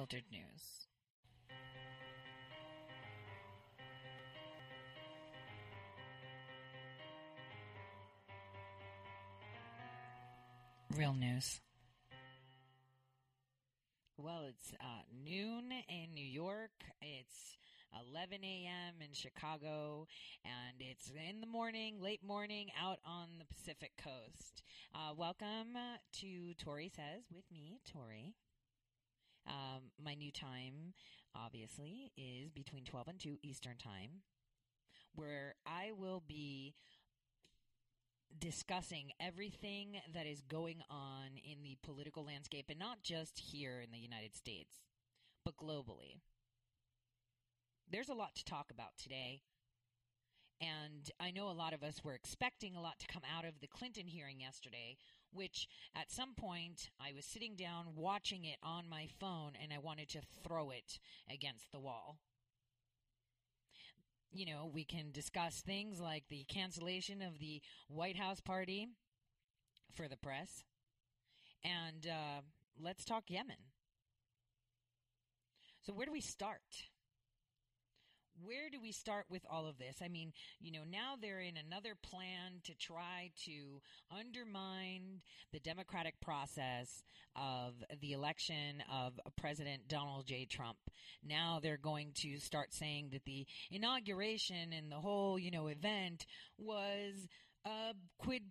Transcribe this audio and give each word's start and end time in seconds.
unfiltered 0.00 0.24
news. 0.32 0.86
Real 10.96 11.12
news. 11.12 11.60
Well, 14.16 14.44
it's 14.48 14.72
uh, 14.80 15.02
noon 15.24 15.70
in 15.88 16.14
New 16.14 16.24
York. 16.24 16.70
It's 17.02 17.56
11 18.10 18.42
a.m. 18.42 18.94
in 19.00 19.12
Chicago, 19.12 20.06
and 20.44 20.76
it's 20.78 21.10
in 21.10 21.40
the 21.42 21.46
morning, 21.46 22.00
late 22.00 22.24
morning, 22.24 22.68
out 22.80 23.00
on 23.04 23.28
the 23.38 23.44
Pacific 23.54 23.92
Coast. 24.02 24.62
Uh, 24.94 25.12
welcome 25.14 25.76
to 26.20 26.54
Tori 26.54 26.90
Says 26.94 27.24
with 27.34 27.44
me, 27.52 27.80
Tori. 27.92 28.34
Um, 29.46 29.90
my 30.02 30.14
new 30.14 30.30
time, 30.30 30.94
obviously, 31.34 32.12
is 32.16 32.50
between 32.50 32.84
12 32.84 33.08
and 33.08 33.18
2 33.18 33.38
Eastern 33.42 33.76
Time, 33.78 34.22
where 35.14 35.54
I 35.66 35.92
will 35.96 36.22
be 36.26 36.74
discussing 38.38 39.10
everything 39.18 40.00
that 40.14 40.26
is 40.26 40.42
going 40.42 40.82
on 40.90 41.30
in 41.44 41.62
the 41.62 41.76
political 41.82 42.24
landscape, 42.24 42.66
and 42.68 42.78
not 42.78 43.02
just 43.02 43.38
here 43.38 43.80
in 43.80 43.90
the 43.90 43.98
United 43.98 44.34
States, 44.34 44.76
but 45.44 45.56
globally. 45.56 46.20
There's 47.90 48.08
a 48.08 48.14
lot 48.14 48.36
to 48.36 48.44
talk 48.44 48.70
about 48.70 48.96
today. 48.96 49.42
And 50.60 51.10
I 51.18 51.30
know 51.30 51.48
a 51.48 51.52
lot 51.52 51.72
of 51.72 51.82
us 51.82 52.04
were 52.04 52.14
expecting 52.14 52.76
a 52.76 52.82
lot 52.82 52.98
to 53.00 53.06
come 53.06 53.22
out 53.34 53.46
of 53.46 53.60
the 53.60 53.66
Clinton 53.66 54.06
hearing 54.06 54.40
yesterday, 54.40 54.98
which 55.32 55.68
at 55.94 56.10
some 56.10 56.34
point 56.34 56.90
I 57.00 57.12
was 57.14 57.24
sitting 57.24 57.56
down 57.56 57.94
watching 57.94 58.44
it 58.44 58.58
on 58.62 58.88
my 58.88 59.06
phone 59.18 59.52
and 59.60 59.72
I 59.72 59.78
wanted 59.78 60.08
to 60.10 60.20
throw 60.46 60.70
it 60.70 60.98
against 61.32 61.72
the 61.72 61.80
wall. 61.80 62.18
You 64.32 64.46
know, 64.46 64.70
we 64.72 64.84
can 64.84 65.10
discuss 65.10 65.60
things 65.60 66.00
like 66.00 66.24
the 66.28 66.44
cancellation 66.44 67.20
of 67.20 67.38
the 67.38 67.60
White 67.88 68.16
House 68.16 68.40
party 68.40 68.88
for 69.94 70.06
the 70.06 70.16
press. 70.16 70.64
And 71.64 72.06
uh, 72.06 72.42
let's 72.80 73.04
talk 73.04 73.24
Yemen. 73.28 73.56
So, 75.82 75.92
where 75.92 76.06
do 76.06 76.12
we 76.12 76.20
start? 76.20 76.89
Where 78.44 78.70
do 78.70 78.80
we 78.80 78.92
start 78.92 79.26
with 79.30 79.42
all 79.50 79.66
of 79.66 79.78
this? 79.78 79.96
I 80.02 80.08
mean, 80.08 80.32
you 80.60 80.72
know, 80.72 80.82
now 80.90 81.14
they're 81.20 81.40
in 81.40 81.56
another 81.56 81.94
plan 82.02 82.60
to 82.64 82.74
try 82.74 83.30
to 83.44 83.80
undermine 84.10 85.22
the 85.52 85.60
democratic 85.60 86.20
process 86.20 87.02
of 87.36 87.74
the 88.00 88.12
election 88.12 88.82
of 88.92 89.18
President 89.36 89.88
Donald 89.88 90.26
J. 90.26 90.46
Trump. 90.46 90.78
Now 91.24 91.60
they're 91.62 91.76
going 91.76 92.12
to 92.16 92.38
start 92.38 92.72
saying 92.72 93.10
that 93.12 93.24
the 93.24 93.46
inauguration 93.70 94.72
and 94.76 94.90
the 94.90 94.96
whole, 94.96 95.38
you 95.38 95.50
know, 95.50 95.68
event 95.68 96.26
was 96.58 97.28
a 97.64 97.94
quid 98.18 98.42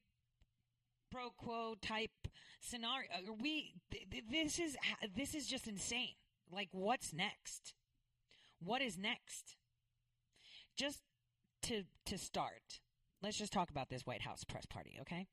pro 1.12 1.30
quo 1.32 1.76
type 1.82 2.28
scenario. 2.62 3.10
We 3.42 3.74
this 4.32 4.60
is 4.60 4.78
this 5.16 5.34
is 5.34 5.48
just 5.48 5.68
insane. 5.68 6.16
Like 6.52 6.70
what's 6.72 7.14
next? 7.14 7.74
What 8.60 8.82
is 8.82 8.98
next? 8.98 9.56
Just 10.80 11.02
to 11.64 11.84
to 12.06 12.18
start, 12.18 12.80
let's 13.22 13.38
just 13.38 13.52
talk 13.52 13.70
about 13.70 13.90
this 13.90 14.06
White 14.06 14.22
House 14.22 14.44
press 14.46 14.66
party, 14.66 14.98
okay? 15.02 15.28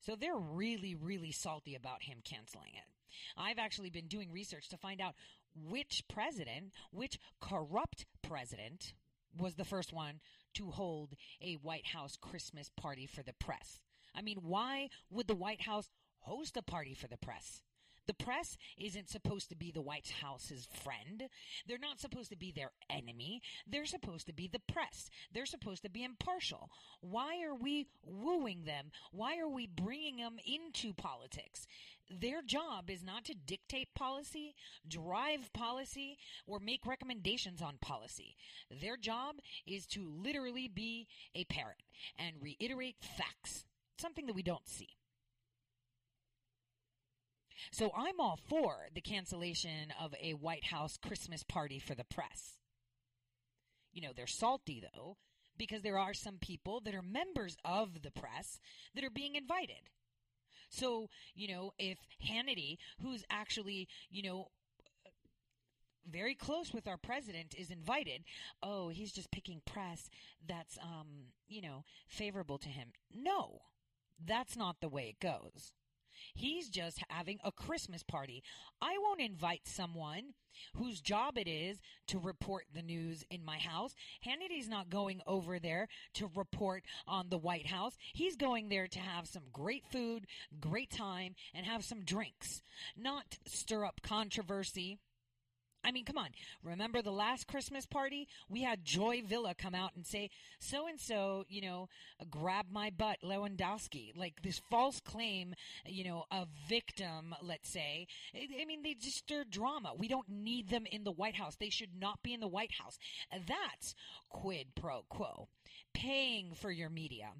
So 0.00 0.16
they're 0.16 0.38
really, 0.38 0.94
really 0.94 1.32
salty 1.32 1.74
about 1.74 2.02
him 2.02 2.18
canceling 2.24 2.70
it. 2.74 2.88
I've 3.36 3.58
actually 3.58 3.90
been 3.90 4.06
doing 4.06 4.32
research 4.32 4.68
to 4.68 4.76
find 4.78 5.00
out 5.00 5.14
which 5.54 6.04
president, 6.08 6.72
which 6.90 7.18
corrupt 7.40 8.06
president, 8.22 8.94
was 9.36 9.54
the 9.54 9.64
first 9.64 9.92
one 9.92 10.20
to 10.54 10.70
hold 10.70 11.14
a 11.42 11.54
White 11.54 11.86
House 11.86 12.16
Christmas 12.16 12.70
party 12.76 13.06
for 13.06 13.22
the 13.22 13.34
press. 13.34 13.80
I 14.14 14.22
mean, 14.22 14.38
why 14.42 14.88
would 15.10 15.26
the 15.26 15.34
White 15.34 15.62
House 15.62 15.90
host 16.20 16.56
a 16.56 16.62
party 16.62 16.94
for 16.94 17.08
the 17.08 17.18
press? 17.18 17.60
The 18.08 18.14
press 18.14 18.56
isn't 18.78 19.10
supposed 19.10 19.50
to 19.50 19.54
be 19.54 19.70
the 19.70 19.82
White 19.82 20.14
House's 20.22 20.66
friend. 20.82 21.28
They're 21.66 21.76
not 21.76 22.00
supposed 22.00 22.30
to 22.30 22.38
be 22.38 22.50
their 22.50 22.72
enemy. 22.88 23.42
They're 23.66 23.84
supposed 23.84 24.26
to 24.28 24.32
be 24.32 24.48
the 24.48 24.60
press. 24.60 25.10
They're 25.30 25.44
supposed 25.44 25.82
to 25.82 25.90
be 25.90 26.02
impartial. 26.02 26.70
Why 27.02 27.42
are 27.44 27.54
we 27.54 27.86
wooing 28.02 28.64
them? 28.64 28.92
Why 29.12 29.38
are 29.38 29.48
we 29.48 29.66
bringing 29.66 30.16
them 30.16 30.38
into 30.46 30.94
politics? 30.94 31.66
Their 32.10 32.40
job 32.40 32.88
is 32.88 33.04
not 33.04 33.26
to 33.26 33.34
dictate 33.34 33.92
policy, 33.94 34.54
drive 34.88 35.52
policy, 35.52 36.16
or 36.46 36.58
make 36.60 36.86
recommendations 36.86 37.60
on 37.60 37.76
policy. 37.78 38.36
Their 38.70 38.96
job 38.96 39.36
is 39.66 39.86
to 39.88 40.08
literally 40.08 40.66
be 40.66 41.08
a 41.34 41.44
parrot 41.44 41.82
and 42.18 42.36
reiterate 42.40 42.96
facts, 43.02 43.66
something 43.98 44.24
that 44.26 44.34
we 44.34 44.42
don't 44.42 44.66
see. 44.66 44.97
So 47.70 47.90
I'm 47.96 48.20
all 48.20 48.38
for 48.48 48.88
the 48.94 49.00
cancellation 49.00 49.92
of 50.00 50.14
a 50.20 50.32
White 50.32 50.66
House 50.66 50.96
Christmas 50.96 51.42
party 51.42 51.78
for 51.78 51.94
the 51.94 52.04
press. 52.04 52.58
You 53.92 54.02
know, 54.02 54.12
they're 54.14 54.26
salty 54.26 54.82
though, 54.94 55.16
because 55.56 55.82
there 55.82 55.98
are 55.98 56.14
some 56.14 56.38
people 56.40 56.80
that 56.84 56.94
are 56.94 57.02
members 57.02 57.56
of 57.64 58.02
the 58.02 58.10
press 58.10 58.60
that 58.94 59.04
are 59.04 59.10
being 59.10 59.34
invited. 59.34 59.90
So, 60.70 61.08
you 61.34 61.48
know, 61.48 61.72
if 61.78 61.98
Hannity, 62.24 62.76
who's 63.00 63.24
actually, 63.30 63.88
you 64.10 64.22
know, 64.22 64.48
very 66.10 66.34
close 66.34 66.72
with 66.72 66.88
our 66.88 66.96
president 66.96 67.54
is 67.58 67.70
invited 67.70 68.24
oh 68.62 68.88
he's 68.88 69.12
just 69.12 69.30
picking 69.30 69.60
press 69.66 70.08
that's 70.46 70.78
um 70.82 71.32
you 71.48 71.60
know 71.60 71.84
favorable 72.06 72.56
to 72.56 72.70
him 72.70 72.88
no 73.14 73.60
that's 74.24 74.56
not 74.56 74.80
the 74.80 74.88
way 74.88 75.08
it 75.08 75.20
goes 75.20 75.72
He's 76.38 76.68
just 76.68 77.02
having 77.08 77.40
a 77.42 77.50
Christmas 77.50 78.04
party. 78.04 78.44
I 78.80 78.96
won't 78.98 79.20
invite 79.20 79.62
someone 79.64 80.34
whose 80.76 81.00
job 81.00 81.36
it 81.36 81.48
is 81.48 81.80
to 82.06 82.18
report 82.20 82.66
the 82.72 82.82
news 82.82 83.24
in 83.28 83.44
my 83.44 83.58
house. 83.58 83.92
Hannity's 84.20 84.68
not 84.68 84.88
going 84.88 85.20
over 85.26 85.58
there 85.58 85.88
to 86.14 86.30
report 86.36 86.84
on 87.08 87.28
the 87.28 87.38
White 87.38 87.66
House. 87.66 87.96
He's 88.12 88.36
going 88.36 88.68
there 88.68 88.86
to 88.86 89.00
have 89.00 89.26
some 89.26 89.44
great 89.52 89.84
food, 89.90 90.26
great 90.60 90.90
time, 90.90 91.34
and 91.54 91.66
have 91.66 91.84
some 91.84 92.04
drinks, 92.04 92.62
not 92.96 93.38
stir 93.44 93.84
up 93.84 94.00
controversy 94.02 94.98
I 95.84 95.92
mean, 95.92 96.04
come 96.04 96.18
on. 96.18 96.30
Remember 96.62 97.02
the 97.02 97.12
last 97.12 97.46
Christmas 97.46 97.86
party? 97.86 98.28
We 98.48 98.62
had 98.62 98.84
Joy 98.84 99.22
Villa 99.24 99.54
come 99.54 99.74
out 99.74 99.92
and 99.94 100.06
say, 100.06 100.30
so 100.58 100.86
and 100.86 101.00
so, 101.00 101.44
you 101.48 101.62
know, 101.62 101.88
grab 102.30 102.66
my 102.70 102.90
butt, 102.90 103.18
Lewandowski. 103.24 104.16
Like 104.16 104.42
this 104.42 104.60
false 104.70 105.00
claim, 105.00 105.54
you 105.86 106.04
know, 106.04 106.24
a 106.30 106.46
victim, 106.68 107.34
let's 107.42 107.68
say. 107.68 108.06
I 108.34 108.64
mean, 108.64 108.82
they 108.82 108.94
just 108.94 109.18
stir 109.18 109.44
drama. 109.48 109.92
We 109.96 110.08
don't 110.08 110.28
need 110.28 110.68
them 110.68 110.84
in 110.90 111.04
the 111.04 111.12
White 111.12 111.36
House. 111.36 111.56
They 111.56 111.70
should 111.70 111.98
not 111.98 112.22
be 112.22 112.34
in 112.34 112.40
the 112.40 112.48
White 112.48 112.72
House. 112.72 112.98
That's 113.32 113.94
quid 114.28 114.74
pro 114.74 115.04
quo. 115.08 115.48
Paying 115.94 116.54
for 116.54 116.70
your 116.70 116.90
media. 116.90 117.30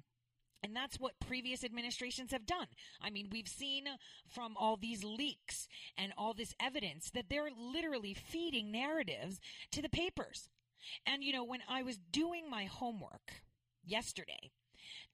And 0.61 0.75
that's 0.75 0.99
what 0.99 1.19
previous 1.25 1.63
administrations 1.63 2.31
have 2.31 2.45
done. 2.45 2.67
I 3.01 3.09
mean, 3.09 3.29
we've 3.31 3.47
seen 3.47 3.85
from 4.27 4.57
all 4.57 4.75
these 4.75 5.03
leaks 5.03 5.67
and 5.97 6.11
all 6.17 6.33
this 6.33 6.53
evidence 6.59 7.09
that 7.11 7.25
they're 7.29 7.49
literally 7.57 8.13
feeding 8.13 8.71
narratives 8.71 9.39
to 9.71 9.81
the 9.81 9.89
papers. 9.89 10.49
And, 11.05 11.23
you 11.23 11.31
know, 11.31 11.43
when 11.43 11.61
I 11.67 11.83
was 11.83 11.97
doing 11.97 12.49
my 12.49 12.65
homework 12.65 13.41
yesterday 13.85 14.51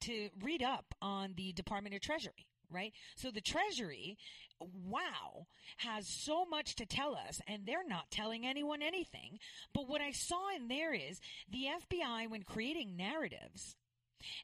to 0.01 0.30
read 0.42 0.63
up 0.63 0.95
on 1.01 1.33
the 1.38 1.53
Department 1.53 1.95
of 1.95 2.01
Treasury, 2.01 2.47
right? 2.71 2.94
So 3.15 3.30
the 3.31 3.42
Treasury, 3.42 4.18
wow, 4.59 5.47
has 5.77 6.07
so 6.07 6.45
much 6.45 6.75
to 6.75 6.86
tell 6.86 7.15
us, 7.15 7.42
and 7.47 7.65
they're 7.65 7.88
not 7.88 8.12
telling 8.12 8.45
anyone 8.45 8.81
anything. 8.81 9.39
But 9.74 9.88
what 9.88 10.01
I 10.01 10.12
saw 10.12 10.56
in 10.56 10.68
there 10.68 10.94
is 10.94 11.19
the 11.50 11.65
FBI, 11.65 12.30
when 12.30 12.44
creating 12.44 12.95
narratives, 12.95 13.75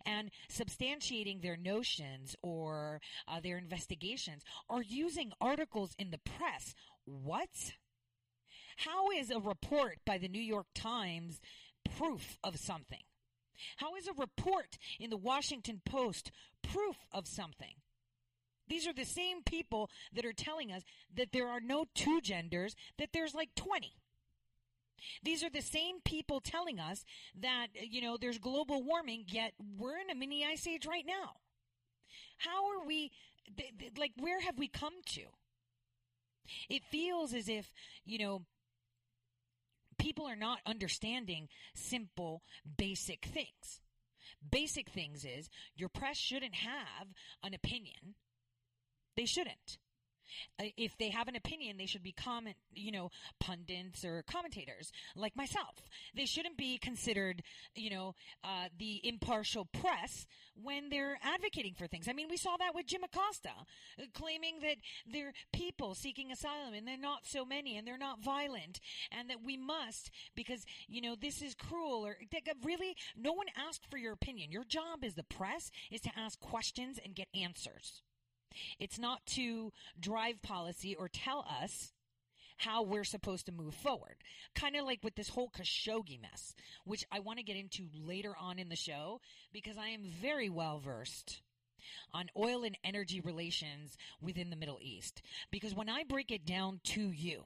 and 0.06 0.32
substantiating 0.50 1.42
their 1.42 1.58
notions 1.58 2.36
or 2.42 3.02
uh, 3.28 3.40
their 3.40 3.58
investigations 3.58 4.44
are 4.70 4.82
using 4.82 5.32
articles 5.40 5.96
in 5.98 6.12
the 6.12 6.20
press. 6.20 6.74
What? 7.06 7.74
How 8.78 9.12
is 9.12 9.30
a 9.30 9.40
report 9.40 10.00
by 10.06 10.18
the 10.18 10.28
New 10.28 10.42
York 10.42 10.68
Times 10.74 11.40
proof 11.98 12.38
of 12.44 12.58
something? 12.58 13.04
How 13.78 13.96
is 13.96 14.08
a 14.08 14.14
report 14.14 14.78
in 15.00 15.10
the 15.10 15.18
Washington 15.18 15.82
Post 15.86 16.32
proof 16.62 16.98
of 17.12 17.28
something? 17.28 17.76
These 18.68 18.88
are 18.88 18.94
the 18.94 19.04
same 19.04 19.44
people 19.44 19.90
that 20.14 20.26
are 20.26 20.34
telling 20.34 20.72
us 20.72 20.84
that 21.14 21.32
there 21.34 21.50
are 21.50 21.60
no 21.60 21.86
two 21.94 22.22
genders, 22.22 22.76
that 22.98 23.10
there's 23.14 23.36
like 23.36 23.54
20. 23.56 23.94
These 25.24 25.44
are 25.44 25.50
the 25.50 25.62
same 25.62 26.02
people 26.04 26.40
telling 26.40 26.80
us 26.80 27.04
that, 27.40 27.68
you 27.82 28.02
know, 28.02 28.18
there's 28.20 28.38
global 28.38 28.84
warming, 28.84 29.26
yet 29.28 29.54
we're 29.78 30.00
in 30.00 30.10
a 30.10 30.16
mini 30.16 30.46
ice 30.46 30.68
age 30.68 30.86
right 30.86 31.06
now. 31.06 31.34
How 32.38 32.66
are 32.72 32.86
we, 32.86 33.12
like, 33.98 34.14
where 34.18 34.42
have 34.42 34.58
we 34.58 34.68
come 34.68 35.02
to? 35.14 35.22
It 36.70 36.84
feels 36.92 37.34
as 37.34 37.48
if, 37.48 37.72
you 38.06 38.18
know, 38.18 38.46
people 39.98 40.26
are 40.26 40.36
not 40.36 40.60
understanding 40.66 41.48
simple, 41.76 42.42
basic 42.78 43.26
things. 43.26 43.82
Basic 44.50 44.90
things 44.90 45.24
is 45.24 45.50
your 45.76 45.90
press 45.90 46.18
shouldn't 46.18 46.56
have 46.56 47.10
an 47.44 47.54
opinion 47.54 48.16
they 49.16 49.26
shouldn't. 49.26 49.78
Uh, 50.60 50.66
if 50.78 50.98
they 50.98 51.10
have 51.10 51.28
an 51.28 51.36
opinion, 51.36 51.78
they 51.78 51.86
should 51.86 52.04
be 52.04 52.12
comment, 52.12 52.56
you 52.74 52.92
know, 52.92 53.10
pundits 53.40 54.04
or 54.06 54.24
commentators 54.24 54.92
like 55.16 55.36
myself. 55.36 55.82
They 56.16 56.26
shouldn't 56.26 56.58
be 56.58 56.78
considered, 56.78 57.44
you 57.76 57.90
know, 57.90 58.16
uh, 58.44 58.68
the 58.78 59.02
impartial 59.04 59.66
press 59.66 60.26
when 60.62 60.90
they're 60.90 61.18
advocating 61.24 61.74
for 61.74 61.88
things. 61.88 62.08
I 62.08 62.14
mean, 62.14 62.28
we 62.30 62.38
saw 62.38 62.58
that 62.58 62.76
with 62.76 62.86
Jim 62.86 63.04
Acosta, 63.04 63.50
uh, 64.00 64.04
claiming 64.14 64.60
that 64.62 64.78
there 65.12 65.30
are 65.30 65.34
people 65.54 65.96
seeking 65.96 66.32
asylum 66.32 66.74
and 66.74 66.88
they're 66.88 66.98
not 66.98 67.26
so 67.26 67.46
many 67.46 67.78
and 67.78 67.88
they're 67.88 67.98
not 67.98 68.24
violent 68.24 68.80
and 69.12 69.30
that 69.30 69.44
we 69.44 69.58
must 69.58 70.12
because, 70.36 70.66
you 70.88 71.02
know, 71.02 71.16
this 71.20 71.42
is 71.42 71.56
cruel 71.56 72.06
or 72.06 72.18
really 72.64 72.96
no 73.18 73.34
one 73.34 73.48
asked 73.56 73.86
for 73.90 73.98
your 73.98 74.14
opinion. 74.14 74.52
Your 74.52 74.64
job 74.64 75.04
as 75.04 75.16
the 75.16 75.24
press 75.24 75.72
is 75.92 76.02
to 76.02 76.12
ask 76.18 76.40
questions 76.40 77.00
and 77.04 77.16
get 77.16 77.28
answers. 77.34 78.02
It's 78.80 79.00
not 79.00 79.26
to 79.28 79.72
drive 80.00 80.42
policy 80.42 80.96
or 80.96 81.10
tell 81.10 81.46
us 81.62 81.94
how 82.58 82.84
we're 82.84 83.04
supposed 83.04 83.48
to 83.48 83.52
move 83.52 83.74
forward. 83.74 84.16
Kind 84.54 84.76
of 84.76 84.86
like 84.86 85.00
with 85.04 85.16
this 85.16 85.30
whole 85.30 85.50
Khashoggi 85.50 86.22
mess, 86.22 86.54
which 86.86 87.04
I 87.12 87.20
want 87.20 87.40
to 87.40 87.44
get 87.44 87.58
into 87.58 87.88
later 87.94 88.36
on 88.40 88.60
in 88.60 88.70
the 88.70 88.76
show 88.76 89.20
because 89.52 89.78
I 89.78 89.90
am 89.90 90.04
very 90.22 90.50
well 90.50 90.80
versed 90.80 91.42
on 92.14 92.30
oil 92.38 92.64
and 92.64 92.78
energy 92.84 93.20
relations 93.20 93.98
within 94.22 94.50
the 94.50 94.56
Middle 94.56 94.80
East. 94.82 95.22
Because 95.50 95.74
when 95.74 95.90
I 95.90 96.04
break 96.04 96.32
it 96.32 96.46
down 96.46 96.80
to 96.86 97.12
you, 97.12 97.46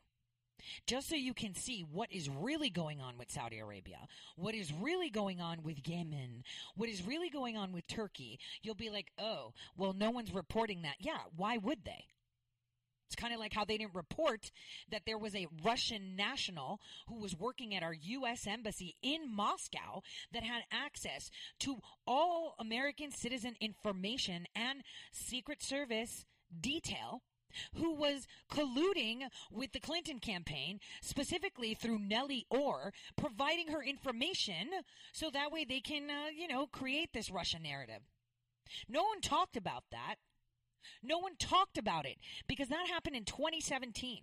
just 0.88 1.10
so 1.10 1.16
you 1.16 1.34
can 1.34 1.54
see 1.54 1.86
what 1.92 2.12
is 2.12 2.30
really 2.30 2.70
going 2.70 3.02
on 3.02 3.18
with 3.18 3.32
Saudi 3.32 3.60
Arabia, 3.60 4.08
what 4.36 4.56
is 4.56 4.74
really 4.74 5.10
going 5.10 5.42
on 5.42 5.64
with 5.64 5.88
Yemen, 5.88 6.44
what 6.76 6.90
is 6.90 7.06
really 7.06 7.30
going 7.30 7.58
on 7.58 7.72
with 7.72 7.88
Turkey, 7.88 8.40
you'll 8.62 8.76
be 8.76 8.90
like, 8.90 9.12
oh, 9.20 9.54
well, 9.78 9.94
no 9.94 10.12
one's 10.12 10.34
reporting 10.34 10.82
that. 10.84 10.96
Yeah, 11.00 11.20
why 11.36 11.58
would 11.58 11.86
they? 11.86 12.06
It's 13.08 13.16
kind 13.16 13.34
of 13.34 13.40
like 13.40 13.54
how 13.54 13.66
they 13.66 13.78
didn't 13.78 13.96
report 13.96 14.52
that 14.90 15.04
there 15.06 15.18
was 15.18 15.36
a 15.36 15.48
Russian 15.64 16.16
national 16.16 16.82
who 17.08 17.20
was 17.20 17.40
working 17.40 17.76
at 17.76 17.84
our 17.84 17.94
U.S. 17.94 18.48
Embassy 18.48 18.96
in 19.02 19.34
Moscow 19.34 20.02
that 20.34 20.44
had 20.44 20.64
access 20.72 21.30
to 21.60 21.78
all 22.08 22.56
American 22.60 23.12
citizen 23.12 23.56
information 23.62 24.48
and 24.56 24.82
Secret 25.12 25.62
Service 25.62 26.26
detail 26.60 27.22
who 27.76 27.94
was 27.94 28.28
colluding 28.52 29.28
with 29.52 29.72
the 29.72 29.80
Clinton 29.80 30.20
campaign, 30.20 30.80
specifically 31.02 31.74
through 31.74 32.00
Nellie 32.00 32.46
Ohr, 32.50 32.94
providing 33.16 33.70
her 33.70 33.84
information 33.84 34.70
so 35.14 35.30
that 35.30 35.52
way 35.52 35.66
they 35.66 35.80
can, 35.80 36.10
uh, 36.10 36.30
you 36.36 36.48
know, 36.48 36.68
create 36.68 37.14
this 37.14 37.32
Russian 37.32 37.64
narrative. 37.64 38.02
No 38.88 39.04
one 39.04 39.22
talked 39.22 39.58
about 39.58 39.84
that. 39.92 40.16
No 41.02 41.18
one 41.18 41.36
talked 41.38 41.78
about 41.78 42.06
it 42.06 42.18
because 42.48 42.70
that 42.70 42.88
happened 42.88 43.16
in 43.16 43.26
2017. 43.26 44.22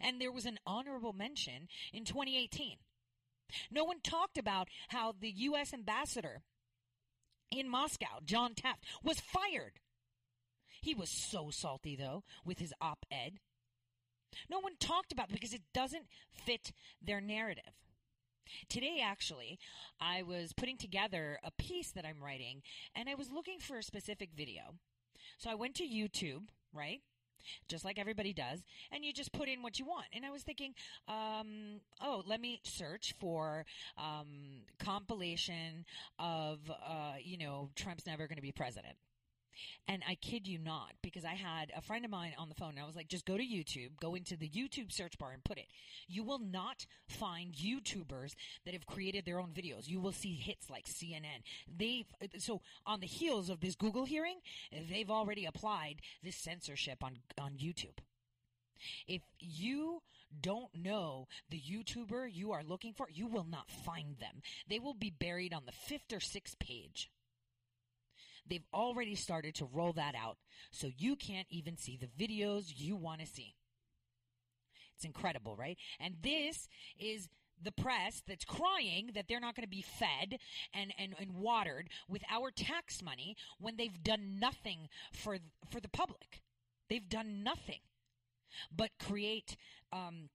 And 0.00 0.20
there 0.20 0.32
was 0.32 0.46
an 0.46 0.58
honorable 0.66 1.12
mention 1.12 1.68
in 1.92 2.04
2018. 2.04 2.78
No 3.70 3.84
one 3.84 4.00
talked 4.00 4.38
about 4.38 4.68
how 4.88 5.12
the 5.18 5.30
U.S. 5.30 5.74
ambassador 5.74 6.42
in 7.50 7.68
Moscow, 7.68 8.20
John 8.24 8.54
Tefft, 8.54 8.84
was 9.02 9.20
fired 9.20 9.80
he 10.84 10.94
was 10.94 11.08
so 11.08 11.48
salty, 11.50 11.96
though, 11.96 12.24
with 12.44 12.58
his 12.58 12.74
op 12.80 13.06
ed. 13.10 13.40
No 14.50 14.60
one 14.60 14.74
talked 14.78 15.12
about 15.12 15.30
it 15.30 15.32
because 15.32 15.54
it 15.54 15.62
doesn't 15.72 16.06
fit 16.30 16.72
their 17.00 17.20
narrative. 17.20 17.72
Today, 18.68 19.00
actually, 19.02 19.58
I 19.98 20.22
was 20.22 20.52
putting 20.52 20.76
together 20.76 21.38
a 21.42 21.50
piece 21.50 21.90
that 21.92 22.04
I'm 22.04 22.22
writing 22.22 22.60
and 22.94 23.08
I 23.08 23.14
was 23.14 23.32
looking 23.32 23.58
for 23.58 23.78
a 23.78 23.82
specific 23.82 24.30
video. 24.36 24.74
So 25.38 25.50
I 25.50 25.54
went 25.54 25.74
to 25.76 25.84
YouTube, 25.84 26.48
right? 26.74 27.00
Just 27.68 27.84
like 27.84 27.98
everybody 27.98 28.32
does, 28.32 28.62
and 28.90 29.04
you 29.04 29.12
just 29.12 29.32
put 29.32 29.48
in 29.48 29.62
what 29.62 29.78
you 29.78 29.84
want. 29.84 30.06
And 30.14 30.24
I 30.24 30.30
was 30.30 30.42
thinking, 30.42 30.74
um, 31.08 31.80
oh, 32.02 32.22
let 32.26 32.40
me 32.40 32.60
search 32.64 33.14
for 33.18 33.64
um, 33.98 34.62
compilation 34.78 35.84
of, 36.18 36.58
uh, 36.70 37.14
you 37.22 37.38
know, 37.38 37.70
Trump's 37.74 38.06
never 38.06 38.26
going 38.26 38.36
to 38.36 38.42
be 38.42 38.52
president. 38.52 38.96
And 39.88 40.02
I 40.08 40.14
kid 40.14 40.46
you 40.46 40.58
not, 40.58 40.92
because 41.02 41.24
I 41.24 41.34
had 41.34 41.72
a 41.76 41.80
friend 41.80 42.04
of 42.04 42.10
mine 42.10 42.32
on 42.38 42.48
the 42.48 42.54
phone, 42.54 42.70
and 42.70 42.80
I 42.80 42.86
was 42.86 42.96
like, 42.96 43.08
just 43.08 43.26
go 43.26 43.36
to 43.36 43.42
YouTube, 43.42 43.98
go 44.00 44.14
into 44.14 44.36
the 44.36 44.48
YouTube 44.48 44.92
search 44.92 45.18
bar 45.18 45.32
and 45.32 45.44
put 45.44 45.58
it. 45.58 45.66
You 46.08 46.22
will 46.22 46.38
not 46.38 46.86
find 47.08 47.52
YouTubers 47.52 48.34
that 48.64 48.74
have 48.74 48.86
created 48.86 49.24
their 49.24 49.40
own 49.40 49.50
videos. 49.50 49.88
You 49.88 50.00
will 50.00 50.12
see 50.12 50.34
hits 50.34 50.70
like 50.70 50.86
CNN. 50.86 51.42
They've, 51.76 52.06
so 52.38 52.62
on 52.86 53.00
the 53.00 53.06
heels 53.06 53.50
of 53.50 53.60
this 53.60 53.74
Google 53.74 54.04
hearing, 54.04 54.36
they've 54.90 55.10
already 55.10 55.46
applied 55.46 55.96
this 56.22 56.36
censorship 56.36 57.02
on, 57.02 57.18
on 57.40 57.52
YouTube. 57.52 57.98
If 59.06 59.22
you 59.38 60.02
don't 60.40 60.74
know 60.74 61.28
the 61.48 61.60
YouTuber 61.60 62.28
you 62.32 62.52
are 62.52 62.62
looking 62.62 62.92
for, 62.92 63.08
you 63.12 63.26
will 63.26 63.46
not 63.48 63.70
find 63.70 64.18
them. 64.18 64.42
They 64.68 64.78
will 64.78 64.94
be 64.94 65.10
buried 65.10 65.54
on 65.54 65.66
the 65.66 65.72
fifth 65.72 66.12
or 66.12 66.20
sixth 66.20 66.58
page. 66.58 67.10
They've 68.48 68.66
already 68.72 69.14
started 69.14 69.54
to 69.56 69.64
roll 69.64 69.92
that 69.94 70.14
out, 70.14 70.36
so 70.70 70.88
you 70.96 71.16
can't 71.16 71.46
even 71.50 71.76
see 71.76 71.98
the 71.98 72.06
videos 72.06 72.72
you 72.74 72.96
want 72.96 73.20
to 73.20 73.26
see. 73.26 73.54
It's 74.96 75.04
incredible, 75.04 75.56
right? 75.56 75.78
And 75.98 76.16
this 76.22 76.68
is 76.98 77.28
the 77.62 77.72
press 77.72 78.22
that's 78.26 78.44
crying 78.44 79.10
that 79.14 79.26
they're 79.28 79.40
not 79.40 79.54
going 79.54 79.64
to 79.64 79.68
be 79.68 79.82
fed 79.82 80.38
and, 80.74 80.92
and, 80.98 81.14
and 81.18 81.34
watered 81.34 81.88
with 82.08 82.22
our 82.30 82.50
tax 82.50 83.02
money 83.02 83.36
when 83.58 83.76
they've 83.76 84.02
done 84.02 84.38
nothing 84.38 84.88
for 85.12 85.38
for 85.70 85.80
the 85.80 85.88
public. 85.88 86.42
They've 86.88 87.08
done 87.08 87.42
nothing 87.42 87.80
but 88.74 88.90
create 88.98 89.56
um, 89.92 90.28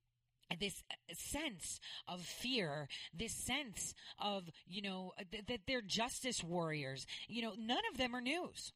this 0.59 0.83
uh, 0.89 1.13
sense 1.13 1.79
of 2.07 2.21
fear, 2.21 2.87
this 3.13 3.33
sense 3.33 3.93
of, 4.19 4.49
you 4.67 4.81
know, 4.81 5.13
th- 5.31 5.45
that 5.47 5.61
they're 5.67 5.81
justice 5.81 6.43
warriors. 6.43 7.05
You 7.27 7.41
know, 7.41 7.53
none 7.57 7.81
of 7.91 7.97
them 7.97 8.15
are 8.15 8.21
news. 8.21 8.73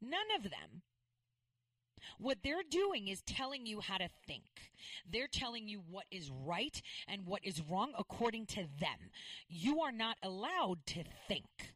None 0.00 0.30
of 0.36 0.44
them. 0.44 0.82
What 2.18 2.38
they're 2.42 2.62
doing 2.68 3.08
is 3.08 3.20
telling 3.22 3.66
you 3.66 3.80
how 3.80 3.98
to 3.98 4.08
think. 4.26 4.72
They're 5.10 5.28
telling 5.30 5.68
you 5.68 5.82
what 5.90 6.06
is 6.10 6.30
right 6.30 6.80
and 7.06 7.26
what 7.26 7.44
is 7.44 7.60
wrong 7.60 7.92
according 7.98 8.46
to 8.46 8.66
them. 8.80 9.10
You 9.48 9.82
are 9.82 9.92
not 9.92 10.16
allowed 10.22 10.86
to 10.86 11.04
think. 11.28 11.74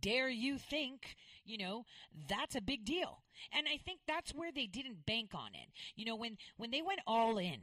Dare 0.00 0.28
you 0.28 0.58
think 0.58 1.14
you 1.44 1.58
know, 1.58 1.84
that's 2.28 2.56
a 2.56 2.60
big 2.60 2.84
deal. 2.84 3.22
And 3.56 3.66
I 3.72 3.78
think 3.78 4.00
that's 4.06 4.34
where 4.34 4.52
they 4.52 4.66
didn't 4.66 5.06
bank 5.06 5.30
on 5.34 5.48
it. 5.54 5.68
You 5.96 6.04
know, 6.04 6.16
when, 6.16 6.36
when 6.56 6.70
they 6.70 6.82
went 6.82 7.00
all 7.06 7.38
in, 7.38 7.62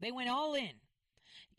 they 0.00 0.12
went 0.12 0.30
all 0.30 0.54
in, 0.54 0.70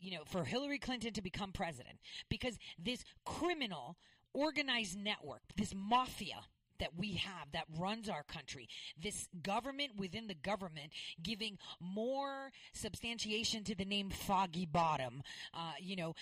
you 0.00 0.10
know, 0.12 0.24
for 0.26 0.44
Hillary 0.44 0.78
Clinton 0.78 1.12
to 1.12 1.22
become 1.22 1.52
president 1.52 1.98
because 2.28 2.58
this 2.78 3.04
criminal 3.24 3.96
organized 4.34 4.98
network, 4.98 5.42
this 5.56 5.72
mafia, 5.74 6.40
that 6.80 6.96
we 6.96 7.12
have 7.12 7.52
that 7.52 7.64
runs 7.78 8.08
our 8.08 8.24
country. 8.24 8.68
This 9.00 9.28
government 9.40 9.92
within 9.96 10.26
the 10.26 10.34
government 10.34 10.90
giving 11.22 11.58
more 11.78 12.50
substantiation 12.72 13.62
to 13.64 13.76
the 13.76 13.84
name 13.84 14.10
Foggy 14.10 14.66
Bottom. 14.66 15.22
Uh, 15.54 15.74
you 15.78 15.94
know, 15.94 16.16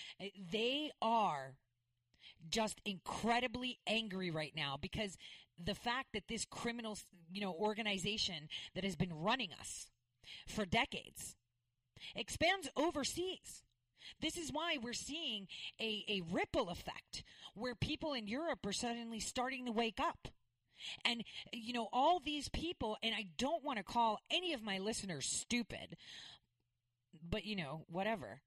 they 0.53 0.91
are 1.01 1.55
just 2.51 2.81
incredibly 2.85 3.79
angry 3.87 4.31
right 4.31 4.53
now 4.55 4.77
because 4.79 5.17
the 5.63 5.75
fact 5.75 6.09
that 6.15 6.29
this 6.29 6.45
criminal, 6.45 6.97
you 7.31 7.41
know, 7.41 7.53
organization 7.53 8.49
that 8.75 8.85
has 8.85 8.97
been 8.97 9.13
running 9.13 9.51
us 9.59 9.91
for 10.47 10.65
decades 10.65 11.37
expands 12.15 12.69
overseas. 12.77 13.65
This 14.21 14.37
is 14.37 14.51
why 14.53 14.79
we're 14.81 14.93
seeing 14.93 15.47
a, 15.81 16.05
a 16.09 16.23
ripple 16.33 16.71
effect 16.71 17.23
where 17.55 17.75
people 17.75 18.13
in 18.15 18.27
Europe 18.27 18.65
are 18.67 18.73
suddenly 18.73 19.21
starting 19.21 19.67
to 19.67 19.73
wake 19.73 20.01
up. 20.01 20.29
And, 21.05 21.23
you 21.53 21.75
know, 21.75 21.89
all 21.93 22.21
these 22.21 22.49
people, 22.49 22.97
and 23.03 23.15
I 23.15 23.27
don't 23.37 23.63
want 23.63 23.79
to 23.79 23.85
call 23.85 24.19
any 24.31 24.55
of 24.55 24.63
my 24.63 24.79
listeners 24.79 25.27
stupid, 25.27 25.97
but, 27.29 27.45
you 27.45 27.57
know, 27.57 27.85
whatever. 27.91 28.41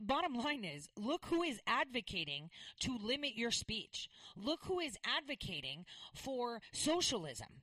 Bottom 0.00 0.34
line 0.34 0.64
is, 0.64 0.88
look 0.96 1.26
who 1.26 1.42
is 1.42 1.60
advocating 1.66 2.50
to 2.80 2.96
limit 2.96 3.36
your 3.36 3.50
speech. 3.50 4.08
Look 4.36 4.60
who 4.64 4.80
is 4.80 4.96
advocating 5.04 5.84
for 6.14 6.60
socialism. 6.72 7.62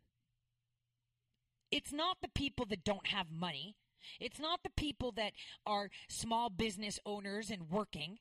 It's 1.72 1.94
not 1.94 2.18
the 2.22 2.28
people 2.28 2.66
that 2.68 2.84
don't 2.84 3.08
have 3.08 3.32
money. 3.32 3.76
It's 4.20 4.40
not 4.40 4.62
the 4.64 4.72
people 4.76 5.12
that 5.14 5.34
are 5.66 5.90
small 6.08 6.50
business 6.50 7.00
owners 7.06 7.50
and 7.50 7.70
working. 7.70 8.20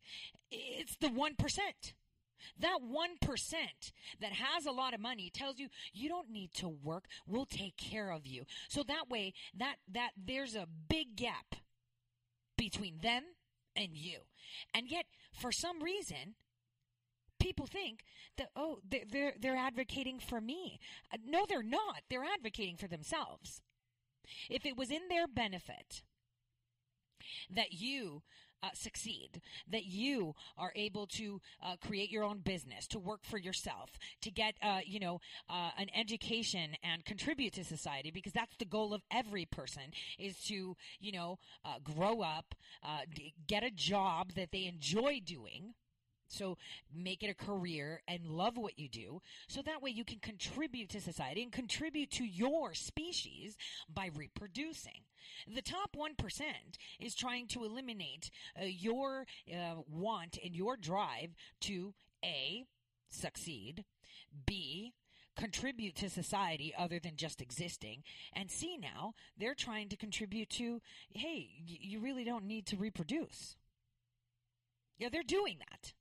It's 0.50 0.96
the 0.96 1.08
1%. 1.08 1.34
That 2.58 2.78
1% 2.82 3.54
that 4.20 4.32
has 4.32 4.66
a 4.66 4.72
lot 4.72 4.94
of 4.94 5.00
money 5.00 5.30
tells 5.32 5.58
you 5.58 5.68
you 5.92 6.08
don't 6.08 6.30
need 6.30 6.54
to 6.54 6.68
work. 6.68 7.04
We'll 7.26 7.44
take 7.44 7.76
care 7.76 8.10
of 8.10 8.26
you. 8.26 8.44
So 8.68 8.82
that 8.84 9.10
way 9.10 9.34
that 9.58 9.76
that 9.92 10.12
there's 10.16 10.54
a 10.54 10.66
big 10.88 11.16
gap 11.16 11.56
between 12.56 12.98
them 13.02 13.24
and 13.80 13.96
you. 13.96 14.18
And 14.74 14.88
yet 14.88 15.06
for 15.32 15.50
some 15.52 15.82
reason 15.82 16.34
people 17.40 17.66
think 17.66 18.04
that 18.36 18.48
oh 18.54 18.78
they're 18.88 19.34
they're 19.40 19.56
advocating 19.56 20.20
for 20.20 20.40
me. 20.40 20.78
Uh, 21.12 21.16
no 21.26 21.46
they're 21.48 21.62
not. 21.62 22.02
They're 22.08 22.24
advocating 22.24 22.76
for 22.76 22.86
themselves. 22.86 23.62
If 24.48 24.64
it 24.64 24.76
was 24.76 24.90
in 24.90 25.08
their 25.08 25.26
benefit 25.26 26.02
that 27.50 27.72
you 27.72 28.22
uh, 28.62 28.68
succeed, 28.74 29.40
that 29.70 29.86
you 29.86 30.34
are 30.58 30.72
able 30.74 31.06
to 31.06 31.40
uh, 31.62 31.76
create 31.86 32.10
your 32.10 32.24
own 32.24 32.38
business, 32.38 32.86
to 32.88 32.98
work 32.98 33.20
for 33.22 33.38
yourself, 33.38 33.90
to 34.20 34.30
get, 34.30 34.54
uh, 34.62 34.80
you 34.84 35.00
know, 35.00 35.20
uh, 35.48 35.70
an 35.78 35.88
education 35.94 36.76
and 36.82 37.04
contribute 37.04 37.52
to 37.54 37.64
society, 37.64 38.10
because 38.10 38.32
that's 38.32 38.56
the 38.58 38.64
goal 38.64 38.92
of 38.92 39.02
every 39.10 39.44
person 39.46 39.84
is 40.18 40.36
to, 40.44 40.76
you 41.00 41.12
know, 41.12 41.38
uh, 41.64 41.78
grow 41.82 42.20
up, 42.22 42.54
uh, 42.84 43.00
get 43.46 43.62
a 43.62 43.70
job 43.70 44.32
that 44.34 44.52
they 44.52 44.64
enjoy 44.66 45.20
doing, 45.24 45.74
so 46.30 46.56
make 46.94 47.22
it 47.22 47.28
a 47.28 47.34
career 47.34 48.02
and 48.08 48.26
love 48.26 48.56
what 48.56 48.78
you 48.78 48.88
do. 48.88 49.20
So 49.48 49.60
that 49.62 49.82
way 49.82 49.90
you 49.90 50.04
can 50.04 50.20
contribute 50.20 50.88
to 50.90 51.00
society 51.00 51.42
and 51.42 51.52
contribute 51.52 52.10
to 52.12 52.24
your 52.24 52.72
species 52.72 53.56
by 53.92 54.10
reproducing. 54.14 55.02
The 55.52 55.62
top 55.62 55.96
1% 55.96 56.14
is 56.98 57.14
trying 57.14 57.46
to 57.48 57.64
eliminate 57.64 58.30
uh, 58.60 58.64
your 58.64 59.26
uh, 59.52 59.82
want 59.90 60.38
and 60.42 60.54
your 60.54 60.76
drive 60.76 61.30
to 61.62 61.94
A, 62.24 62.64
succeed, 63.10 63.84
B, 64.46 64.92
contribute 65.36 65.96
to 65.96 66.10
society 66.10 66.72
other 66.76 66.98
than 66.98 67.16
just 67.16 67.40
existing. 67.40 68.02
And 68.32 68.50
C, 68.50 68.76
now 68.76 69.14
they're 69.38 69.54
trying 69.54 69.88
to 69.88 69.96
contribute 69.96 70.50
to, 70.50 70.80
hey, 71.14 71.48
you 71.64 72.00
really 72.00 72.24
don't 72.24 72.44
need 72.44 72.66
to 72.66 72.76
reproduce. 72.76 73.56
Yeah, 74.98 75.08
they're 75.10 75.22
doing 75.22 75.56
that. 75.58 75.94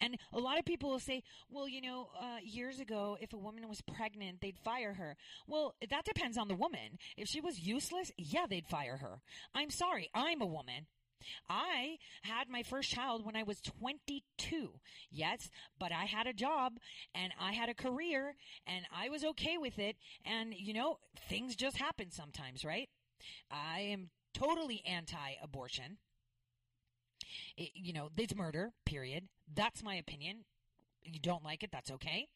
And 0.00 0.16
a 0.32 0.38
lot 0.38 0.58
of 0.58 0.64
people 0.64 0.90
will 0.90 0.98
say, 0.98 1.22
well, 1.50 1.68
you 1.68 1.80
know, 1.80 2.08
uh, 2.20 2.38
years 2.42 2.80
ago, 2.80 3.16
if 3.20 3.32
a 3.32 3.38
woman 3.38 3.68
was 3.68 3.80
pregnant, 3.80 4.40
they'd 4.40 4.58
fire 4.58 4.94
her. 4.94 5.16
Well, 5.46 5.74
that 5.88 6.04
depends 6.04 6.38
on 6.38 6.48
the 6.48 6.54
woman. 6.54 6.98
If 7.16 7.28
she 7.28 7.40
was 7.40 7.60
useless, 7.60 8.10
yeah, 8.16 8.46
they'd 8.48 8.66
fire 8.66 8.98
her. 8.98 9.20
I'm 9.54 9.70
sorry, 9.70 10.10
I'm 10.14 10.40
a 10.40 10.46
woman. 10.46 10.86
I 11.48 11.98
had 12.22 12.48
my 12.48 12.62
first 12.62 12.90
child 12.90 13.24
when 13.24 13.36
I 13.36 13.42
was 13.42 13.60
22. 13.60 14.72
Yes, 15.10 15.50
but 15.78 15.92
I 15.92 16.04
had 16.04 16.26
a 16.26 16.32
job 16.32 16.74
and 17.14 17.32
I 17.40 17.52
had 17.52 17.68
a 17.68 17.74
career 17.74 18.34
and 18.66 18.84
I 18.94 19.08
was 19.08 19.24
okay 19.24 19.58
with 19.58 19.78
it. 19.78 19.96
And, 20.24 20.54
you 20.54 20.74
know, 20.74 20.98
things 21.28 21.54
just 21.56 21.76
happen 21.76 22.10
sometimes, 22.10 22.64
right? 22.64 22.88
I 23.50 23.80
am 23.80 24.10
totally 24.34 24.82
anti 24.86 25.34
abortion. 25.42 25.98
It, 27.56 27.70
you 27.74 27.92
know, 27.92 28.10
it's 28.16 28.34
murder, 28.34 28.72
period. 28.84 29.28
That's 29.52 29.82
my 29.82 29.94
opinion. 29.94 30.44
You 31.04 31.18
don't 31.20 31.44
like 31.44 31.62
it, 31.62 31.70
that's 31.72 31.90
okay. 31.90 32.28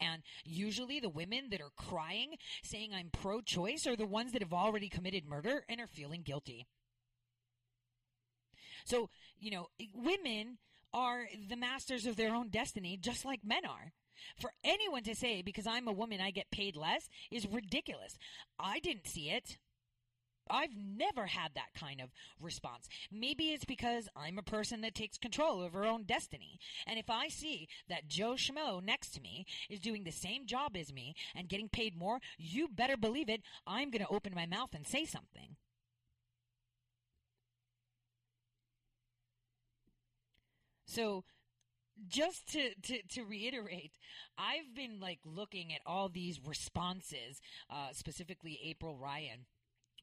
And 0.00 0.22
usually 0.44 1.00
the 1.00 1.08
women 1.08 1.50
that 1.50 1.60
are 1.60 1.70
crying, 1.76 2.34
saying 2.62 2.92
I'm 2.92 3.10
pro 3.12 3.40
choice, 3.40 3.86
are 3.86 3.96
the 3.96 4.06
ones 4.06 4.32
that 4.32 4.42
have 4.42 4.52
already 4.52 4.88
committed 4.88 5.26
murder 5.26 5.64
and 5.68 5.80
are 5.80 5.86
feeling 5.86 6.22
guilty. 6.22 6.66
So, 8.84 9.10
you 9.38 9.50
know, 9.50 9.68
women 9.94 10.58
are 10.92 11.26
the 11.48 11.56
masters 11.56 12.06
of 12.06 12.16
their 12.16 12.34
own 12.34 12.48
destiny, 12.48 12.98
just 13.00 13.24
like 13.24 13.44
men 13.44 13.64
are. 13.64 13.92
For 14.40 14.52
anyone 14.62 15.02
to 15.04 15.14
say, 15.14 15.42
because 15.42 15.66
I'm 15.66 15.88
a 15.88 15.92
woman, 15.92 16.20
I 16.20 16.30
get 16.30 16.50
paid 16.50 16.76
less, 16.76 17.08
is 17.30 17.46
ridiculous. 17.46 18.18
I 18.58 18.78
didn't 18.80 19.08
see 19.08 19.30
it. 19.30 19.58
I've 20.50 20.76
never 20.76 21.26
had 21.26 21.52
that 21.54 21.74
kind 21.78 22.00
of 22.00 22.10
response. 22.40 22.88
Maybe 23.10 23.50
it's 23.50 23.64
because 23.64 24.08
I'm 24.16 24.38
a 24.38 24.42
person 24.42 24.80
that 24.82 24.94
takes 24.94 25.18
control 25.18 25.62
of 25.62 25.72
her 25.72 25.84
own 25.84 26.04
destiny. 26.04 26.58
And 26.86 26.98
if 26.98 27.08
I 27.08 27.28
see 27.28 27.68
that 27.88 28.08
Joe 28.08 28.32
Schmo 28.32 28.82
next 28.82 29.10
to 29.10 29.20
me 29.20 29.46
is 29.70 29.80
doing 29.80 30.04
the 30.04 30.12
same 30.12 30.46
job 30.46 30.76
as 30.76 30.92
me 30.92 31.14
and 31.34 31.48
getting 31.48 31.68
paid 31.68 31.96
more, 31.96 32.18
you 32.38 32.68
better 32.68 32.96
believe 32.96 33.28
it, 33.28 33.42
I'm 33.66 33.90
going 33.90 34.04
to 34.04 34.12
open 34.12 34.34
my 34.34 34.46
mouth 34.46 34.74
and 34.74 34.86
say 34.86 35.04
something. 35.04 35.56
So, 40.86 41.24
just 42.06 42.52
to, 42.52 42.74
to, 42.82 43.02
to, 43.14 43.24
reiterate, 43.24 43.92
I've 44.36 44.74
been 44.74 45.00
like 45.00 45.20
looking 45.24 45.72
at 45.72 45.80
all 45.86 46.10
these 46.10 46.38
responses, 46.44 47.40
uh, 47.70 47.88
specifically 47.92 48.58
April 48.62 48.98
Ryan 48.98 49.46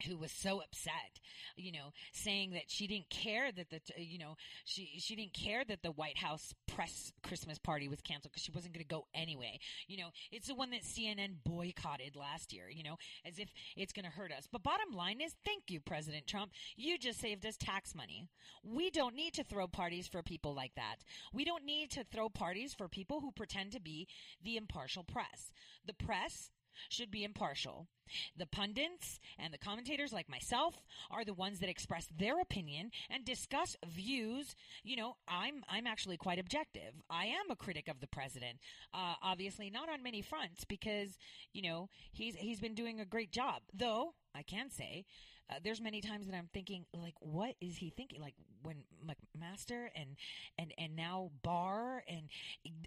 who 0.03 0.17
was 0.17 0.31
so 0.31 0.61
upset, 0.61 1.19
you 1.55 1.71
know, 1.71 1.91
saying 2.11 2.51
that 2.51 2.63
she 2.67 2.87
didn't 2.87 3.09
care 3.09 3.51
that 3.51 3.69
the, 3.69 3.79
you 3.97 4.19
know, 4.19 4.35
she 4.65 4.91
she 4.97 5.15
didn't 5.15 5.33
care 5.33 5.63
that 5.65 5.83
the 5.83 5.91
White 5.91 6.17
House 6.17 6.53
press 6.67 7.11
Christmas 7.23 7.57
party 7.57 7.87
was 7.87 8.01
canceled 8.01 8.31
because 8.31 8.43
she 8.43 8.51
wasn't 8.51 8.73
going 8.73 8.83
to 8.83 8.87
go 8.87 9.05
anyway. 9.13 9.59
You 9.87 9.97
know, 9.97 10.09
it's 10.31 10.47
the 10.47 10.55
one 10.55 10.71
that 10.71 10.83
CNN 10.83 11.35
boycotted 11.45 12.15
last 12.15 12.53
year. 12.53 12.69
You 12.69 12.83
know, 12.83 12.97
as 13.25 13.39
if 13.39 13.49
it's 13.75 13.93
going 13.93 14.05
to 14.05 14.11
hurt 14.11 14.31
us. 14.31 14.47
But 14.51 14.63
bottom 14.63 14.93
line 14.93 15.21
is, 15.21 15.35
thank 15.45 15.63
you, 15.69 15.79
President 15.79 16.27
Trump. 16.27 16.51
You 16.75 16.97
just 16.97 17.19
saved 17.19 17.45
us 17.45 17.57
tax 17.57 17.95
money. 17.95 18.27
We 18.63 18.89
don't 18.89 19.15
need 19.15 19.33
to 19.33 19.43
throw 19.43 19.67
parties 19.67 20.07
for 20.07 20.21
people 20.21 20.53
like 20.53 20.75
that. 20.75 20.97
We 21.33 21.45
don't 21.45 21.65
need 21.65 21.91
to 21.91 22.03
throw 22.03 22.29
parties 22.29 22.73
for 22.73 22.87
people 22.87 23.21
who 23.21 23.31
pretend 23.31 23.71
to 23.73 23.79
be 23.79 24.07
the 24.43 24.57
impartial 24.57 25.03
press. 25.03 25.51
The 25.85 25.93
press 25.93 26.51
should 26.87 27.11
be 27.11 27.23
impartial. 27.23 27.87
The 28.35 28.47
pundits 28.47 29.19
and 29.37 29.53
the 29.53 29.57
commentators 29.57 30.11
like 30.11 30.29
myself 30.29 30.79
are 31.11 31.23
the 31.23 31.33
ones 31.33 31.59
that 31.59 31.69
express 31.69 32.07
their 32.17 32.39
opinion 32.39 32.91
and 33.09 33.23
discuss 33.23 33.75
views. 33.87 34.55
You 34.83 34.95
know, 34.95 35.15
I'm 35.27 35.63
I'm 35.69 35.87
actually 35.87 36.17
quite 36.17 36.39
objective. 36.39 36.93
I 37.09 37.25
am 37.25 37.51
a 37.51 37.55
critic 37.55 37.87
of 37.87 37.99
the 37.99 38.07
president. 38.07 38.59
Uh, 38.93 39.15
obviously, 39.21 39.69
not 39.69 39.89
on 39.89 40.03
many 40.03 40.21
fronts 40.21 40.63
because 40.63 41.17
you 41.53 41.61
know 41.61 41.89
he's 42.11 42.35
he's 42.35 42.59
been 42.59 42.75
doing 42.75 42.99
a 42.99 43.05
great 43.05 43.31
job. 43.31 43.61
Though 43.73 44.13
I 44.33 44.43
can 44.43 44.69
say 44.71 45.05
uh, 45.49 45.55
there's 45.63 45.81
many 45.81 46.01
times 46.01 46.27
that 46.27 46.35
I'm 46.35 46.49
thinking, 46.53 46.85
like, 46.93 47.15
what 47.19 47.55
is 47.61 47.77
he 47.77 47.89
thinking? 47.89 48.21
Like 48.21 48.35
when 48.61 48.83
McMaster 49.05 49.87
and 49.95 50.15
and 50.57 50.73
and 50.77 50.95
now 50.95 51.31
Barr 51.43 52.03
and 52.07 52.29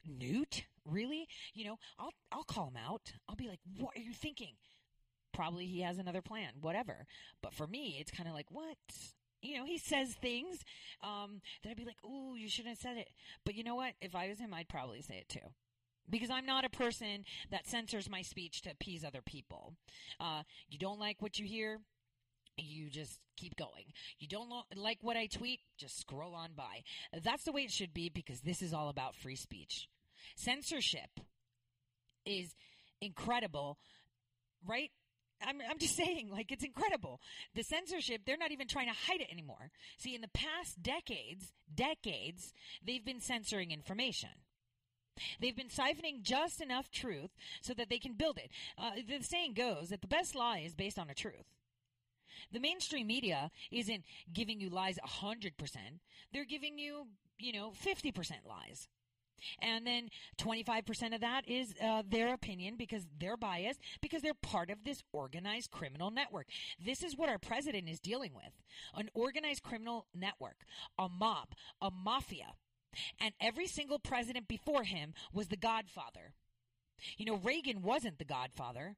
Newt, 0.07 0.65
really? 0.85 1.29
You 1.55 1.67
know, 1.67 1.79
I'll 1.99 2.13
I'll 2.31 2.45
call 2.45 2.69
him 2.69 2.77
out. 2.77 3.13
I'll 3.29 3.37
be 3.37 3.49
like, 3.49 3.61
what 3.79 3.97
are 3.97 4.01
you 4.01 4.13
thinking? 4.13 4.55
Probably 5.33 5.67
he 5.67 5.81
has 5.81 5.99
another 5.99 6.21
plan, 6.21 6.53
whatever. 6.61 7.07
But 7.43 7.55
for 7.55 7.67
me, 7.67 7.97
it's 7.99 8.11
kind 8.11 8.29
of 8.29 8.35
like, 8.35 8.51
what? 8.51 8.77
you 9.41 9.57
know, 9.57 9.65
he 9.65 9.77
says 9.77 10.15
things 10.15 10.65
um, 11.03 11.41
that 11.63 11.71
I'd 11.71 11.77
be 11.77 11.85
like, 11.85 12.05
"Ooh, 12.05 12.37
you 12.37 12.49
shouldn't 12.49 12.77
have 12.77 12.79
said 12.79 12.97
it." 12.97 13.09
But 13.45 13.57
you 13.57 13.65
know 13.65 13.75
what? 13.75 13.95
If 14.01 14.15
I 14.15 14.29
was 14.29 14.39
him, 14.39 14.55
I'd 14.55 14.69
probably 14.69 15.03
say 15.03 15.17
it 15.17 15.29
too, 15.29 15.51
because 16.09 16.31
I'm 16.31 16.47
not 16.47 16.65
a 16.65 16.71
person 16.71 17.25
that 17.51 17.67
censors 17.67 18.09
my 18.09 18.23
speech 18.23 18.63
to 18.63 18.71
appease 18.71 19.05
other 19.05 19.21
people. 19.21 19.75
Uh, 20.21 20.43
you 20.69 20.79
don't 20.79 21.01
like 21.01 21.21
what 21.21 21.39
you 21.39 21.47
hear, 21.47 21.81
you 22.57 22.91
just 22.91 23.19
keep 23.37 23.57
going. 23.57 23.93
You 24.19 24.29
don't 24.29 24.49
lo- 24.49 24.67
like 24.77 24.99
what 25.03 25.17
I 25.17 25.27
tweet, 25.27 25.61
just 25.79 25.99
scroll 25.99 26.35
on 26.35 26.51
by. 26.57 26.83
That's 27.23 27.45
the 27.45 27.53
way 27.53 27.63
it 27.63 27.71
should 27.71 27.95
be 27.95 28.09
because 28.09 28.41
this 28.41 28.63
is 28.63 28.73
all 28.73 28.89
about 28.89 29.17
free 29.17 29.37
speech. 29.37 29.89
Censorship 30.37 31.21
is 32.25 32.55
incredible, 33.01 33.79
right? 34.67 34.91
I'm, 35.47 35.61
I'm 35.69 35.79
just 35.79 35.97
saying, 36.05 36.31
like, 36.31 36.53
it's 36.53 36.65
incredible. 36.65 37.21
The 37.55 37.63
censorship, 37.63 38.23
they're 38.25 38.37
not 38.37 38.53
even 38.53 38.69
trying 38.69 38.89
to 38.89 38.95
hide 39.07 39.21
it 39.21 39.33
anymore. 39.33 39.71
See, 39.99 40.15
in 40.15 40.21
the 40.21 40.29
past 40.29 40.83
decades, 40.83 41.53
decades, 41.75 42.53
they've 42.85 43.05
been 43.05 43.21
censoring 43.21 43.71
information. 43.71 44.31
They've 45.41 45.57
been 45.57 45.69
siphoning 45.69 46.23
just 46.23 46.63
enough 46.63 46.91
truth 46.91 47.31
so 47.61 47.75
that 47.75 47.91
they 47.91 47.99
can 47.99 48.15
build 48.15 48.39
it. 48.39 48.51
Uh, 48.79 48.93
the 49.07 49.23
saying 49.23 49.55
goes 49.55 49.89
that 49.89 50.01
the 50.01 50.09
best 50.09 50.35
lie 50.35 50.63
is 50.65 50.75
based 50.75 50.99
on 50.99 51.11
a 51.11 51.15
truth. 51.15 51.45
The 52.53 52.61
mainstream 52.61 53.07
media 53.07 53.51
isn't 53.71 54.05
giving 54.33 54.61
you 54.61 54.71
lies 54.71 54.99
100%. 55.05 55.53
They're 56.33 56.45
giving 56.45 56.79
you, 56.79 57.07
you 57.39 57.53
know, 57.53 57.73
50% 57.85 58.15
lies. 58.49 58.89
And 59.61 59.87
then 59.87 60.09
25% 60.39 61.15
of 61.15 61.21
that 61.21 61.49
is 61.49 61.75
uh, 61.83 62.03
their 62.09 62.33
opinion 62.33 62.77
because 62.77 63.07
they're 63.19 63.37
biased, 63.37 63.81
because 64.01 64.23
they're 64.23 64.35
part 64.35 64.71
of 64.71 64.85
this 64.85 65.03
organized 65.13 65.71
criminal 65.71 66.11
network. 66.11 66.47
This 66.85 67.03
is 67.03 67.17
what 67.17 67.29
our 67.29 67.39
president 67.39 67.89
is 67.89 68.01
dealing 68.01 68.33
with 68.35 68.53
an 68.95 69.11
organized 69.15 69.63
criminal 69.63 70.07
network, 70.15 70.65
a 70.99 71.09
mob, 71.09 71.49
a 71.81 71.91
mafia. 71.91 72.55
And 73.21 73.33
every 73.41 73.67
single 73.67 73.99
president 73.99 74.49
before 74.49 74.85
him 74.85 75.15
was 75.33 75.49
the 75.49 75.57
godfather. 75.57 76.35
You 77.17 77.27
know, 77.27 77.37
Reagan 77.37 77.83
wasn't 77.83 78.19
the 78.19 78.25
godfather. 78.25 78.97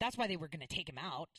That's 0.00 0.16
why 0.16 0.26
they 0.26 0.36
were 0.36 0.48
going 0.48 0.66
to 0.66 0.66
take 0.66 0.88
him 0.88 0.98
out. 0.98 1.30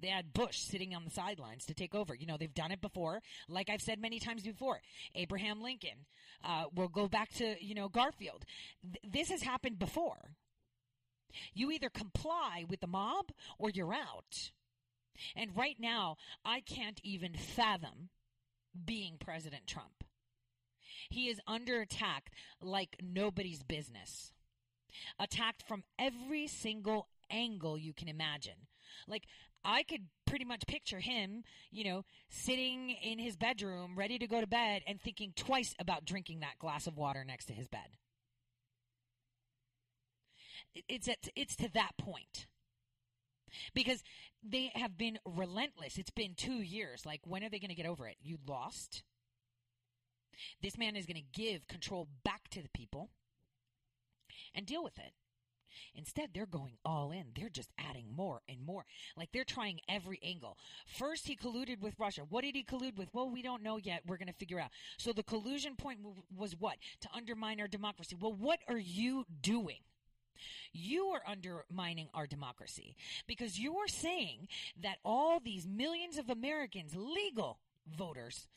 They 0.00 0.08
had 0.08 0.32
Bush 0.32 0.58
sitting 0.58 0.94
on 0.94 1.04
the 1.04 1.10
sidelines 1.10 1.66
to 1.66 1.74
take 1.74 1.94
over. 1.94 2.14
You 2.14 2.26
know, 2.26 2.36
they've 2.36 2.52
done 2.52 2.72
it 2.72 2.80
before. 2.80 3.20
Like 3.48 3.70
I've 3.70 3.82
said 3.82 4.00
many 4.00 4.18
times 4.18 4.42
before, 4.42 4.80
Abraham 5.14 5.62
Lincoln. 5.62 6.06
Uh, 6.44 6.64
we'll 6.74 6.88
go 6.88 7.08
back 7.08 7.32
to, 7.34 7.56
you 7.60 7.74
know, 7.74 7.88
Garfield. 7.88 8.44
Th- 8.82 9.12
this 9.12 9.30
has 9.30 9.42
happened 9.42 9.78
before. 9.78 10.34
You 11.54 11.70
either 11.70 11.88
comply 11.88 12.64
with 12.68 12.80
the 12.80 12.86
mob 12.86 13.32
or 13.58 13.70
you're 13.70 13.94
out. 13.94 14.50
And 15.34 15.56
right 15.56 15.76
now, 15.78 16.16
I 16.44 16.60
can't 16.60 17.00
even 17.02 17.34
fathom 17.34 18.10
being 18.84 19.16
President 19.18 19.66
Trump. 19.66 20.04
He 21.08 21.28
is 21.28 21.40
under 21.46 21.80
attack 21.80 22.30
like 22.60 22.96
nobody's 23.02 23.62
business. 23.62 24.32
Attacked 25.18 25.62
from 25.66 25.84
every 25.98 26.46
single 26.46 27.08
angle 27.30 27.78
you 27.78 27.92
can 27.92 28.08
imagine. 28.08 28.66
Like, 29.06 29.24
I 29.66 29.82
could 29.82 30.06
pretty 30.26 30.44
much 30.44 30.66
picture 30.68 31.00
him, 31.00 31.42
you 31.72 31.84
know, 31.84 32.04
sitting 32.30 32.90
in 32.90 33.18
his 33.18 33.36
bedroom, 33.36 33.94
ready 33.96 34.16
to 34.18 34.28
go 34.28 34.40
to 34.40 34.46
bed, 34.46 34.82
and 34.86 35.00
thinking 35.00 35.32
twice 35.34 35.74
about 35.80 36.04
drinking 36.04 36.40
that 36.40 36.58
glass 36.58 36.86
of 36.86 36.96
water 36.96 37.24
next 37.24 37.46
to 37.46 37.52
his 37.52 37.66
bed. 37.66 37.98
It's 40.88 41.08
at, 41.08 41.28
it's 41.34 41.56
to 41.56 41.68
that 41.74 41.92
point 41.98 42.46
because 43.74 44.04
they 44.42 44.70
have 44.74 44.96
been 44.96 45.18
relentless. 45.24 45.98
It's 45.98 46.10
been 46.10 46.34
two 46.36 46.62
years. 46.62 47.04
Like, 47.04 47.22
when 47.24 47.42
are 47.42 47.48
they 47.48 47.58
going 47.58 47.70
to 47.70 47.74
get 47.74 47.86
over 47.86 48.06
it? 48.06 48.16
You 48.22 48.38
lost. 48.46 49.02
This 50.62 50.78
man 50.78 50.94
is 50.94 51.06
going 51.06 51.16
to 51.16 51.40
give 51.40 51.66
control 51.66 52.08
back 52.24 52.48
to 52.50 52.62
the 52.62 52.68
people 52.68 53.10
and 54.54 54.64
deal 54.64 54.84
with 54.84 54.98
it. 54.98 55.12
Instead, 55.94 56.30
they're 56.32 56.46
going 56.46 56.76
all 56.84 57.10
in. 57.10 57.26
They're 57.34 57.48
just 57.48 57.70
adding 57.78 58.06
more 58.14 58.42
and 58.48 58.64
more. 58.64 58.84
Like 59.16 59.30
they're 59.32 59.44
trying 59.44 59.80
every 59.88 60.20
angle. 60.22 60.56
First, 60.86 61.26
he 61.26 61.36
colluded 61.36 61.80
with 61.80 61.98
Russia. 61.98 62.22
What 62.28 62.44
did 62.44 62.54
he 62.54 62.64
collude 62.64 62.96
with? 62.96 63.08
Well, 63.12 63.30
we 63.30 63.42
don't 63.42 63.62
know 63.62 63.76
yet. 63.76 64.02
We're 64.06 64.18
going 64.18 64.28
to 64.28 64.34
figure 64.34 64.60
out. 64.60 64.70
So 64.96 65.12
the 65.12 65.22
collusion 65.22 65.76
point 65.76 66.00
was 66.36 66.54
what? 66.58 66.76
To 67.00 67.08
undermine 67.14 67.60
our 67.60 67.68
democracy. 67.68 68.16
Well, 68.18 68.32
what 68.32 68.60
are 68.68 68.78
you 68.78 69.24
doing? 69.42 69.78
You 70.72 71.06
are 71.06 71.22
undermining 71.26 72.08
our 72.12 72.26
democracy 72.26 72.96
because 73.26 73.58
you 73.58 73.78
are 73.78 73.88
saying 73.88 74.48
that 74.82 74.98
all 75.04 75.40
these 75.40 75.66
millions 75.66 76.18
of 76.18 76.28
Americans, 76.28 76.94
legal 76.94 77.58
voters, 77.96 78.48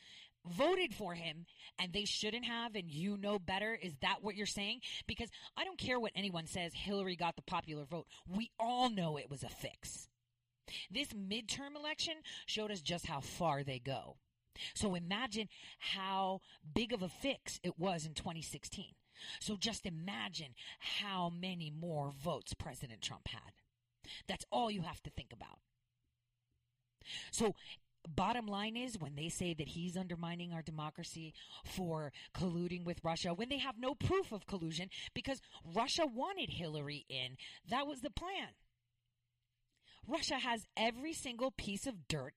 voted 0.45 0.93
for 0.93 1.13
him 1.13 1.45
and 1.79 1.93
they 1.93 2.05
shouldn't 2.05 2.45
have 2.45 2.75
and 2.75 2.89
you 2.89 3.17
know 3.17 3.39
better. 3.39 3.77
Is 3.81 3.93
that 4.01 4.17
what 4.21 4.35
you're 4.35 4.45
saying? 4.45 4.81
Because 5.07 5.29
i 5.57 5.63
don't 5.63 5.77
care 5.77 5.99
what 5.99 6.11
anyone 6.15 6.47
says 6.47 6.71
hillary 6.73 7.15
got 7.15 7.35
the 7.35 7.41
popular 7.41 7.85
vote. 7.85 8.07
We 8.27 8.51
all 8.59 8.89
know 8.89 9.17
it 9.17 9.29
was 9.29 9.43
a 9.43 9.49
fix. 9.49 10.07
This 10.91 11.09
midterm 11.09 11.75
election 11.75 12.15
showed 12.45 12.71
us 12.71 12.81
just 12.81 13.07
how 13.07 13.21
far 13.21 13.63
they 13.63 13.79
go. 13.79 14.17
So 14.75 14.95
imagine 14.95 15.47
how 15.79 16.41
big 16.73 16.93
of 16.93 17.01
a 17.01 17.09
fix 17.09 17.59
it 17.63 17.79
was 17.79 18.05
in 18.05 18.13
2016 18.13 18.93
so 19.39 19.57
just 19.57 19.85
imagine 19.85 20.55
how 20.79 21.29
many 21.29 21.71
more 21.71 22.11
votes 22.11 22.53
president 22.53 23.01
trump 23.01 23.27
had. 23.27 23.53
That's 24.27 24.45
all 24.51 24.71
you 24.71 24.81
have 24.81 25.01
to 25.03 25.09
think 25.09 25.33
about. 25.33 25.59
So 27.31 27.55
bottom 28.07 28.45
line 28.45 28.75
is 28.75 28.99
when 28.99 29.15
they 29.15 29.29
say 29.29 29.53
that 29.53 29.69
he's 29.69 29.97
undermining 29.97 30.53
our 30.53 30.61
democracy 30.61 31.33
for 31.63 32.11
colluding 32.33 32.85
with 32.85 33.03
Russia, 33.03 33.33
when 33.33 33.49
they 33.49 33.57
have 33.57 33.77
no 33.77 33.95
proof 33.95 34.31
of 34.31 34.45
collusion 34.47 34.89
because 35.13 35.41
Russia 35.63 36.05
wanted 36.05 36.49
Hillary 36.49 37.05
in, 37.09 37.37
that 37.69 37.87
was 37.87 38.01
the 38.01 38.09
plan. 38.09 38.49
Russia 40.07 40.35
has 40.35 40.65
every 40.75 41.13
single 41.13 41.51
piece 41.51 41.85
of 41.85 42.07
dirt 42.07 42.33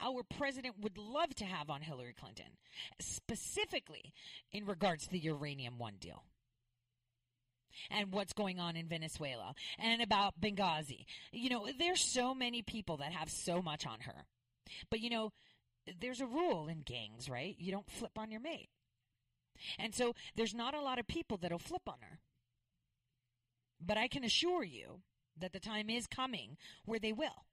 our 0.00 0.22
president 0.22 0.76
would 0.80 0.98
love 0.98 1.34
to 1.36 1.44
have 1.44 1.70
on 1.70 1.80
Hillary 1.80 2.14
Clinton, 2.18 2.56
specifically 3.00 4.12
in 4.52 4.66
regards 4.66 5.04
to 5.04 5.10
the 5.10 5.18
Uranium 5.18 5.78
One 5.78 5.94
deal 5.98 6.24
and 7.90 8.12
what's 8.12 8.32
going 8.32 8.60
on 8.60 8.76
in 8.76 8.86
Venezuela 8.86 9.54
and 9.78 10.02
about 10.02 10.40
Benghazi. 10.40 11.06
You 11.32 11.50
know, 11.50 11.68
there's 11.78 12.00
so 12.02 12.34
many 12.34 12.62
people 12.62 12.98
that 12.98 13.12
have 13.12 13.30
so 13.30 13.62
much 13.62 13.86
on 13.86 14.00
her. 14.00 14.26
But 14.90 15.00
you 15.00 15.10
know, 15.10 15.32
there's 16.00 16.20
a 16.20 16.26
rule 16.26 16.68
in 16.68 16.82
gangs, 16.82 17.28
right? 17.28 17.56
You 17.58 17.72
don't 17.72 17.90
flip 17.90 18.18
on 18.18 18.30
your 18.30 18.40
mate. 18.40 18.68
And 19.78 19.94
so 19.94 20.14
there's 20.36 20.54
not 20.54 20.74
a 20.74 20.80
lot 20.80 20.98
of 20.98 21.06
people 21.06 21.36
that'll 21.36 21.58
flip 21.58 21.82
on 21.86 21.98
her. 22.00 22.18
But 23.80 23.98
I 23.98 24.08
can 24.08 24.24
assure 24.24 24.64
you 24.64 25.00
that 25.38 25.52
the 25.52 25.60
time 25.60 25.90
is 25.90 26.06
coming 26.06 26.56
where 26.84 26.98
they 26.98 27.12
will. 27.12 27.46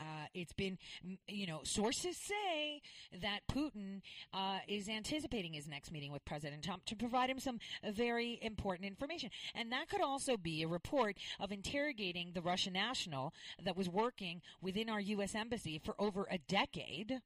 Uh, 0.00 0.26
it's 0.34 0.52
been, 0.52 0.78
you 1.26 1.46
know, 1.46 1.60
sources 1.64 2.16
say 2.16 2.80
that 3.20 3.40
Putin 3.50 4.00
uh, 4.32 4.58
is 4.68 4.88
anticipating 4.88 5.52
his 5.52 5.68
next 5.68 5.92
meeting 5.92 6.12
with 6.12 6.24
President 6.24 6.62
Trump 6.64 6.84
to 6.86 6.96
provide 6.96 7.30
him 7.30 7.38
some 7.38 7.58
very 7.92 8.38
important 8.42 8.86
information. 8.86 9.30
And 9.54 9.72
that 9.72 9.88
could 9.88 10.02
also 10.02 10.36
be 10.36 10.62
a 10.62 10.68
report 10.68 11.16
of 11.40 11.52
interrogating 11.52 12.32
the 12.32 12.42
Russian 12.42 12.72
national 12.72 13.32
that 13.62 13.76
was 13.76 13.88
working 13.88 14.42
within 14.60 14.88
our 14.88 15.00
U.S. 15.00 15.34
Embassy 15.34 15.78
for 15.78 15.94
over 15.98 16.26
a 16.30 16.38
decade. 16.38 17.20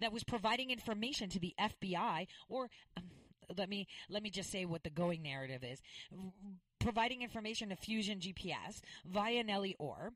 That 0.00 0.12
was 0.12 0.24
providing 0.24 0.70
information 0.70 1.28
to 1.30 1.38
the 1.38 1.54
FBI, 1.60 2.26
or 2.48 2.70
um, 2.96 3.04
let 3.56 3.68
me 3.68 3.86
let 4.08 4.22
me 4.22 4.30
just 4.30 4.50
say 4.50 4.64
what 4.64 4.82
the 4.82 4.90
going 4.90 5.22
narrative 5.22 5.62
is: 5.62 5.82
providing 6.78 7.22
information 7.22 7.68
to 7.68 7.76
Fusion 7.76 8.18
GPS 8.18 8.80
via 9.04 9.44
Nellie 9.44 9.76
Ohr, 9.78 10.12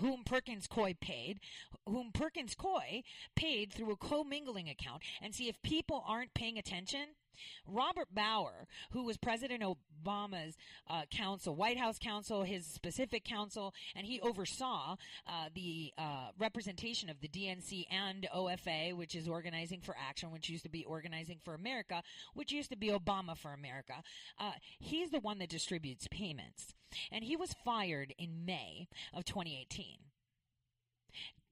whom 0.00 0.24
Perkins 0.24 0.66
Coie 0.66 0.98
paid, 0.98 1.40
whom 1.86 2.12
Perkins 2.12 2.54
Coie 2.54 3.02
paid 3.34 3.72
through 3.72 3.92
a 3.92 3.96
commingling 3.96 4.68
account, 4.68 5.02
and 5.22 5.34
see 5.34 5.48
if 5.48 5.60
people 5.62 6.04
aren't 6.06 6.34
paying 6.34 6.58
attention. 6.58 7.08
Robert 7.66 8.08
Bauer, 8.14 8.66
who 8.90 9.04
was 9.04 9.16
President 9.16 9.62
Obama's 9.62 10.56
uh, 10.88 11.02
counsel, 11.10 11.54
White 11.54 11.78
House 11.78 11.98
counsel, 11.98 12.42
his 12.42 12.66
specific 12.66 13.24
counsel, 13.24 13.74
and 13.94 14.06
he 14.06 14.20
oversaw 14.20 14.96
uh, 15.26 15.48
the 15.54 15.92
uh, 15.98 16.28
representation 16.38 17.10
of 17.10 17.20
the 17.20 17.28
DNC 17.28 17.84
and 17.90 18.26
OFA, 18.34 18.94
which 18.94 19.14
is 19.14 19.28
Organizing 19.28 19.80
for 19.80 19.96
Action, 19.98 20.30
which 20.30 20.48
used 20.48 20.64
to 20.64 20.70
be 20.70 20.84
Organizing 20.84 21.38
for 21.44 21.54
America, 21.54 22.02
which 22.34 22.52
used 22.52 22.70
to 22.70 22.76
be 22.76 22.88
Obama 22.88 23.36
for 23.36 23.52
America. 23.52 23.94
Uh, 24.38 24.52
he's 24.78 25.10
the 25.10 25.20
one 25.20 25.38
that 25.38 25.48
distributes 25.48 26.08
payments. 26.10 26.74
And 27.10 27.24
he 27.24 27.36
was 27.36 27.54
fired 27.64 28.14
in 28.18 28.44
May 28.44 28.88
of 29.12 29.24
2018 29.24 29.96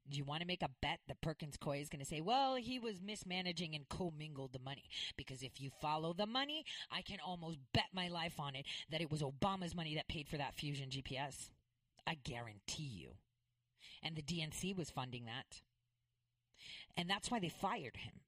do 0.08 0.18
you 0.18 0.24
want 0.24 0.40
to 0.40 0.46
make 0.46 0.62
a 0.62 0.70
bet 0.82 1.00
that 1.08 1.20
Perkins 1.20 1.56
Coie 1.56 1.80
is 1.80 1.88
going 1.88 2.00
to 2.00 2.06
say, 2.06 2.20
well, 2.20 2.56
he 2.56 2.78
was 2.78 3.00
mismanaging 3.00 3.74
and 3.74 3.88
commingled 3.88 4.52
the 4.52 4.58
money? 4.58 4.84
Because 5.16 5.42
if 5.42 5.60
you 5.60 5.70
follow 5.80 6.12
the 6.12 6.26
money, 6.26 6.64
I 6.90 7.02
can 7.02 7.18
almost 7.24 7.58
bet 7.72 7.84
my 7.92 8.08
life 8.08 8.38
on 8.38 8.54
it 8.54 8.66
that 8.90 9.00
it 9.00 9.10
was 9.10 9.22
Obama's 9.22 9.74
money 9.74 9.94
that 9.94 10.08
paid 10.08 10.28
for 10.28 10.36
that 10.36 10.54
Fusion 10.54 10.90
GPS. 10.90 11.50
I 12.06 12.16
guarantee 12.22 12.82
you. 12.82 13.10
And 14.02 14.16
the 14.16 14.22
DNC 14.22 14.76
was 14.76 14.90
funding 14.90 15.24
that. 15.24 15.62
And 16.96 17.08
that's 17.08 17.30
why 17.30 17.40
they 17.40 17.48
fired 17.48 17.96
him. 17.96 18.20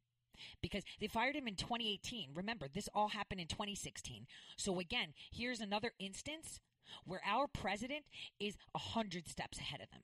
Because 0.62 0.82
they 1.00 1.06
fired 1.06 1.36
him 1.36 1.48
in 1.48 1.56
2018. 1.56 2.30
Remember, 2.34 2.66
this 2.68 2.88
all 2.94 3.08
happened 3.08 3.40
in 3.40 3.46
2016. 3.46 4.26
So 4.56 4.78
again, 4.80 5.14
here's 5.30 5.60
another 5.60 5.92
instance 5.98 6.60
where 7.04 7.20
our 7.26 7.46
president 7.46 8.04
is 8.38 8.56
a 8.74 8.78
hundred 8.78 9.28
steps 9.28 9.58
ahead 9.58 9.80
of 9.80 9.90
them. 9.90 10.02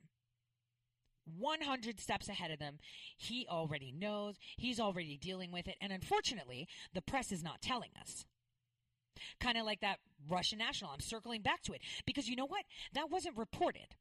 100 1.38 2.00
steps 2.00 2.28
ahead 2.28 2.50
of 2.50 2.58
them. 2.58 2.78
He 3.16 3.46
already 3.48 3.92
knows. 3.92 4.36
He's 4.56 4.80
already 4.80 5.16
dealing 5.16 5.52
with 5.52 5.68
it. 5.68 5.76
And 5.80 5.92
unfortunately, 5.92 6.68
the 6.94 7.02
press 7.02 7.32
is 7.32 7.42
not 7.42 7.62
telling 7.62 7.90
us. 8.00 8.26
Kind 9.40 9.58
of 9.58 9.64
like 9.64 9.80
that 9.80 9.98
Russian 10.28 10.58
national. 10.58 10.90
I'm 10.90 11.00
circling 11.00 11.42
back 11.42 11.62
to 11.62 11.72
it 11.72 11.80
because 12.06 12.28
you 12.28 12.36
know 12.36 12.46
what? 12.46 12.64
That 12.94 13.10
wasn't 13.10 13.36
reported. 13.36 13.96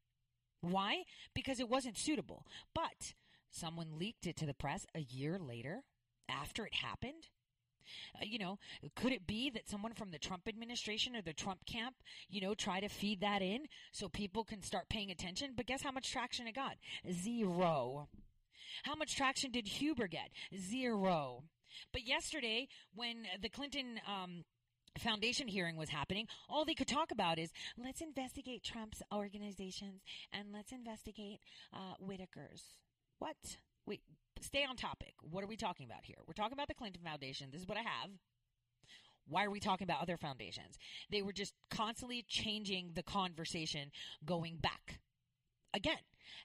Why? 0.60 1.02
Because 1.34 1.60
it 1.60 1.68
wasn't 1.68 1.98
suitable. 1.98 2.46
But 2.74 3.14
someone 3.50 3.98
leaked 3.98 4.26
it 4.26 4.36
to 4.36 4.46
the 4.46 4.54
press 4.54 4.86
a 4.94 5.00
year 5.00 5.38
later 5.38 5.82
after 6.28 6.64
it 6.64 6.74
happened. 6.74 7.28
Uh, 8.16 8.24
you 8.24 8.38
know, 8.38 8.58
could 8.96 9.12
it 9.12 9.26
be 9.26 9.50
that 9.50 9.68
someone 9.68 9.94
from 9.94 10.10
the 10.10 10.18
Trump 10.18 10.48
administration 10.48 11.16
or 11.16 11.22
the 11.22 11.32
Trump 11.32 11.64
camp, 11.66 11.96
you 12.28 12.40
know, 12.40 12.54
try 12.54 12.80
to 12.80 12.88
feed 12.88 13.20
that 13.20 13.42
in 13.42 13.66
so 13.92 14.08
people 14.08 14.44
can 14.44 14.62
start 14.62 14.88
paying 14.88 15.10
attention? 15.10 15.52
But 15.56 15.66
guess 15.66 15.82
how 15.82 15.92
much 15.92 16.10
traction 16.10 16.46
it 16.46 16.54
got? 16.54 16.76
Zero. 17.10 18.08
How 18.84 18.94
much 18.94 19.16
traction 19.16 19.50
did 19.50 19.66
Huber 19.66 20.08
get? 20.08 20.30
Zero. 20.56 21.44
But 21.92 22.06
yesterday, 22.06 22.68
when 22.94 23.24
the 23.40 23.48
Clinton 23.48 24.00
um, 24.06 24.44
foundation 24.98 25.48
hearing 25.48 25.76
was 25.76 25.88
happening, 25.88 26.26
all 26.48 26.64
they 26.64 26.74
could 26.74 26.88
talk 26.88 27.10
about 27.10 27.38
is 27.38 27.50
let's 27.76 28.00
investigate 28.00 28.62
Trump's 28.62 29.02
organizations 29.14 30.02
and 30.32 30.52
let's 30.52 30.72
investigate 30.72 31.40
uh, 31.72 31.94
Whitaker's. 31.98 32.62
What? 33.18 33.36
Wait, 33.86 34.02
stay 34.42 34.64
on 34.68 34.76
topic. 34.76 35.14
What 35.22 35.44
are 35.44 35.48
we 35.48 35.56
talking 35.56 35.86
about 35.86 36.04
here? 36.04 36.18
We're 36.26 36.34
talking 36.34 36.54
about 36.54 36.68
the 36.68 36.74
Clinton 36.74 37.02
Foundation. 37.04 37.48
This 37.50 37.62
is 37.62 37.68
what 37.68 37.78
I 37.78 37.82
have. 37.82 38.10
Why 39.28 39.44
are 39.44 39.50
we 39.50 39.60
talking 39.60 39.84
about 39.84 40.02
other 40.02 40.16
foundations? 40.16 40.78
They 41.10 41.22
were 41.22 41.32
just 41.32 41.54
constantly 41.70 42.24
changing 42.26 42.92
the 42.94 43.02
conversation 43.02 43.90
going 44.24 44.56
back. 44.56 45.00
Again, 45.74 45.98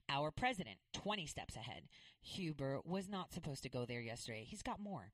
our 0.09 0.31
president, 0.31 0.77
20 0.93 1.25
steps 1.25 1.55
ahead. 1.55 1.83
Huber 2.21 2.79
was 2.83 3.09
not 3.09 3.33
supposed 3.33 3.63
to 3.63 3.69
go 3.69 3.85
there 3.85 4.01
yesterday. 4.01 4.45
He's 4.47 4.61
got 4.61 4.79
more. 4.79 5.11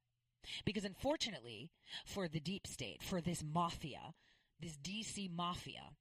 Because 0.66 0.84
unfortunately, 0.84 1.72
for 2.06 2.28
the 2.28 2.40
deep 2.40 2.68
state, 2.68 3.02
for 3.02 3.22
this 3.22 3.44
mafia, 3.44 4.14
this 4.60 4.78
DC 4.78 5.32
mafia, 5.34 5.92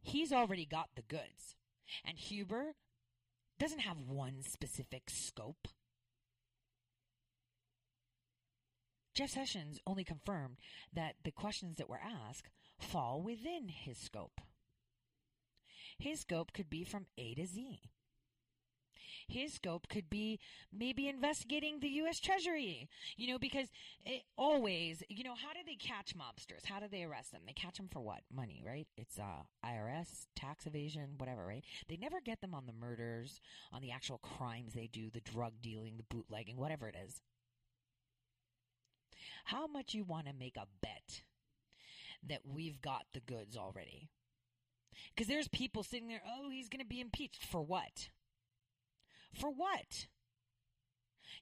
he's 0.00 0.32
already 0.32 0.64
got 0.64 0.88
the 0.96 1.02
goods. 1.02 1.56
And 2.04 2.18
Huber 2.18 2.74
doesn't 3.62 3.78
have 3.78 4.08
one 4.08 4.42
specific 4.42 5.04
scope. 5.08 5.68
Jeff 9.14 9.30
Sessions 9.30 9.78
only 9.86 10.02
confirmed 10.02 10.56
that 10.92 11.14
the 11.22 11.30
questions 11.30 11.76
that 11.76 11.88
were 11.88 12.00
asked 12.02 12.50
fall 12.80 13.22
within 13.22 13.68
his 13.68 13.98
scope. 13.98 14.40
His 15.96 16.22
scope 16.22 16.52
could 16.52 16.68
be 16.68 16.82
from 16.82 17.06
A 17.16 17.34
to 17.34 17.46
Z. 17.46 17.82
His 19.28 19.54
scope 19.54 19.88
could 19.88 20.08
be 20.10 20.38
maybe 20.72 21.08
investigating 21.08 21.80
the 21.80 21.88
U.S. 21.88 22.20
Treasury, 22.20 22.88
you 23.16 23.28
know, 23.32 23.38
because 23.38 23.68
it 24.04 24.22
always, 24.36 25.02
you 25.08 25.24
know, 25.24 25.34
how 25.34 25.52
do 25.52 25.60
they 25.64 25.76
catch 25.76 26.14
mobsters? 26.16 26.66
How 26.66 26.80
do 26.80 26.86
they 26.90 27.04
arrest 27.04 27.32
them? 27.32 27.42
They 27.46 27.52
catch 27.52 27.76
them 27.76 27.88
for 27.88 28.00
what? 28.00 28.20
Money, 28.34 28.62
right? 28.66 28.86
It's 28.96 29.18
uh, 29.18 29.42
IRS, 29.64 30.26
tax 30.34 30.66
evasion, 30.66 31.10
whatever, 31.18 31.46
right? 31.46 31.64
They 31.88 31.96
never 31.96 32.20
get 32.20 32.40
them 32.40 32.54
on 32.54 32.66
the 32.66 32.72
murders, 32.72 33.40
on 33.72 33.82
the 33.82 33.90
actual 33.90 34.18
crimes 34.18 34.74
they 34.74 34.88
do, 34.92 35.10
the 35.10 35.20
drug 35.20 35.54
dealing, 35.62 35.96
the 35.96 36.14
bootlegging, 36.14 36.56
whatever 36.56 36.88
it 36.88 36.96
is. 37.04 37.20
How 39.44 39.66
much 39.66 39.94
you 39.94 40.04
want 40.04 40.26
to 40.26 40.32
make 40.32 40.56
a 40.56 40.66
bet 40.80 41.22
that 42.28 42.40
we've 42.44 42.80
got 42.80 43.06
the 43.12 43.20
goods 43.20 43.56
already? 43.56 44.08
Because 45.14 45.26
there's 45.28 45.48
people 45.48 45.82
sitting 45.82 46.08
there, 46.08 46.22
oh, 46.26 46.50
he's 46.50 46.68
going 46.68 46.82
to 46.82 46.86
be 46.86 47.00
impeached. 47.00 47.44
For 47.44 47.60
what? 47.60 48.08
For 49.32 49.50
what? 49.50 50.06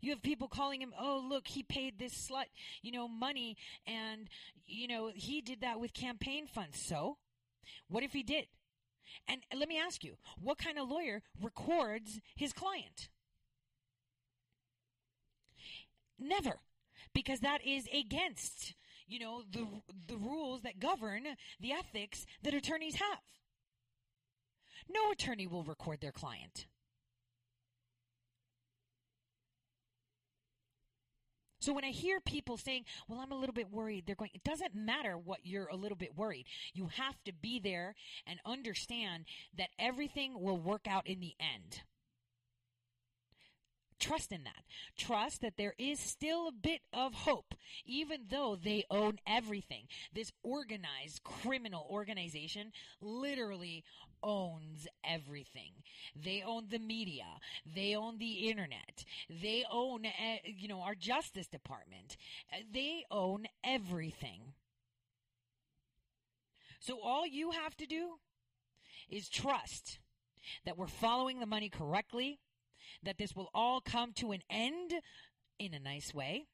You 0.01 0.11
have 0.11 0.23
people 0.23 0.49
calling 0.49 0.81
him, 0.81 0.95
oh, 0.99 1.23
look, 1.29 1.49
he 1.49 1.63
paid 1.63 1.99
this 1.99 2.15
slut, 2.15 2.47
you 2.83 2.91
know, 2.91 3.07
money, 3.07 3.57
and, 3.87 4.29
you 4.67 4.89
know, 4.89 5.11
he 5.15 5.41
did 5.41 5.61
that 5.61 5.79
with 5.79 5.93
campaign 5.93 6.47
funds. 6.47 6.81
So, 6.81 7.19
what 7.89 8.03
if 8.03 8.13
he 8.13 8.23
did? 8.23 8.47
And 9.29 9.43
let 9.55 9.69
me 9.69 9.79
ask 9.79 10.03
you, 10.05 10.17
what 10.41 10.59
kind 10.59 10.79
of 10.79 10.89
lawyer 10.89 11.23
records 11.41 12.21
his 12.35 12.53
client? 12.53 13.09
Never. 16.19 16.61
Because 17.13 17.41
that 17.41 17.65
is 17.67 17.87
against, 17.93 18.75
you 19.07 19.19
know, 19.19 19.43
the, 19.51 19.67
the 20.07 20.17
rules 20.17 20.63
that 20.63 20.79
govern 20.79 21.25
the 21.59 21.73
ethics 21.73 22.25
that 22.43 22.55
attorneys 22.55 22.97
have. 22.97 23.19
No 24.89 25.11
attorney 25.11 25.47
will 25.47 25.65
record 25.65 26.01
their 26.01 26.13
client. 26.13 26.67
So 31.61 31.75
when 31.75 31.85
I 31.85 31.91
hear 31.91 32.21
people 32.21 32.57
saying, 32.57 32.85
well, 33.07 33.21
I'm 33.21 33.33
a 33.33 33.39
little 33.39 33.53
bit 33.53 33.71
worried, 33.71 34.05
they're 34.07 34.17
going, 34.17 34.31
it 34.35 34.45
doesn't 34.45 34.75
matter 34.75 35.17
what 35.17 35.41
you're 35.45 35.69
a 35.69 35.77
little 35.77 35.97
bit 35.97 36.17
worried. 36.17 36.47
You 36.73 36.89
have 36.97 37.23
to 37.25 37.33
be 37.33 37.61
there 37.61 37.95
and 38.27 38.41
understand 38.45 39.27
that 39.59 39.69
everything 39.79 40.41
will 40.41 40.59
work 40.59 40.87
out 40.89 41.07
in 41.07 41.21
the 41.21 41.35
end. 41.39 41.83
Trust 43.99 44.33
in 44.33 44.45
that. 44.45 44.65
Trust 44.97 45.43
that 45.43 45.59
there 45.59 45.75
is 45.79 46.01
still 46.01 46.49
a 46.49 46.53
bit 46.53 46.81
of 46.91 47.13
hope, 47.13 47.55
even 47.85 48.23
though 48.31 48.57
they 48.57 48.85
own 48.91 49.19
everything. 49.27 49.85
This 50.15 50.33
organized 50.43 51.23
criminal 51.23 51.87
organization 51.91 52.73
literally 53.03 53.85
owns 54.23 54.87
everything. 55.05 55.73
They 56.15 56.43
own 56.47 56.67
the 56.71 56.79
media. 56.79 57.27
They 57.65 57.95
own 57.95 58.19
the 58.19 58.49
internet. 58.49 59.05
They 59.29 59.65
own, 59.71 60.07
uh, 60.07 60.37
you 60.45 60.69
know, 60.69 60.81
our 60.81 60.95
Justice 60.95 61.47
Department. 61.47 62.17
Uh, 62.53 62.59
they 62.73 63.05
own 63.11 63.47
everything. 63.65 64.55
So 66.81 66.99
all 67.03 67.27
you 67.27 67.51
have 67.51 67.77
to 67.77 67.87
do 67.87 68.19
is 69.11 69.29
trust 69.29 69.99
that 70.65 70.79
we're 70.79 70.87
following 70.87 71.41
the 71.41 71.47
money 71.47 71.69
correctly 71.69 72.41
that 73.03 73.19
this 73.19 73.37
will 73.37 73.51
all 73.55 73.81
come 73.81 74.13
to 74.15 74.33
an 74.33 74.41
end 74.51 74.95
in 75.59 75.75
a 75.75 75.79
nice 75.79 76.15
way, 76.15 76.47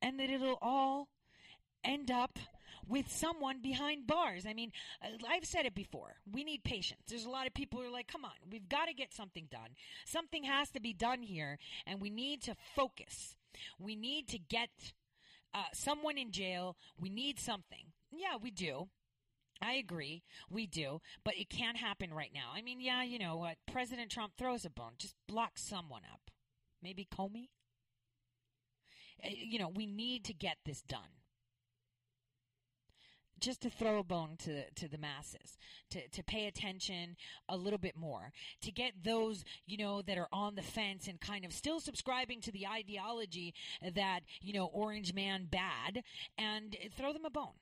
and 0.00 0.18
that 0.18 0.30
it'll 0.30 0.58
all 0.62 1.08
end 1.84 2.10
up 2.10 2.38
with 2.88 3.10
someone 3.10 3.60
behind 3.60 4.06
bars. 4.06 4.46
I 4.46 4.54
mean, 4.54 4.72
uh, 5.02 5.08
I've 5.28 5.44
said 5.44 5.66
it 5.66 5.74
before. 5.74 6.16
We 6.30 6.44
need 6.44 6.64
patience. 6.64 7.02
There's 7.08 7.26
a 7.26 7.30
lot 7.30 7.46
of 7.46 7.54
people 7.54 7.80
who 7.80 7.86
are 7.86 7.92
like, 7.92 8.08
come 8.08 8.24
on, 8.24 8.32
we've 8.50 8.68
got 8.68 8.86
to 8.86 8.94
get 8.94 9.12
something 9.12 9.48
done. 9.50 9.70
Something 10.06 10.44
has 10.44 10.70
to 10.70 10.80
be 10.80 10.92
done 10.92 11.22
here, 11.22 11.58
and 11.86 12.00
we 12.00 12.10
need 12.10 12.42
to 12.42 12.56
focus. 12.74 13.36
We 13.78 13.96
need 13.96 14.28
to 14.28 14.38
get 14.38 14.70
uh, 15.54 15.64
someone 15.72 16.18
in 16.18 16.30
jail. 16.30 16.76
We 17.00 17.10
need 17.10 17.38
something. 17.38 17.92
Yeah, 18.10 18.36
we 18.40 18.50
do. 18.50 18.88
I 19.60 19.74
agree. 19.74 20.22
We 20.48 20.66
do. 20.66 21.00
But 21.24 21.36
it 21.36 21.50
can't 21.50 21.76
happen 21.76 22.14
right 22.14 22.30
now. 22.32 22.52
I 22.54 22.62
mean, 22.62 22.80
yeah, 22.80 23.02
you 23.02 23.18
know 23.18 23.36
what? 23.36 23.56
President 23.70 24.10
Trump 24.10 24.34
throws 24.36 24.64
a 24.64 24.70
bone. 24.70 24.92
Just 24.98 25.14
block 25.26 25.52
someone 25.56 26.02
up. 26.10 26.30
Maybe 26.82 27.06
Comey? 27.12 27.48
Uh, 29.24 29.30
you 29.32 29.58
know, 29.58 29.68
we 29.68 29.86
need 29.86 30.24
to 30.24 30.32
get 30.32 30.58
this 30.64 30.82
done. 30.82 31.17
Just 33.40 33.62
to 33.62 33.70
throw 33.70 33.98
a 33.98 34.04
bone 34.04 34.36
to 34.38 34.70
to 34.70 34.88
the 34.88 34.98
masses, 34.98 35.56
to 35.90 36.08
to 36.08 36.22
pay 36.22 36.46
attention 36.46 37.16
a 37.48 37.56
little 37.56 37.78
bit 37.78 37.96
more, 37.96 38.32
to 38.62 38.70
get 38.72 38.92
those 39.04 39.44
you 39.66 39.76
know 39.76 40.02
that 40.02 40.18
are 40.18 40.28
on 40.32 40.54
the 40.54 40.62
fence 40.62 41.08
and 41.08 41.20
kind 41.20 41.44
of 41.44 41.52
still 41.52 41.80
subscribing 41.80 42.40
to 42.42 42.52
the 42.52 42.66
ideology 42.66 43.54
that 43.94 44.20
you 44.40 44.52
know 44.52 44.66
Orange 44.66 45.14
Man 45.14 45.46
bad, 45.50 46.02
and 46.36 46.76
throw 46.96 47.12
them 47.12 47.24
a 47.24 47.30
bone 47.30 47.54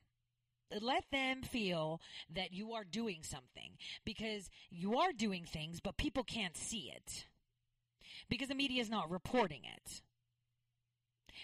let 0.81 1.05
them 1.11 1.41
feel 1.43 2.01
that 2.35 2.51
you 2.51 2.73
are 2.73 2.83
doing 2.83 3.19
something 3.23 3.77
because 4.03 4.49
you 4.69 4.97
are 4.97 5.13
doing 5.13 5.45
things, 5.45 5.79
but 5.79 5.95
people 5.95 6.23
can't 6.23 6.57
see 6.57 6.91
it 6.93 7.25
because 8.29 8.49
the 8.49 8.55
media 8.55 8.81
is 8.81 8.89
not 8.89 9.09
reporting 9.09 9.61
it. 9.63 10.01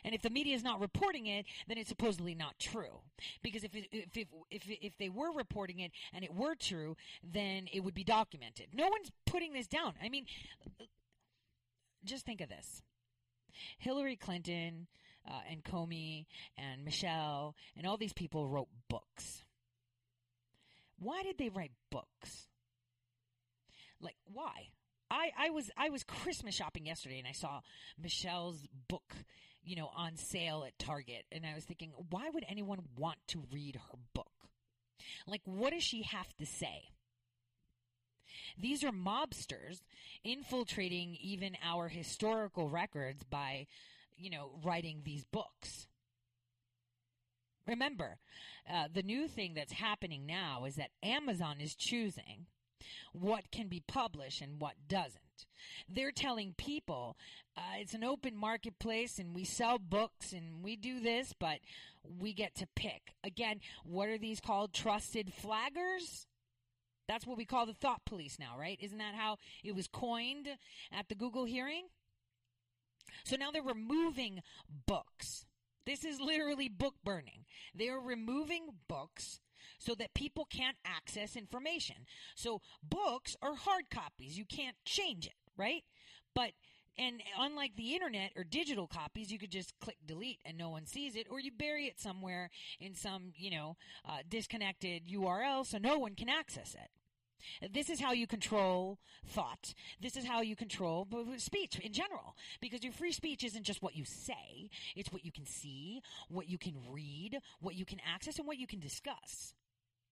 And 0.03 0.13
if 0.13 0.21
the 0.21 0.29
media 0.29 0.56
is 0.56 0.63
not 0.63 0.79
reporting 0.79 1.27
it, 1.27 1.45
then 1.67 1.77
it's 1.77 1.89
supposedly 1.89 2.36
not 2.36 2.60
true. 2.60 3.01
Because 3.41 3.63
if, 3.63 3.75
it, 3.75 3.88
if, 3.91 4.17
if, 4.17 4.27
if, 4.49 4.63
if 4.82 4.97
they 4.97 5.10
were 5.10 5.32
reporting 5.32 5.79
it 5.79 5.91
and 6.13 6.23
it 6.23 6.34
were 6.34 6.56
true, 6.56 6.95
then 7.23 7.67
it 7.71 7.82
would 7.82 7.93
be 7.93 8.03
documented. 8.03 8.67
No 8.73 8.88
one's 8.89 9.12
putting 9.25 9.53
this 9.53 9.67
down. 9.67 9.93
I 10.03 10.10
mean, 10.10 10.25
just 12.03 12.25
think 12.25 12.41
of 12.41 12.49
this 12.49 12.82
Hillary 13.77 14.15
Clinton 14.15 14.88
uh, 15.29 15.41
and 15.49 15.63
Comey 15.63 16.25
and 16.58 16.84
Michelle 16.84 17.56
and 17.77 17.86
all 17.88 17.97
these 17.97 18.13
people 18.13 18.47
wrote 18.47 18.69
books. 18.89 19.43
Why 20.99 21.23
did 21.23 21.38
they 21.38 21.49
write 21.49 21.71
books? 21.89 22.47
Like 23.99 24.15
why? 24.25 24.69
I, 25.13 25.32
I 25.38 25.49
was 25.52 25.69
I 25.78 25.89
was 25.89 26.04
Christmas 26.04 26.56
shopping 26.56 26.86
yesterday 26.86 27.19
and 27.19 27.28
I 27.28 27.34
saw 27.34 27.62
Michelle's 28.02 28.67
book, 28.88 29.13
you 29.63 29.76
know, 29.76 29.89
on 29.95 30.17
sale 30.17 30.63
at 30.65 30.78
Target 30.80 31.26
and 31.32 31.45
I 31.45 31.54
was 31.54 31.65
thinking, 31.65 31.91
why 32.10 32.30
would 32.34 32.45
anyone 32.49 32.80
want 32.97 33.19
to 33.28 33.43
read 33.52 33.76
her 33.76 33.97
book? 34.13 34.32
Like 35.28 35.41
what 35.45 35.71
does 35.71 35.84
she 35.84 36.04
have 36.04 36.36
to 36.38 36.45
say? 36.45 36.89
These 38.58 38.84
are 38.84 38.91
mobsters 38.91 39.82
infiltrating 40.23 41.15
even 41.21 41.56
our 41.63 41.88
historical 41.88 42.69
records 42.69 43.23
by 43.23 43.67
you 44.17 44.30
know, 44.30 44.52
writing 44.63 45.02
these 45.04 45.23
books. 45.26 45.88
Remember, 47.67 48.17
uh, 48.71 48.88
the 48.93 49.04
new 49.04 49.28
thing 49.28 49.54
that's 49.54 49.73
happening 49.73 50.26
now 50.26 50.65
is 50.65 50.76
that 50.76 50.91
Amazon 51.02 51.58
is 51.60 51.76
choosing 51.76 52.47
what 53.12 53.52
can 53.52 53.67
be 53.67 53.82
published 53.88 54.41
and 54.41 54.60
what 54.60 54.74
doesn't. 54.88 55.19
They're 55.89 56.12
telling 56.12 56.54
people 56.58 57.17
uh, 57.56 57.78
it's 57.80 57.93
an 57.93 58.04
open 58.04 58.36
marketplace 58.36 59.19
and 59.19 59.36
we 59.36 59.43
sell 59.43 59.78
books 59.78 60.34
and 60.34 60.63
we 60.63 60.76
do 60.76 61.00
this, 61.00 61.34
but 61.39 61.60
we 62.19 62.34
get 62.34 62.56
to 62.56 62.67
pick. 62.76 63.13
Again, 63.24 63.60
what 63.84 64.10
are 64.10 64.17
these 64.17 64.39
called? 64.39 64.74
Trusted 64.74 65.32
flaggers? 65.41 66.26
That's 67.08 67.28
what 67.28 67.38
we 67.38 67.46
call 67.46 67.65
the 67.65 67.74
thought 67.74 68.06
police 68.06 68.38
now, 68.39 68.56
right? 68.58 68.78
Isn't 68.82 68.98
that 68.98 69.15
how 69.15 69.38
it 69.63 69.76
was 69.76 69.88
coined 69.88 70.48
at 70.91 71.10
the 71.10 71.15
Google 71.15 71.46
hearing? 71.46 71.88
So 73.26 73.36
now 73.36 73.52
they're 73.52 73.62
removing 73.62 74.41
books. 74.88 75.46
This 75.86 76.06
is 76.06 76.19
literally 76.19 76.69
book 76.69 76.96
burning. 77.04 77.46
They 77.76 77.89
are 77.89 78.00
removing 78.00 78.67
books 78.88 79.41
so 79.78 79.95
that 79.95 80.13
people 80.13 80.45
can't 80.45 80.78
access 80.86 81.36
information. 81.36 82.06
So 82.36 82.62
books 82.82 83.36
are 83.41 83.56
hard 83.56 83.89
copies. 83.89 84.38
You 84.38 84.45
can't 84.45 84.78
change 84.86 85.26
it, 85.26 85.34
right? 85.58 85.84
But 86.34 86.52
and 86.97 87.21
unlike 87.39 87.76
the 87.76 87.95
internet 87.95 88.32
or 88.36 88.43
digital 88.43 88.88
copies, 88.88 89.32
you 89.32 89.39
could 89.39 89.52
just 89.52 89.73
click 89.80 89.97
delete 90.06 90.39
and 90.45 90.58
no 90.58 90.69
one 90.69 90.86
sees 90.86 91.15
it, 91.15 91.28
or 91.30 91.39
you 91.39 91.52
bury 91.52 91.88
it 91.88 91.99
somewhere 91.99 92.52
in 92.80 92.93
some, 92.93 93.34
you 93.36 93.49
know, 93.49 93.78
uh, 94.08 94.19
disconnected 94.30 95.08
URL 95.08 95.65
so 95.65 95.80
no 95.80 95.97
one 95.97 96.13
can 96.15 96.30
access 96.30 96.76
it. 96.76 96.89
This 97.71 97.89
is 97.89 97.99
how 97.99 98.12
you 98.12 98.27
control 98.27 98.99
thought. 99.25 99.73
This 100.01 100.15
is 100.15 100.25
how 100.25 100.41
you 100.41 100.56
control 100.56 101.08
speech 101.38 101.79
in 101.79 101.93
general. 101.93 102.36
Because 102.62 102.84
your 102.84 102.93
free 102.93 103.12
speech 103.12 103.43
isn't 103.43 103.63
just 103.63 103.82
what 103.82 103.95
you 103.95 104.06
say, 104.06 104.69
it's 104.95 105.12
what 105.12 105.25
you 105.25 105.32
can 105.32 105.45
see, 105.45 106.01
what 106.29 106.49
you 106.49 106.58
can 106.58 106.75
read, 106.91 107.39
what 107.60 107.75
you 107.75 107.86
can 107.86 107.99
access, 108.06 108.38
and 108.38 108.47
what 108.47 108.58
you 108.58 108.67
can 108.67 108.79
discuss. 108.79 109.53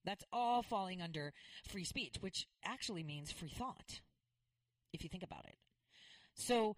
That's 0.04 0.24
all 0.32 0.64
falling 0.64 1.02
under 1.02 1.34
free 1.68 1.84
speech, 1.84 2.16
which 2.22 2.48
actually 2.66 3.04
means 3.04 3.32
free 3.32 3.50
thought, 3.56 4.02
if 4.94 5.04
you 5.04 5.10
think 5.10 5.24
about 5.24 5.46
it. 5.46 5.56
So 6.34 6.76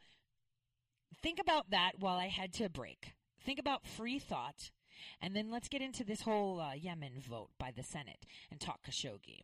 think 1.21 1.39
about 1.39 1.69
that 1.69 1.93
while 1.99 2.17
I 2.17 2.27
head 2.27 2.53
to 2.53 2.65
a 2.65 2.69
break. 2.69 3.13
Think 3.45 3.59
about 3.59 3.85
free 3.85 4.19
thought, 4.19 4.71
and 5.21 5.35
then 5.35 5.51
let's 5.51 5.67
get 5.67 5.81
into 5.81 6.03
this 6.03 6.21
whole 6.21 6.59
uh, 6.59 6.73
Yemen 6.73 7.19
vote 7.19 7.49
by 7.59 7.71
the 7.71 7.83
Senate 7.83 8.25
and 8.51 8.59
talk 8.59 8.79
Khashoggi. 8.85 9.43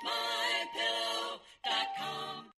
mypillow.com. 1.63 2.58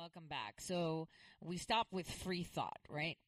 welcome 0.00 0.28
back. 0.30 0.62
So 0.62 1.08
we 1.42 1.58
stop 1.58 1.88
with 1.90 2.10
free 2.10 2.42
thought, 2.42 2.78
right? 2.88 3.18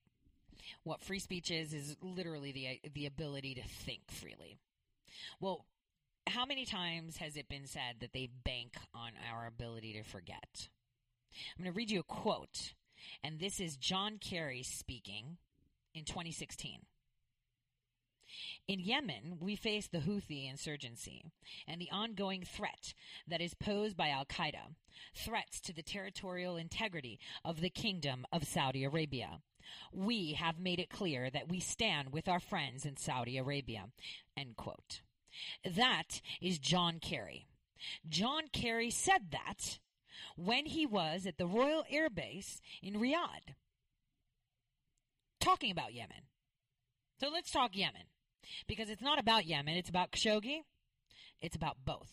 What 0.85 1.03
free 1.03 1.19
speech 1.19 1.51
is 1.51 1.75
is 1.75 1.97
literally 2.01 2.51
the 2.51 2.91
the 2.95 3.05
ability 3.05 3.57
to 3.57 3.63
think 3.63 4.11
freely. 4.11 4.57
Well, 5.39 5.67
how 6.27 6.47
many 6.47 6.65
times 6.65 7.19
has 7.19 7.37
it 7.37 7.51
been 7.51 7.67
said 7.67 7.97
that 8.01 8.15
they 8.15 8.31
bank 8.45 8.77
on 8.95 9.11
our 9.31 9.47
ability 9.47 9.93
to 9.95 10.03
forget? 10.03 10.69
I'm 11.57 11.63
going 11.63 11.73
to 11.73 11.77
read 11.77 11.91
you 11.91 12.01
a 12.01 12.05
quote, 12.05 12.73
and 13.23 13.39
this 13.39 13.61
is 13.61 13.77
John 13.77 14.17
Kerry 14.19 14.63
speaking 14.63 15.37
in 15.95 16.05
2016. 16.05 16.79
In 18.67 18.81
Yemen, 18.81 19.37
we 19.41 19.57
face 19.57 19.89
the 19.89 19.99
Houthi 19.99 20.49
insurgency 20.49 21.23
and 21.69 21.79
the 21.79 21.91
ongoing 21.91 22.45
threat 22.45 22.95
that 23.29 23.43
is 23.43 23.53
posed 23.53 23.95
by 23.95 24.09
Al 24.09 24.25
Qaeda, 24.25 24.75
threats 25.15 25.61
to 25.61 25.73
the 25.73 25.83
territorial 25.83 26.57
integrity 26.57 27.19
of 27.45 27.61
the 27.61 27.71
Kingdom 27.71 28.27
of 28.33 28.45
Saudi 28.45 28.85
Arabia. 28.85 29.41
We 29.93 30.33
have 30.33 30.59
made 30.59 30.81
it 30.81 30.91
clear 30.91 31.31
that 31.31 31.49
we 31.49 31.61
stand 31.61 32.13
with 32.13 32.29
our 32.29 32.41
friends 32.41 32.85
in 32.85 32.97
Saudi 32.97 33.39
Arabia. 33.39 33.87
End 34.37 34.57
quote. 34.57 35.03
That 35.65 36.21
is 36.41 36.59
John 36.59 36.99
Kerry. 37.01 37.47
John 38.09 38.45
Kerry 38.53 38.91
said 38.91 39.31
that 39.31 39.79
when 40.37 40.67
he 40.67 40.87
was 40.87 41.27
at 41.27 41.39
the 41.39 41.47
Royal 41.47 41.85
Air 41.91 42.11
Base 42.11 42.61
in 42.83 42.95
Riyadh 42.95 43.55
talking 45.41 45.71
about 45.71 45.95
Yemen. 45.95 46.29
So 47.21 47.29
let's 47.29 47.51
talk 47.51 47.77
Yemen. 47.77 48.03
Because 48.67 48.91
it's 48.91 49.03
not 49.03 49.19
about 49.19 49.47
Yemen, 49.47 49.77
it's 49.77 49.89
about 49.89 50.13
Khashoggi. 50.13 50.61
It's 51.41 51.57
about 51.57 51.79
both. 51.85 52.11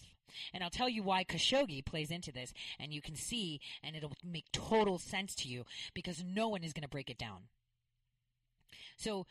And 0.54 0.64
I'll 0.64 0.70
tell 0.70 0.90
you 0.90 1.04
why 1.04 1.24
Khashoggi 1.24 1.86
plays 1.86 2.12
into 2.12 2.32
this, 2.32 2.54
and 2.80 2.94
you 2.94 3.02
can 3.02 3.16
see, 3.16 3.60
and 3.84 3.96
it'll 3.96 4.14
make 4.24 4.52
total 4.52 4.98
sense 4.98 5.36
to 5.36 5.48
you 5.48 5.66
because 5.94 6.24
no 6.24 6.48
one 6.48 6.64
is 6.64 6.74
going 6.74 6.84
to 6.84 6.90
break 6.90 7.10
it 7.10 7.18
down. 7.18 7.44
So, 8.98 9.26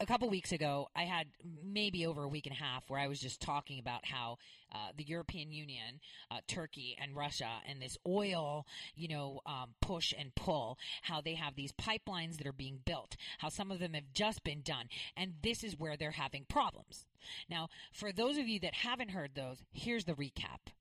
a 0.00 0.06
couple 0.06 0.28
weeks 0.30 0.50
ago, 0.50 0.88
I 0.96 1.02
had 1.02 1.26
maybe 1.62 2.06
over 2.06 2.24
a 2.24 2.28
week 2.28 2.46
and 2.46 2.56
a 2.56 2.58
half 2.58 2.88
where 2.88 2.98
I 2.98 3.06
was 3.06 3.20
just 3.20 3.40
talking 3.40 3.78
about 3.78 4.06
how 4.06 4.38
uh, 4.72 4.88
the 4.96 5.04
European 5.04 5.52
Union, 5.52 6.00
uh, 6.30 6.38
Turkey, 6.48 6.96
and 7.00 7.14
Russia, 7.14 7.60
and 7.68 7.82
this 7.82 7.98
oil, 8.06 8.66
you 8.96 9.08
know, 9.08 9.40
um, 9.44 9.74
push 9.82 10.14
and 10.18 10.34
pull, 10.34 10.78
how 11.02 11.20
they 11.20 11.34
have 11.34 11.54
these 11.54 11.72
pipelines 11.72 12.38
that 12.38 12.46
are 12.46 12.52
being 12.52 12.78
built, 12.84 13.16
how 13.38 13.50
some 13.50 13.70
of 13.70 13.78
them 13.78 13.92
have 13.92 14.14
just 14.14 14.42
been 14.42 14.62
done, 14.62 14.86
and 15.16 15.34
this 15.42 15.62
is 15.62 15.78
where 15.78 15.96
they're 15.98 16.12
having 16.12 16.46
problems. 16.48 17.04
Now, 17.50 17.68
for 17.92 18.10
those 18.10 18.38
of 18.38 18.48
you 18.48 18.58
that 18.60 18.74
haven't 18.74 19.10
heard 19.10 19.32
those, 19.34 19.62
here's 19.70 20.06
the 20.06 20.14
recap. 20.14 20.72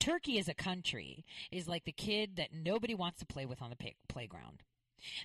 Turkey 0.00 0.38
as 0.38 0.48
a 0.48 0.54
country 0.54 1.26
is 1.52 1.68
like 1.68 1.84
the 1.84 1.92
kid 1.92 2.36
that 2.36 2.54
nobody 2.54 2.94
wants 2.94 3.18
to 3.18 3.26
play 3.26 3.44
with 3.44 3.60
on 3.60 3.68
the 3.70 3.76
pay- 3.76 3.96
playground. 4.08 4.62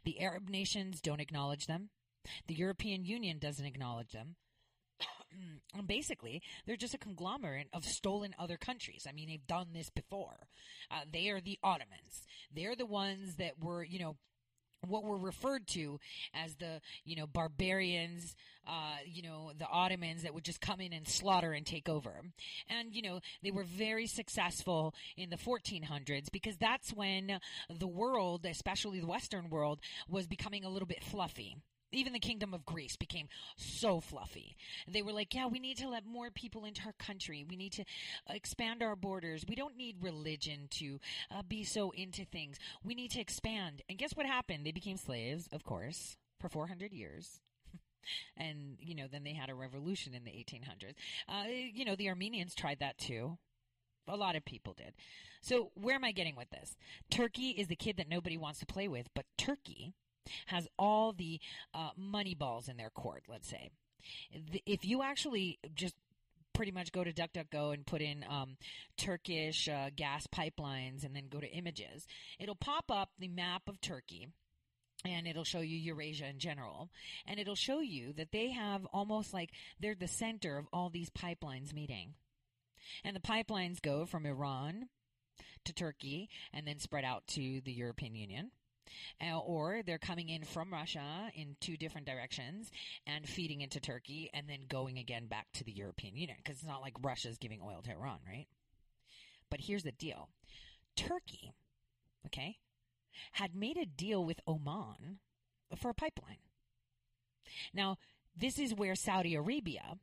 The 0.04 0.20
Arab 0.20 0.50
nations 0.50 1.00
don't 1.00 1.22
acknowledge 1.22 1.68
them. 1.68 1.92
The 2.48 2.56
European 2.56 3.06
Union 3.06 3.40
doesn't 3.40 3.66
acknowledge 3.66 4.12
them. 4.12 4.36
basically, 5.86 6.42
they're 6.66 6.76
just 6.76 6.94
a 6.94 7.00
conglomerate 7.00 7.68
of 7.74 7.86
stolen 7.86 8.34
other 8.38 8.58
countries. 8.58 9.06
I 9.08 9.12
mean, 9.12 9.30
they've 9.30 9.48
done 9.48 9.68
this 9.74 9.90
before. 9.90 10.48
Uh, 10.92 11.02
they 11.12 11.30
are 11.30 11.42
the 11.42 11.60
Ottomans. 11.64 12.26
They're 12.54 12.76
the 12.76 12.86
ones 12.86 13.36
that 13.36 13.54
were, 13.62 13.84
you 13.84 14.00
know, 14.00 14.18
what 14.88 15.04
were 15.04 15.18
referred 15.18 15.68
to 15.68 16.00
as 16.34 16.56
the 16.56 16.80
you 17.04 17.16
know 17.16 17.28
barbarians 17.28 18.36
uh, 18.68 18.98
you 19.06 19.22
know 19.22 19.52
the 19.58 19.68
ottomans 19.68 20.24
that 20.24 20.34
would 20.34 20.46
just 20.46 20.62
come 20.62 20.80
in 20.80 20.94
and 20.94 21.08
slaughter 21.08 21.52
and 21.52 21.66
take 21.66 21.90
over 21.90 22.22
and 22.70 22.94
you 22.94 23.02
know 23.02 23.20
they 23.44 23.52
were 23.52 23.66
very 23.66 24.08
successful 24.08 24.94
in 25.18 25.30
the 25.30 25.38
1400s 25.38 26.32
because 26.32 26.56
that's 26.58 26.94
when 26.94 27.40
the 27.70 27.88
world 27.88 28.46
especially 28.46 29.00
the 29.00 29.08
western 29.08 29.50
world 29.50 29.80
was 30.08 30.28
becoming 30.28 30.64
a 30.64 30.70
little 30.70 30.88
bit 30.88 31.04
fluffy 31.04 31.58
even 31.92 32.14
the 32.14 32.20
kingdom 32.20 32.54
of 32.54 32.66
Greece 32.66 32.96
became 32.96 33.28
so 33.56 34.00
fluffy. 34.00 34.56
They 34.88 35.02
were 35.02 35.12
like, 35.12 35.34
yeah, 35.34 35.48
we 35.48 35.60
need 35.60 35.78
to 35.78 35.90
let 35.90 36.06
more 36.06 36.30
people 36.30 36.66
into 36.66 36.82
our 36.86 36.94
country. 36.94 37.46
We 37.48 37.56
need 37.56 37.74
to 37.74 37.86
expand 38.30 38.84
our 38.84 38.96
borders. 38.96 39.46
We 39.48 39.56
don't 39.56 39.78
need 39.78 39.98
religion 40.02 40.68
to 40.72 41.00
uh, 41.32 41.42
be 41.42 41.64
so 41.64 41.92
into 41.92 42.26
things. 42.26 42.58
We 42.84 42.96
need 42.96 43.12
to 43.12 43.22
expand. 43.22 43.82
And 43.90 43.98
guess 43.98 44.14
what 44.14 44.26
happened? 44.26 44.66
They 44.66 44.72
became 44.72 44.98
slaves, 44.98 45.48
of 45.52 45.64
course, 45.64 46.18
for 46.40 46.50
400 46.50 46.94
years. 46.94 47.42
and, 48.38 48.78
you 48.80 48.96
know, 48.96 49.08
then 49.12 49.24
they 49.24 49.34
had 49.34 49.50
a 49.50 49.56
revolution 49.56 50.14
in 50.14 50.24
the 50.24 50.32
1800s. 50.32 50.96
Uh, 51.28 51.48
you 51.50 51.86
know, 51.86 51.96
the 51.96 52.10
Armenians 52.10 52.54
tried 52.56 52.80
that 52.80 52.98
too. 52.98 53.38
A 54.08 54.16
lot 54.16 54.36
of 54.36 54.46
people 54.46 54.74
did. 54.74 54.94
So, 55.42 55.72
where 55.76 55.96
am 55.96 56.04
I 56.04 56.12
getting 56.12 56.36
with 56.36 56.50
this? 56.50 56.76
Turkey 57.12 57.50
is 57.52 57.68
the 57.68 57.76
kid 57.76 57.98
that 57.98 58.10
nobody 58.10 58.38
wants 58.38 58.60
to 58.60 58.66
play 58.66 58.88
with, 58.88 59.08
but 59.14 59.26
Turkey 59.38 59.94
has 60.48 60.68
all 60.78 61.14
the 61.14 61.40
uh, 61.74 61.90
money 61.98 62.36
balls 62.36 62.68
in 62.68 62.78
their 62.78 62.90
court, 62.90 63.24
let's 63.28 63.50
say. 63.50 63.70
If 64.66 64.86
you 64.86 65.02
actually 65.04 65.60
just 65.76 65.96
pretty 66.54 66.72
much 66.72 66.92
go 66.92 67.04
to 67.04 67.14
DuckDuckGo 67.14 67.74
and 67.74 67.86
put 67.86 68.02
in 68.02 68.26
um, 68.30 68.58
Turkish 68.98 69.68
uh, 69.70 69.90
gas 69.96 70.28
pipelines 70.28 71.04
and 71.06 71.16
then 71.16 71.28
go 71.30 71.40
to 71.40 71.48
images, 71.48 72.06
it'll 72.40 72.56
pop 72.56 72.92
up 72.92 73.10
the 73.18 73.28
map 73.28 73.64
of 73.68 73.80
Turkey 73.82 74.28
and 75.06 75.28
it'll 75.28 75.46
show 75.46 75.62
you 75.62 75.78
Eurasia 75.78 76.28
in 76.28 76.40
general. 76.40 76.90
And 77.26 77.40
it'll 77.40 77.56
show 77.56 77.80
you 77.80 78.14
that 78.14 78.32
they 78.32 78.52
have 78.52 78.86
almost 78.88 79.34
like 79.34 79.52
they're 79.80 79.96
the 79.96 80.08
center 80.08 80.58
of 80.58 80.68
all 80.74 80.90
these 80.90 81.10
pipelines 81.10 81.74
meeting. 81.74 82.16
And 83.04 83.16
the 83.16 83.22
pipelines 83.22 83.82
go 83.82 84.06
from 84.06 84.26
Iran 84.26 84.90
to 85.66 85.74
Turkey 85.74 86.30
and 86.54 86.68
then 86.68 86.80
spread 86.80 87.06
out 87.06 87.28
to 87.28 87.62
the 87.62 87.72
European 87.72 88.16
Union. 88.16 88.52
Uh, 89.22 89.38
or 89.40 89.82
they're 89.86 89.98
coming 89.98 90.30
in 90.30 90.44
from 90.44 90.74
Russia 90.74 91.32
in 91.36 91.56
two 91.60 91.78
different 91.78 92.08
directions 92.08 92.72
and 93.06 93.28
feeding 93.28 93.62
into 93.62 93.80
Turkey 93.80 94.30
and 94.34 94.48
then 94.48 94.60
going 94.68 94.98
again 94.98 95.28
back 95.28 95.48
to 95.54 95.64
the 95.64 95.72
European 95.72 96.16
Union 96.16 96.38
because 96.44 96.60
it's 96.60 96.68
not 96.68 96.82
like 96.82 96.96
Russia's 97.02 97.38
giving 97.38 97.62
oil 97.62 97.82
to 97.84 97.92
Iran, 97.92 98.20
right? 98.28 98.48
But 99.50 99.62
here's 99.62 99.84
the 99.84 99.92
deal 99.92 100.30
Turkey, 100.96 101.54
okay, 102.26 102.58
had 103.34 103.56
made 103.56 103.78
a 103.78 103.86
deal 103.86 104.24
with 104.24 104.40
Oman 104.48 105.20
for 105.78 105.90
a 105.92 105.94
pipeline. 105.94 106.38
Now, 107.74 107.98
this 108.36 108.60
is 108.60 108.74
where 108.74 108.96
Saudi 108.96 109.36
Arabia 109.36 109.98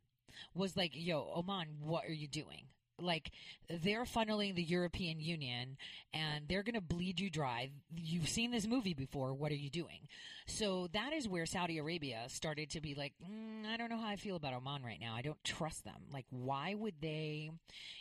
was 0.55 0.77
like, 0.77 0.93
yo, 0.95 1.33
Oman, 1.35 1.77
what 1.81 2.05
are 2.05 2.13
you 2.13 2.29
doing? 2.29 2.67
Like 3.01 3.31
they're 3.69 4.05
funneling 4.05 4.55
the 4.55 4.63
European 4.63 5.21
Union 5.21 5.77
and 6.13 6.47
they're 6.49 6.63
going 6.63 6.75
to 6.75 6.81
bleed 6.81 7.21
you 7.21 7.31
dry. 7.31 7.71
You've 7.95 8.29
seen 8.29 8.51
this 8.51 8.67
movie 8.67 8.95
before. 8.95 9.35
What 9.35 9.53
are 9.53 9.57
you 9.57 9.71
doing? 9.71 10.09
So 10.47 10.89
that 10.93 11.13
is 11.13 11.29
where 11.29 11.47
Saudi 11.47 11.79
Arabia 11.79 12.25
started 12.29 12.71
to 12.71 12.81
be 12.81 12.95
like, 12.95 13.13
mm, 13.23 13.67
I 13.67 13.77
don't 13.77 13.91
know 13.91 13.99
how 13.99 14.09
I 14.09 14.17
feel 14.17 14.37
about 14.37 14.55
Oman 14.55 14.85
right 14.85 15.01
now. 15.01 15.15
I 15.15 15.23
don't 15.23 15.43
trust 15.45 15.85
them. 15.85 16.07
Like, 16.13 16.27
why 16.31 16.75
would 16.75 16.95
they, 17.01 17.51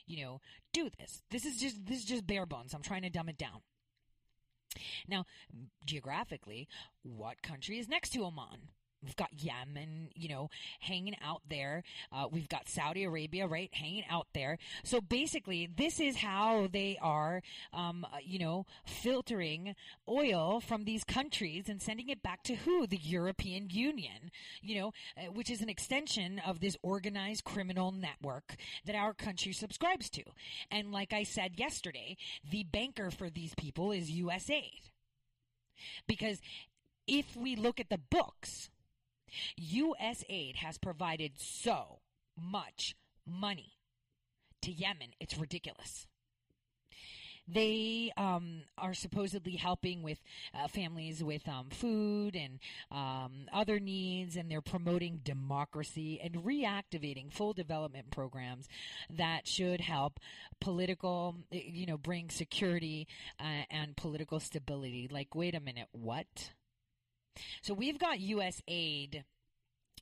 you 0.05 0.23
know, 0.23 0.41
do 0.73 0.89
this? 0.99 1.21
This 1.31 1.45
is 1.45 1.57
just 1.57 1.85
this 1.85 1.99
is 1.99 2.05
just 2.05 2.27
bare 2.27 2.45
bones. 2.45 2.73
I'm 2.73 2.81
trying 2.81 3.01
to 3.03 3.09
dumb 3.09 3.29
it 3.29 3.37
down. 3.37 3.61
Now, 5.07 5.25
geographically, 5.85 6.67
what 7.03 7.41
country 7.41 7.79
is 7.79 7.87
next 7.87 8.09
to 8.09 8.25
Oman? 8.25 8.69
We've 9.05 9.15
got 9.15 9.29
Yemen, 9.33 10.09
you 10.15 10.29
know, 10.29 10.49
hanging 10.79 11.15
out 11.23 11.41
there. 11.47 11.83
Uh, 12.11 12.27
we've 12.31 12.49
got 12.49 12.67
Saudi 12.67 13.03
Arabia, 13.03 13.47
right, 13.47 13.69
hanging 13.73 14.03
out 14.09 14.27
there. 14.33 14.57
So 14.83 14.99
basically, 14.99 15.67
this 15.67 15.99
is 15.99 16.17
how 16.17 16.67
they 16.71 16.97
are, 17.01 17.41
um, 17.71 18.05
uh, 18.11 18.17
you 18.23 18.39
know, 18.39 18.65
filtering 18.85 19.75
oil 20.09 20.59
from 20.59 20.85
these 20.85 21.03
countries 21.03 21.69
and 21.69 21.81
sending 21.81 22.09
it 22.09 22.23
back 22.23 22.43
to 22.43 22.55
who? 22.55 22.87
The 22.87 22.97
European 22.97 23.69
Union, 23.69 24.31
you 24.61 24.79
know, 24.81 24.93
uh, 25.17 25.31
which 25.31 25.49
is 25.49 25.61
an 25.61 25.69
extension 25.69 26.41
of 26.45 26.59
this 26.59 26.77
organized 26.81 27.43
criminal 27.43 27.91
network 27.91 28.55
that 28.85 28.95
our 28.95 29.13
country 29.13 29.53
subscribes 29.53 30.09
to. 30.11 30.23
And 30.71 30.91
like 30.91 31.13
I 31.13 31.23
said 31.23 31.59
yesterday, 31.59 32.17
the 32.49 32.63
banker 32.63 33.11
for 33.11 33.29
these 33.29 33.53
people 33.55 33.91
is 33.91 34.09
USAID. 34.09 34.91
Because 36.07 36.39
if 37.07 37.35
we 37.35 37.55
look 37.55 37.79
at 37.79 37.89
the 37.89 37.97
books, 37.97 38.69
USAID 39.59 40.57
has 40.57 40.77
provided 40.77 41.33
so 41.37 41.99
much 42.37 42.95
money 43.25 43.73
to 44.61 44.71
Yemen, 44.71 45.09
it's 45.19 45.37
ridiculous. 45.37 46.07
They 47.47 48.11
um, 48.17 48.63
are 48.77 48.95
supposedly 48.95 49.55
helping 49.55 50.01
with 50.01 50.19
uh, 50.53 50.67
families 50.67 51.23
with 51.23 51.47
um, 51.47 51.69
food 51.69 52.35
and 52.35 52.59
um, 52.91 53.45
other 53.53 53.79
needs, 53.79 54.35
and 54.35 54.49
they're 54.49 54.61
promoting 54.61 55.19
democracy 55.23 56.19
and 56.23 56.43
reactivating 56.43 57.31
full 57.31 57.53
development 57.53 58.09
programs 58.09 58.67
that 59.11 59.47
should 59.47 59.79
help 59.79 60.19
political, 60.59 61.35
you 61.51 61.85
know, 61.85 61.97
bring 61.97 62.31
security 62.31 63.07
uh, 63.39 63.65
and 63.69 63.95
political 63.95 64.39
stability. 64.39 65.07
Like, 65.11 65.35
wait 65.35 65.53
a 65.53 65.59
minute, 65.59 65.87
what? 65.91 66.49
So 67.61 67.73
we've 67.73 67.99
got 67.99 68.19
U.S. 68.19 68.61
aid 68.67 69.23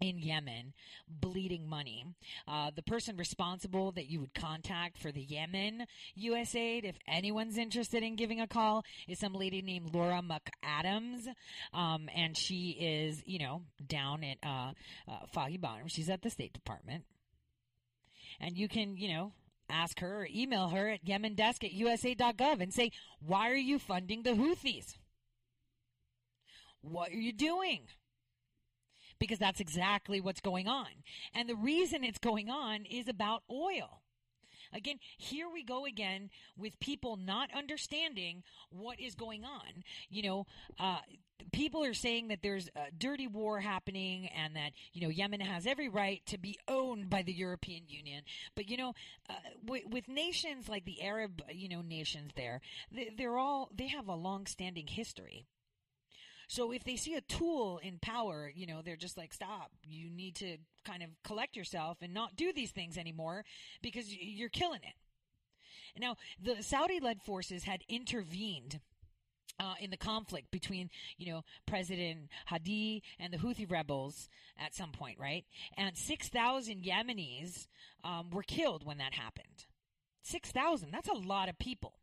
in 0.01 0.17
Yemen 0.19 0.73
bleeding 1.07 1.67
money. 1.67 2.05
Uh, 2.47 2.71
the 2.75 2.81
person 2.81 3.15
responsible 3.17 3.91
that 3.93 4.07
you 4.07 4.19
would 4.19 4.33
contact 4.33 4.97
for 4.97 5.11
the 5.11 5.21
Yemen 5.21 5.85
USAID, 6.19 6.83
if 6.83 6.97
anyone's 7.07 7.57
interested 7.57 8.03
in 8.03 8.15
giving 8.15 8.41
a 8.41 8.47
call, 8.47 8.83
is 9.07 9.19
some 9.19 9.33
lady 9.33 9.61
named 9.61 9.93
Laura 9.93 10.21
McAdams. 10.21 11.27
Um, 11.73 12.09
and 12.13 12.37
she 12.37 12.71
is, 12.71 13.23
you 13.25 13.39
know, 13.39 13.61
down 13.85 14.23
at 14.23 14.37
uh, 14.43 14.71
uh, 15.07 15.25
Foggy 15.31 15.57
Bottom. 15.57 15.87
She's 15.87 16.09
at 16.09 16.21
the 16.21 16.29
State 16.29 16.53
Department. 16.53 17.05
And 18.39 18.57
you 18.57 18.67
can, 18.67 18.97
you 18.97 19.09
know, 19.09 19.31
ask 19.69 19.99
her 19.99 20.21
or 20.21 20.27
email 20.33 20.69
her 20.69 20.89
at 20.89 21.05
yemendesk 21.05 21.63
at 21.63 21.71
usa.gov 21.71 22.61
and 22.61 22.73
say, 22.73 22.91
why 23.25 23.49
are 23.49 23.55
you 23.55 23.79
funding 23.79 24.23
the 24.23 24.31
Houthis? 24.31 24.97
What 26.83 27.11
are 27.11 27.19
you 27.19 27.33
doing? 27.33 27.87
because 29.19 29.39
that's 29.39 29.61
exactly 29.61 30.19
what's 30.19 30.41
going 30.41 30.67
on. 30.67 30.87
And 31.33 31.47
the 31.47 31.55
reason 31.55 32.03
it's 32.03 32.19
going 32.19 32.49
on 32.49 32.83
is 32.83 33.07
about 33.07 33.43
oil. 33.49 34.01
Again, 34.73 34.97
here 35.17 35.47
we 35.49 35.63
go 35.63 35.85
again 35.85 36.29
with 36.57 36.79
people 36.79 37.15
not 37.15 37.49
understanding 37.55 38.43
what 38.69 38.99
is 38.99 39.15
going 39.15 39.45
on. 39.45 39.83
You 40.09 40.23
know, 40.23 40.47
uh, 40.79 40.99
people 41.51 41.83
are 41.85 41.93
saying 41.93 42.29
that 42.29 42.41
there's 42.41 42.69
a 42.75 42.91
dirty 42.97 43.27
war 43.27 43.59
happening 43.59 44.27
and 44.35 44.55
that, 44.55 44.71
you 44.91 45.01
know, 45.01 45.09
Yemen 45.09 45.41
has 45.41 45.67
every 45.67 45.89
right 45.89 46.21
to 46.25 46.37
be 46.37 46.57
owned 46.67 47.09
by 47.09 47.21
the 47.21 47.33
European 47.33 47.83
Union. 47.87 48.23
But, 48.55 48.67
you 48.67 48.77
know, 48.77 48.93
uh, 49.29 49.35
w- 49.63 49.87
with 49.87 50.07
nations 50.07 50.67
like 50.67 50.85
the 50.85 51.01
Arab, 51.01 51.41
you 51.51 51.69
know, 51.69 51.81
nations 51.81 52.31
there, 52.35 52.59
they, 52.91 53.11
they're 53.17 53.37
all, 53.37 53.69
they 53.73 53.87
have 53.87 54.07
a 54.07 54.15
long 54.15 54.47
standing 54.47 54.87
history. 54.87 55.45
So 56.47 56.71
if 56.71 56.83
they 56.83 56.95
see 56.95 57.15
a 57.15 57.21
tool 57.21 57.79
in 57.81 57.99
power, 57.99 58.51
you 58.53 58.67
know, 58.67 58.81
they're 58.83 58.95
just 58.95 59.17
like, 59.17 59.33
stop. 59.33 59.71
You 59.87 60.09
need 60.09 60.35
to 60.35 60.57
kind 60.83 61.03
of 61.03 61.09
collect 61.23 61.55
yourself 61.55 61.97
and 62.01 62.13
not 62.13 62.35
do 62.35 62.51
these 62.53 62.71
things 62.71 62.97
anymore 62.97 63.45
because 63.81 64.13
you're 64.15 64.49
killing 64.49 64.81
it. 64.83 64.93
Now, 65.99 66.17
the 66.41 66.63
Saudi 66.63 66.99
led 66.99 67.21
forces 67.21 67.63
had 67.63 67.83
intervened. 67.87 68.79
Uh, 69.59 69.75
in 69.79 69.91
the 69.91 69.97
conflict 69.97 70.49
between, 70.49 70.89
you 71.15 71.31
know, 71.31 71.43
President 71.67 72.27
Hadi 72.47 73.03
and 73.19 73.31
the 73.31 73.37
Houthi 73.37 73.69
rebels 73.69 74.27
at 74.57 74.73
some 74.73 74.91
point, 74.91 75.19
right? 75.19 75.45
And 75.77 75.95
6,000 75.95 76.83
Yemenis 76.83 77.67
um, 78.03 78.31
were 78.31 78.41
killed 78.41 78.83
when 78.83 78.97
that 78.97 79.13
happened. 79.13 79.65
6,000, 80.23 80.89
that's 80.91 81.07
a 81.07 81.13
lot 81.13 81.49
of 81.49 81.59
people 81.59 81.93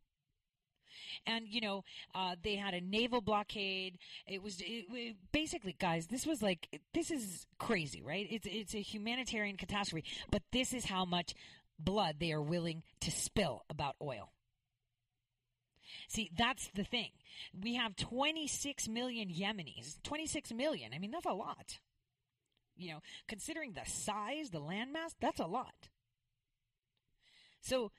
and 1.25 1.47
you 1.47 1.61
know 1.61 1.83
uh, 2.15 2.35
they 2.43 2.55
had 2.55 2.73
a 2.73 2.81
naval 2.81 3.21
blockade. 3.21 3.97
It 4.27 4.41
was 4.41 4.61
it, 4.61 4.85
it, 4.91 5.15
basically, 5.31 5.75
guys, 5.79 6.07
this 6.07 6.25
was 6.25 6.41
like 6.41 6.81
this 6.93 7.11
is 7.11 7.45
crazy, 7.57 8.01
right? 8.01 8.27
It's 8.29 8.47
it's 8.49 8.75
a 8.75 8.81
humanitarian 8.81 9.57
catastrophe, 9.57 10.07
but 10.29 10.43
this 10.51 10.73
is 10.73 10.85
how 10.85 11.05
much 11.05 11.33
blood 11.79 12.17
they 12.19 12.31
are 12.31 12.41
willing 12.41 12.83
to 13.01 13.11
spill 13.11 13.63
about 13.69 13.95
oil. 14.01 14.31
See, 16.07 16.29
that's 16.37 16.69
the 16.75 16.83
thing. 16.83 17.11
We 17.59 17.75
have 17.75 17.95
26 17.95 18.87
million 18.87 19.29
Yemenis. 19.29 20.01
26 20.03 20.53
million. 20.53 20.93
I 20.93 20.99
mean, 20.99 21.11
that's 21.11 21.25
a 21.25 21.33
lot. 21.33 21.79
You 22.77 22.93
know, 22.93 22.99
considering 23.27 23.73
the 23.73 23.89
size, 23.89 24.49
the 24.49 24.61
landmass, 24.61 25.15
that's 25.19 25.39
a 25.39 25.45
lot. 25.45 25.89
So 27.61 27.91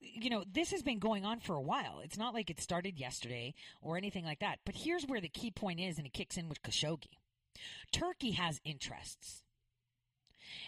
you 0.00 0.30
know, 0.30 0.44
this 0.50 0.70
has 0.70 0.82
been 0.82 0.98
going 0.98 1.24
on 1.24 1.40
for 1.40 1.54
a 1.54 1.62
while. 1.62 2.00
It's 2.02 2.18
not 2.18 2.34
like 2.34 2.50
it 2.50 2.60
started 2.60 2.98
yesterday 2.98 3.54
or 3.80 3.96
anything 3.96 4.24
like 4.24 4.40
that. 4.40 4.60
But 4.64 4.76
here's 4.76 5.04
where 5.04 5.20
the 5.20 5.28
key 5.28 5.50
point 5.50 5.80
is, 5.80 5.98
and 5.98 6.06
it 6.06 6.12
kicks 6.12 6.36
in 6.36 6.48
with 6.48 6.62
Khashoggi. 6.62 7.18
Turkey 7.92 8.32
has 8.32 8.60
interests. 8.64 9.42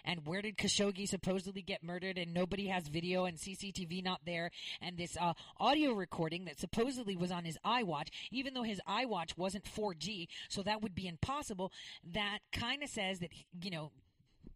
And 0.05 0.27
where 0.27 0.43
did 0.43 0.57
Khashoggi 0.57 1.09
supposedly 1.09 1.63
get 1.63 1.83
murdered 1.83 2.19
and 2.19 2.33
nobody 2.33 2.67
has 2.69 2.89
video 2.89 3.25
and 3.25 3.37
CCTV 3.37 4.03
not 4.03 4.21
there 4.25 4.51
and 4.81 4.97
this 4.97 5.17
uh, 5.21 5.35
audio 5.59 5.93
recording 5.93 6.45
that 6.47 6.59
supposedly 6.59 7.17
was 7.17 7.31
on 7.31 7.45
his 7.45 7.59
iWatch, 7.65 8.09
even 8.31 8.55
though 8.55 8.63
his 8.63 8.81
iWatch 8.89 9.37
wasn't 9.37 9.65
4G, 9.65 10.29
so 10.49 10.63
that 10.63 10.83
would 10.83 10.95
be 10.95 11.07
impossible, 11.07 11.73
that 12.13 12.39
kind 12.53 12.83
of 12.83 12.89
says 12.89 13.21
that, 13.21 13.31
you 13.61 13.71
know, 13.71 13.93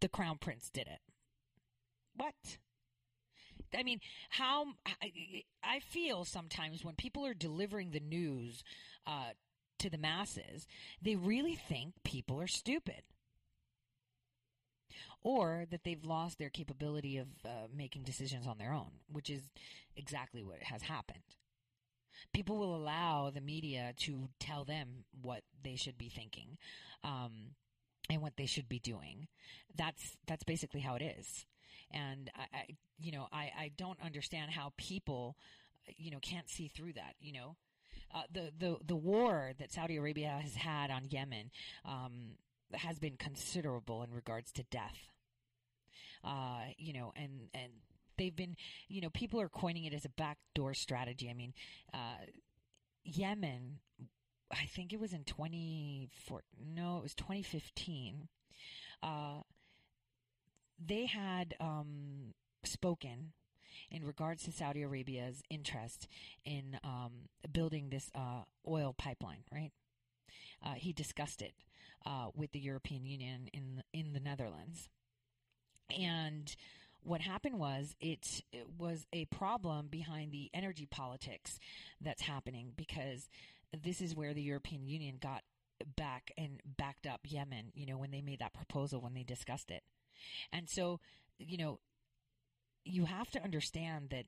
the 0.01 0.09
crown 0.09 0.39
prince 0.39 0.71
did 0.71 0.87
it. 0.87 1.01
What? 2.17 2.35
I 3.77 3.83
mean, 3.83 4.01
how 4.31 4.67
I 5.63 5.81
feel 5.81 6.25
sometimes 6.25 6.85
when 6.85 6.95
people 6.95 7.27
are 7.27 7.35
delivering 7.35 7.91
the 7.91 8.01
news 8.01 8.65
uh, 9.07 9.31
to 9.79 9.91
the 9.91 9.99
masses, 9.99 10.67
they 11.03 11.17
really 11.17 11.55
think 11.55 11.95
people 12.05 12.41
are 12.41 12.47
stupid. 12.47 13.03
Or 15.23 15.67
that 15.71 15.85
they've 15.85 16.05
lost 16.05 16.39
their 16.39 16.49
capability 16.49 17.19
of 17.19 17.29
uh, 17.45 17.69
making 17.75 18.05
decisions 18.05 18.47
on 18.47 18.57
their 18.57 18.73
own, 18.73 18.91
which 19.13 19.29
is 19.29 19.51
exactly 19.95 20.43
what 20.43 20.63
has 20.63 20.83
happened. 20.83 21.37
People 22.33 22.57
will 22.57 22.75
allow 22.75 23.31
the 23.31 23.41
media 23.41 23.93
to 23.99 24.29
tell 24.39 24.65
them 24.65 25.05
what 25.21 25.43
they 25.63 25.77
should 25.77 25.99
be 25.99 26.09
thinking 26.09 26.57
um, 27.05 27.55
and 28.09 28.23
what 28.23 28.37
they 28.37 28.47
should 28.47 28.69
be 28.69 28.79
doing. 28.79 29.29
That's 29.75 30.17
that's 30.27 30.45
basically 30.45 30.81
how 30.81 30.95
it 30.97 31.03
is 31.03 31.47
and 31.91 32.31
I, 32.37 32.57
I 32.57 32.67
you 32.99 33.13
know, 33.13 33.27
I, 33.33 33.51
I 33.59 33.71
don't 33.77 33.99
understand 34.05 34.51
how 34.51 34.73
people, 34.77 35.37
you 35.97 36.11
know, 36.11 36.19
can't 36.21 36.49
see 36.49 36.69
through 36.69 36.95
that. 36.95 37.15
You 37.21 37.33
know, 37.33 37.57
uh, 38.15 38.23
the 38.33 38.53
the 38.59 38.77
the 38.87 38.97
war 38.97 39.53
that 39.59 39.73
Saudi 39.73 39.97
Arabia 39.97 40.39
has 40.43 40.55
had 40.55 40.91
on 40.91 41.05
Yemen 41.09 41.51
um, 41.85 42.37
has 42.75 42.99
been 42.99 43.17
considerable 43.17 44.03
in 44.03 44.13
regards 44.13 44.53
to 44.53 44.63
death. 44.65 45.09
Uh, 46.23 46.65
you 46.77 46.93
know, 46.93 47.13
and 47.17 47.49
and 47.55 47.73
they've 48.21 48.37
been, 48.37 48.57
you 48.89 49.01
know, 49.01 49.11
people 49.11 49.41
are 49.41 49.49
coining 49.49 49.85
it 49.85 49.95
as 49.95 50.05
a 50.05 50.11
backdoor 50.11 50.75
strategy. 50.75 51.31
I 51.31 51.35
mean, 51.35 51.55
uh, 51.95 52.27
Yemen, 53.03 53.79
I 54.53 54.67
think 54.67 54.93
it 54.93 55.01
was 55.01 55.13
in 55.13 55.25
24, 55.25 56.43
no, 56.75 56.99
it 56.99 57.03
was 57.03 57.15
2015. 57.15 58.29
Uh, 59.03 59.41
they 60.85 61.07
had 61.07 61.55
um, 61.61 62.35
spoken 62.65 63.33
in 63.91 64.05
regards 64.05 64.45
to 64.45 64.53
Saudi 64.53 64.83
Arabia's 64.83 65.43
interest 65.51 66.07
in 66.45 66.79
um, 66.85 67.13
building 67.53 67.91
this 67.91 68.11
uh, 68.15 68.43
oil 68.67 68.95
pipeline, 68.97 69.45
right? 69.53 69.73
Uh, 70.65 70.75
he 70.75 70.93
discussed 70.93 71.43
it 71.43 71.55
uh, 72.07 72.29
with 72.35 72.53
the 72.53 72.61
European 72.61 73.05
Union 73.05 73.49
in 73.53 73.83
in 73.93 74.13
the 74.13 74.21
Netherlands, 74.21 74.89
and 75.99 76.55
what 77.03 77.21
happened 77.21 77.59
was 77.59 77.97
it, 78.01 78.43
it 78.53 78.67
was 78.79 79.07
a 79.13 79.25
problem 79.27 79.89
behind 79.89 80.33
the 80.33 80.51
energy 80.53 80.87
politics 80.87 81.59
that's 82.01 82.23
happening 82.23 82.73
because 82.77 83.29
this 83.83 84.01
is 84.01 84.15
where 84.15 84.35
the 84.35 84.43
European 84.43 84.87
Union 84.87 85.17
got 85.21 85.43
back 85.97 86.31
and 86.37 86.61
backed 86.77 87.07
up 87.07 87.21
Yemen. 87.25 87.73
You 87.75 87.87
know 87.87 87.99
when 87.99 88.11
they 88.11 88.21
made 88.21 88.41
that 88.41 88.53
proposal 88.55 89.01
when 89.01 89.15
they 89.15 89.23
discussed 89.23 89.71
it. 89.71 89.83
And 90.53 90.69
so, 90.69 91.01
you 91.39 91.57
know, 91.57 91.81
you 92.85 93.05
have 93.05 93.31
to 93.33 93.43
understand 93.43 94.11
that 94.11 94.27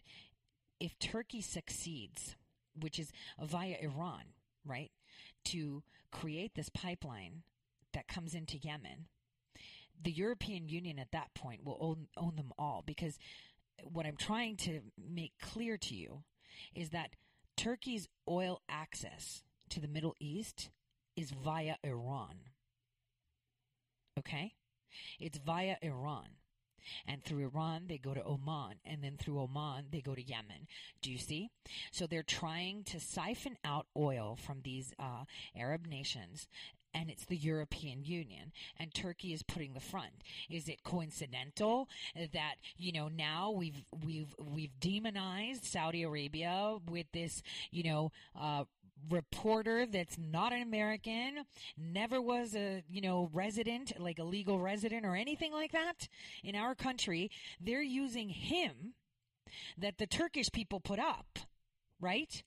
if 0.80 0.98
Turkey 0.98 1.40
succeeds, 1.40 2.36
which 2.78 2.98
is 2.98 3.12
via 3.40 3.76
Iran, 3.80 4.22
right, 4.64 4.90
to 5.46 5.82
create 6.10 6.54
this 6.54 6.68
pipeline 6.68 7.42
that 7.92 8.08
comes 8.08 8.34
into 8.34 8.58
Yemen, 8.58 9.06
the 10.00 10.10
European 10.10 10.68
Union 10.68 10.98
at 10.98 11.12
that 11.12 11.34
point 11.34 11.64
will 11.64 11.78
own, 11.80 12.08
own 12.16 12.36
them 12.36 12.52
all 12.58 12.82
because 12.84 13.18
what 13.84 14.06
I'm 14.06 14.16
trying 14.16 14.56
to 14.58 14.80
make 14.98 15.32
clear 15.40 15.76
to 15.76 15.94
you 15.94 16.22
is 16.74 16.90
that 16.90 17.10
Turkey's 17.56 18.08
oil 18.28 18.60
access 18.68 19.42
to 19.70 19.80
the 19.80 19.88
Middle 19.88 20.16
East 20.20 20.70
is 21.16 21.30
via 21.30 21.76
Iran. 21.82 22.36
Okay? 24.18 24.54
It's 25.18 25.38
via 25.38 25.76
Iran. 25.82 26.28
And 27.06 27.22
through 27.22 27.44
Iran, 27.44 27.84
they 27.86 27.98
go 27.98 28.12
to 28.14 28.24
Oman. 28.24 28.76
And 28.84 29.02
then 29.02 29.16
through 29.16 29.40
Oman, 29.40 29.86
they 29.90 30.00
go 30.00 30.14
to 30.14 30.22
Yemen. 30.22 30.66
Do 31.00 31.12
you 31.12 31.18
see? 31.18 31.50
So 31.90 32.06
they're 32.06 32.22
trying 32.22 32.84
to 32.84 33.00
siphon 33.00 33.56
out 33.64 33.86
oil 33.96 34.36
from 34.40 34.62
these 34.62 34.92
uh, 34.98 35.24
Arab 35.56 35.86
nations 35.86 36.48
and 36.94 37.10
it's 37.10 37.24
the 37.24 37.36
European 37.36 38.04
Union 38.04 38.52
and 38.78 38.92
Turkey 38.92 39.32
is 39.32 39.42
putting 39.42 39.72
the 39.72 39.80
front. 39.80 40.22
Is 40.50 40.68
it 40.68 40.84
coincidental 40.84 41.88
that 42.14 42.56
you 42.76 42.92
know 42.92 43.08
now 43.08 43.50
we've 43.50 43.84
we've 44.04 44.34
we've 44.38 44.78
demonized 44.78 45.64
Saudi 45.64 46.02
Arabia 46.02 46.76
with 46.88 47.06
this 47.12 47.42
you 47.70 47.84
know 47.84 48.12
uh, 48.38 48.64
reporter 49.10 49.86
that's 49.86 50.18
not 50.18 50.52
an 50.52 50.62
American, 50.62 51.44
never 51.76 52.20
was 52.20 52.54
a, 52.54 52.82
you 52.88 53.00
know, 53.00 53.30
resident, 53.32 53.98
like 54.00 54.18
a 54.18 54.24
legal 54.24 54.58
resident 54.58 55.04
or 55.04 55.16
anything 55.16 55.52
like 55.52 55.72
that 55.72 56.08
in 56.42 56.54
our 56.54 56.74
country, 56.74 57.30
they're 57.60 57.82
using 57.82 58.28
him 58.28 58.94
that 59.78 59.98
the 59.98 60.06
Turkish 60.06 60.50
people 60.50 60.80
put 60.80 60.98
up, 60.98 61.38
right? 62.00 62.42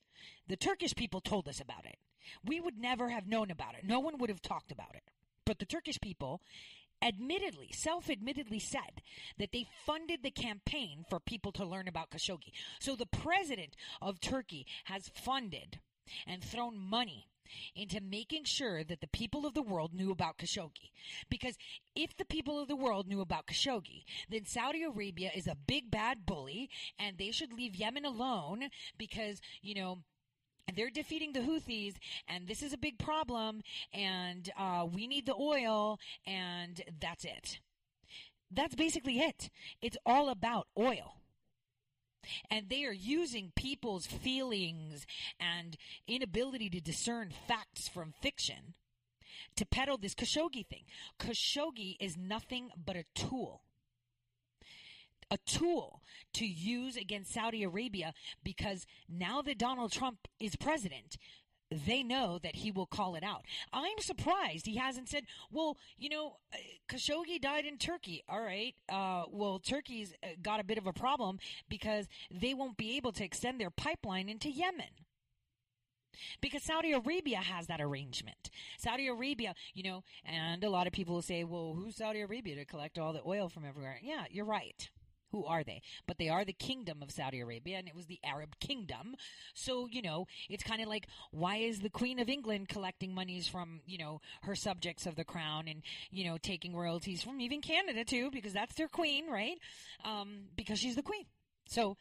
The 0.47 0.55
Turkish 0.55 0.95
people 0.95 1.21
told 1.21 1.47
us 1.47 1.59
about 1.59 1.85
it. 1.85 1.97
We 2.43 2.59
would 2.59 2.77
never 2.77 3.09
have 3.09 3.27
known 3.27 3.51
about 3.51 3.75
it. 3.75 3.85
No 3.85 3.99
one 3.99 4.17
would 4.17 4.29
have 4.29 4.41
talked 4.41 4.71
about 4.71 4.95
it. 4.95 5.03
But 5.45 5.59
the 5.59 5.65
Turkish 5.65 5.99
people 6.01 6.41
admittedly, 7.01 7.69
self 7.71 8.09
admittedly 8.09 8.59
said 8.59 9.01
that 9.37 9.51
they 9.51 9.67
funded 9.85 10.23
the 10.23 10.31
campaign 10.31 11.05
for 11.09 11.19
people 11.19 11.51
to 11.53 11.65
learn 11.65 11.87
about 11.87 12.09
Khashoggi. 12.09 12.51
So 12.79 12.95
the 12.95 13.05
president 13.05 13.75
of 14.01 14.19
Turkey 14.19 14.65
has 14.85 15.11
funded 15.13 15.79
and 16.27 16.43
thrown 16.43 16.77
money 16.77 17.27
into 17.75 18.01
making 18.01 18.43
sure 18.43 18.83
that 18.83 19.01
the 19.01 19.07
people 19.07 19.45
of 19.45 19.53
the 19.53 19.61
world 19.61 19.93
knew 19.93 20.11
about 20.11 20.37
Khashoggi. 20.37 20.91
Because 21.29 21.57
if 21.95 22.15
the 22.17 22.25
people 22.25 22.59
of 22.59 22.67
the 22.67 22.75
world 22.75 23.07
knew 23.07 23.21
about 23.21 23.47
Khashoggi, 23.47 24.03
then 24.29 24.45
Saudi 24.45 24.83
Arabia 24.83 25.31
is 25.35 25.47
a 25.47 25.55
big 25.55 25.91
bad 25.91 26.25
bully 26.25 26.69
and 26.97 27.17
they 27.17 27.31
should 27.31 27.53
leave 27.53 27.75
Yemen 27.75 28.05
alone 28.05 28.69
because, 28.97 29.41
you 29.61 29.75
know, 29.75 29.99
they're 30.73 30.89
defeating 30.89 31.33
the 31.33 31.41
Houthis, 31.41 31.93
and 32.27 32.47
this 32.47 32.63
is 32.63 32.73
a 32.73 32.77
big 32.77 32.97
problem, 32.97 33.61
and 33.93 34.49
uh, 34.57 34.87
we 34.91 35.05
need 35.05 35.27
the 35.27 35.35
oil, 35.35 35.99
and 36.25 36.81
that's 36.99 37.23
it. 37.23 37.59
That's 38.49 38.73
basically 38.73 39.19
it. 39.19 39.51
It's 39.79 39.97
all 40.07 40.27
about 40.29 40.67
oil. 40.75 41.17
And 42.49 42.69
they 42.69 42.85
are 42.85 42.93
using 42.93 43.51
people's 43.55 44.05
feelings 44.05 45.05
and 45.39 45.77
inability 46.07 46.69
to 46.71 46.81
discern 46.81 47.31
facts 47.47 47.87
from 47.87 48.13
fiction 48.21 48.73
to 49.55 49.65
peddle 49.65 49.97
this 49.97 50.15
Khashoggi 50.15 50.65
thing. 50.67 50.83
Khashoggi 51.19 51.95
is 51.99 52.17
nothing 52.17 52.69
but 52.83 52.95
a 52.95 53.05
tool 53.13 53.61
a 55.31 55.37
tool 55.45 56.01
to 56.33 56.45
use 56.45 56.95
against 56.95 57.33
Saudi 57.33 57.63
Arabia 57.63 58.13
because 58.43 58.85
now 59.09 59.41
that 59.41 59.57
Donald 59.57 59.91
Trump 59.91 60.27
is 60.39 60.55
president, 60.55 61.17
they 61.71 62.03
know 62.03 62.39
that 62.43 62.55
he 62.55 62.71
will 62.71 62.85
call 62.85 63.15
it 63.15 63.23
out. 63.23 63.45
I'm 63.73 63.97
surprised 63.99 64.65
he 64.65 64.77
hasn't 64.77 65.09
said, 65.09 65.25
well, 65.51 65.77
you 65.97 66.09
know, 66.09 66.37
uh, 66.53 66.57
Khashoggi 66.87 67.41
died 67.41 67.65
in 67.65 67.77
Turkey. 67.77 68.23
All 68.29 68.41
right. 68.41 68.75
Uh, 68.87 69.23
well, 69.31 69.59
Turkey's 69.59 70.13
got 70.41 70.59
a 70.59 70.63
bit 70.63 70.77
of 70.77 70.87
a 70.87 70.93
problem 70.93 71.39
because 71.69 72.07
they 72.31 72.53
won't 72.53 72.77
be 72.77 72.97
able 72.97 73.11
to 73.13 73.23
extend 73.23 73.59
their 73.59 73.71
pipeline 73.71 74.29
into 74.29 74.49
Yemen. 74.49 74.85
Because 76.39 76.63
Saudi 76.63 76.93
Arabia 76.93 77.39
has 77.39 77.67
that 77.67 77.81
arrangement. 77.81 78.49
Saudi 78.77 79.07
Arabia, 79.07 79.53
you 79.73 79.83
know, 79.83 80.03
and 80.23 80.63
a 80.63 80.69
lot 80.69 80.87
of 80.87 80.93
people 80.93 81.15
will 81.15 81.21
say, 81.21 81.43
well, 81.43 81.73
who's 81.75 81.97
Saudi 81.97 82.21
Arabia 82.21 82.55
to 82.55 82.65
collect 82.65 82.97
all 82.97 83.11
the 83.11 83.21
oil 83.25 83.49
from 83.49 83.65
everywhere? 83.65 83.99
Yeah, 84.01 84.23
you're 84.29 84.45
right. 84.45 84.89
Who 85.31 85.45
are 85.45 85.63
they? 85.63 85.81
But 86.07 86.17
they 86.17 86.29
are 86.29 86.45
the 86.45 86.53
kingdom 86.53 87.01
of 87.01 87.11
Saudi 87.11 87.41
Arabia, 87.41 87.77
and 87.77 87.87
it 87.87 87.95
was 87.95 88.05
the 88.05 88.19
Arab 88.23 88.59
kingdom. 88.59 89.15
So, 89.53 89.87
you 89.91 90.01
know, 90.01 90.27
it's 90.49 90.63
kind 90.63 90.81
of 90.81 90.87
like, 90.87 91.07
why 91.31 91.57
is 91.57 91.79
the 91.79 91.89
Queen 91.89 92.19
of 92.19 92.29
England 92.29 92.69
collecting 92.69 93.13
monies 93.13 93.47
from, 93.47 93.81
you 93.85 93.97
know, 93.97 94.21
her 94.43 94.55
subjects 94.55 95.05
of 95.05 95.15
the 95.15 95.25
crown 95.25 95.67
and, 95.67 95.81
you 96.11 96.25
know, 96.25 96.37
taking 96.37 96.75
royalties 96.75 97.21
from 97.21 97.41
even 97.41 97.61
Canada 97.61 98.03
too, 98.03 98.29
because 98.31 98.53
that's 98.53 98.75
their 98.75 98.87
queen, 98.87 99.29
right? 99.29 99.57
Um, 100.03 100.45
because 100.55 100.79
she's 100.79 100.95
the 100.95 101.03
queen. 101.03 101.25
So, 101.67 101.97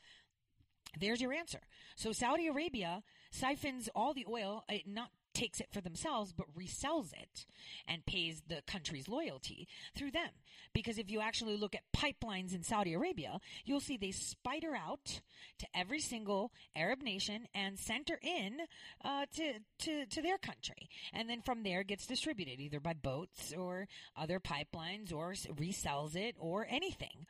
there's 1.01 1.21
your 1.21 1.33
answer. 1.33 1.61
So 1.97 2.13
Saudi 2.13 2.47
Arabia 2.47 3.03
siphons 3.31 3.89
all 3.95 4.15
the 4.15 4.27
oil, 4.29 4.65
uh, 4.69 4.75
not 4.87 5.11
takes 5.35 5.61
it 5.61 5.69
for 5.73 5.81
themselves, 5.81 6.33
but 6.33 6.47
resells 6.57 7.13
it 7.13 7.45
and 7.87 8.07
pays 8.07 8.43
the 8.49 8.63
country's 8.67 9.09
loyalty 9.09 9.69
through 9.97 10.13
them. 10.13 10.31
Because 10.73 10.99
if 10.99 11.11
you 11.11 11.21
actually 11.21 11.57
look 11.57 11.75
at 11.75 11.83
pipelines 11.95 12.55
in 12.55 12.63
Saudi 12.63 12.95
Arabia, 12.95 13.41
you'll 13.65 13.81
see 13.81 13.97
they 13.97 14.11
spider 14.13 14.75
out 14.75 15.21
to 15.59 15.67
every 15.75 16.01
single 16.01 16.53
Arab 16.75 17.03
nation 17.03 17.47
and 17.55 17.79
center 17.79 18.19
in 18.23 18.61
uh, 19.05 19.27
to, 19.35 19.55
to, 19.79 20.07
to 20.07 20.23
their 20.23 20.39
country. 20.39 20.89
And 21.13 21.29
then 21.29 21.43
from 21.43 21.63
there 21.63 21.83
gets 21.83 22.07
distributed 22.07 22.61
either 22.61 22.81
by 22.81 22.95
boats 22.95 23.53
or 23.57 23.89
other 24.17 24.41
pipelines 24.41 25.13
or 25.13 25.33
resells 25.33 26.17
it 26.17 26.37
or 26.39 26.67
anything. 26.71 27.27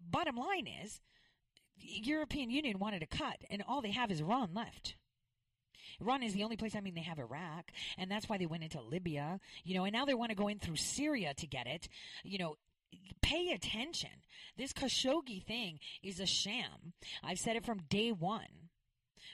Bottom 0.00 0.36
line 0.36 0.66
is, 0.66 1.00
European 1.78 2.50
Union 2.50 2.78
wanted 2.78 3.02
a 3.02 3.06
cut, 3.06 3.36
and 3.50 3.62
all 3.66 3.82
they 3.82 3.90
have 3.90 4.10
is 4.10 4.20
Iran 4.20 4.50
left. 4.54 4.96
Iran 6.00 6.22
is 6.22 6.34
the 6.34 6.44
only 6.44 6.56
place, 6.56 6.74
I 6.74 6.80
mean, 6.80 6.94
they 6.94 7.02
have 7.02 7.18
Iraq, 7.18 7.70
and 7.98 8.10
that's 8.10 8.28
why 8.28 8.38
they 8.38 8.46
went 8.46 8.62
into 8.62 8.80
Libya, 8.80 9.40
you 9.64 9.74
know, 9.74 9.84
and 9.84 9.92
now 9.92 10.04
they 10.04 10.14
want 10.14 10.30
to 10.30 10.36
go 10.36 10.48
in 10.48 10.58
through 10.58 10.76
Syria 10.76 11.34
to 11.34 11.46
get 11.46 11.66
it. 11.66 11.88
You 12.24 12.38
know, 12.38 12.56
pay 13.22 13.50
attention. 13.52 14.10
This 14.56 14.72
Khashoggi 14.72 15.42
thing 15.44 15.80
is 16.02 16.20
a 16.20 16.26
sham. 16.26 16.92
I've 17.22 17.38
said 17.38 17.56
it 17.56 17.64
from 17.64 17.82
day 17.88 18.12
one. 18.12 18.65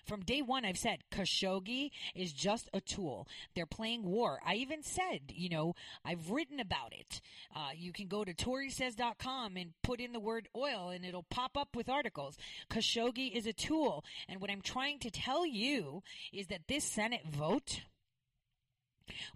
From 0.04 0.20
day 0.22 0.42
one, 0.42 0.64
I've 0.64 0.78
said 0.78 0.98
Khashoggi 1.12 1.90
is 2.14 2.32
just 2.32 2.68
a 2.72 2.80
tool. 2.80 3.28
They're 3.54 3.66
playing 3.66 4.04
war. 4.04 4.40
I 4.44 4.54
even 4.54 4.82
said, 4.82 5.20
you 5.28 5.48
know, 5.48 5.74
I've 6.04 6.30
written 6.30 6.58
about 6.58 6.92
it. 6.92 7.20
Uh, 7.54 7.70
you 7.76 7.92
can 7.92 8.08
go 8.08 8.24
to 8.24 8.34
ToriSays.com 8.34 9.56
and 9.56 9.72
put 9.82 10.00
in 10.00 10.12
the 10.12 10.20
word 10.20 10.48
oil 10.56 10.90
and 10.90 11.04
it'll 11.04 11.22
pop 11.24 11.56
up 11.56 11.76
with 11.76 11.88
articles. 11.88 12.36
Khashoggi 12.70 13.32
is 13.32 13.46
a 13.46 13.52
tool. 13.52 14.04
And 14.28 14.40
what 14.40 14.50
I'm 14.50 14.62
trying 14.62 14.98
to 15.00 15.10
tell 15.10 15.46
you 15.46 16.02
is 16.32 16.48
that 16.48 16.66
this 16.66 16.84
Senate 16.84 17.26
vote, 17.30 17.82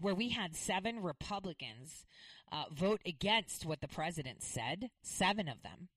where 0.00 0.14
we 0.14 0.30
had 0.30 0.56
seven 0.56 1.00
Republicans 1.00 2.04
uh, 2.50 2.64
vote 2.72 3.00
against 3.06 3.66
what 3.66 3.80
the 3.80 3.88
president 3.88 4.42
said, 4.42 4.90
seven 5.02 5.48
of 5.48 5.62
them, 5.62 5.88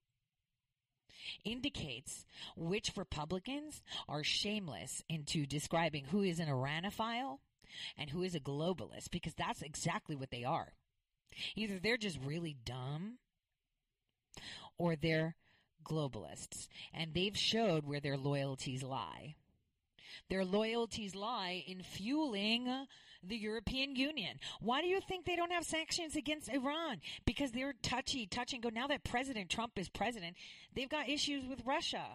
indicates 1.44 2.26
which 2.56 2.94
Republicans 2.96 3.82
are 4.08 4.24
shameless 4.24 5.04
into 5.10 5.46
describing 5.46 6.06
who 6.06 6.22
is 6.22 6.40
an 6.40 6.48
Iranophile 6.48 7.40
and 7.98 8.10
who 8.10 8.24
is 8.24 8.36
a 8.36 8.40
globalist, 8.40 9.12
because 9.12 9.34
that's 9.36 9.62
exactly 9.62 10.16
what 10.16 10.32
they 10.32 10.44
are. 10.44 10.74
Either 11.56 11.80
they're 11.80 11.98
just 11.98 12.20
really 12.24 12.58
dumb 12.66 13.18
or 14.78 14.96
they're 14.96 15.36
globalists, 15.84 16.68
and 16.94 17.14
they've 17.14 17.38
showed 17.38 17.86
where 17.86 18.00
their 18.00 18.18
loyalties 18.18 18.84
lie. 18.84 19.36
Their 20.30 20.46
loyalties 20.46 21.16
lie 21.16 21.64
in 21.68 21.82
fueling 21.82 22.88
the 23.24 23.36
European 23.36 23.96
Union. 23.96 24.40
Why 24.60 24.82
do 24.82 24.88
you 24.88 25.00
think 25.02 25.26
they 25.26 25.36
don't 25.36 25.52
have 25.52 25.66
sanctions 25.66 26.16
against 26.16 26.50
Iran? 26.50 27.02
Because 27.26 27.52
they're 27.52 27.74
touchy, 27.82 28.26
touch 28.28 28.54
and 28.54 28.64
go. 28.64 28.70
Now 28.70 28.88
that 28.88 29.04
President 29.04 29.50
Trump 29.50 29.78
is 29.78 29.90
president, 29.90 30.36
they've 30.76 30.90
got 30.90 31.10
issues 31.10 31.46
with 31.46 31.66
Russia. 31.66 32.06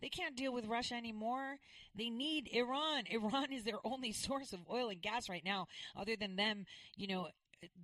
They 0.00 0.08
can't 0.08 0.36
deal 0.36 0.52
with 0.52 0.66
Russia 0.66 0.94
anymore. 0.94 1.56
They 1.94 2.10
need 2.10 2.48
Iran. 2.52 3.04
Iran 3.10 3.52
is 3.52 3.64
their 3.64 3.78
only 3.84 4.12
source 4.12 4.52
of 4.52 4.60
oil 4.70 4.88
and 4.88 5.02
gas 5.02 5.28
right 5.28 5.44
now, 5.44 5.66
other 5.96 6.16
than 6.16 6.36
them, 6.36 6.66
you 6.96 7.08
know, 7.08 7.28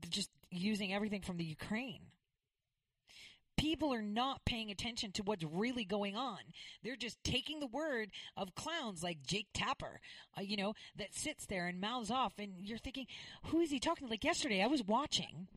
just 0.08 0.30
using 0.50 0.92
everything 0.92 1.22
from 1.22 1.36
the 1.36 1.44
Ukraine 1.44 2.00
people 3.56 3.92
are 3.92 4.02
not 4.02 4.44
paying 4.44 4.70
attention 4.70 5.12
to 5.12 5.22
what's 5.22 5.44
really 5.44 5.84
going 5.84 6.16
on. 6.16 6.38
They're 6.82 6.96
just 6.96 7.22
taking 7.24 7.60
the 7.60 7.66
word 7.66 8.10
of 8.36 8.54
clowns 8.54 9.02
like 9.02 9.26
Jake 9.26 9.48
Tapper, 9.54 10.00
uh, 10.36 10.42
you 10.42 10.56
know, 10.56 10.74
that 10.96 11.14
sits 11.14 11.46
there 11.46 11.66
and 11.66 11.80
mouths 11.80 12.10
off. 12.10 12.34
And 12.38 12.52
you're 12.60 12.78
thinking, 12.78 13.06
who 13.46 13.60
is 13.60 13.70
he 13.70 13.78
talking 13.78 14.06
to? 14.06 14.10
Like 14.10 14.24
yesterday, 14.24 14.62
I 14.62 14.66
was 14.66 14.82
watching 14.82 15.48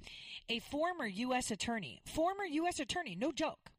a 0.50 0.60
former 0.60 1.06
U.S. 1.06 1.52
attorney, 1.52 2.02
former 2.06 2.46
U.S. 2.46 2.80
attorney, 2.80 3.16
no 3.16 3.32
joke 3.32 3.72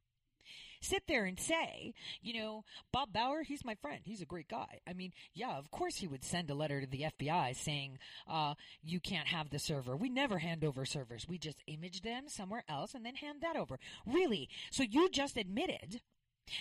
sit 0.80 1.04
there 1.06 1.24
and 1.24 1.38
say, 1.38 1.94
you 2.20 2.34
know, 2.34 2.64
Bob 2.92 3.12
Bauer, 3.12 3.42
he's 3.42 3.64
my 3.64 3.74
friend. 3.74 4.00
He's 4.04 4.22
a 4.22 4.26
great 4.26 4.48
guy. 4.48 4.80
I 4.86 4.92
mean, 4.92 5.12
yeah, 5.34 5.56
of 5.56 5.70
course 5.70 5.96
he 5.96 6.06
would 6.06 6.24
send 6.24 6.50
a 6.50 6.54
letter 6.54 6.80
to 6.80 6.86
the 6.86 7.06
FBI 7.18 7.56
saying, 7.56 7.98
uh, 8.28 8.54
you 8.82 9.00
can't 9.00 9.28
have 9.28 9.50
the 9.50 9.58
server. 9.58 9.96
We 9.96 10.08
never 10.08 10.38
hand 10.38 10.64
over 10.64 10.84
servers. 10.84 11.26
We 11.28 11.38
just 11.38 11.62
image 11.66 12.02
them 12.02 12.24
somewhere 12.28 12.64
else 12.68 12.94
and 12.94 13.04
then 13.04 13.16
hand 13.16 13.40
that 13.42 13.56
over. 13.56 13.78
Really? 14.06 14.48
So 14.70 14.82
you 14.82 15.08
just 15.10 15.36
admitted 15.36 16.00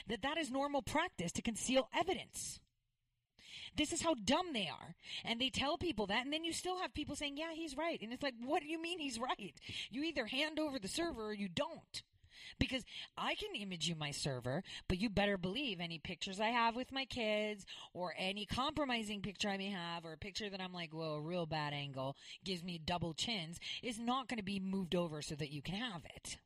that 0.08 0.22
that 0.22 0.38
is 0.38 0.52
normal 0.52 0.82
practice 0.82 1.32
to 1.34 1.42
conceal 1.42 1.90
evidence. 1.98 2.60
This 3.76 3.94
is 3.94 4.02
how 4.02 4.16
dumb 4.16 4.54
they 4.54 4.68
are. 4.68 4.96
And 5.24 5.40
they 5.40 5.50
tell 5.50 5.78
people 5.78 6.08
that, 6.08 6.24
and 6.24 6.34
then 6.34 6.44
you 6.44 6.54
still 6.54 6.80
have 6.80 6.94
people 6.94 7.16
saying, 7.16 7.38
yeah, 7.38 7.54
he's 7.54 7.78
right. 7.78 8.02
And 8.02 8.12
it's 8.12 8.24
like, 8.24 8.34
what 8.44 8.62
do 8.62 8.68
you 8.68 8.82
mean 8.82 9.00
he's 9.00 9.20
right? 9.20 9.54
You 9.92 10.04
either 10.04 10.26
hand 10.26 10.60
over 10.60 10.80
the 10.80 10.88
server 10.88 11.28
or 11.28 11.34
you 11.34 11.48
don't. 11.48 12.04
Because 12.60 12.84
I 13.18 13.36
can 13.36 13.56
image 13.56 13.88
you 13.88 13.96
my 13.96 14.12
server, 14.12 14.64
but 14.88 15.00
you 15.00 15.10
better 15.10 15.38
believe 15.38 15.80
any 15.80 16.00
pictures 16.00 16.40
I 16.40 16.50
have 16.50 16.76
with 16.76 16.92
my 16.92 17.06
kids 17.06 17.66
or 17.94 18.14
any 18.18 18.46
compromising 18.46 19.22
picture 19.22 19.50
I 19.50 19.58
may 19.58 19.70
have 19.70 20.06
or 20.06 20.14
a 20.14 20.18
picture 20.18 20.50
that 20.50 20.62
I'm 20.62 20.74
like, 20.74 20.94
whoa, 20.94 21.16
a 21.16 21.22
real 21.22 21.46
bad 21.46 21.74
angle 21.74 22.16
gives 22.44 22.64
me 22.64 22.80
double 22.84 23.14
chins 23.14 23.60
is 23.84 24.00
not 24.00 24.28
going 24.28 24.38
to 24.38 24.44
be 24.44 24.60
moved 24.60 24.96
over 24.96 25.22
so 25.22 25.36
that 25.36 25.52
you 25.52 25.62
can 25.62 25.76
have 25.76 26.04
it 26.16 26.38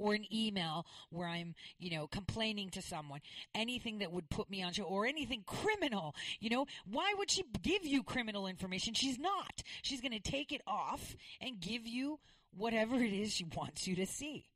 or 0.00 0.14
an 0.14 0.24
email 0.34 0.86
where 1.10 1.28
I'm, 1.28 1.54
you 1.78 1.90
know, 1.96 2.06
complaining 2.06 2.70
to 2.70 2.82
someone, 2.82 3.20
anything 3.54 3.98
that 3.98 4.10
would 4.10 4.28
put 4.30 4.50
me 4.50 4.62
on 4.62 4.72
show 4.72 4.84
or 4.84 5.06
anything 5.06 5.44
criminal, 5.46 6.14
you 6.40 6.50
know, 6.50 6.66
why 6.90 7.14
would 7.18 7.30
she 7.30 7.44
give 7.62 7.84
you 7.84 8.02
criminal 8.02 8.46
information? 8.46 8.94
She's 8.94 9.18
not. 9.18 9.62
She's 9.82 10.00
going 10.00 10.12
to 10.12 10.18
take 10.20 10.52
it 10.52 10.62
off 10.66 11.14
and 11.40 11.60
give 11.60 11.86
you 11.86 12.18
whatever 12.56 12.96
it 12.96 13.12
is 13.12 13.32
she 13.32 13.44
wants 13.44 13.86
you 13.86 13.96
to 13.96 14.06
see. 14.06 14.46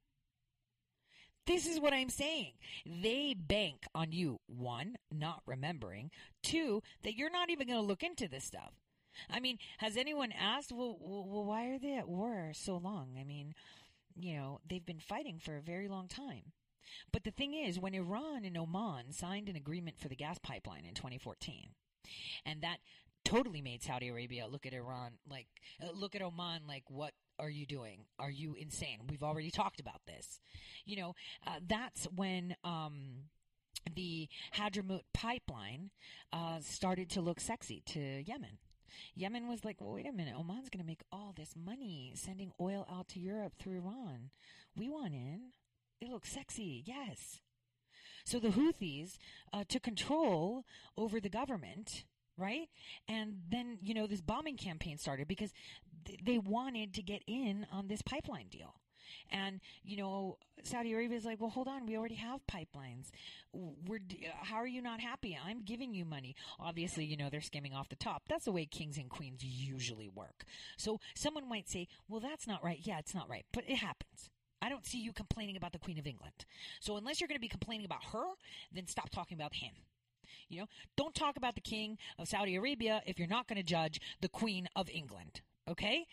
This 1.46 1.66
is 1.66 1.78
what 1.78 1.92
I'm 1.92 2.08
saying. 2.08 2.52
They 2.86 3.34
bank 3.34 3.84
on 3.94 4.12
you, 4.12 4.40
one, 4.46 4.96
not 5.12 5.42
remembering, 5.46 6.10
two, 6.42 6.82
that 7.02 7.16
you're 7.16 7.30
not 7.30 7.50
even 7.50 7.66
going 7.66 7.80
to 7.80 7.86
look 7.86 8.02
into 8.02 8.28
this 8.28 8.44
stuff. 8.44 8.72
I 9.30 9.40
mean, 9.40 9.58
has 9.78 9.96
anyone 9.96 10.32
asked, 10.32 10.72
well, 10.72 10.96
well, 11.00 11.44
why 11.44 11.66
are 11.66 11.78
they 11.78 11.96
at 11.96 12.08
war 12.08 12.52
so 12.54 12.76
long? 12.76 13.16
I 13.20 13.24
mean, 13.24 13.54
you 14.16 14.36
know, 14.36 14.60
they've 14.68 14.84
been 14.84 15.00
fighting 15.00 15.38
for 15.38 15.56
a 15.56 15.62
very 15.62 15.88
long 15.88 16.08
time. 16.08 16.52
But 17.12 17.24
the 17.24 17.30
thing 17.30 17.54
is, 17.54 17.78
when 17.78 17.94
Iran 17.94 18.44
and 18.44 18.56
Oman 18.56 19.12
signed 19.12 19.48
an 19.48 19.56
agreement 19.56 19.98
for 19.98 20.08
the 20.08 20.16
gas 20.16 20.38
pipeline 20.38 20.84
in 20.84 20.94
2014, 20.94 21.70
and 22.44 22.62
that 22.62 22.78
totally 23.24 23.62
made 23.62 23.82
Saudi 23.82 24.08
Arabia 24.08 24.46
look 24.46 24.66
at 24.66 24.74
Iran 24.74 25.12
like, 25.28 25.46
uh, 25.82 25.90
look 25.92 26.14
at 26.14 26.22
Oman 26.22 26.62
like, 26.66 26.84
what 26.88 27.12
are 27.38 27.50
you 27.50 27.66
doing? 27.66 28.04
Are 28.18 28.30
you 28.30 28.54
insane? 28.54 29.00
We've 29.08 29.22
already 29.22 29.50
talked 29.50 29.80
about 29.80 30.00
this. 30.06 30.40
You 30.84 30.96
know, 30.96 31.14
uh, 31.46 31.60
that's 31.66 32.06
when 32.14 32.56
um, 32.64 33.24
the 33.94 34.28
Hadramaut 34.56 35.02
pipeline 35.12 35.90
uh, 36.32 36.60
started 36.60 37.10
to 37.10 37.20
look 37.20 37.40
sexy 37.40 37.82
to 37.86 38.00
Yemen. 38.00 38.58
Yemen 39.14 39.48
was 39.48 39.64
like, 39.64 39.80
well, 39.80 39.94
wait 39.94 40.06
a 40.08 40.12
minute, 40.12 40.34
Oman's 40.36 40.68
going 40.68 40.82
to 40.82 40.86
make 40.86 41.02
all 41.10 41.32
this 41.36 41.54
money 41.56 42.12
sending 42.14 42.52
oil 42.60 42.86
out 42.90 43.08
to 43.08 43.20
Europe 43.20 43.54
through 43.58 43.78
Iran. 43.78 44.30
We 44.76 44.88
want 44.88 45.14
in. 45.14 45.52
It 46.00 46.10
looks 46.10 46.30
sexy, 46.30 46.82
yes. 46.86 47.40
So 48.24 48.38
the 48.38 48.48
Houthis 48.48 49.18
uh, 49.52 49.64
took 49.68 49.82
control 49.82 50.64
over 50.96 51.20
the 51.20 51.28
government, 51.28 52.04
right? 52.36 52.68
And 53.08 53.42
then, 53.48 53.78
you 53.82 53.94
know, 53.94 54.06
this 54.06 54.20
bombing 54.20 54.56
campaign 54.56 54.98
started 54.98 55.28
because 55.28 55.52
th- 56.04 56.20
they 56.24 56.38
wanted 56.38 56.94
to 56.94 57.02
get 57.02 57.22
in 57.26 57.66
on 57.72 57.88
this 57.88 58.02
pipeline 58.02 58.48
deal. 58.48 58.74
And 59.30 59.60
you 59.82 59.96
know, 59.96 60.38
Saudi 60.62 60.92
Arabia 60.92 61.16
is 61.16 61.24
like, 61.24 61.40
well, 61.40 61.50
hold 61.50 61.68
on, 61.68 61.86
we 61.86 61.96
already 61.96 62.14
have 62.16 62.40
pipelines. 62.46 63.10
We're 63.52 64.00
how 64.42 64.56
are 64.56 64.66
you 64.66 64.82
not 64.82 65.00
happy? 65.00 65.38
I'm 65.42 65.62
giving 65.62 65.94
you 65.94 66.04
money. 66.04 66.34
Obviously, 66.58 67.04
you 67.04 67.16
know 67.16 67.28
they're 67.30 67.40
skimming 67.40 67.74
off 67.74 67.88
the 67.88 67.96
top. 67.96 68.24
That's 68.28 68.44
the 68.44 68.52
way 68.52 68.66
kings 68.66 68.98
and 68.98 69.08
queens 69.08 69.42
usually 69.44 70.08
work. 70.08 70.44
So 70.76 71.00
someone 71.14 71.48
might 71.48 71.68
say, 71.68 71.88
well, 72.08 72.20
that's 72.20 72.46
not 72.46 72.64
right. 72.64 72.78
Yeah, 72.82 72.98
it's 72.98 73.14
not 73.14 73.28
right, 73.28 73.44
but 73.52 73.64
it 73.68 73.76
happens. 73.76 74.30
I 74.60 74.68
don't 74.68 74.86
see 74.86 74.98
you 74.98 75.12
complaining 75.12 75.56
about 75.56 75.72
the 75.72 75.78
Queen 75.78 75.98
of 75.98 76.06
England. 76.06 76.46
So 76.80 76.96
unless 76.96 77.20
you're 77.20 77.28
going 77.28 77.36
to 77.36 77.40
be 77.40 77.48
complaining 77.48 77.84
about 77.84 78.04
her, 78.12 78.24
then 78.72 78.86
stop 78.86 79.10
talking 79.10 79.36
about 79.36 79.54
him. 79.54 79.72
You 80.54 80.60
know, 80.62 80.68
don't 80.96 81.14
talk 81.14 81.36
about 81.36 81.54
the 81.54 81.60
king 81.60 81.98
of 82.18 82.28
Saudi 82.28 82.56
Arabia 82.56 83.02
if 83.06 83.18
you're 83.18 83.28
not 83.28 83.48
going 83.48 83.56
to 83.56 83.62
judge 83.62 84.00
the 84.20 84.28
Queen 84.28 84.68
of 84.76 84.88
England. 84.90 85.40
Okay? 85.68 86.06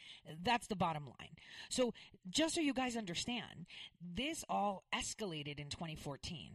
That's 0.43 0.67
the 0.67 0.75
bottom 0.75 1.05
line. 1.05 1.35
So, 1.69 1.93
just 2.29 2.55
so 2.55 2.61
you 2.61 2.73
guys 2.73 2.95
understand, 2.95 3.65
this 4.01 4.43
all 4.49 4.83
escalated 4.93 5.59
in 5.59 5.67
2014 5.69 6.53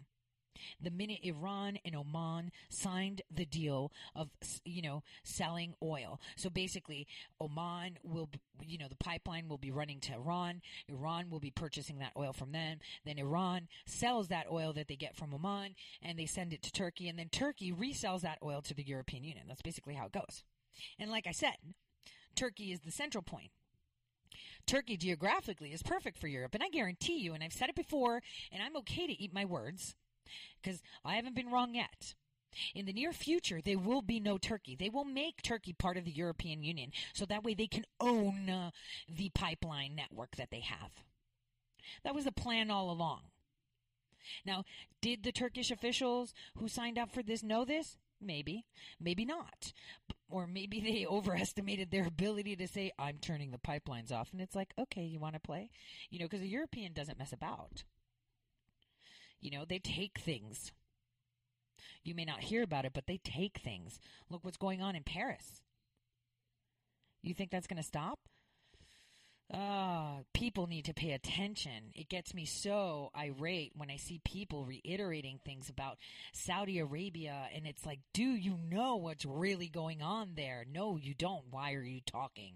the 0.80 0.90
minute 0.90 1.20
Iran 1.22 1.78
and 1.84 1.94
Oman 1.96 2.50
signed 2.68 3.22
the 3.30 3.44
deal 3.44 3.92
of, 4.14 4.30
you 4.64 4.82
know, 4.82 5.02
selling 5.22 5.74
oil. 5.82 6.20
So 6.36 6.50
basically, 6.50 7.06
Oman 7.40 7.98
will, 8.02 8.28
you 8.60 8.78
know, 8.78 8.88
the 8.88 8.96
pipeline 8.96 9.48
will 9.48 9.58
be 9.58 9.70
running 9.70 10.00
to 10.00 10.14
Iran. 10.14 10.62
Iran 10.88 11.30
will 11.30 11.40
be 11.40 11.50
purchasing 11.50 11.98
that 11.98 12.12
oil 12.16 12.32
from 12.32 12.52
them. 12.52 12.78
Then 13.04 13.18
Iran 13.18 13.68
sells 13.86 14.28
that 14.28 14.46
oil 14.50 14.72
that 14.74 14.88
they 14.88 14.96
get 14.96 15.16
from 15.16 15.34
Oman 15.34 15.74
and 16.02 16.18
they 16.18 16.26
send 16.26 16.52
it 16.52 16.62
to 16.62 16.72
Turkey. 16.72 17.08
And 17.08 17.18
then 17.18 17.28
Turkey 17.28 17.72
resells 17.72 18.22
that 18.22 18.38
oil 18.42 18.62
to 18.62 18.74
the 18.74 18.86
European 18.86 19.24
Union. 19.24 19.46
That's 19.48 19.62
basically 19.62 19.94
how 19.94 20.06
it 20.06 20.12
goes. 20.12 20.44
And 20.98 21.10
like 21.10 21.26
I 21.26 21.32
said, 21.32 21.56
Turkey 22.34 22.72
is 22.72 22.80
the 22.80 22.90
central 22.90 23.22
point. 23.22 23.50
Turkey 24.66 24.96
geographically 24.96 25.72
is 25.72 25.82
perfect 25.82 26.18
for 26.18 26.26
Europe, 26.26 26.54
and 26.54 26.62
I 26.62 26.68
guarantee 26.68 27.18
you, 27.18 27.34
and 27.34 27.42
I've 27.42 27.52
said 27.52 27.68
it 27.68 27.76
before, 27.76 28.20
and 28.50 28.62
I'm 28.62 28.76
okay 28.78 29.06
to 29.06 29.12
eat 29.12 29.32
my 29.32 29.44
words, 29.44 29.94
because 30.62 30.82
I 31.04 31.14
haven't 31.16 31.34
been 31.34 31.50
wrong 31.50 31.74
yet. 31.74 32.14
In 32.74 32.86
the 32.86 32.92
near 32.92 33.12
future, 33.12 33.60
there 33.60 33.78
will 33.78 34.00
be 34.00 34.18
no 34.18 34.38
Turkey. 34.38 34.76
They 34.76 34.88
will 34.88 35.04
make 35.04 35.42
Turkey 35.42 35.74
part 35.74 35.98
of 35.98 36.04
the 36.04 36.10
European 36.10 36.62
Union, 36.62 36.90
so 37.12 37.26
that 37.26 37.44
way 37.44 37.52
they 37.52 37.66
can 37.66 37.84
own 38.00 38.48
uh, 38.48 38.70
the 39.08 39.30
pipeline 39.30 39.94
network 39.94 40.36
that 40.36 40.50
they 40.50 40.60
have. 40.60 40.90
That 42.02 42.14
was 42.14 42.24
the 42.24 42.32
plan 42.32 42.70
all 42.70 42.90
along. 42.90 43.22
Now, 44.44 44.64
did 45.00 45.22
the 45.22 45.32
Turkish 45.32 45.70
officials 45.70 46.34
who 46.56 46.68
signed 46.68 46.98
up 46.98 47.12
for 47.12 47.22
this 47.22 47.42
know 47.42 47.64
this? 47.64 47.98
Maybe, 48.20 48.64
maybe 48.98 49.24
not. 49.24 49.72
Or 50.28 50.46
maybe 50.46 50.80
they 50.80 51.06
overestimated 51.10 51.90
their 51.90 52.06
ability 52.06 52.56
to 52.56 52.66
say, 52.66 52.92
I'm 52.98 53.18
turning 53.18 53.50
the 53.50 53.58
pipelines 53.58 54.12
off. 54.12 54.32
And 54.32 54.40
it's 54.40 54.56
like, 54.56 54.72
okay, 54.78 55.04
you 55.04 55.18
want 55.18 55.34
to 55.34 55.40
play? 55.40 55.70
You 56.10 56.18
know, 56.18 56.26
because 56.26 56.42
a 56.42 56.46
European 56.46 56.92
doesn't 56.92 57.18
mess 57.18 57.32
about. 57.32 57.84
You 59.40 59.50
know, 59.50 59.64
they 59.64 59.78
take 59.78 60.18
things. 60.18 60.72
You 62.02 62.14
may 62.14 62.24
not 62.24 62.40
hear 62.40 62.62
about 62.62 62.84
it, 62.84 62.92
but 62.94 63.06
they 63.06 63.18
take 63.18 63.58
things. 63.58 63.98
Look 64.30 64.44
what's 64.44 64.56
going 64.56 64.82
on 64.82 64.96
in 64.96 65.02
Paris. 65.02 65.60
You 67.22 67.34
think 67.34 67.50
that's 67.50 67.66
going 67.66 67.82
to 67.82 67.82
stop? 67.82 68.20
Ah, 69.52 70.18
people 70.34 70.66
need 70.66 70.86
to 70.86 70.94
pay 70.94 71.12
attention. 71.12 71.92
It 71.94 72.08
gets 72.08 72.34
me 72.34 72.44
so 72.44 73.10
irate 73.16 73.72
when 73.76 73.90
I 73.90 73.96
see 73.96 74.20
people 74.24 74.64
reiterating 74.64 75.38
things 75.44 75.68
about 75.68 75.98
Saudi 76.32 76.80
Arabia, 76.80 77.48
and 77.54 77.66
it's 77.66 77.86
like, 77.86 78.00
do 78.12 78.24
you 78.24 78.56
know 78.68 78.96
what's 78.96 79.24
really 79.24 79.68
going 79.68 80.02
on 80.02 80.32
there? 80.34 80.64
No, 80.68 80.96
you 80.96 81.14
don't. 81.14 81.44
Why 81.50 81.74
are 81.74 81.82
you 81.82 82.00
talking? 82.00 82.54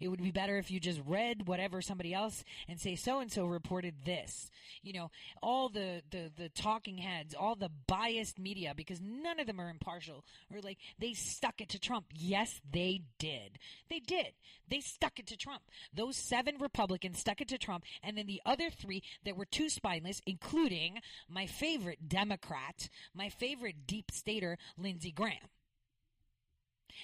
It 0.00 0.08
would 0.08 0.22
be 0.22 0.30
better 0.30 0.58
if 0.58 0.70
you 0.70 0.80
just 0.80 1.00
read 1.06 1.46
whatever 1.46 1.82
somebody 1.82 2.14
else 2.14 2.44
and 2.68 2.80
say 2.80 2.96
so 2.96 3.20
and 3.20 3.30
so 3.30 3.44
reported 3.44 4.04
this. 4.04 4.50
You 4.82 4.92
know, 4.92 5.10
all 5.42 5.68
the, 5.68 6.02
the, 6.10 6.30
the 6.36 6.48
talking 6.48 6.98
heads, 6.98 7.34
all 7.34 7.54
the 7.54 7.70
biased 7.86 8.38
media, 8.38 8.72
because 8.76 9.00
none 9.00 9.40
of 9.40 9.46
them 9.46 9.60
are 9.60 9.70
impartial 9.70 10.24
or 10.52 10.60
like 10.60 10.78
they 10.98 11.14
stuck 11.14 11.60
it 11.60 11.68
to 11.70 11.78
Trump. 11.78 12.06
Yes, 12.14 12.60
they 12.70 13.02
did. 13.18 13.58
They 13.88 14.00
did. 14.00 14.32
They 14.68 14.80
stuck 14.80 15.18
it 15.18 15.26
to 15.28 15.36
Trump. 15.36 15.62
Those 15.94 16.16
seven 16.16 16.56
Republicans 16.58 17.18
stuck 17.18 17.40
it 17.40 17.48
to 17.48 17.58
Trump, 17.58 17.84
and 18.02 18.16
then 18.16 18.26
the 18.26 18.40
other 18.46 18.70
three 18.70 19.02
that 19.24 19.36
were 19.36 19.44
too 19.44 19.68
spineless, 19.68 20.20
including 20.26 21.00
my 21.28 21.46
favorite 21.46 22.08
Democrat, 22.08 22.88
my 23.14 23.28
favorite 23.28 23.86
deep 23.86 24.10
stater, 24.10 24.56
Lindsey 24.78 25.12
Graham. 25.12 25.48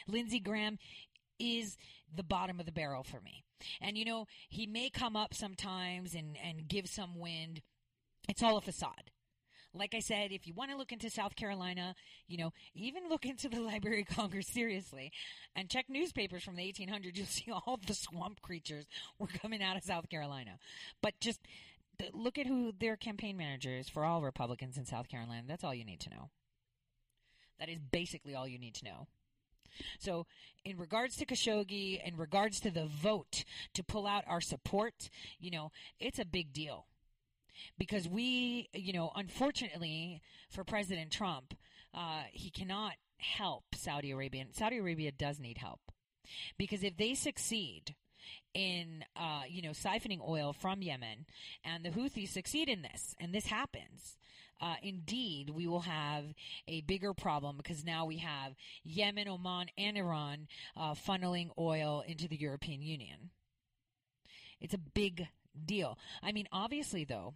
Lindsey 0.07 0.41
Graham 0.41 0.79
is 1.39 1.77
the 2.15 2.23
bottom 2.23 2.61
of 2.61 2.67
the 2.67 2.73
barrel 2.73 3.03
for 3.03 3.21
me. 3.21 3.45
And 3.81 3.97
you 3.97 4.05
know, 4.05 4.27
he 4.49 4.67
may 4.67 4.91
come 4.91 5.17
up 5.17 5.35
sometimes 5.35 6.15
and, 6.15 6.37
and 6.43 6.69
give 6.69 6.89
some 6.89 7.19
wind. 7.19 7.63
It's 8.29 8.43
all 8.43 8.57
a 8.57 8.61
facade. 8.63 9.11
Like 9.75 9.95
I 9.95 10.01
said, 10.01 10.33
if 10.33 10.47
you 10.47 10.55
want 10.55 10.71
to 10.71 10.77
look 10.77 10.93
into 10.93 11.11
South 11.11 11.37
Carolina, 11.37 11.95
you 12.27 12.39
know, 12.39 12.53
even 12.75 13.09
look 13.09 13.27
into 13.27 13.49
the 13.49 13.61
Library 13.73 14.07
of 14.09 14.17
Congress 14.17 14.49
seriously 14.49 15.13
and 15.55 15.69
check 15.69 15.87
newspapers 15.89 16.43
from 16.43 16.57
the 16.57 16.63
1800s, 16.63 17.17
you'll 17.17 17.27
see 17.27 17.51
all 17.51 17.79
the 17.87 17.95
swamp 17.95 18.41
creatures 18.41 18.87
were 19.19 19.27
coming 19.27 19.63
out 19.63 19.77
of 19.77 19.85
South 19.85 20.09
Carolina. 20.09 20.59
But 21.03 21.21
just 21.21 21.41
look 22.13 22.39
at 22.39 22.47
who 22.47 22.73
their 22.79 22.97
campaign 22.97 23.37
manager 23.37 23.71
is 23.71 23.89
for 23.89 24.05
all 24.05 24.23
Republicans 24.23 24.79
in 24.79 24.85
South 24.85 25.09
Carolina. 25.09 25.43
That's 25.47 25.65
all 25.65 25.75
you 25.75 25.85
need 25.85 26.01
to 26.01 26.11
know. 26.11 26.31
That 27.59 27.69
is 27.69 27.79
basically 27.79 28.35
all 28.35 28.47
you 28.47 28.59
need 28.59 28.75
to 28.77 28.85
know. 28.85 29.09
So, 29.99 30.27
in 30.65 30.77
regards 30.77 31.17
to 31.17 31.27
Khashoggi, 31.27 32.07
in 32.07 32.17
regards 32.17 32.61
to 32.61 32.71
the 32.71 32.87
vote 32.87 33.45
to 33.75 33.83
pull 33.83 34.07
out 34.07 34.25
our 34.27 34.41
support, 34.41 35.09
you 35.39 35.51
know, 35.51 35.71
it's 35.99 36.19
a 36.19 36.25
big 36.25 36.53
deal. 36.53 36.87
Because 37.77 38.09
we, 38.09 38.69
you 38.73 38.93
know, 38.93 39.11
unfortunately 39.17 40.21
for 40.51 40.65
President 40.65 41.11
Trump, 41.11 41.55
uh, 41.95 42.23
he 42.33 42.51
cannot 42.51 42.95
help 43.19 43.65
Saudi 43.75 44.11
Arabia. 44.11 44.43
And 44.43 44.55
Saudi 44.55 44.79
Arabia 44.79 45.11
does 45.13 45.41
need 45.41 45.59
help. 45.59 45.81
Because 46.57 46.83
if 46.83 46.97
they 46.97 47.15
succeed 47.15 47.95
in, 48.55 49.05
uh, 49.17 49.43
you 49.49 49.63
know, 49.63 49.71
siphoning 49.71 50.21
oil 50.27 50.53
from 50.53 50.83
Yemen, 50.83 51.27
and 51.65 51.85
the 51.85 51.91
Houthis 51.91 52.29
succeed 52.29 52.69
in 52.69 52.83
this, 52.83 53.15
and 53.19 53.35
this 53.35 53.47
happens, 53.47 54.19
uh, 54.61 54.75
indeed, 54.83 55.51
we 55.51 55.67
will 55.67 55.81
have 55.81 56.25
a 56.67 56.81
bigger 56.83 57.15
problem 57.15 57.57
because 57.57 57.85
now 57.85 58.07
we 58.07 58.19
have 58.19 58.55
Yemen, 58.85 59.29
Oman, 59.29 59.69
and 59.77 59.97
Iran 59.97 60.49
uh, 60.77 60.95
funneling 60.95 61.51
oil 61.59 62.03
into 62.07 62.29
the 62.29 62.37
European 62.37 62.83
Union. 62.83 63.31
It's 64.61 64.75
a 64.75 64.79
big 64.79 65.29
deal. 65.65 65.99
I 66.23 66.33
mean, 66.33 66.49
obviously, 66.53 67.05
though, 67.05 67.35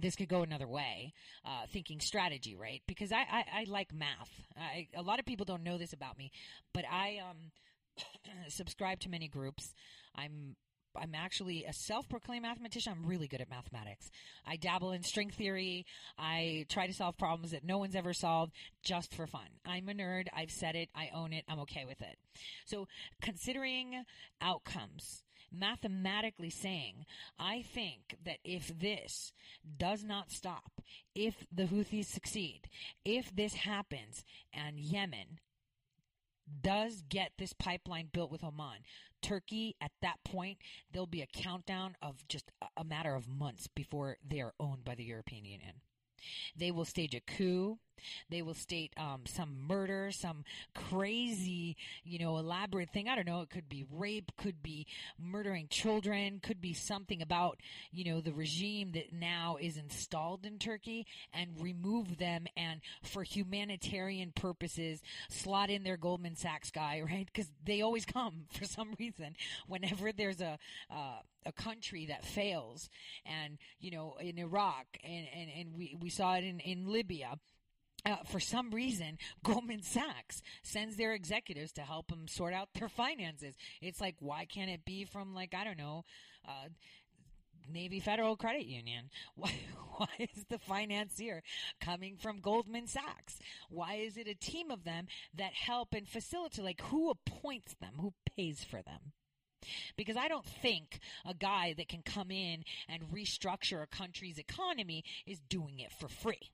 this 0.00 0.16
could 0.16 0.28
go 0.28 0.42
another 0.42 0.66
way, 0.66 1.14
uh, 1.44 1.66
thinking 1.72 2.00
strategy, 2.00 2.54
right? 2.54 2.82
Because 2.86 3.12
I, 3.12 3.20
I, 3.20 3.44
I 3.60 3.64
like 3.68 3.92
math. 3.92 4.30
I, 4.56 4.88
a 4.96 5.02
lot 5.02 5.18
of 5.18 5.26
people 5.26 5.46
don't 5.46 5.62
know 5.62 5.78
this 5.78 5.92
about 5.92 6.18
me, 6.18 6.30
but 6.72 6.84
I 6.90 7.20
um, 7.28 7.36
subscribe 8.48 9.00
to 9.00 9.08
many 9.08 9.28
groups. 9.28 9.74
I'm 10.14 10.56
I'm 11.00 11.14
actually 11.14 11.64
a 11.64 11.72
self-proclaimed 11.72 12.42
mathematician. 12.42 12.92
I'm 12.92 13.06
really 13.06 13.28
good 13.28 13.40
at 13.40 13.50
mathematics. 13.50 14.10
I 14.46 14.56
dabble 14.56 14.92
in 14.92 15.02
string 15.02 15.30
theory. 15.30 15.86
I 16.18 16.66
try 16.68 16.86
to 16.86 16.92
solve 16.92 17.16
problems 17.18 17.52
that 17.52 17.64
no 17.64 17.78
one's 17.78 17.96
ever 17.96 18.12
solved 18.12 18.52
just 18.82 19.14
for 19.14 19.26
fun. 19.26 19.48
I'm 19.66 19.88
a 19.88 19.92
nerd. 19.92 20.26
I've 20.34 20.50
said 20.50 20.76
it. 20.76 20.88
I 20.94 21.10
own 21.14 21.32
it. 21.32 21.44
I'm 21.48 21.60
okay 21.60 21.84
with 21.84 22.00
it. 22.00 22.16
So 22.64 22.88
considering 23.20 24.04
outcomes, 24.40 25.22
mathematically 25.52 26.50
saying, 26.50 27.04
I 27.38 27.62
think 27.62 28.16
that 28.24 28.38
if 28.44 28.78
this 28.78 29.32
does 29.78 30.04
not 30.04 30.30
stop, 30.30 30.80
if 31.14 31.46
the 31.52 31.64
Houthis 31.64 32.06
succeed, 32.06 32.68
if 33.04 33.34
this 33.34 33.54
happens 33.54 34.24
and 34.52 34.78
Yemen 34.78 35.38
does 36.62 37.02
get 37.08 37.32
this 37.38 37.52
pipeline 37.52 38.08
built 38.12 38.30
with 38.30 38.44
Oman, 38.44 38.78
Turkey, 39.22 39.76
at 39.80 39.92
that 40.02 40.22
point, 40.24 40.58
there'll 40.92 41.06
be 41.06 41.22
a 41.22 41.26
countdown 41.26 41.96
of 42.02 42.26
just 42.28 42.50
a 42.76 42.84
matter 42.84 43.14
of 43.14 43.28
months 43.28 43.66
before 43.66 44.16
they 44.26 44.40
are 44.40 44.54
owned 44.60 44.84
by 44.84 44.94
the 44.94 45.04
European 45.04 45.44
Union. 45.44 45.80
They 46.56 46.70
will 46.70 46.84
stage 46.84 47.14
a 47.14 47.20
coup. 47.20 47.78
They 48.30 48.42
will 48.42 48.54
state 48.54 48.92
um, 48.96 49.22
some 49.26 49.66
murder, 49.66 50.10
some 50.12 50.44
crazy, 50.74 51.76
you 52.04 52.18
know, 52.18 52.36
elaborate 52.38 52.90
thing. 52.90 53.08
I 53.08 53.16
don't 53.16 53.26
know. 53.26 53.42
It 53.42 53.50
could 53.50 53.68
be 53.68 53.84
rape, 53.90 54.32
could 54.36 54.62
be 54.62 54.86
murdering 55.18 55.68
children, 55.68 56.40
could 56.42 56.60
be 56.60 56.74
something 56.74 57.22
about, 57.22 57.60
you 57.92 58.04
know, 58.04 58.20
the 58.20 58.32
regime 58.32 58.92
that 58.92 59.12
now 59.12 59.56
is 59.60 59.76
installed 59.76 60.44
in 60.44 60.58
Turkey 60.58 61.06
and 61.32 61.50
remove 61.60 62.18
them 62.18 62.46
and 62.56 62.80
for 63.02 63.22
humanitarian 63.22 64.32
purposes 64.32 65.02
slot 65.28 65.70
in 65.70 65.82
their 65.82 65.96
Goldman 65.96 66.36
Sachs 66.36 66.70
guy, 66.70 67.02
right? 67.10 67.26
Because 67.26 67.50
they 67.64 67.82
always 67.82 68.04
come 68.04 68.44
for 68.50 68.64
some 68.64 68.94
reason 68.98 69.36
whenever 69.66 70.12
there's 70.12 70.40
a, 70.40 70.58
uh, 70.90 71.20
a 71.46 71.52
country 71.52 72.06
that 72.06 72.24
fails 72.24 72.90
and 73.24 73.58
you 73.78 73.90
know 73.90 74.16
in 74.20 74.38
iraq 74.38 74.84
and, 75.04 75.26
and, 75.34 75.48
and 75.56 75.76
we, 75.76 75.96
we 76.00 76.10
saw 76.10 76.34
it 76.34 76.44
in, 76.44 76.58
in 76.60 76.90
libya 76.90 77.38
uh, 78.06 78.16
for 78.24 78.38
some 78.38 78.70
reason, 78.70 79.18
Goldman 79.42 79.82
Sachs 79.82 80.40
sends 80.62 80.96
their 80.96 81.12
executives 81.12 81.72
to 81.72 81.82
help 81.82 82.08
them 82.08 82.28
sort 82.28 82.54
out 82.54 82.68
their 82.74 82.88
finances. 82.88 83.56
It's 83.82 84.00
like, 84.00 84.14
why 84.20 84.44
can't 84.44 84.70
it 84.70 84.84
be 84.84 85.04
from, 85.04 85.34
like, 85.34 85.54
I 85.54 85.64
don't 85.64 85.78
know, 85.78 86.04
uh, 86.46 86.68
Navy 87.68 87.98
Federal 87.98 88.36
Credit 88.36 88.64
Union? 88.64 89.10
Why, 89.34 89.52
why 89.96 90.08
is 90.18 90.44
the 90.48 90.58
financier 90.58 91.42
coming 91.80 92.16
from 92.16 92.40
Goldman 92.40 92.86
Sachs? 92.86 93.38
Why 93.70 93.94
is 93.94 94.16
it 94.16 94.28
a 94.28 94.34
team 94.34 94.70
of 94.70 94.84
them 94.84 95.06
that 95.34 95.52
help 95.54 95.94
and 95.94 96.06
facilitate? 96.06 96.64
Like, 96.64 96.82
who 96.82 97.10
appoints 97.10 97.74
them? 97.80 97.94
Who 97.98 98.12
pays 98.36 98.62
for 98.62 98.82
them? 98.82 99.12
Because 99.96 100.16
I 100.16 100.28
don't 100.28 100.44
think 100.44 101.00
a 101.24 101.34
guy 101.34 101.74
that 101.76 101.88
can 101.88 102.02
come 102.02 102.30
in 102.30 102.62
and 102.88 103.10
restructure 103.10 103.82
a 103.82 103.86
country's 103.86 104.38
economy 104.38 105.02
is 105.26 105.40
doing 105.48 105.80
it 105.80 105.92
for 105.92 106.08
free. 106.08 106.50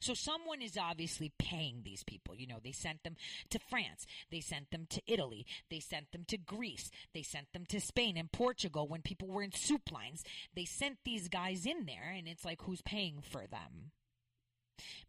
So 0.00 0.14
someone 0.14 0.62
is 0.62 0.76
obviously 0.76 1.32
paying 1.38 1.82
these 1.84 2.02
people. 2.04 2.34
You 2.34 2.46
know, 2.46 2.58
they 2.62 2.72
sent 2.72 3.02
them 3.04 3.16
to 3.50 3.58
France. 3.58 4.06
They 4.30 4.40
sent 4.40 4.70
them 4.70 4.86
to 4.90 5.02
Italy. 5.06 5.46
They 5.70 5.80
sent 5.80 6.12
them 6.12 6.24
to 6.28 6.36
Greece. 6.36 6.90
They 7.14 7.22
sent 7.22 7.52
them 7.52 7.66
to 7.66 7.80
Spain 7.80 8.16
and 8.16 8.30
Portugal 8.30 8.88
when 8.88 9.02
people 9.02 9.28
were 9.28 9.42
in 9.42 9.52
soup 9.52 9.92
lines. 9.92 10.24
They 10.54 10.64
sent 10.64 10.98
these 11.04 11.28
guys 11.28 11.66
in 11.66 11.86
there 11.86 12.14
and 12.16 12.28
it's 12.28 12.44
like, 12.44 12.62
who's 12.62 12.82
paying 12.82 13.22
for 13.22 13.46
them? 13.46 13.92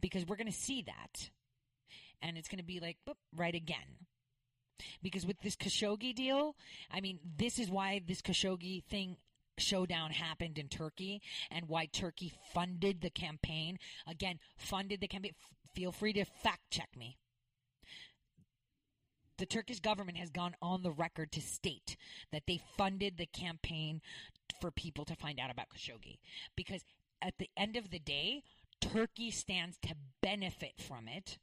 Because 0.02 0.26
we're 0.26 0.36
going 0.36 0.48
to 0.48 0.54
see 0.54 0.82
that. 0.84 1.30
And 2.22 2.38
it's 2.38 2.48
going 2.48 2.60
to 2.60 2.66
be 2.66 2.80
like, 2.80 2.98
boop, 3.08 3.16
right 3.36 3.56
again. 3.56 4.08
Because 5.02 5.26
with 5.26 5.40
this 5.42 5.56
Khashoggi 5.56 6.16
deal, 6.16 6.56
I 6.92 7.02
mean, 7.02 7.20
this 7.38 7.60
is 7.60 7.70
why 7.70 8.02
this 8.06 8.22
Khashoggi 8.22 8.84
thing 8.86 9.18
showdown 9.58 10.12
happened 10.12 10.58
in 10.58 10.68
Turkey 10.68 11.22
and 11.51 11.68
why 11.68 11.86
Turkey 11.86 12.34
funded 12.54 13.01
the 13.01 13.10
campaign. 13.10 13.78
Again, 14.08 14.39
funded 14.58 15.01
the 15.01 15.08
campaign. 15.08 15.34
F- 15.38 15.74
feel 15.74 15.91
free 15.91 16.14
to 16.14 16.26
fact 16.26 16.62
check 16.70 16.89
me. 16.97 17.18
The 19.38 19.45
Turkish 19.45 19.80
government 19.80 20.18
has 20.18 20.30
gone 20.30 20.56
on 20.62 20.84
the 20.84 20.91
record 20.91 21.32
to 21.34 21.41
state 21.41 21.97
that 22.32 22.43
they 22.47 22.62
funded 22.78 23.18
the 23.18 23.26
campaign 23.26 24.01
for 24.62 24.72
people 24.72 25.06
to 25.06 25.16
find 25.16 25.39
out 25.39 25.51
about 25.51 25.70
Khashoggi. 25.70 26.20
Because 26.56 26.84
at 27.22 27.38
the 27.39 27.49
end 27.58 27.76
of 27.76 27.89
the 27.89 27.99
day, 27.99 28.43
Turkey 28.80 29.32
stands 29.32 29.78
to 29.84 29.95
benefit 30.22 30.74
from 30.78 31.08
it 31.08 31.39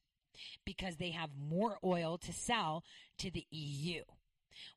because 0.65 0.97
they 0.97 1.11
have 1.11 1.31
more 1.37 1.79
oil 1.85 2.17
to 2.19 2.33
sell 2.33 2.85
to 3.19 3.31
the 3.31 3.47
EU 3.51 4.03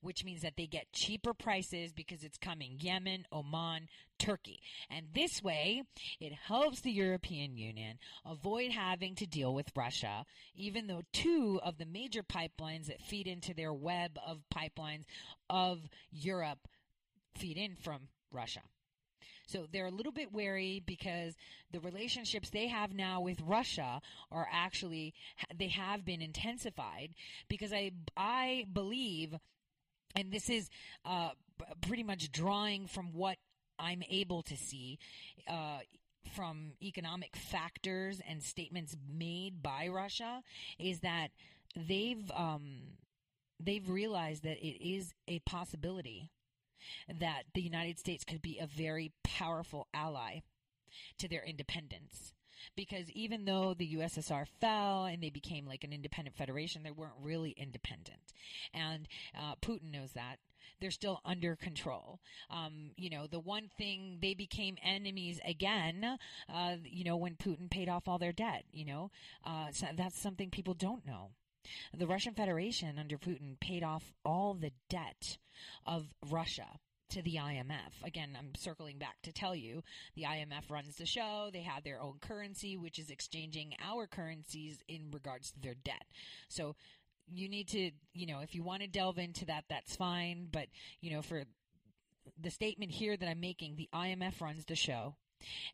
which 0.01 0.23
means 0.23 0.41
that 0.41 0.57
they 0.57 0.67
get 0.67 0.91
cheaper 0.93 1.33
prices 1.33 1.93
because 1.93 2.23
it's 2.23 2.37
coming 2.37 2.77
Yemen, 2.79 3.25
Oman, 3.31 3.87
Turkey. 4.19 4.61
And 4.89 5.07
this 5.13 5.43
way, 5.43 5.83
it 6.19 6.33
helps 6.33 6.81
the 6.81 6.91
European 6.91 7.57
Union 7.57 7.97
avoid 8.25 8.71
having 8.71 9.15
to 9.15 9.25
deal 9.25 9.53
with 9.53 9.71
Russia, 9.75 10.25
even 10.55 10.87
though 10.87 11.03
two 11.11 11.59
of 11.63 11.77
the 11.77 11.85
major 11.85 12.23
pipelines 12.23 12.87
that 12.87 13.01
feed 13.01 13.27
into 13.27 13.53
their 13.53 13.73
web 13.73 14.17
of 14.25 14.43
pipelines 14.53 15.05
of 15.49 15.79
Europe 16.11 16.67
feed 17.35 17.57
in 17.57 17.75
from 17.75 18.07
Russia. 18.31 18.61
So 19.47 19.67
they're 19.71 19.87
a 19.87 19.91
little 19.91 20.11
bit 20.11 20.31
wary 20.31 20.81
because 20.85 21.35
the 21.71 21.79
relationships 21.79 22.49
they 22.49 22.67
have 22.67 22.93
now 22.93 23.21
with 23.21 23.41
Russia 23.41 24.01
are 24.31 24.47
actually 24.51 25.13
they 25.55 25.67
have 25.67 26.05
been 26.05 26.21
intensified 26.21 27.13
because 27.49 27.73
I 27.73 27.91
I 28.15 28.65
believe 28.71 29.35
and 30.15 30.31
this 30.31 30.49
is 30.49 30.69
uh, 31.05 31.29
pretty 31.81 32.03
much 32.03 32.31
drawing 32.31 32.87
from 32.87 33.13
what 33.13 33.37
I'm 33.79 34.03
able 34.09 34.43
to 34.43 34.55
see 34.55 34.99
uh, 35.47 35.79
from 36.35 36.73
economic 36.81 37.35
factors 37.35 38.21
and 38.27 38.41
statements 38.41 38.95
made 39.11 39.61
by 39.61 39.87
Russia 39.87 40.41
is 40.79 41.01
that 41.01 41.29
they've 41.75 42.31
um, 42.33 42.81
they've 43.59 43.89
realized 43.89 44.43
that 44.43 44.57
it 44.65 44.83
is 44.83 45.13
a 45.27 45.39
possibility 45.39 46.29
that 47.19 47.43
the 47.53 47.61
United 47.61 47.99
States 47.99 48.23
could 48.23 48.41
be 48.41 48.59
a 48.59 48.67
very 48.67 49.11
powerful 49.23 49.87
ally 49.93 50.39
to 51.17 51.27
their 51.27 51.43
independence 51.43 52.33
because 52.75 53.09
even 53.11 53.45
though 53.45 53.73
the 53.73 53.95
USSR 53.95 54.45
fell 54.59 55.05
and 55.05 55.21
they 55.21 55.29
became 55.29 55.65
like 55.65 55.83
an 55.83 55.93
independent 55.93 56.35
federation, 56.35 56.83
they 56.83 56.91
weren't 56.91 57.13
really 57.21 57.51
independent. 57.51 58.33
And 58.73 59.07
uh, 59.37 59.55
Putin 59.61 59.91
knows 59.91 60.13
that. 60.13 60.37
They're 60.79 60.91
still 60.91 61.21
under 61.23 61.55
control. 61.55 62.19
Um, 62.49 62.91
you 62.97 63.09
know, 63.09 63.27
the 63.27 63.39
one 63.39 63.69
thing 63.77 64.17
they 64.21 64.33
became 64.33 64.75
enemies 64.83 65.39
again, 65.45 66.17
uh, 66.53 66.75
you 66.83 67.05
know, 67.05 67.15
when 67.15 67.35
Putin 67.35 67.69
paid 67.69 67.87
off 67.87 68.07
all 68.07 68.17
their 68.17 68.33
debt, 68.33 68.65
you 68.71 68.85
know, 68.85 69.11
uh, 69.45 69.67
so 69.71 69.87
that's 69.95 70.19
something 70.19 70.49
people 70.49 70.73
don't 70.73 71.05
know. 71.05 71.31
The 71.93 72.07
Russian 72.07 72.33
Federation 72.33 72.99
under 72.99 73.17
Putin 73.17 73.57
paid 73.59 73.83
off 73.83 74.11
all 74.25 74.53
the 74.53 74.71
debt 74.89 75.37
of 75.85 76.13
Russia 76.29 76.79
to 77.13 77.21
the 77.21 77.35
IMF. 77.35 78.03
Again, 78.03 78.35
I'm 78.37 78.55
circling 78.55 78.97
back 78.97 79.21
to 79.21 79.31
tell 79.31 79.55
you 79.55 79.83
the 80.15 80.23
IMF 80.23 80.69
runs 80.69 80.95
the 80.95 81.05
show. 81.05 81.49
They 81.53 81.61
have 81.61 81.83
their 81.83 82.01
own 82.01 82.15
currency, 82.19 82.75
which 82.75 82.97
is 82.97 83.11
exchanging 83.11 83.75
our 83.83 84.07
currencies 84.07 84.79
in 84.87 85.11
regards 85.11 85.51
to 85.51 85.61
their 85.61 85.75
debt. 85.75 86.05
So 86.47 86.75
you 87.31 87.47
need 87.47 87.67
to, 87.69 87.91
you 88.13 88.25
know, 88.25 88.39
if 88.39 88.55
you 88.55 88.63
want 88.63 88.81
to 88.81 88.87
delve 88.87 89.19
into 89.19 89.45
that, 89.45 89.65
that's 89.69 89.95
fine. 89.95 90.47
But, 90.51 90.67
you 91.01 91.11
know, 91.11 91.21
for 91.21 91.43
the 92.41 92.49
statement 92.49 92.91
here 92.91 93.15
that 93.15 93.29
I'm 93.29 93.39
making, 93.39 93.75
the 93.75 93.89
IMF 93.93 94.41
runs 94.41 94.65
the 94.65 94.75
show 94.75 95.15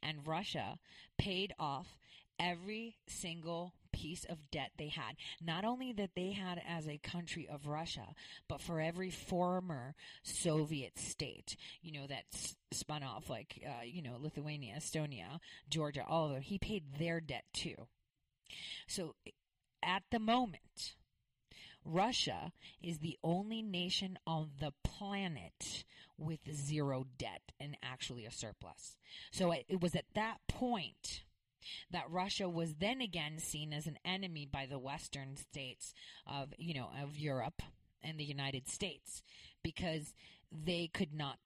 and 0.03 0.27
Russia 0.27 0.77
paid 1.17 1.53
off 1.57 1.97
every 2.39 2.97
single 3.07 3.73
piece 3.91 4.25
of 4.25 4.49
debt 4.51 4.71
they 4.77 4.87
had. 4.87 5.15
Not 5.41 5.65
only 5.65 5.91
that 5.93 6.11
they 6.15 6.31
had 6.31 6.61
as 6.67 6.87
a 6.87 6.97
country 6.97 7.47
of 7.49 7.67
Russia, 7.67 8.13
but 8.47 8.61
for 8.61 8.79
every 8.79 9.09
former 9.09 9.95
Soviet 10.23 10.97
state, 10.97 11.55
you 11.81 11.91
know, 11.91 12.07
that 12.07 12.25
spun 12.71 13.03
off 13.03 13.29
like, 13.29 13.61
uh, 13.65 13.83
you 13.83 14.01
know, 14.01 14.17
Lithuania, 14.19 14.75
Estonia, 14.77 15.39
Georgia, 15.69 16.05
all 16.07 16.27
of 16.27 16.33
them. 16.33 16.41
He 16.41 16.57
paid 16.57 16.83
their 16.97 17.19
debt 17.19 17.45
too. 17.53 17.87
So 18.87 19.15
at 19.83 20.03
the 20.11 20.19
moment, 20.19 20.95
Russia 21.85 22.51
is 22.81 22.99
the 22.99 23.17
only 23.23 23.61
nation 23.61 24.17
on 24.27 24.51
the 24.59 24.73
planet 24.83 25.83
with 26.17 26.39
zero 26.53 27.05
debt 27.17 27.51
and 27.59 27.77
actually 27.81 28.25
a 28.25 28.31
surplus. 28.31 28.97
So 29.31 29.51
it 29.51 29.81
was 29.81 29.95
at 29.95 30.05
that 30.13 30.39
point 30.47 31.23
that 31.91 32.09
Russia 32.09 32.49
was 32.49 32.75
then 32.75 33.01
again 33.01 33.39
seen 33.39 33.73
as 33.73 33.87
an 33.87 33.97
enemy 34.05 34.47
by 34.51 34.65
the 34.65 34.79
Western 34.79 35.35
states 35.35 35.93
of, 36.27 36.53
you 36.57 36.73
know, 36.73 36.89
of 37.01 37.17
Europe 37.17 37.61
and 38.03 38.19
the 38.19 38.25
United 38.25 38.67
States 38.67 39.21
because 39.63 40.13
they 40.51 40.89
could 40.93 41.13
not 41.13 41.37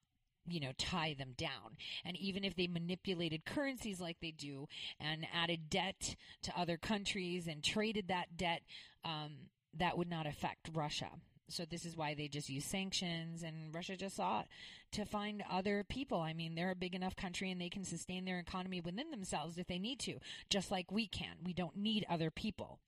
you 0.46 0.60
know, 0.60 0.72
tie 0.76 1.14
them 1.14 1.32
down. 1.38 1.78
And 2.04 2.18
even 2.18 2.44
if 2.44 2.54
they 2.54 2.66
manipulated 2.66 3.46
currencies 3.46 3.98
like 3.98 4.18
they 4.20 4.30
do 4.30 4.68
and 5.00 5.26
added 5.32 5.70
debt 5.70 6.16
to 6.42 6.52
other 6.54 6.76
countries 6.76 7.46
and 7.46 7.64
traded 7.64 8.08
that 8.08 8.36
debt, 8.36 8.60
um, 9.06 9.48
that 9.72 9.96
would 9.96 10.10
not 10.10 10.26
affect 10.26 10.68
Russia 10.74 11.08
so 11.48 11.64
this 11.64 11.84
is 11.84 11.96
why 11.96 12.14
they 12.14 12.28
just 12.28 12.48
use 12.48 12.64
sanctions 12.64 13.42
and 13.42 13.74
Russia 13.74 13.96
just 13.96 14.16
sought 14.16 14.46
to 14.92 15.04
find 15.04 15.44
other 15.50 15.84
people. 15.88 16.20
I 16.20 16.32
mean, 16.32 16.54
they're 16.54 16.70
a 16.70 16.76
big 16.76 16.94
enough 16.94 17.16
country 17.16 17.50
and 17.50 17.60
they 17.60 17.68
can 17.68 17.84
sustain 17.84 18.24
their 18.24 18.38
economy 18.38 18.80
within 18.80 19.10
themselves 19.10 19.58
if 19.58 19.66
they 19.66 19.78
need 19.78 19.98
to, 20.00 20.18
just 20.48 20.70
like 20.70 20.90
we 20.90 21.06
can. 21.06 21.36
We 21.44 21.52
don't 21.52 21.76
need 21.76 22.06
other 22.08 22.30
people. 22.30 22.80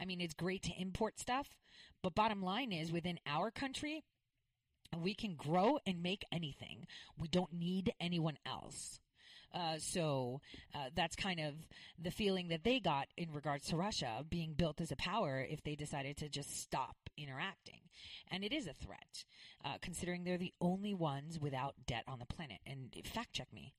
I 0.00 0.04
mean, 0.04 0.20
it's 0.20 0.34
great 0.34 0.62
to 0.64 0.80
import 0.80 1.20
stuff, 1.20 1.56
but 2.02 2.14
bottom 2.14 2.42
line 2.42 2.72
is 2.72 2.90
within 2.90 3.18
our 3.26 3.50
country, 3.50 4.04
we 5.00 5.14
can 5.14 5.36
grow 5.36 5.78
and 5.86 6.02
make 6.02 6.24
anything. 6.32 6.86
We 7.16 7.28
don't 7.28 7.52
need 7.52 7.92
anyone 8.00 8.38
else. 8.44 9.00
Uh, 9.54 9.76
so 9.78 10.40
uh, 10.74 10.88
that's 10.94 11.14
kind 11.14 11.40
of 11.40 11.54
the 12.02 12.10
feeling 12.10 12.48
that 12.48 12.64
they 12.64 12.80
got 12.80 13.06
in 13.16 13.32
regards 13.32 13.66
to 13.68 13.76
Russia 13.76 14.24
being 14.28 14.54
built 14.54 14.80
as 14.80 14.90
a 14.90 14.96
power 14.96 15.46
if 15.48 15.62
they 15.62 15.74
decided 15.74 16.16
to 16.16 16.28
just 16.28 16.60
stop 16.60 16.96
interacting. 17.18 17.80
And 18.30 18.42
it 18.44 18.52
is 18.52 18.66
a 18.66 18.72
threat, 18.72 19.24
uh, 19.64 19.76
considering 19.82 20.24
they're 20.24 20.38
the 20.38 20.54
only 20.60 20.94
ones 20.94 21.38
without 21.38 21.74
debt 21.86 22.04
on 22.08 22.18
the 22.18 22.26
planet. 22.26 22.58
And 22.66 22.94
fact 23.04 23.34
check 23.34 23.52
me. 23.52 23.74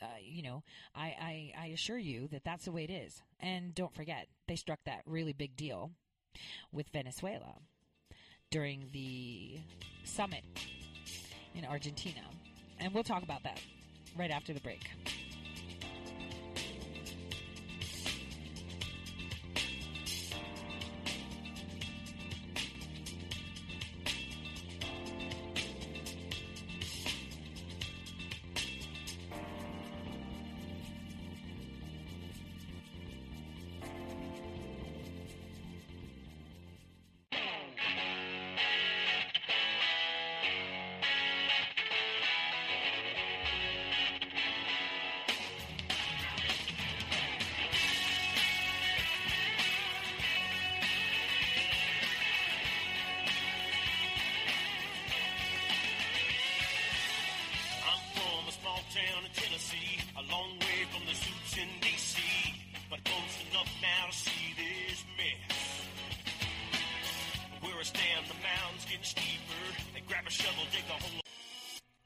uh, 0.00 0.06
you 0.22 0.42
know, 0.42 0.62
I, 0.94 1.14
I, 1.20 1.52
I 1.58 1.66
assure 1.68 1.98
you 1.98 2.28
that 2.28 2.44
that's 2.44 2.64
the 2.64 2.72
way 2.72 2.84
it 2.84 2.90
is. 2.90 3.22
And 3.40 3.74
don't 3.74 3.94
forget, 3.94 4.26
they 4.48 4.56
struck 4.56 4.80
that 4.84 5.02
really 5.06 5.32
big 5.32 5.56
deal 5.56 5.92
with 6.72 6.88
Venezuela 6.90 7.54
during 8.50 8.88
the 8.92 9.60
summit 10.04 10.44
in 11.54 11.64
Argentina. 11.64 12.20
And 12.78 12.92
we'll 12.92 13.04
talk 13.04 13.22
about 13.22 13.42
that 13.44 13.60
right 14.16 14.30
after 14.30 14.52
the 14.52 14.60
break. 14.60 14.80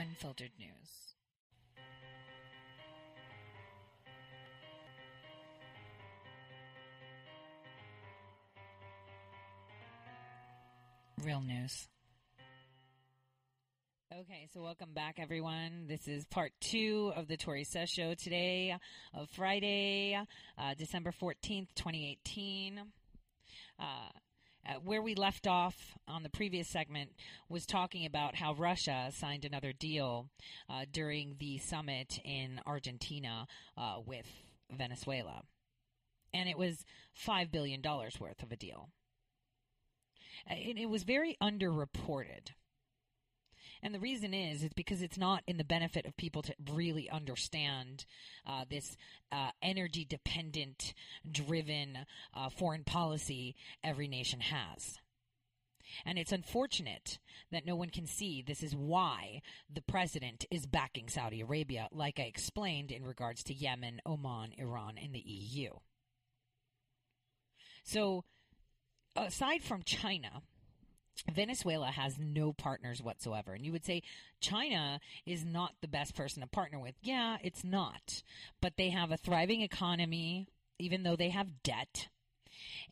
unfiltered 0.00 0.50
news. 0.58 1.14
Real 11.22 11.42
news. 11.42 11.88
Okay, 14.10 14.48
so 14.54 14.62
welcome 14.62 14.88
back, 14.94 15.16
everyone. 15.18 15.84
This 15.86 16.08
is 16.08 16.24
part 16.24 16.52
two 16.60 17.12
of 17.14 17.28
the 17.28 17.36
Tori 17.36 17.64
Says 17.64 17.90
Show 17.90 18.14
today, 18.14 18.74
of 19.12 19.28
Friday, 19.30 20.18
uh, 20.58 20.74
December 20.78 21.12
14th, 21.12 21.68
2018. 21.74 22.80
Uh, 23.78 23.84
uh, 24.68 24.74
where 24.84 25.02
we 25.02 25.14
left 25.14 25.46
off 25.46 25.74
on 26.06 26.22
the 26.22 26.28
previous 26.28 26.68
segment 26.68 27.10
was 27.48 27.64
talking 27.66 28.04
about 28.06 28.36
how 28.36 28.54
Russia 28.54 29.10
signed 29.12 29.44
another 29.44 29.72
deal 29.72 30.28
uh, 30.68 30.84
during 30.92 31.36
the 31.38 31.58
summit 31.58 32.18
in 32.24 32.60
Argentina 32.66 33.46
uh, 33.76 33.96
with 34.04 34.26
Venezuela. 34.70 35.42
And 36.32 36.48
it 36.48 36.58
was 36.58 36.84
$5 37.26 37.50
billion 37.50 37.82
worth 37.82 38.42
of 38.42 38.52
a 38.52 38.56
deal. 38.56 38.90
Uh, 40.48 40.54
And 40.54 40.78
it 40.78 40.88
was 40.88 41.02
very 41.02 41.36
underreported. 41.42 42.52
And 43.82 43.94
the 43.94 44.00
reason 44.00 44.34
is, 44.34 44.62
is 44.62 44.72
because 44.74 45.00
it's 45.00 45.18
not 45.18 45.42
in 45.46 45.56
the 45.56 45.64
benefit 45.64 46.04
of 46.04 46.16
people 46.16 46.42
to 46.42 46.54
really 46.72 47.08
understand 47.08 48.04
uh, 48.46 48.64
this 48.68 48.96
uh, 49.32 49.50
energy 49.62 50.04
dependent, 50.04 50.92
driven 51.30 51.98
uh, 52.34 52.50
foreign 52.50 52.84
policy 52.84 53.56
every 53.82 54.06
nation 54.06 54.40
has. 54.40 54.98
And 56.04 56.18
it's 56.18 56.32
unfortunate 56.32 57.18
that 57.50 57.66
no 57.66 57.74
one 57.74 57.90
can 57.90 58.06
see 58.06 58.42
this 58.42 58.62
is 58.62 58.76
why 58.76 59.42
the 59.72 59.82
president 59.82 60.44
is 60.50 60.66
backing 60.66 61.08
Saudi 61.08 61.40
Arabia, 61.40 61.88
like 61.90 62.20
I 62.20 62.24
explained 62.24 62.92
in 62.92 63.04
regards 63.04 63.42
to 63.44 63.54
Yemen, 63.54 64.00
Oman, 64.06 64.52
Iran, 64.58 64.98
and 65.02 65.14
the 65.14 65.20
EU. 65.20 65.70
So, 67.82 68.24
aside 69.16 69.62
from 69.62 69.82
China, 69.82 70.42
Venezuela 71.28 71.86
has 71.88 72.18
no 72.18 72.52
partners 72.52 73.02
whatsoever. 73.02 73.52
And 73.52 73.64
you 73.64 73.72
would 73.72 73.84
say 73.84 74.02
China 74.40 75.00
is 75.26 75.44
not 75.44 75.74
the 75.80 75.88
best 75.88 76.14
person 76.14 76.42
to 76.42 76.48
partner 76.48 76.78
with. 76.78 76.94
Yeah, 77.02 77.36
it's 77.42 77.64
not. 77.64 78.22
But 78.60 78.76
they 78.76 78.90
have 78.90 79.10
a 79.10 79.16
thriving 79.16 79.60
economy, 79.60 80.48
even 80.78 81.02
though 81.02 81.16
they 81.16 81.30
have 81.30 81.62
debt. 81.62 82.08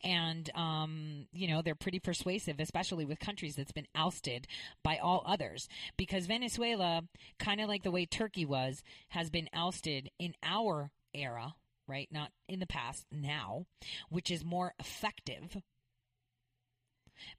And, 0.02 0.48
um, 0.54 1.26
you 1.32 1.48
know, 1.48 1.62
they're 1.62 1.74
pretty 1.74 1.98
persuasive, 1.98 2.60
especially 2.60 3.04
with 3.04 3.18
countries 3.18 3.56
that's 3.56 3.72
been 3.72 3.88
ousted 3.94 4.46
by 4.82 4.98
all 4.98 5.22
others. 5.26 5.68
Because 5.96 6.26
Venezuela, 6.26 7.02
kind 7.38 7.60
of 7.60 7.68
like 7.68 7.82
the 7.82 7.90
way 7.90 8.06
Turkey 8.06 8.44
was, 8.44 8.82
has 9.08 9.30
been 9.30 9.48
ousted 9.52 10.10
in 10.18 10.34
our 10.42 10.90
era, 11.12 11.54
right? 11.86 12.08
Not 12.10 12.30
in 12.48 12.60
the 12.60 12.66
past, 12.66 13.06
now, 13.10 13.66
which 14.08 14.30
is 14.30 14.44
more 14.44 14.74
effective 14.78 15.58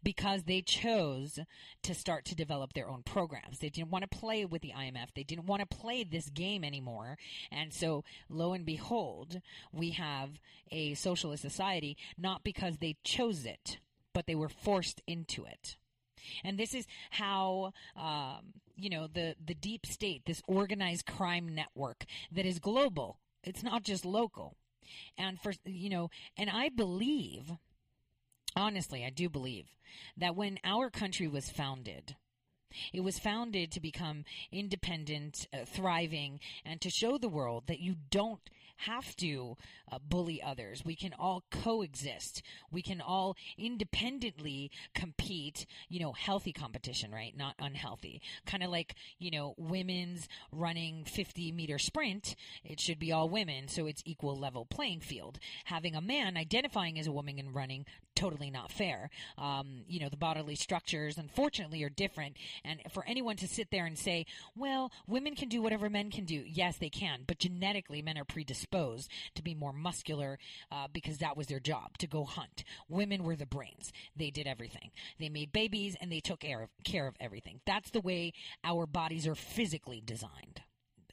because 0.03 0.43
they 0.43 0.61
chose 0.61 1.39
to 1.83 1.93
start 1.93 2.25
to 2.25 2.35
develop 2.35 2.73
their 2.73 2.89
own 2.89 3.03
programs. 3.03 3.59
They 3.59 3.69
didn't 3.69 3.91
want 3.91 4.09
to 4.09 4.17
play 4.17 4.45
with 4.45 4.61
the 4.61 4.73
IMF. 4.75 5.13
They 5.15 5.23
didn't 5.23 5.45
want 5.45 5.61
to 5.61 5.77
play 5.77 6.03
this 6.03 6.29
game 6.29 6.63
anymore. 6.63 7.17
And 7.51 7.73
so, 7.73 8.03
lo 8.29 8.53
and 8.53 8.65
behold, 8.65 9.41
we 9.71 9.91
have 9.91 10.39
a 10.71 10.93
socialist 10.93 11.41
society, 11.41 11.97
not 12.17 12.43
because 12.43 12.77
they 12.77 12.97
chose 13.03 13.45
it, 13.45 13.79
but 14.13 14.27
they 14.27 14.35
were 14.35 14.49
forced 14.49 15.01
into 15.07 15.45
it. 15.45 15.77
And 16.43 16.57
this 16.57 16.73
is 16.73 16.85
how, 17.11 17.73
um, 17.95 18.53
you 18.75 18.89
know, 18.89 19.07
the, 19.07 19.35
the 19.43 19.53
deep 19.53 19.85
state, 19.85 20.23
this 20.25 20.41
organized 20.47 21.05
crime 21.05 21.47
network 21.47 22.05
that 22.31 22.45
is 22.45 22.59
global, 22.59 23.19
it's 23.43 23.63
not 23.63 23.83
just 23.83 24.05
local. 24.05 24.55
And 25.17 25.39
for, 25.39 25.53
you 25.65 25.89
know, 25.89 26.09
and 26.37 26.49
I 26.49 26.69
believe, 26.69 27.51
honestly, 28.55 29.05
I 29.05 29.09
do 29.09 29.29
believe 29.29 29.67
that 30.17 30.35
when 30.35 30.59
our 30.63 30.89
country 30.89 31.27
was 31.27 31.49
founded, 31.49 32.15
it 32.93 33.01
was 33.01 33.17
founded 33.17 33.71
to 33.71 33.79
become 33.79 34.25
independent, 34.51 35.47
uh, 35.53 35.65
thriving, 35.65 36.39
and 36.63 36.79
to 36.81 36.89
show 36.89 37.17
the 37.17 37.29
world 37.29 37.63
that 37.67 37.79
you 37.79 37.95
don't 38.11 38.47
have 38.79 39.15
to 39.17 39.57
uh, 39.91 39.99
bully 39.99 40.41
others. 40.41 40.83
We 40.85 40.95
can 40.95 41.13
all 41.17 41.43
coexist. 41.51 42.41
We 42.71 42.81
can 42.81 43.01
all 43.01 43.35
independently 43.57 44.71
compete, 44.93 45.65
you 45.89 45.99
know, 45.99 46.13
healthy 46.13 46.53
competition, 46.53 47.11
right? 47.11 47.35
Not 47.35 47.55
unhealthy. 47.59 48.21
Kind 48.45 48.63
of 48.63 48.69
like, 48.69 48.95
you 49.17 49.31
know, 49.31 49.53
women's 49.57 50.29
running 50.51 51.03
50 51.03 51.51
meter 51.51 51.77
sprint. 51.77 52.35
It 52.63 52.79
should 52.79 52.99
be 52.99 53.11
all 53.11 53.27
women, 53.27 53.67
so 53.67 53.85
it's 53.85 54.03
equal 54.05 54.37
level 54.37 54.65
playing 54.65 55.01
field. 55.01 55.39
Having 55.65 55.95
a 55.95 56.01
man 56.01 56.37
identifying 56.37 56.97
as 56.97 57.07
a 57.07 57.11
woman 57.11 57.37
and 57.37 57.53
running, 57.53 57.85
totally 58.15 58.49
not 58.49 58.71
fair. 58.71 59.09
Um, 59.37 59.81
you 59.87 59.99
know, 59.99 60.09
the 60.09 60.17
bodily 60.17 60.55
structures, 60.55 61.17
unfortunately, 61.17 61.83
are 61.83 61.89
different. 61.89 62.37
And 62.63 62.79
for 62.91 63.03
anyone 63.05 63.35
to 63.37 63.47
sit 63.47 63.71
there 63.71 63.85
and 63.85 63.97
say, 63.97 64.25
well, 64.55 64.91
women 65.05 65.35
can 65.35 65.49
do 65.49 65.61
whatever 65.61 65.89
men 65.89 66.11
can 66.11 66.23
do, 66.25 66.43
yes, 66.45 66.77
they 66.77 66.89
can. 66.89 67.21
But 67.27 67.39
genetically, 67.39 68.01
men 68.01 68.17
are 68.17 68.25
predisposed 68.25 68.68
to 68.71 69.43
be 69.43 69.55
more 69.55 69.73
muscular 69.73 70.37
uh, 70.71 70.87
because 70.91 71.17
that 71.17 71.37
was 71.37 71.47
their 71.47 71.59
job 71.59 71.97
to 71.97 72.07
go 72.07 72.23
hunt. 72.23 72.63
Women 72.87 73.23
were 73.23 73.35
the 73.35 73.45
brains. 73.45 73.91
They 74.15 74.29
did 74.29 74.47
everything. 74.47 74.91
They 75.19 75.29
made 75.29 75.51
babies 75.51 75.95
and 75.99 76.11
they 76.11 76.19
took 76.19 76.39
care 76.39 76.63
of, 76.63 76.69
care 76.83 77.07
of 77.07 77.15
everything. 77.19 77.61
That's 77.65 77.89
the 77.91 78.01
way 78.01 78.33
our 78.63 78.85
bodies 78.85 79.27
are 79.27 79.35
physically 79.35 80.01
designed. 80.05 80.61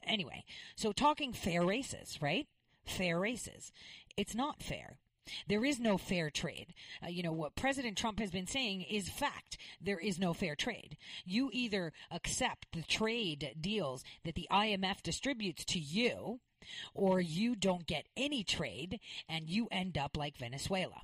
Anyway, 0.04 0.44
so 0.76 0.92
talking 0.92 1.32
fair 1.32 1.64
races, 1.64 2.18
right? 2.20 2.46
Fair 2.84 3.18
races. 3.18 3.72
It's 4.16 4.34
not 4.34 4.62
fair. 4.62 4.98
There 5.48 5.64
is 5.64 5.80
no 5.80 5.98
fair 5.98 6.30
trade. 6.30 6.74
Uh, 7.02 7.08
you 7.08 7.22
know, 7.22 7.32
what 7.32 7.56
President 7.56 7.98
Trump 7.98 8.20
has 8.20 8.30
been 8.30 8.46
saying 8.46 8.82
is 8.82 9.08
fact. 9.08 9.58
There 9.80 9.98
is 9.98 10.18
no 10.18 10.32
fair 10.32 10.54
trade. 10.54 10.96
You 11.24 11.50
either 11.52 11.92
accept 12.10 12.68
the 12.72 12.82
trade 12.82 13.56
deals 13.60 14.04
that 14.24 14.34
the 14.34 14.46
IMF 14.50 15.02
distributes 15.02 15.64
to 15.66 15.78
you, 15.80 16.40
or 16.94 17.20
you 17.20 17.54
don't 17.54 17.86
get 17.86 18.06
any 18.16 18.42
trade 18.44 19.00
and 19.28 19.48
you 19.48 19.68
end 19.70 19.96
up 19.98 20.16
like 20.16 20.36
Venezuela. 20.36 21.02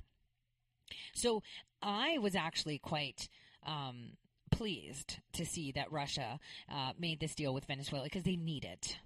So 1.13 1.43
I 1.81 2.17
was 2.17 2.35
actually 2.35 2.77
quite 2.77 3.29
um, 3.65 4.17
pleased 4.51 5.19
to 5.33 5.45
see 5.45 5.71
that 5.71 5.91
Russia 5.91 6.39
uh, 6.71 6.91
made 6.97 7.19
this 7.19 7.35
deal 7.35 7.53
with 7.53 7.65
Venezuela 7.65 8.05
because 8.05 8.23
they 8.23 8.35
need 8.35 8.65
it. 8.65 8.97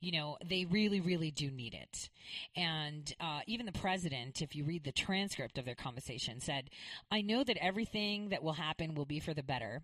You 0.00 0.12
know, 0.12 0.38
they 0.44 0.64
really, 0.64 1.00
really 1.00 1.30
do 1.30 1.50
need 1.50 1.74
it. 1.74 2.08
And 2.56 3.14
uh, 3.20 3.40
even 3.46 3.66
the 3.66 3.72
president, 3.72 4.40
if 4.40 4.56
you 4.56 4.64
read 4.64 4.84
the 4.84 4.92
transcript 4.92 5.58
of 5.58 5.66
their 5.66 5.74
conversation, 5.74 6.40
said, 6.40 6.70
I 7.10 7.20
know 7.20 7.44
that 7.44 7.58
everything 7.58 8.30
that 8.30 8.42
will 8.42 8.54
happen 8.54 8.94
will 8.94 9.04
be 9.04 9.20
for 9.20 9.34
the 9.34 9.42
better. 9.42 9.82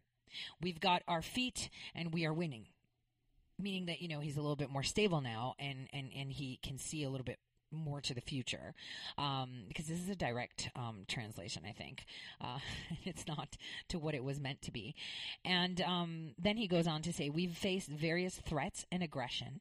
We've 0.62 0.80
got 0.80 1.02
our 1.06 1.22
feet 1.22 1.68
and 1.94 2.12
we 2.12 2.24
are 2.24 2.32
winning. 2.32 2.68
Meaning 3.62 3.86
that, 3.86 4.02
you 4.02 4.08
know, 4.08 4.20
he's 4.20 4.36
a 4.36 4.40
little 4.40 4.56
bit 4.56 4.70
more 4.70 4.82
stable 4.82 5.20
now 5.20 5.54
and, 5.58 5.88
and, 5.92 6.10
and 6.16 6.32
he 6.32 6.58
can 6.62 6.78
see 6.78 7.04
a 7.04 7.10
little 7.10 7.24
bit 7.24 7.38
more 7.70 8.00
to 8.02 8.14
the 8.14 8.20
future. 8.20 8.74
Um, 9.16 9.64
because 9.68 9.86
this 9.86 10.00
is 10.00 10.08
a 10.08 10.14
direct 10.14 10.70
um, 10.76 11.04
translation 11.08 11.62
i 11.66 11.72
think. 11.72 12.04
Uh, 12.40 12.58
it's 13.04 13.26
not 13.26 13.56
to 13.88 13.98
what 13.98 14.14
it 14.14 14.24
was 14.24 14.40
meant 14.40 14.62
to 14.62 14.72
be. 14.72 14.94
And 15.44 15.80
um, 15.80 16.34
then 16.38 16.56
he 16.56 16.66
goes 16.66 16.86
on 16.86 17.02
to 17.02 17.12
say 17.12 17.28
we've 17.28 17.56
faced 17.56 17.88
various 17.88 18.36
threats 18.36 18.84
and 18.92 19.02
aggression 19.02 19.60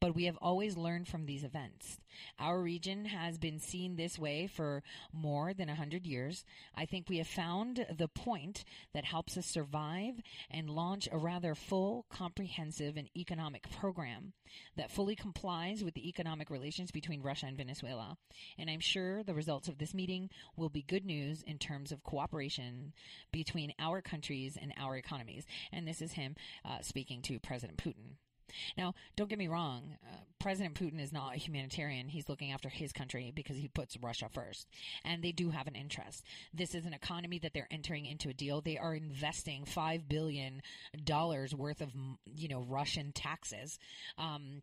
but 0.00 0.14
we 0.14 0.24
have 0.24 0.36
always 0.40 0.76
learned 0.76 1.08
from 1.08 1.26
these 1.26 1.44
events. 1.44 1.98
Our 2.38 2.60
region 2.60 3.06
has 3.06 3.38
been 3.38 3.58
seen 3.58 3.96
this 3.96 4.18
way 4.18 4.46
for 4.46 4.82
more 5.12 5.52
than 5.52 5.68
a 5.68 5.74
hundred 5.74 6.06
years. 6.06 6.44
I 6.74 6.86
think 6.86 7.08
we 7.08 7.18
have 7.18 7.26
found 7.26 7.86
the 7.96 8.08
point 8.08 8.64
that 8.92 9.04
helps 9.04 9.36
us 9.36 9.46
survive 9.46 10.14
and 10.50 10.70
launch 10.70 11.08
a 11.10 11.18
rather 11.18 11.54
full, 11.54 12.06
comprehensive, 12.08 12.96
and 12.96 13.08
economic 13.16 13.70
program 13.70 14.32
that 14.76 14.90
fully 14.90 15.16
complies 15.16 15.82
with 15.82 15.94
the 15.94 16.08
economic 16.08 16.50
relations 16.50 16.90
between 16.90 17.22
Russia 17.22 17.46
and 17.46 17.56
Venezuela. 17.56 18.16
And 18.58 18.70
I'm 18.70 18.80
sure 18.80 19.22
the 19.22 19.34
results 19.34 19.68
of 19.68 19.78
this 19.78 19.94
meeting 19.94 20.30
will 20.56 20.68
be 20.68 20.82
good 20.82 21.04
news 21.04 21.42
in 21.42 21.58
terms 21.58 21.92
of 21.92 22.04
cooperation 22.04 22.92
between 23.32 23.72
our 23.78 24.00
countries 24.00 24.56
and 24.60 24.72
our 24.78 24.96
economies. 24.96 25.46
And 25.72 25.86
this 25.86 26.00
is 26.00 26.12
him 26.12 26.36
uh, 26.64 26.80
speaking 26.82 27.22
to 27.22 27.38
President 27.38 27.78
Putin. 27.78 28.16
Now, 28.76 28.94
don't 29.16 29.28
get 29.28 29.38
me 29.38 29.48
wrong. 29.48 29.96
Uh, 30.04 30.16
President 30.38 30.74
Putin 30.74 31.00
is 31.00 31.12
not 31.12 31.34
a 31.34 31.38
humanitarian. 31.38 32.08
He's 32.08 32.28
looking 32.28 32.52
after 32.52 32.68
his 32.68 32.92
country 32.92 33.32
because 33.34 33.56
he 33.56 33.68
puts 33.68 33.96
Russia 33.96 34.28
first. 34.30 34.68
And 35.04 35.22
they 35.22 35.32
do 35.32 35.50
have 35.50 35.66
an 35.66 35.74
interest. 35.74 36.24
This 36.52 36.74
is 36.74 36.84
an 36.84 36.92
economy 36.92 37.38
that 37.40 37.54
they're 37.54 37.68
entering 37.70 38.06
into 38.06 38.28
a 38.28 38.34
deal. 38.34 38.60
They 38.60 38.78
are 38.78 38.94
investing 38.94 39.64
$5 39.64 40.08
billion 40.08 40.62
worth 41.56 41.80
of, 41.80 41.90
you 42.36 42.48
know, 42.48 42.60
Russian 42.68 43.12
taxes. 43.12 43.78
Um, 44.18 44.62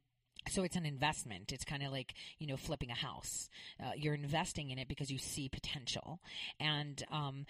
so 0.50 0.64
it's 0.64 0.76
an 0.76 0.86
investment. 0.86 1.52
It's 1.52 1.64
kind 1.64 1.84
of 1.84 1.92
like, 1.92 2.14
you 2.40 2.48
know, 2.48 2.58
flipping 2.58 2.90
a 2.90 2.96
house. 2.96 3.50
Uh, 3.82 3.92
you're 3.96 4.16
investing 4.16 4.72
in 4.72 4.80
it 4.80 4.88
because 4.88 5.12
you 5.12 5.18
see 5.18 5.50
potential. 5.50 6.20
And 6.60 7.04
um, 7.12 7.46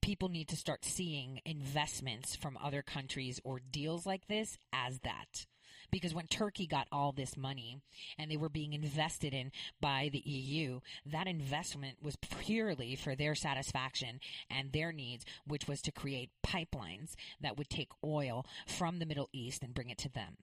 people 0.00 0.28
need 0.28 0.48
to 0.48 0.56
start 0.56 0.84
seeing 0.84 1.40
investments 1.44 2.36
from 2.36 2.56
other 2.62 2.82
countries 2.82 3.40
or 3.44 3.60
deals 3.60 4.06
like 4.06 4.28
this 4.28 4.58
as 4.72 5.00
that 5.00 5.46
because 5.90 6.14
when 6.14 6.26
Turkey 6.26 6.66
got 6.66 6.88
all 6.92 7.12
this 7.12 7.36
money 7.36 7.80
and 8.18 8.30
they 8.30 8.36
were 8.36 8.48
being 8.48 8.72
invested 8.72 9.34
in 9.34 9.50
by 9.80 10.08
the 10.12 10.18
EU, 10.18 10.80
that 11.06 11.26
investment 11.26 11.98
was 12.02 12.16
purely 12.16 12.96
for 12.96 13.14
their 13.14 13.34
satisfaction 13.34 14.20
and 14.50 14.72
their 14.72 14.92
needs, 14.92 15.24
which 15.46 15.66
was 15.66 15.80
to 15.82 15.92
create 15.92 16.30
pipelines 16.44 17.14
that 17.40 17.56
would 17.56 17.68
take 17.68 17.90
oil 18.04 18.46
from 18.66 18.98
the 18.98 19.06
Middle 19.06 19.28
East 19.32 19.62
and 19.62 19.74
bring 19.74 19.90
it 19.90 19.98
to 19.98 20.08
them. 20.08 20.36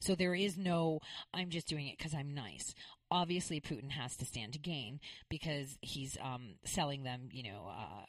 So 0.00 0.14
there 0.14 0.34
is 0.34 0.56
no, 0.56 1.00
I'm 1.34 1.50
just 1.50 1.66
doing 1.66 1.86
it 1.86 1.98
because 1.98 2.14
I'm 2.14 2.34
nice. 2.34 2.74
Obviously, 3.10 3.60
Putin 3.60 3.90
has 3.90 4.16
to 4.16 4.24
stand 4.24 4.54
to 4.54 4.58
gain 4.58 5.00
because 5.28 5.78
he's 5.82 6.16
um, 6.22 6.54
selling 6.64 7.02
them, 7.02 7.28
you 7.30 7.42
know, 7.42 7.70
uh, 7.70 8.04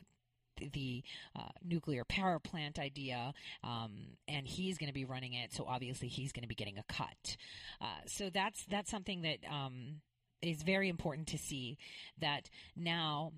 the 0.73 1.03
uh, 1.35 1.49
nuclear 1.63 2.03
power 2.05 2.39
plant 2.39 2.79
idea, 2.79 3.33
um, 3.63 4.17
and 4.27 4.47
he's 4.47 4.77
going 4.77 4.87
to 4.87 4.93
be 4.93 5.05
running 5.05 5.33
it. 5.33 5.53
So 5.53 5.65
obviously, 5.67 6.07
he's 6.07 6.31
going 6.31 6.43
to 6.43 6.47
be 6.47 6.55
getting 6.55 6.77
a 6.77 6.83
cut. 6.83 7.37
Uh, 7.81 8.01
so 8.05 8.29
that's 8.29 8.65
that's 8.65 8.91
something 8.91 9.21
that. 9.21 9.39
Um, 9.49 10.01
is 10.41 10.61
very 10.61 10.87
important 10.87 11.27
to 11.27 11.37
see 11.37 11.77
that 12.19 12.49
now, 12.75 13.33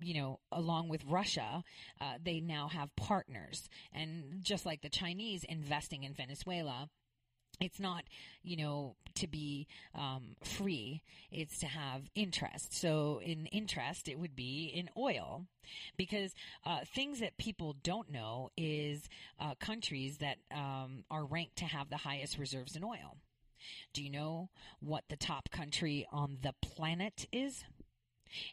you 0.00 0.14
know, 0.14 0.40
along 0.50 0.88
with 0.88 1.04
Russia, 1.04 1.62
uh, 2.00 2.14
they 2.22 2.40
now 2.40 2.68
have 2.68 2.94
partners. 2.96 3.68
And 3.92 4.40
just 4.42 4.66
like 4.66 4.82
the 4.82 4.88
Chinese 4.88 5.44
investing 5.44 6.02
in 6.02 6.14
Venezuela, 6.14 6.88
it's 7.60 7.80
not 7.80 8.04
you 8.42 8.56
know 8.56 8.96
to 9.16 9.26
be 9.26 9.66
um, 9.94 10.36
free. 10.42 11.02
It's 11.30 11.58
to 11.60 11.66
have 11.66 12.02
interest. 12.14 12.78
So 12.78 13.20
in 13.24 13.46
interest 13.46 14.08
it 14.08 14.18
would 14.18 14.36
be 14.36 14.66
in 14.66 14.88
oil 14.96 15.46
because 15.96 16.34
uh, 16.64 16.80
things 16.94 17.20
that 17.20 17.36
people 17.38 17.74
don't 17.82 18.10
know 18.10 18.50
is 18.56 19.08
uh, 19.40 19.54
countries 19.58 20.18
that 20.18 20.36
um, 20.54 21.04
are 21.10 21.24
ranked 21.24 21.56
to 21.56 21.64
have 21.64 21.90
the 21.90 21.96
highest 21.96 22.38
reserves 22.38 22.76
in 22.76 22.84
oil. 22.84 23.16
Do 23.92 24.02
you 24.02 24.10
know 24.10 24.50
what 24.80 25.04
the 25.08 25.16
top 25.16 25.50
country 25.50 26.06
on 26.12 26.38
the 26.42 26.54
planet 26.60 27.26
is? 27.32 27.64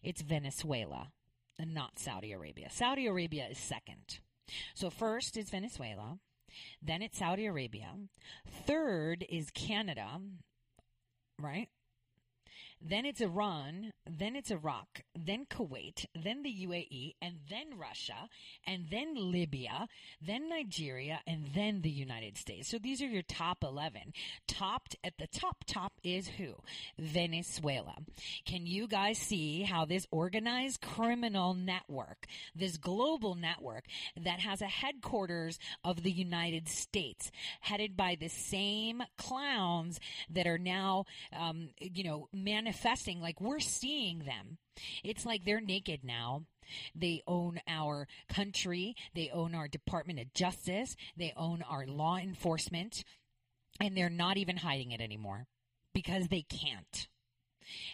It's 0.01 0.22
venezuela 0.22 1.12
and 1.60 1.74
not 1.74 1.99
saudi 1.99 2.32
arabia. 2.32 2.70
Saudi 2.72 3.06
arabia 3.06 3.47
is 3.49 3.58
second. 3.58 4.20
So 4.74 4.89
first 4.89 5.38
is 5.38 5.49
venezuela 5.49 6.20
then 6.82 7.01
it's 7.01 7.18
Saudi 7.18 7.45
Arabia. 7.45 7.91
Third 8.66 9.26
is 9.30 9.49
Canada, 9.51 10.20
right? 11.39 11.70
Then 12.86 13.06
it's 13.06 13.22
Iran, 13.22 13.94
then 14.06 14.36
it's 14.36 14.52
Iraq, 14.52 15.04
then 15.18 15.46
Kuwait, 15.50 16.06
then 16.22 16.44
the 16.44 16.50
UAE, 16.50 17.16
and 17.22 17.36
then 17.50 17.78
Russia, 17.80 18.28
and 18.68 18.88
then 18.92 19.16
Libya, 19.32 19.88
then 20.22 20.50
Nigeria, 20.50 21.22
and 21.26 21.50
then 21.56 21.82
the 21.82 21.90
United 21.90 22.38
States. 22.38 22.68
So 22.68 22.78
these 22.78 23.02
are 23.02 23.08
your 23.08 23.22
top 23.22 23.64
11. 23.64 24.14
Topped 24.48 24.98
at 25.04 25.18
the 25.18 25.28
top, 25.28 25.64
top 25.66 25.94
is 26.04 26.28
who? 26.28 26.56
Venezuela. 27.00 27.96
Can 28.46 28.68
you 28.68 28.88
guys 28.88 29.18
see 29.18 29.64
how 29.64 29.86
this 29.86 30.06
organized 30.12 30.82
criminal 30.82 31.54
network, 31.54 32.28
this 32.54 32.78
global 32.78 33.36
network 33.36 33.86
that 34.18 34.40
has 34.40 34.62
a 34.62 34.68
headquarters 34.68 35.58
of 35.86 36.04
the 36.04 36.12
United 36.12 36.68
States, 36.68 37.32
headed 37.62 37.96
by 37.96 38.18
the 38.20 38.28
same 38.28 39.04
clowns 39.18 40.02
that 40.30 40.48
are 40.48 40.58
now, 40.58 41.06
um, 41.38 41.70
you 41.80 42.04
know, 42.04 42.28
manifesting 42.34 42.73
manifesting 42.74 43.22
like 43.22 43.40
we're 43.40 43.60
seeing 43.60 44.20
them. 44.20 44.58
It's 45.04 45.26
like 45.26 45.46
they're 45.46 45.62
naked 45.62 46.02
now. 46.04 46.44
They 46.96 47.22
own 47.28 47.60
our 47.68 48.08
country. 48.30 48.96
They 49.14 49.30
own 49.32 49.54
our 49.54 49.68
Department 49.68 50.20
of 50.20 50.34
Justice. 50.34 50.96
They 51.16 51.34
own 51.38 51.64
our 51.70 51.86
law 51.86 52.18
enforcement. 52.18 53.04
And 53.80 53.96
they're 53.96 54.10
not 54.10 54.38
even 54.38 54.58
hiding 54.58 54.92
it 54.92 55.02
anymore 55.02 55.48
because 55.94 56.28
they 56.28 56.42
can't. 56.44 57.08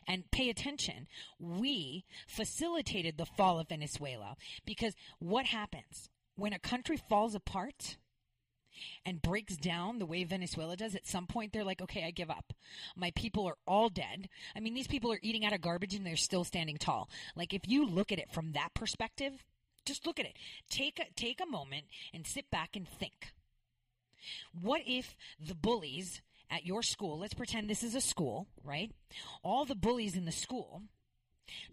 And 0.07 0.31
pay 0.31 0.49
attention. 0.49 1.07
We 1.39 2.05
facilitated 2.27 3.17
the 3.17 3.25
fall 3.25 3.59
of 3.59 3.69
Venezuela 3.69 4.35
because 4.65 4.93
what 5.19 5.45
happens 5.45 6.09
when 6.35 6.53
a 6.53 6.59
country 6.59 6.97
falls 6.97 7.35
apart? 7.35 7.97
And 9.05 9.21
breaks 9.21 9.55
down 9.57 9.99
the 9.99 10.05
way 10.05 10.23
Venezuela 10.23 10.75
does, 10.75 10.95
at 10.95 11.07
some 11.07 11.27
point 11.27 11.53
they're 11.53 11.63
like, 11.63 11.81
okay, 11.81 12.05
I 12.05 12.11
give 12.11 12.29
up. 12.29 12.53
My 12.95 13.11
people 13.11 13.47
are 13.47 13.57
all 13.67 13.89
dead. 13.89 14.29
I 14.55 14.59
mean, 14.59 14.73
these 14.73 14.87
people 14.87 15.11
are 15.11 15.19
eating 15.21 15.45
out 15.45 15.53
of 15.53 15.61
garbage 15.61 15.93
and 15.93 16.05
they're 16.05 16.15
still 16.15 16.43
standing 16.43 16.77
tall. 16.77 17.09
Like, 17.35 17.53
if 17.53 17.67
you 17.67 17.85
look 17.85 18.11
at 18.11 18.19
it 18.19 18.31
from 18.31 18.53
that 18.53 18.73
perspective, 18.73 19.45
just 19.85 20.05
look 20.05 20.19
at 20.19 20.25
it. 20.25 20.37
Take 20.69 20.99
a, 20.99 21.05
take 21.15 21.39
a 21.41 21.45
moment 21.45 21.85
and 22.13 22.25
sit 22.25 22.49
back 22.51 22.75
and 22.75 22.87
think. 22.87 23.33
What 24.59 24.81
if 24.85 25.15
the 25.39 25.55
bullies 25.55 26.21
at 26.49 26.65
your 26.65 26.81
school, 26.81 27.19
let's 27.19 27.33
pretend 27.33 27.69
this 27.69 27.83
is 27.83 27.95
a 27.95 28.01
school, 28.01 28.47
right? 28.63 28.91
All 29.43 29.65
the 29.65 29.75
bullies 29.75 30.15
in 30.15 30.25
the 30.25 30.31
school 30.31 30.83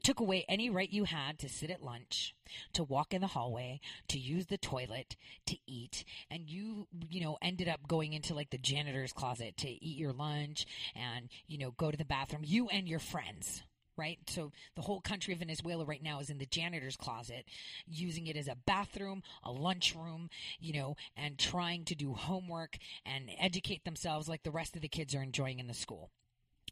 took 0.02 0.20
away 0.20 0.44
any 0.48 0.70
right 0.70 0.92
you 0.92 1.04
had 1.04 1.38
to 1.38 1.48
sit 1.48 1.70
at 1.70 1.82
lunch, 1.82 2.34
to 2.72 2.84
walk 2.84 3.12
in 3.12 3.20
the 3.20 3.28
hallway, 3.28 3.80
to 4.08 4.18
use 4.18 4.46
the 4.46 4.58
toilet, 4.58 5.16
to 5.46 5.56
eat, 5.66 6.04
and 6.30 6.48
you, 6.48 6.86
you 7.10 7.20
know, 7.20 7.38
ended 7.42 7.68
up 7.68 7.86
going 7.88 8.12
into 8.12 8.34
like 8.34 8.50
the 8.50 8.58
janitor's 8.58 9.12
closet 9.12 9.56
to 9.58 9.68
eat 9.68 9.98
your 9.98 10.12
lunch 10.12 10.66
and, 10.94 11.28
you 11.46 11.58
know, 11.58 11.72
go 11.72 11.90
to 11.90 11.96
the 11.96 12.04
bathroom, 12.04 12.42
you 12.44 12.68
and 12.68 12.88
your 12.88 12.98
friends. 12.98 13.62
Right? 13.98 14.18
So 14.26 14.52
the 14.74 14.82
whole 14.82 15.00
country 15.00 15.32
of 15.32 15.38
Venezuela 15.38 15.86
right 15.86 16.02
now 16.02 16.20
is 16.20 16.28
in 16.28 16.36
the 16.36 16.44
janitor's 16.44 16.98
closet, 16.98 17.46
using 17.86 18.26
it 18.26 18.36
as 18.36 18.46
a 18.46 18.54
bathroom, 18.66 19.22
a 19.42 19.50
lunchroom, 19.50 20.28
you 20.60 20.74
know, 20.74 20.96
and 21.16 21.38
trying 21.38 21.86
to 21.86 21.94
do 21.94 22.12
homework 22.12 22.76
and 23.06 23.30
educate 23.38 23.86
themselves 23.86 24.28
like 24.28 24.42
the 24.42 24.50
rest 24.50 24.76
of 24.76 24.82
the 24.82 24.88
kids 24.88 25.14
are 25.14 25.22
enjoying 25.22 25.60
in 25.60 25.66
the 25.66 25.72
school. 25.72 26.10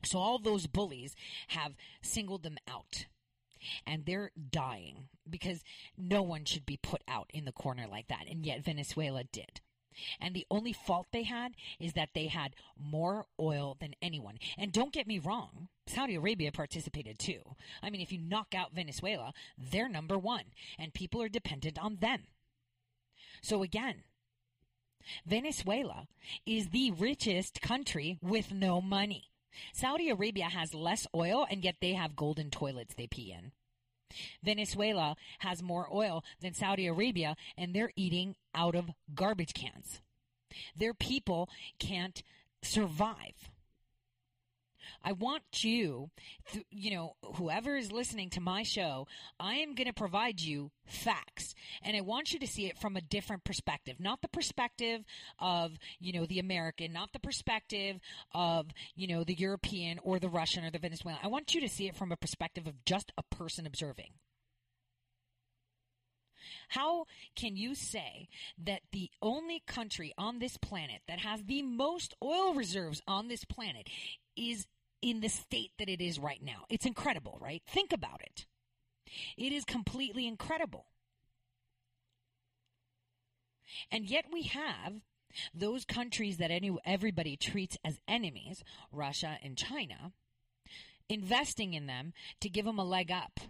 So 0.04 0.18
all 0.18 0.38
those 0.38 0.66
bullies 0.66 1.14
have 1.48 1.74
singled 2.02 2.42
them 2.42 2.58
out. 2.68 3.06
And 3.86 4.04
they're 4.04 4.30
dying 4.50 5.08
because 5.28 5.64
no 5.96 6.20
one 6.22 6.44
should 6.44 6.66
be 6.66 6.76
put 6.76 7.02
out 7.08 7.30
in 7.32 7.46
the 7.46 7.52
corner 7.52 7.86
like 7.90 8.08
that. 8.08 8.26
And 8.30 8.44
yet 8.44 8.62
Venezuela 8.64 9.24
did. 9.24 9.60
And 10.20 10.34
the 10.34 10.46
only 10.50 10.72
fault 10.72 11.06
they 11.12 11.22
had 11.22 11.54
is 11.78 11.92
that 11.94 12.10
they 12.14 12.26
had 12.26 12.56
more 12.78 13.26
oil 13.38 13.76
than 13.80 13.94
anyone. 14.02 14.38
And 14.58 14.72
don't 14.72 14.92
get 14.92 15.06
me 15.06 15.18
wrong, 15.18 15.68
Saudi 15.86 16.16
Arabia 16.16 16.52
participated 16.52 17.18
too. 17.18 17.40
I 17.82 17.90
mean, 17.90 18.00
if 18.00 18.12
you 18.12 18.18
knock 18.18 18.54
out 18.54 18.74
Venezuela, 18.74 19.32
they're 19.56 19.88
number 19.88 20.18
one, 20.18 20.44
and 20.78 20.92
people 20.92 21.22
are 21.22 21.28
dependent 21.28 21.78
on 21.78 21.96
them. 22.00 22.24
So 23.40 23.62
again, 23.62 24.02
Venezuela 25.26 26.08
is 26.46 26.68
the 26.68 26.90
richest 26.92 27.60
country 27.60 28.18
with 28.22 28.52
no 28.52 28.80
money. 28.80 29.30
Saudi 29.72 30.10
Arabia 30.10 30.46
has 30.46 30.74
less 30.74 31.06
oil, 31.14 31.46
and 31.50 31.64
yet 31.64 31.76
they 31.80 31.92
have 31.92 32.16
golden 32.16 32.50
toilets 32.50 32.94
they 32.94 33.06
pee 33.06 33.32
in. 33.32 33.52
Venezuela 34.42 35.16
has 35.40 35.62
more 35.62 35.88
oil 35.92 36.24
than 36.40 36.54
Saudi 36.54 36.86
Arabia, 36.86 37.36
and 37.56 37.74
they're 37.74 37.92
eating 37.96 38.36
out 38.54 38.74
of 38.74 38.90
garbage 39.14 39.54
cans. 39.54 40.00
Their 40.76 40.94
people 40.94 41.48
can't 41.78 42.22
survive. 42.62 43.50
I 45.04 45.12
want 45.12 45.42
you, 45.62 46.10
th- 46.50 46.64
you 46.70 46.90
know, 46.90 47.16
whoever 47.34 47.76
is 47.76 47.92
listening 47.92 48.30
to 48.30 48.40
my 48.40 48.62
show, 48.62 49.06
I 49.38 49.56
am 49.56 49.74
going 49.74 49.86
to 49.86 49.92
provide 49.92 50.40
you 50.40 50.70
facts. 50.86 51.54
And 51.82 51.96
I 51.96 52.00
want 52.00 52.32
you 52.32 52.38
to 52.38 52.46
see 52.46 52.66
it 52.66 52.78
from 52.78 52.96
a 52.96 53.02
different 53.02 53.44
perspective, 53.44 54.00
not 54.00 54.22
the 54.22 54.28
perspective 54.28 55.04
of, 55.38 55.72
you 56.00 56.12
know, 56.12 56.24
the 56.24 56.38
American, 56.38 56.92
not 56.92 57.12
the 57.12 57.18
perspective 57.18 58.00
of, 58.32 58.66
you 58.96 59.06
know, 59.06 59.24
the 59.24 59.34
European 59.34 59.98
or 60.02 60.18
the 60.18 60.30
Russian 60.30 60.64
or 60.64 60.70
the 60.70 60.78
Venezuelan. 60.78 61.20
I 61.22 61.28
want 61.28 61.54
you 61.54 61.60
to 61.60 61.68
see 61.68 61.86
it 61.86 61.96
from 61.96 62.10
a 62.10 62.16
perspective 62.16 62.66
of 62.66 62.84
just 62.84 63.12
a 63.18 63.22
person 63.22 63.66
observing. 63.66 64.12
How 66.68 67.04
can 67.36 67.56
you 67.56 67.74
say 67.74 68.28
that 68.64 68.80
the 68.92 69.10
only 69.22 69.62
country 69.66 70.12
on 70.16 70.38
this 70.38 70.56
planet 70.56 71.02
that 71.08 71.20
has 71.20 71.42
the 71.42 71.62
most 71.62 72.14
oil 72.22 72.54
reserves 72.54 73.02
on 73.06 73.28
this 73.28 73.44
planet 73.44 73.88
is 74.36 74.66
in 75.02 75.20
the 75.20 75.28
state 75.28 75.72
that 75.78 75.88
it 75.88 76.00
is 76.00 76.18
right 76.18 76.42
now? 76.42 76.64
It's 76.68 76.86
incredible, 76.86 77.38
right? 77.40 77.62
Think 77.66 77.92
about 77.92 78.20
it. 78.22 78.46
It 79.36 79.52
is 79.52 79.64
completely 79.64 80.26
incredible. 80.26 80.86
And 83.90 84.06
yet 84.06 84.26
we 84.32 84.42
have 84.44 85.02
those 85.52 85.84
countries 85.84 86.36
that 86.38 86.50
any, 86.50 86.76
everybody 86.84 87.36
treats 87.36 87.76
as 87.84 87.98
enemies, 88.06 88.62
Russia 88.92 89.38
and 89.42 89.56
China, 89.56 90.12
investing 91.08 91.74
in 91.74 91.86
them 91.86 92.12
to 92.40 92.48
give 92.48 92.64
them 92.64 92.78
a 92.78 92.84
leg 92.84 93.10
up. 93.10 93.40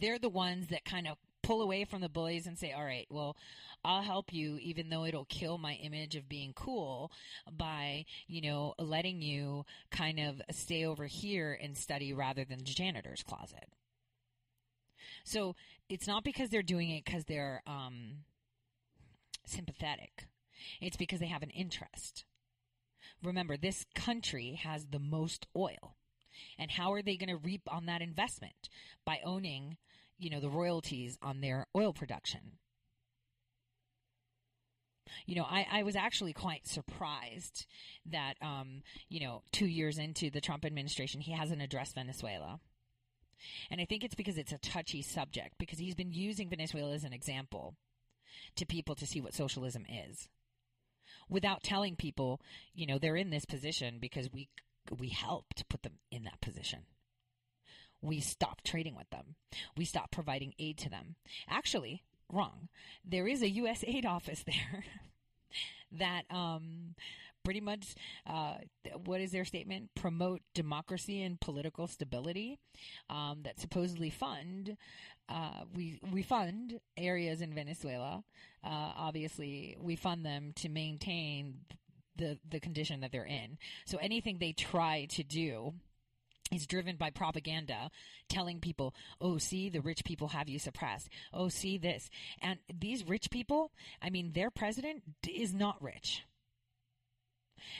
They're 0.00 0.18
the 0.18 0.28
ones 0.28 0.68
that 0.68 0.84
kind 0.84 1.06
of 1.06 1.18
pull 1.44 1.62
away 1.62 1.84
from 1.84 2.00
the 2.00 2.08
bullies 2.08 2.46
and 2.46 2.58
say, 2.58 2.72
all 2.72 2.84
right, 2.84 3.06
well, 3.10 3.36
I'll 3.84 4.02
help 4.02 4.32
you, 4.32 4.58
even 4.60 4.88
though 4.88 5.04
it'll 5.04 5.26
kill 5.26 5.58
my 5.58 5.74
image 5.74 6.16
of 6.16 6.28
being 6.28 6.52
cool 6.54 7.12
by, 7.52 8.06
you 8.26 8.40
know, 8.40 8.74
letting 8.78 9.20
you 9.20 9.66
kind 9.90 10.18
of 10.18 10.40
stay 10.50 10.86
over 10.86 11.04
here 11.06 11.56
and 11.62 11.76
study 11.76 12.12
rather 12.12 12.44
than 12.44 12.58
the 12.58 12.64
janitor's 12.64 13.22
closet. 13.22 13.68
So 15.24 15.54
it's 15.88 16.06
not 16.06 16.24
because 16.24 16.48
they're 16.48 16.62
doing 16.62 16.90
it 16.90 17.04
because 17.04 17.24
they're 17.24 17.62
um, 17.66 18.24
sympathetic. 19.44 20.26
It's 20.80 20.96
because 20.96 21.20
they 21.20 21.26
have 21.26 21.42
an 21.42 21.50
interest. 21.50 22.24
Remember, 23.22 23.56
this 23.56 23.84
country 23.94 24.58
has 24.62 24.86
the 24.86 24.98
most 24.98 25.46
oil. 25.54 25.96
And 26.58 26.70
how 26.70 26.92
are 26.92 27.02
they 27.02 27.16
going 27.16 27.28
to 27.28 27.36
reap 27.36 27.62
on 27.68 27.86
that 27.86 28.02
investment? 28.02 28.68
By 29.04 29.20
owning, 29.24 29.76
you 30.24 30.30
know, 30.30 30.40
the 30.40 30.48
royalties 30.48 31.18
on 31.20 31.42
their 31.42 31.66
oil 31.76 31.92
production. 31.92 32.40
You 35.26 35.36
know, 35.36 35.44
I, 35.44 35.66
I 35.70 35.82
was 35.82 35.96
actually 35.96 36.32
quite 36.32 36.66
surprised 36.66 37.66
that, 38.10 38.34
um, 38.40 38.82
you 39.10 39.20
know, 39.20 39.42
two 39.52 39.66
years 39.66 39.98
into 39.98 40.30
the 40.30 40.40
Trump 40.40 40.64
administration, 40.64 41.20
he 41.20 41.32
hasn't 41.32 41.60
addressed 41.60 41.94
Venezuela. 41.94 42.58
And 43.70 43.82
I 43.82 43.84
think 43.84 44.02
it's 44.02 44.14
because 44.14 44.38
it's 44.38 44.52
a 44.52 44.58
touchy 44.58 45.02
subject, 45.02 45.56
because 45.58 45.78
he's 45.78 45.94
been 45.94 46.12
using 46.12 46.48
Venezuela 46.48 46.94
as 46.94 47.04
an 47.04 47.12
example 47.12 47.74
to 48.56 48.64
people 48.64 48.94
to 48.94 49.06
see 49.06 49.20
what 49.20 49.34
socialism 49.34 49.84
is 50.08 50.30
without 51.28 51.62
telling 51.62 51.96
people, 51.96 52.40
you 52.74 52.86
know, 52.86 52.98
they're 52.98 53.14
in 53.14 53.28
this 53.28 53.44
position 53.44 53.98
because 54.00 54.30
we 54.32 54.48
we 54.98 55.08
helped 55.10 55.68
put 55.68 55.82
them 55.82 55.98
in 56.10 56.24
that 56.24 56.40
position. 56.40 56.80
We 58.04 58.20
stopped 58.20 58.64
trading 58.64 58.94
with 58.94 59.08
them. 59.10 59.36
We 59.76 59.86
stopped 59.86 60.12
providing 60.12 60.52
aid 60.58 60.76
to 60.78 60.90
them. 60.90 61.16
Actually, 61.48 62.04
wrong. 62.30 62.68
There 63.04 63.26
is 63.26 63.42
a 63.42 63.48
U.S. 63.48 63.82
aid 63.86 64.04
office 64.04 64.44
there 64.44 64.84
that 65.92 66.24
um, 66.30 66.94
pretty 67.44 67.60
much, 67.60 67.94
uh, 68.26 68.56
what 69.04 69.20
is 69.20 69.32
their 69.32 69.46
statement? 69.46 69.90
Promote 69.94 70.42
democracy 70.54 71.22
and 71.22 71.40
political 71.40 71.86
stability. 71.86 72.58
Um, 73.08 73.40
that 73.44 73.58
supposedly 73.58 74.10
fund. 74.10 74.76
Uh, 75.26 75.64
we 75.74 76.00
we 76.12 76.22
fund 76.22 76.80
areas 76.98 77.40
in 77.40 77.54
Venezuela. 77.54 78.22
Uh, 78.62 78.92
obviously, 78.96 79.76
we 79.80 79.96
fund 79.96 80.26
them 80.26 80.52
to 80.56 80.68
maintain 80.68 81.60
the 82.16 82.38
the 82.50 82.60
condition 82.60 83.00
that 83.00 83.12
they're 83.12 83.24
in. 83.24 83.56
So 83.86 83.96
anything 83.98 84.38
they 84.38 84.52
try 84.52 85.06
to 85.10 85.22
do 85.22 85.74
is 86.52 86.66
driven 86.66 86.96
by 86.96 87.10
propaganda 87.10 87.90
telling 88.28 88.60
people, 88.60 88.94
oh, 89.20 89.38
see, 89.38 89.68
the 89.68 89.80
rich 89.80 90.04
people 90.04 90.28
have 90.28 90.48
you 90.48 90.58
suppressed. 90.58 91.08
Oh, 91.32 91.48
see 91.48 91.78
this. 91.78 92.10
And 92.40 92.58
these 92.72 93.06
rich 93.06 93.30
people, 93.30 93.72
I 94.02 94.10
mean, 94.10 94.32
their 94.32 94.50
president 94.50 95.02
is 95.28 95.54
not 95.54 95.82
rich. 95.82 96.24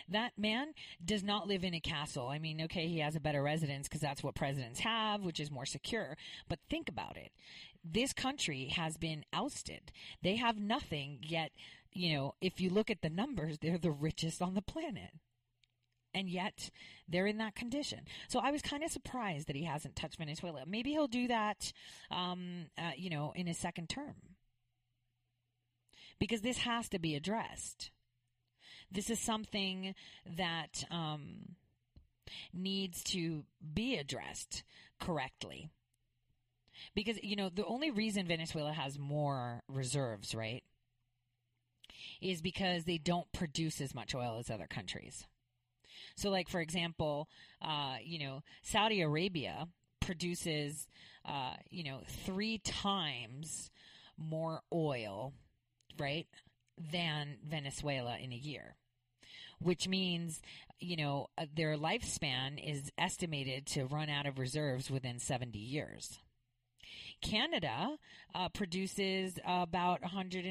That 0.08 0.32
man 0.38 0.72
does 1.04 1.22
not 1.22 1.46
live 1.46 1.62
in 1.62 1.74
a 1.74 1.80
castle. 1.80 2.28
I 2.28 2.38
mean, 2.38 2.62
okay, 2.62 2.86
he 2.88 3.00
has 3.00 3.16
a 3.16 3.20
better 3.20 3.42
residence 3.42 3.86
because 3.86 4.00
that's 4.00 4.22
what 4.22 4.34
presidents 4.34 4.80
have, 4.80 5.22
which 5.22 5.40
is 5.40 5.50
more 5.50 5.66
secure. 5.66 6.16
But 6.48 6.58
think 6.70 6.88
about 6.88 7.16
it. 7.16 7.32
This 7.84 8.14
country 8.14 8.72
has 8.74 8.96
been 8.96 9.24
ousted. 9.32 9.92
They 10.22 10.36
have 10.36 10.58
nothing, 10.58 11.18
yet, 11.22 11.52
you 11.92 12.16
know, 12.16 12.34
if 12.40 12.60
you 12.60 12.70
look 12.70 12.90
at 12.90 13.02
the 13.02 13.10
numbers, 13.10 13.58
they're 13.58 13.76
the 13.76 13.90
richest 13.90 14.40
on 14.40 14.54
the 14.54 14.62
planet 14.62 15.10
and 16.14 16.28
yet 16.28 16.70
they're 17.08 17.26
in 17.26 17.38
that 17.38 17.54
condition. 17.54 18.00
So 18.28 18.38
I 18.38 18.50
was 18.50 18.62
kind 18.62 18.82
of 18.84 18.90
surprised 18.90 19.48
that 19.48 19.56
he 19.56 19.64
hasn't 19.64 19.96
touched 19.96 20.18
Venezuela. 20.18 20.64
Maybe 20.66 20.90
he'll 20.90 21.08
do 21.08 21.28
that, 21.28 21.72
um, 22.10 22.66
uh, 22.78 22.92
you 22.96 23.10
know, 23.10 23.32
in 23.34 23.46
his 23.46 23.58
second 23.58 23.88
term, 23.88 24.14
because 26.18 26.40
this 26.40 26.58
has 26.58 26.88
to 26.90 26.98
be 26.98 27.14
addressed. 27.14 27.90
This 28.90 29.10
is 29.10 29.18
something 29.18 29.94
that 30.36 30.84
um, 30.90 31.56
needs 32.52 33.02
to 33.04 33.44
be 33.74 33.96
addressed 33.96 34.62
correctly. 35.00 35.70
Because, 36.94 37.22
you 37.22 37.36
know, 37.36 37.48
the 37.48 37.64
only 37.64 37.90
reason 37.90 38.26
Venezuela 38.26 38.72
has 38.72 38.98
more 38.98 39.62
reserves, 39.68 40.34
right, 40.34 40.62
is 42.20 42.42
because 42.42 42.84
they 42.84 42.98
don't 42.98 43.32
produce 43.32 43.80
as 43.80 43.94
much 43.94 44.14
oil 44.14 44.38
as 44.38 44.50
other 44.50 44.66
countries. 44.66 45.26
So, 46.16 46.30
like 46.30 46.48
for 46.48 46.60
example, 46.60 47.28
uh, 47.60 47.96
you 48.02 48.18
know, 48.18 48.42
Saudi 48.62 49.00
Arabia 49.00 49.68
produces, 50.00 50.86
uh, 51.24 51.54
you 51.70 51.84
know, 51.84 52.00
three 52.06 52.58
times 52.58 53.70
more 54.16 54.60
oil, 54.72 55.32
right, 55.98 56.26
than 56.78 57.38
Venezuela 57.44 58.16
in 58.18 58.32
a 58.32 58.36
year. 58.36 58.76
Which 59.61 59.88
means, 59.88 60.42
you 60.78 60.96
know, 60.96 61.28
uh, 61.38 61.46
their 61.54 61.76
lifespan 61.76 62.62
is 62.62 62.91
estimated 62.99 63.66
to 63.68 63.86
run 63.86 64.11
out 64.11 64.26
of 64.26 64.38
reserves 64.38 64.91
within 64.91 65.18
70 65.18 65.58
years. 65.58 66.18
Canada 67.22 67.96
uh, 68.34 68.49
produces 68.50 69.38
about 69.46 70.03
100 70.03 70.45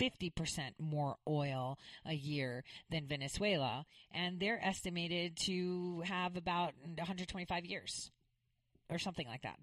50% 0.00 0.72
more 0.78 1.16
oil 1.28 1.78
a 2.06 2.14
year 2.14 2.64
than 2.90 3.06
Venezuela, 3.06 3.84
and 4.12 4.40
they're 4.40 4.64
estimated 4.64 5.36
to 5.44 6.02
have 6.06 6.36
about 6.36 6.72
125 6.84 7.64
years 7.64 8.10
or 8.88 8.98
something 8.98 9.26
like 9.26 9.42
that 9.42 9.58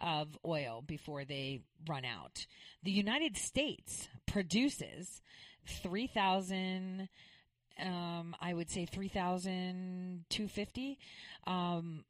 of 0.00 0.38
oil 0.44 0.82
before 0.86 1.24
they 1.24 1.60
run 1.88 2.04
out. 2.04 2.46
The 2.82 2.90
United 2.90 3.36
States 3.36 4.08
produces 4.26 5.22
3,000 5.66 7.08
um, 7.80 8.36
I 8.40 8.52
would 8.52 8.70
say 8.70 8.86
3,250 8.86 10.98
um, 11.46 12.04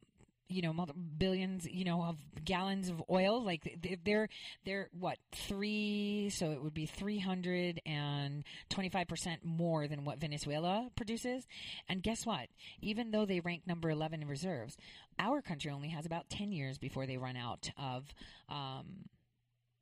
you 0.53 0.63
know, 0.63 0.87
billions, 1.19 1.67
you 1.67 1.85
know, 1.85 2.03
of 2.03 2.17
gallons 2.45 2.89
of 2.89 3.03
oil. 3.11 3.43
Like 3.45 3.63
th- 3.83 4.01
they're 4.05 4.29
they're 4.65 4.89
what 4.99 5.19
three? 5.33 6.31
So 6.31 6.53
it 6.53 6.63
would 6.63 6.75
be 6.75 6.87
three 6.87 7.19
hundred 7.19 7.81
and 7.87 8.45
twenty 8.69 8.89
five 8.89 9.09
percent 9.09 9.45
more 9.45 9.89
than 9.89 10.05
what 10.05 10.19
Venezuela 10.19 10.89
produces. 10.97 11.47
And 11.89 12.03
guess 12.03 12.25
what? 12.25 12.49
Even 12.81 13.11
though 13.11 13.27
they 13.27 13.41
rank 13.41 13.63
number 13.67 13.91
eleven 13.91 14.23
in 14.23 14.29
reserves, 14.29 14.77
our 15.19 15.43
country 15.43 15.71
only 15.71 15.89
has 15.89 16.07
about 16.07 16.31
ten 16.31 16.53
years 16.53 16.79
before 16.79 17.07
they 17.07 17.17
run 17.17 17.37
out 17.37 17.71
of 17.77 18.05
um, 18.49 19.09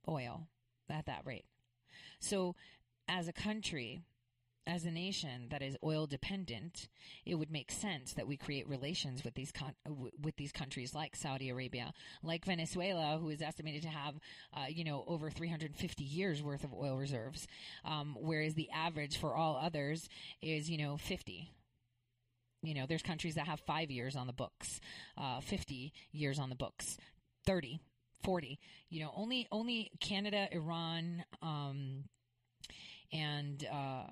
oil 0.09 0.47
at 0.89 1.07
that 1.07 1.23
rate. 1.25 1.45
So, 2.19 2.55
as 3.09 3.29
a 3.29 3.33
country, 3.33 4.03
as 4.71 4.85
a 4.85 4.91
nation 4.91 5.49
that 5.51 5.63
is 5.63 5.77
oil 5.83 6.07
dependent, 6.07 6.89
it 7.27 7.35
would 7.35 7.51
make 7.51 7.73
sense 7.73 8.13
that 8.13 8.27
we 8.27 8.37
create 8.37 8.69
relations 8.69 9.25
with 9.25 9.35
these 9.35 9.51
con- 9.51 9.75
with 10.23 10.37
these 10.37 10.53
countries 10.53 10.95
like 10.95 11.17
Saudi 11.17 11.51
Arabia, 11.51 11.93
like 12.23 12.45
Venezuela, 12.45 13.19
who 13.21 13.29
is 13.31 13.43
estimated 13.43 13.83
to 13.83 13.89
have, 13.89 14.15
uh, 14.55 14.67
you 14.69 14.85
know, 14.85 15.05
over 15.07 15.31
350 15.31 16.05
years 16.05 16.43
worth 16.43 16.63
of 16.63 16.73
oil 16.73 16.97
reserves, 16.97 17.47
um, 17.85 18.17
whereas 18.21 18.55
the 18.55 18.71
average 18.71 19.19
for 19.19 19.35
all 19.35 19.57
others 19.57 20.09
is, 20.41 20.71
you 20.71 20.79
know, 20.79 20.97
50. 20.97 21.51
You 22.63 22.75
know, 22.75 22.87
there's 22.87 23.03
countries 23.03 23.35
that 23.35 23.47
have 23.47 23.61
five 23.61 23.91
years 23.91 24.17
on 24.17 24.27
the 24.27 24.33
books, 24.33 24.81
uh, 25.17 25.41
50 25.41 25.93
years 26.13 26.39
on 26.39 26.51
the 26.51 26.55
books, 26.55 26.97
30, 27.47 27.81
40. 28.23 28.59
You 28.91 29.01
know, 29.01 29.13
only 29.17 29.49
only 29.51 29.91
Canada, 30.01 30.49
Iran, 30.53 31.25
um, 31.43 32.05
and 33.13 33.67
uh, 33.73 34.05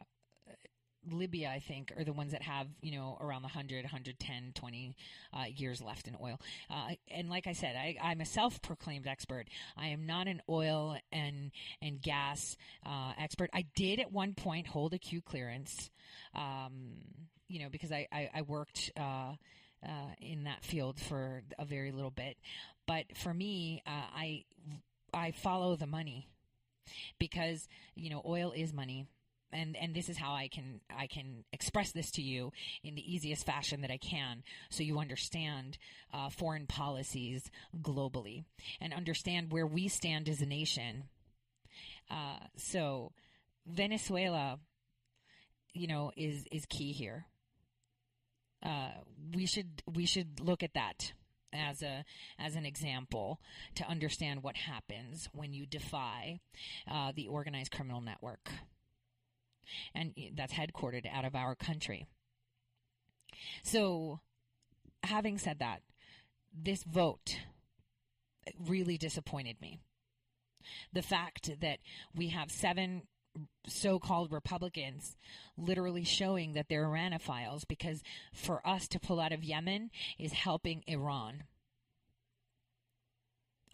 Libya, 1.13 1.51
I 1.51 1.59
think, 1.59 1.93
are 1.97 2.05
the 2.05 2.13
ones 2.13 2.33
that 2.33 2.43
have, 2.43 2.67
you 2.81 2.97
know, 2.97 3.17
around 3.21 3.43
the 3.43 3.49
100, 3.49 3.85
110, 3.85 4.53
20 4.55 4.97
uh, 5.33 5.45
years 5.55 5.81
left 5.81 6.09
in 6.09 6.17
oil. 6.23 6.41
Uh, 6.71 6.95
and 7.11 7.29
like 7.29 7.47
I 7.47 7.53
said, 7.53 7.77
I, 7.77 7.97
I'm 8.03 8.21
a 8.21 8.27
self 8.27 8.61
proclaimed 8.63 9.07
expert. 9.07 9.47
I 9.77 9.89
am 9.89 10.07
not 10.07 10.29
an 10.29 10.43
oil 10.49 10.97
and, 11.13 11.51
and 11.83 12.01
gas 12.01 12.57
uh, 12.87 13.13
expert. 13.19 13.51
I 13.53 13.67
did 13.75 14.01
at 14.01 14.13
one 14.13 14.35
point 14.35 14.67
hold 14.67 14.95
a 14.95 14.99
Q 14.99 15.21
clearance, 15.21 15.91
um, 16.35 16.95
you 17.49 17.61
know, 17.61 17.69
because 17.71 17.93
I, 17.93 18.07
I, 18.13 18.31
I 18.35 18.43
worked. 18.43 18.93
Uh, 18.97 19.35
uh, 19.87 20.11
in 20.21 20.43
that 20.43 20.65
field 20.65 20.99
for 20.99 21.43
a 21.57 21.65
very 21.65 21.93
little 21.93 22.11
bit, 22.11 22.37
but 22.89 23.05
for 23.17 23.33
me, 23.33 23.81
uh, 23.87 23.91
I 24.13 24.45
I 25.15 25.31
follow 25.31 25.77
the 25.77 25.87
money 25.87 26.27
because 27.19 27.69
you 27.95 28.11
know 28.11 28.23
oil 28.27 28.53
is 28.55 28.73
money 28.73 29.07
and 29.53 29.77
and 29.77 29.95
this 29.95 30.09
is 30.09 30.17
how 30.17 30.33
I 30.33 30.49
can 30.49 30.81
I 30.95 31.07
can 31.07 31.45
express 31.53 31.93
this 31.93 32.11
to 32.13 32.23
you 32.23 32.53
in 32.83 32.95
the 32.95 33.15
easiest 33.15 33.47
fashion 33.47 33.81
that 33.83 33.91
I 33.91 33.99
can, 33.99 34.43
so 34.71 34.83
you 34.83 34.99
understand 34.99 35.79
uh, 36.13 36.31
foreign 36.31 36.67
policies 36.67 37.51
globally 37.81 38.45
and 38.81 38.93
understand 38.93 39.53
where 39.53 39.67
we 39.67 39.89
stand 39.89 40.29
as 40.29 40.41
a 40.41 40.47
nation. 40.47 41.05
Uh, 42.11 42.39
so 42.57 43.13
Venezuela, 43.67 44.59
you 45.73 45.87
know, 45.87 46.13
is 46.17 46.45
is 46.51 46.67
key 46.67 46.93
here. 46.93 47.27
Uh, 48.63 48.91
we 49.35 49.47
should 49.47 49.83
we 49.87 50.07
should 50.07 50.41
look 50.41 50.63
at 50.63 50.75
that 50.75 51.13
as 51.53 51.83
a 51.83 52.05
as 52.39 52.57
an 52.57 52.67
example 52.67 53.41
to 53.75 53.89
understand 53.89 54.43
what 54.43 54.57
happens 54.57 55.29
when 55.33 55.53
you 55.53 55.65
defy 55.65 56.41
uh, 56.91 57.13
the 57.15 57.27
organized 57.29 57.71
criminal 57.71 58.01
network 58.01 58.51
and 59.95 60.15
that's 60.35 60.55
headquartered 60.55 61.07
out 61.13 61.25
of 61.25 61.35
our 61.35 61.55
country. 61.55 62.07
So, 63.63 64.21
having 65.03 65.39
said 65.39 65.59
that, 65.61 65.83
this 66.53 66.83
vote 66.83 67.39
really 68.59 68.99
disappointed 68.99 69.61
me. 69.61 69.79
The 70.93 71.03
fact 71.03 71.61
that 71.61 71.79
we 72.15 72.29
have 72.29 72.51
seven 72.51 73.03
so 73.67 73.99
called 73.99 74.33
Republicans 74.33 75.17
literally 75.57 76.05
showing 76.05 76.55
that 76.55 76.69
they're 76.69 76.87
Iranophiles 76.87 77.67
because 77.69 78.03
for 78.33 78.67
us 78.67 78.89
to 78.89 79.01
pull 79.01 79.21
out 79.21 79.33
of 79.33 79.45
Yemen 79.45 79.91
is 80.19 80.33
helping 80.33 80.83
Iran. 80.87 81.45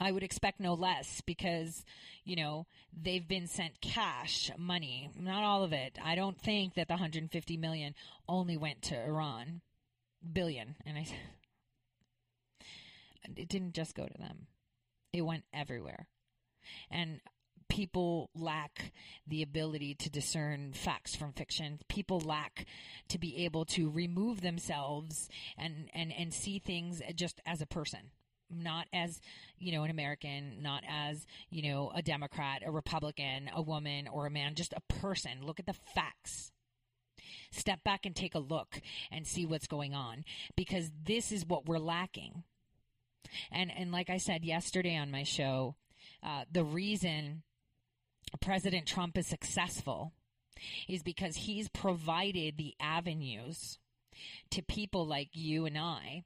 I 0.01 0.13
would 0.13 0.23
expect 0.23 0.61
no 0.61 0.75
less 0.75 1.21
because, 1.21 1.85
you 2.25 2.37
know, 2.37 2.67
they've 2.93 3.27
been 3.27 3.47
sent 3.47 3.81
cash, 3.81 4.51
money, 4.59 5.11
not 5.19 5.45
all 5.45 5.63
of 5.63 5.73
it. 5.73 5.99
I 6.03 6.15
don't 6.15 6.41
think 6.41 6.75
that 6.75 6.89
the 6.89 6.95
150 6.95 7.57
million 7.57 7.95
only 8.29 8.57
went 8.57 8.83
to 8.83 9.05
Iran. 9.05 9.61
Billion. 10.33 10.77
And 10.87 10.99
I 10.99 11.07
it 13.37 13.49
didn't 13.49 13.75
just 13.75 13.95
go 13.95 14.07
to 14.07 14.19
them. 14.19 14.47
It 15.13 15.23
went 15.23 15.45
everywhere. 15.53 16.09
And 16.91 17.21
people 17.69 18.31
lack 18.35 18.93
the 19.27 19.43
ability 19.43 19.95
to 19.95 20.11
discern 20.11 20.73
facts 20.73 21.17
from 21.17 21.33
fiction. 21.33 21.79
People 21.89 22.21
lack 22.21 22.67
to 23.09 23.19
be 23.19 23.45
able 23.45 23.65
to 23.65 23.91
remove 23.91 24.41
themselves 24.41 25.29
and, 25.57 25.89
and, 25.95 26.13
and 26.13 26.33
see 26.33 26.59
things 26.59 27.01
just 27.15 27.41
as 27.47 27.61
a 27.61 27.67
person 27.67 28.11
not 28.51 28.87
as 28.93 29.21
you 29.59 29.73
know 29.73 29.83
an 29.85 29.91
american 29.91 30.63
not 30.63 30.83
as 30.89 31.27
you 31.51 31.63
know 31.71 31.91
a 31.95 32.03
democrat 32.03 32.63
a 32.65 32.71
republican 32.71 33.51
a 33.55 33.63
woman 33.63 34.09
or 34.09 34.27
a 34.27 34.31
man 34.31 34.55
just 34.55 34.73
a 34.73 34.81
person. 35.01 35.43
Look 35.43 35.61
at 35.61 35.67
the 35.67 35.77
facts. 35.95 36.53
Step 37.51 37.85
back 37.85 38.05
and 38.05 38.15
take 38.15 38.35
a 38.35 38.41
look 38.41 38.81
and 39.11 39.27
see 39.27 39.47
what's 39.47 39.67
going 39.67 39.95
on 39.95 40.25
because 40.57 40.91
this 41.05 41.31
is 41.31 41.47
what 41.47 41.67
we're 41.67 41.79
lacking. 41.79 42.43
And 43.51 43.71
and 43.77 43.91
like 43.91 44.11
i 44.11 44.19
said 44.19 44.45
yesterday 44.45 44.97
on 44.97 45.11
my 45.11 45.23
show 45.23 45.77
uh, 46.23 46.45
the 46.51 46.65
reason 46.65 47.43
president 48.41 48.87
trump 48.87 49.17
is 49.17 49.27
successful 49.27 50.13
is 50.89 51.03
because 51.03 51.37
he's 51.37 51.69
provided 51.69 52.57
the 52.57 52.75
avenues 52.79 53.79
to 54.51 54.63
people 54.63 55.07
like 55.07 55.31
you 55.33 55.67
and 55.67 55.79
i 55.79 56.25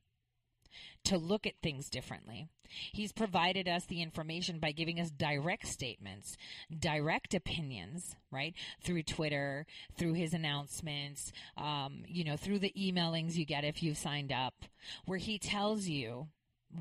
to 1.08 1.16
look 1.18 1.46
at 1.46 1.54
things 1.62 1.88
differently. 1.88 2.48
He's 2.92 3.12
provided 3.12 3.66
us 3.66 3.86
the 3.86 4.02
information 4.02 4.58
by 4.58 4.72
giving 4.72 5.00
us 5.00 5.10
direct 5.10 5.66
statements, 5.66 6.36
direct 6.78 7.32
opinions, 7.32 8.14
right? 8.30 8.54
Through 8.82 9.04
Twitter, 9.04 9.66
through 9.96 10.12
his 10.12 10.34
announcements, 10.34 11.32
um, 11.56 12.02
you 12.06 12.24
know, 12.24 12.36
through 12.36 12.58
the 12.58 12.74
emailings 12.78 13.36
you 13.36 13.46
get 13.46 13.64
if 13.64 13.82
you've 13.82 13.96
signed 13.96 14.32
up, 14.32 14.66
where 15.06 15.18
he 15.18 15.38
tells 15.38 15.86
you 15.86 16.28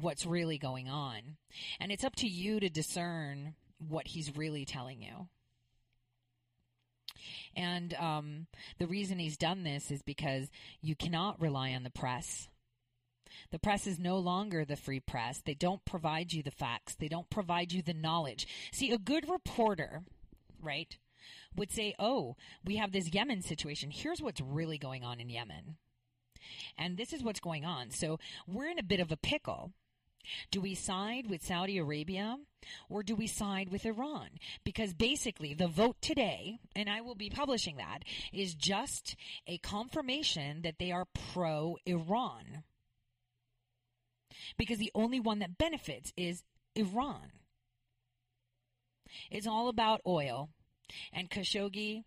what's 0.02 0.26
really 0.26 0.58
going 0.58 0.90
on. 0.90 1.38
And 1.80 1.90
it's 1.90 2.04
up 2.04 2.16
to 2.18 2.28
you 2.28 2.60
to 2.60 2.70
discern 2.70 3.56
what 3.88 4.08
he's 4.08 4.36
really 4.36 4.66
telling 4.66 5.02
you. 5.02 5.30
And 7.56 7.94
um, 7.94 8.48
the 8.78 8.88
reason 8.88 9.20
he's 9.20 9.38
done 9.38 9.64
this 9.64 9.90
is 9.90 10.02
because 10.02 10.50
you 10.82 10.96
cannot 10.96 11.42
rely 11.42 11.72
on 11.74 11.84
the 11.84 11.90
press 11.90 12.50
the 13.52 13.60
press 13.60 13.88
is 13.88 14.00
no 14.00 14.18
longer 14.18 14.66
the 14.66 14.76
free 14.76 15.00
press. 15.00 15.42
They 15.46 15.54
don't 15.54 15.84
provide 15.86 16.34
you 16.34 16.44
the 16.44 16.52
facts. 16.52 16.96
They 16.96 17.08
don't 17.08 17.30
provide 17.30 17.72
you 17.72 17.82
the 17.82 17.94
knowledge. 17.94 18.48
See, 18.72 18.92
a 18.92 18.98
good 18.98 19.30
reporter, 19.30 20.04
right, 20.62 20.98
would 21.56 21.72
say, 21.72 21.96
oh, 22.00 22.36
we 22.64 22.76
have 22.78 22.92
this 22.92 23.14
Yemen 23.14 23.42
situation. 23.42 23.92
Here's 23.92 24.22
what's 24.22 24.42
really 24.42 24.78
going 24.78 25.04
on 25.04 25.20
in 25.20 25.30
Yemen. 25.30 25.78
And 26.78 26.98
this 26.98 27.14
is 27.14 27.24
what's 27.24 27.40
going 27.40 27.66
on. 27.66 27.92
So 27.92 28.20
we're 28.48 28.70
in 28.70 28.80
a 28.80 28.84
bit 28.84 29.00
of 29.00 29.12
a 29.12 29.18
pickle. 29.18 29.72
Do 30.52 30.62
we 30.62 30.76
side 30.76 31.30
with 31.30 31.46
Saudi 31.46 31.78
Arabia 31.78 32.38
or 32.90 33.02
do 33.02 33.16
we 33.16 33.28
side 33.28 33.70
with 33.70 33.86
Iran? 33.86 34.30
Because 34.64 34.94
basically, 34.94 35.54
the 35.54 35.68
vote 35.68 36.02
today, 36.02 36.60
and 36.76 36.90
I 36.90 37.02
will 37.02 37.16
be 37.16 37.30
publishing 37.30 37.78
that, 37.78 38.00
is 38.34 38.54
just 38.54 39.16
a 39.48 39.58
confirmation 39.60 40.64
that 40.64 40.80
they 40.80 40.92
are 40.92 41.08
pro 41.34 41.78
Iran 41.86 42.64
because 44.58 44.78
the 44.78 44.92
only 44.96 45.20
one 45.20 45.40
that 45.40 45.58
benefits 45.58 46.14
is 46.16 46.44
Iran. 46.76 47.32
It's 49.32 49.48
all 49.48 49.70
about 49.70 50.02
oil. 50.06 50.50
And 51.12 51.30
Khashoggi, 51.30 52.04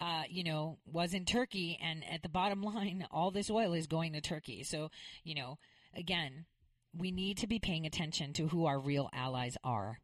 uh, 0.00 0.22
you 0.28 0.44
know, 0.44 0.78
was 0.86 1.14
in 1.14 1.24
Turkey, 1.24 1.78
and 1.82 2.02
at 2.10 2.22
the 2.22 2.28
bottom 2.28 2.62
line, 2.62 3.06
all 3.10 3.30
this 3.30 3.50
oil 3.50 3.72
is 3.72 3.86
going 3.86 4.12
to 4.12 4.20
Turkey. 4.20 4.62
So, 4.62 4.90
you 5.24 5.34
know, 5.34 5.58
again, 5.94 6.46
we 6.96 7.10
need 7.10 7.38
to 7.38 7.46
be 7.46 7.58
paying 7.58 7.86
attention 7.86 8.32
to 8.34 8.48
who 8.48 8.66
our 8.66 8.78
real 8.78 9.08
allies 9.12 9.56
are. 9.64 10.00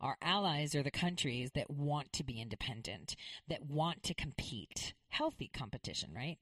Our 0.00 0.16
allies 0.22 0.74
are 0.74 0.82
the 0.82 0.90
countries 0.90 1.50
that 1.54 1.70
want 1.70 2.12
to 2.14 2.24
be 2.24 2.40
independent, 2.40 3.16
that 3.48 3.66
want 3.66 4.02
to 4.04 4.14
compete. 4.14 4.94
Healthy 5.10 5.50
competition, 5.52 6.14
right? 6.14 6.38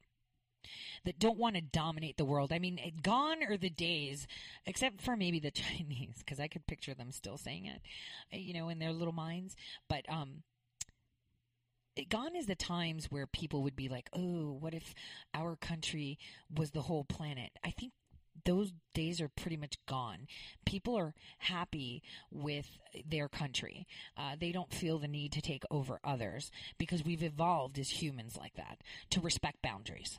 That 1.05 1.19
don't 1.19 1.39
want 1.39 1.57
to 1.57 1.61
dominate 1.61 2.17
the 2.17 2.25
world. 2.25 2.53
I 2.53 2.59
mean, 2.59 2.81
gone 3.03 3.43
are 3.49 3.57
the 3.57 3.71
days, 3.71 4.27
except 4.67 5.01
for 5.01 5.17
maybe 5.17 5.41
the 5.41 5.51
Chinese, 5.51 6.17
because 6.19 6.41
I 6.41 6.49
could 6.49 6.67
picture 6.67 6.95
them 6.95 7.13
still 7.13 7.39
saying 7.39 7.67
it, 7.67 7.81
eh, 8.33 8.39
you 8.39 8.55
know, 8.55 8.69
in 8.69 8.79
their 8.79 8.93
little 8.93 9.15
minds. 9.15 9.57
But 9.89 10.05
um, 10.09 10.43
gone 12.09 12.37
is 12.37 12.47
the 12.47 12.55
times 12.55 13.11
where 13.11 13.27
people 13.27 13.63
would 13.63 13.77
be 13.77 13.89
like, 13.89 14.09
"Oh, 14.13 14.57
what 14.61 14.75
if 14.75 14.95
our 15.35 15.57
country 15.57 16.19
was 16.55 16.71
the 16.71 16.83
whole 16.83 17.05
planet?" 17.05 17.51
I 17.65 17.71
think 17.71 17.93
those 18.45 18.73
days 18.95 19.21
are 19.21 19.29
pretty 19.29 19.57
much 19.57 19.77
gone. 19.87 20.27
People 20.65 20.97
are 20.97 21.15
happy 21.39 22.03
with 22.31 22.79
their 23.07 23.29
country. 23.29 23.87
Uh, 24.17 24.37
they 24.39 24.53
don't 24.53 24.73
feel 24.73 24.99
the 24.99 25.09
need 25.09 25.33
to 25.33 25.41
take 25.41 25.65
over 25.71 26.01
others 26.05 26.51
because 26.79 27.05
we've 27.05 27.23
evolved 27.23 27.79
as 27.79 28.03
humans 28.03 28.37
like 28.37 28.55
that 28.55 28.79
to 29.11 29.21
respect 29.21 29.63
boundaries. 29.63 30.19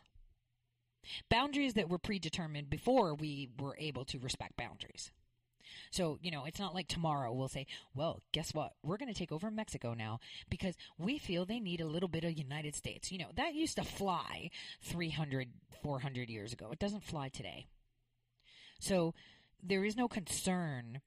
Boundaries 1.29 1.73
that 1.73 1.89
were 1.89 1.97
predetermined 1.97 2.69
before 2.69 3.13
we 3.13 3.49
were 3.59 3.75
able 3.79 4.05
to 4.05 4.19
respect 4.19 4.57
boundaries. 4.57 5.11
So, 5.91 6.19
you 6.21 6.31
know, 6.31 6.45
it's 6.45 6.59
not 6.59 6.75
like 6.75 6.87
tomorrow 6.87 7.33
we'll 7.33 7.47
say, 7.47 7.65
well, 7.95 8.21
guess 8.31 8.53
what? 8.53 8.73
We're 8.83 8.97
going 8.97 9.11
to 9.11 9.17
take 9.17 9.31
over 9.31 9.49
Mexico 9.49 9.93
now 9.93 10.19
because 10.49 10.75
we 10.97 11.17
feel 11.17 11.45
they 11.45 11.59
need 11.59 11.81
a 11.81 11.87
little 11.87 12.09
bit 12.09 12.23
of 12.23 12.37
United 12.37 12.75
States. 12.75 13.11
You 13.11 13.19
know, 13.19 13.29
that 13.35 13.55
used 13.55 13.77
to 13.77 13.83
fly 13.83 14.51
300, 14.81 15.49
400 15.81 16.29
years 16.29 16.53
ago. 16.53 16.69
It 16.71 16.79
doesn't 16.79 17.03
fly 17.03 17.29
today. 17.29 17.67
So 18.79 19.13
there 19.61 19.83
is 19.83 19.97
no 19.97 20.07
concern 20.07 21.01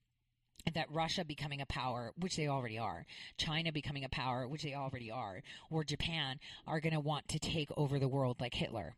that 0.75 0.91
Russia 0.91 1.25
becoming 1.25 1.61
a 1.61 1.67
power, 1.67 2.13
which 2.17 2.37
they 2.37 2.47
already 2.47 2.79
are, 2.79 3.05
China 3.37 3.73
becoming 3.73 4.05
a 4.05 4.09
power, 4.09 4.47
which 4.47 4.63
they 4.63 4.75
already 4.75 5.11
are, 5.11 5.43
or 5.71 5.83
Japan 5.83 6.39
are 6.67 6.81
going 6.81 6.93
to 6.93 7.01
want 7.01 7.29
to 7.29 7.39
take 7.39 7.71
over 7.77 7.99
the 7.99 8.09
world 8.09 8.41
like 8.41 8.55
Hitler. 8.55 8.95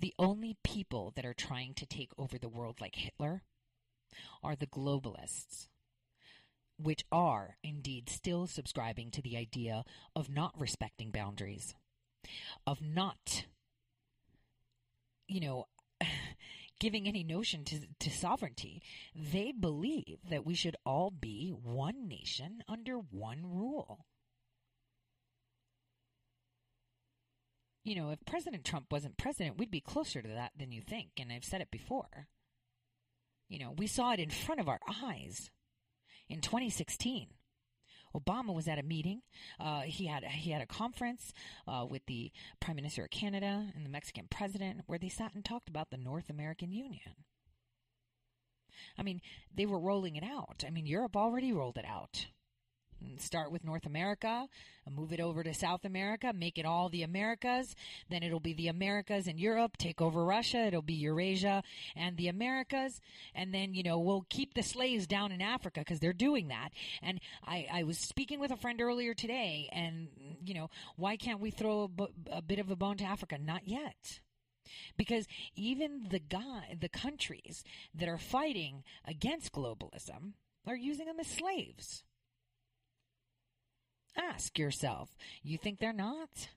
The 0.00 0.14
only 0.18 0.56
people 0.62 1.12
that 1.16 1.24
are 1.24 1.34
trying 1.34 1.74
to 1.74 1.86
take 1.86 2.12
over 2.18 2.38
the 2.38 2.48
world 2.48 2.80
like 2.80 2.96
Hitler 2.96 3.42
are 4.42 4.56
the 4.56 4.66
globalists, 4.66 5.68
which 6.78 7.04
are 7.10 7.56
indeed 7.62 8.08
still 8.08 8.46
subscribing 8.46 9.10
to 9.12 9.22
the 9.22 9.36
idea 9.36 9.84
of 10.14 10.28
not 10.28 10.58
respecting 10.58 11.10
boundaries, 11.10 11.74
of 12.66 12.80
not, 12.82 13.46
you 15.26 15.40
know, 15.40 15.66
giving 16.80 17.06
any 17.06 17.24
notion 17.24 17.64
to, 17.64 17.80
to 17.98 18.10
sovereignty. 18.10 18.82
They 19.14 19.52
believe 19.52 20.18
that 20.28 20.44
we 20.44 20.54
should 20.54 20.76
all 20.84 21.10
be 21.10 21.50
one 21.50 22.08
nation 22.08 22.62
under 22.68 22.96
one 22.96 23.40
rule. 23.42 24.06
You 27.84 27.96
know, 27.96 28.10
if 28.10 28.24
President 28.24 28.64
Trump 28.64 28.86
wasn't 28.90 29.18
president, 29.18 29.58
we'd 29.58 29.70
be 29.70 29.80
closer 29.80 30.22
to 30.22 30.28
that 30.28 30.52
than 30.58 30.72
you 30.72 30.80
think, 30.80 31.10
and 31.18 31.30
I've 31.30 31.44
said 31.44 31.60
it 31.60 31.70
before. 31.70 32.28
You 33.48 33.58
know, 33.58 33.74
we 33.76 33.86
saw 33.86 34.12
it 34.12 34.20
in 34.20 34.30
front 34.30 34.60
of 34.60 34.68
our 34.68 34.80
eyes 35.02 35.50
in 36.28 36.40
2016. 36.40 37.28
Obama 38.16 38.54
was 38.54 38.68
at 38.68 38.78
a 38.78 38.82
meeting. 38.82 39.20
Uh, 39.60 39.82
he 39.82 40.06
had 40.06 40.24
he 40.24 40.50
had 40.50 40.62
a 40.62 40.66
conference 40.66 41.32
uh, 41.66 41.84
with 41.88 42.06
the 42.06 42.32
Prime 42.60 42.76
Minister 42.76 43.04
of 43.04 43.10
Canada 43.10 43.66
and 43.74 43.84
the 43.84 43.90
Mexican 43.90 44.28
President, 44.30 44.82
where 44.86 44.98
they 44.98 45.08
sat 45.08 45.34
and 45.34 45.44
talked 45.44 45.68
about 45.68 45.90
the 45.90 45.96
North 45.98 46.30
American 46.30 46.72
Union. 46.72 47.24
I 48.96 49.02
mean, 49.02 49.20
they 49.54 49.66
were 49.66 49.78
rolling 49.78 50.16
it 50.16 50.24
out. 50.24 50.64
I 50.66 50.70
mean, 50.70 50.86
Europe 50.86 51.16
already 51.16 51.52
rolled 51.52 51.76
it 51.76 51.84
out 51.84 52.26
start 53.18 53.50
with 53.50 53.64
North 53.64 53.86
America, 53.86 54.48
move 54.90 55.12
it 55.12 55.20
over 55.20 55.42
to 55.42 55.54
South 55.54 55.84
America, 55.84 56.32
make 56.34 56.58
it 56.58 56.66
all 56.66 56.88
the 56.88 57.02
Americas. 57.02 57.74
Then 58.10 58.22
it'll 58.22 58.40
be 58.40 58.54
the 58.54 58.68
Americas 58.68 59.26
and 59.26 59.38
Europe, 59.38 59.76
take 59.76 60.00
over 60.00 60.24
Russia. 60.24 60.58
It'll 60.58 60.82
be 60.82 60.94
Eurasia 60.94 61.62
and 61.96 62.16
the 62.16 62.28
Americas. 62.28 63.00
And 63.34 63.52
then, 63.52 63.74
you 63.74 63.82
know, 63.82 63.98
we'll 63.98 64.26
keep 64.28 64.54
the 64.54 64.62
slaves 64.62 65.06
down 65.06 65.32
in 65.32 65.40
Africa 65.40 65.80
because 65.80 66.00
they're 66.00 66.12
doing 66.12 66.48
that. 66.48 66.70
And 67.02 67.20
I, 67.46 67.66
I 67.72 67.82
was 67.84 67.98
speaking 67.98 68.40
with 68.40 68.50
a 68.50 68.56
friend 68.56 68.80
earlier 68.80 69.14
today 69.14 69.68
and, 69.72 70.08
you 70.44 70.54
know, 70.54 70.70
why 70.96 71.16
can't 71.16 71.40
we 71.40 71.50
throw 71.50 71.90
a 72.30 72.42
bit 72.42 72.58
of 72.58 72.70
a 72.70 72.76
bone 72.76 72.96
to 72.98 73.04
Africa? 73.04 73.38
Not 73.38 73.66
yet 73.66 74.20
because 74.96 75.26
even 75.54 76.06
the 76.10 76.18
guy, 76.18 76.76
the 76.80 76.88
countries 76.88 77.64
that 77.94 78.08
are 78.08 78.18
fighting 78.18 78.82
against 79.04 79.52
globalism 79.52 80.32
are 80.66 80.76
using 80.76 81.06
them 81.06 81.20
as 81.20 81.26
slaves. 81.26 82.02
Ask 84.16 84.58
yourself, 84.58 85.16
you 85.42 85.58
think 85.58 85.78
they're 85.78 85.92
not? 85.92 86.48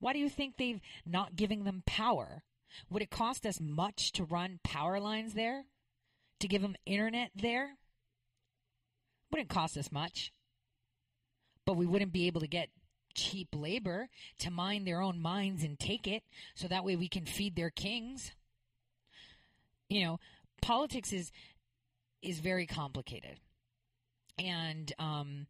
Why 0.00 0.12
do 0.12 0.18
you 0.18 0.28
think 0.28 0.56
they've 0.56 0.80
not 1.06 1.36
giving 1.36 1.64
them 1.64 1.82
power? 1.86 2.42
Would 2.90 3.02
it 3.02 3.10
cost 3.10 3.46
us 3.46 3.60
much 3.60 4.12
to 4.12 4.24
run 4.24 4.58
power 4.64 4.98
lines 4.98 5.34
there? 5.34 5.64
To 6.40 6.48
give 6.48 6.62
them 6.62 6.76
internet 6.86 7.30
there? 7.34 7.76
Wouldn't 9.30 9.48
cost 9.48 9.76
us 9.76 9.92
much. 9.92 10.32
But 11.64 11.76
we 11.76 11.86
wouldn't 11.86 12.12
be 12.12 12.26
able 12.26 12.40
to 12.40 12.48
get 12.48 12.70
cheap 13.14 13.48
labor 13.54 14.08
to 14.38 14.50
mine 14.50 14.84
their 14.84 15.00
own 15.00 15.20
mines 15.20 15.62
and 15.62 15.78
take 15.78 16.06
it 16.06 16.22
so 16.54 16.66
that 16.68 16.84
way 16.84 16.96
we 16.96 17.08
can 17.08 17.26
feed 17.26 17.54
their 17.54 17.70
kings. 17.70 18.32
You 19.88 20.04
know, 20.04 20.20
politics 20.62 21.12
is 21.12 21.30
is 22.22 22.40
very 22.40 22.66
complicated. 22.66 23.38
And 24.38 24.92
um, 24.98 25.46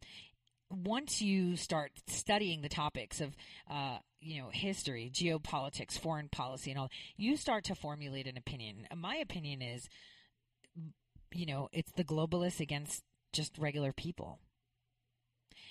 once 0.73 1.21
you 1.21 1.55
start 1.55 1.91
studying 2.07 2.61
the 2.61 2.69
topics 2.69 3.21
of 3.21 3.35
uh, 3.69 3.97
you 4.19 4.41
know 4.41 4.49
history, 4.51 5.11
geopolitics, 5.13 5.99
foreign 5.99 6.29
policy, 6.29 6.71
and 6.71 6.79
all, 6.79 6.89
you 7.17 7.37
start 7.37 7.63
to 7.65 7.75
formulate 7.75 8.27
an 8.27 8.37
opinion. 8.37 8.87
My 8.95 9.15
opinion 9.15 9.61
is, 9.61 9.87
you 11.33 11.45
know, 11.45 11.69
it's 11.71 11.91
the 11.93 12.03
globalists 12.03 12.59
against 12.59 13.03
just 13.31 13.57
regular 13.57 13.91
people, 13.93 14.39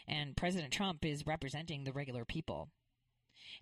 and 0.06 0.36
President 0.36 0.72
Trump 0.72 1.04
is 1.04 1.26
representing 1.26 1.84
the 1.84 1.92
regular 1.92 2.24
people. 2.24 2.68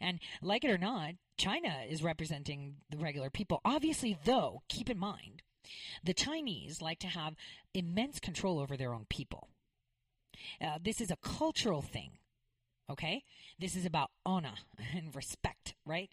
And 0.01 0.21
like 0.41 0.65
it 0.65 0.71
or 0.71 0.79
not, 0.79 1.15
China 1.37 1.83
is 1.89 2.03
representing 2.03 2.77
the 2.91 2.99
regular 2.99 3.29
people. 3.29 3.61
Obviously, 3.65 4.17
though, 4.25 4.62
keep 4.69 4.89
in 4.89 4.99
mind, 4.99 5.43
the 6.05 6.15
Chinese 6.15 6.81
like 6.81 7.01
to 7.01 7.09
have 7.09 7.35
immense 7.75 8.21
control 8.21 8.59
over 8.61 8.77
their 8.77 8.95
own 8.95 9.07
people. 9.09 9.49
Uh, 10.61 10.79
this 10.83 11.01
is 11.01 11.11
a 11.11 11.17
cultural 11.17 11.83
thing. 11.83 12.11
Okay? 12.89 13.25
This 13.59 13.77
is 13.77 13.87
about 13.87 14.11
honor 14.27 14.55
and 14.95 15.15
respect, 15.15 15.75
right? 15.87 16.11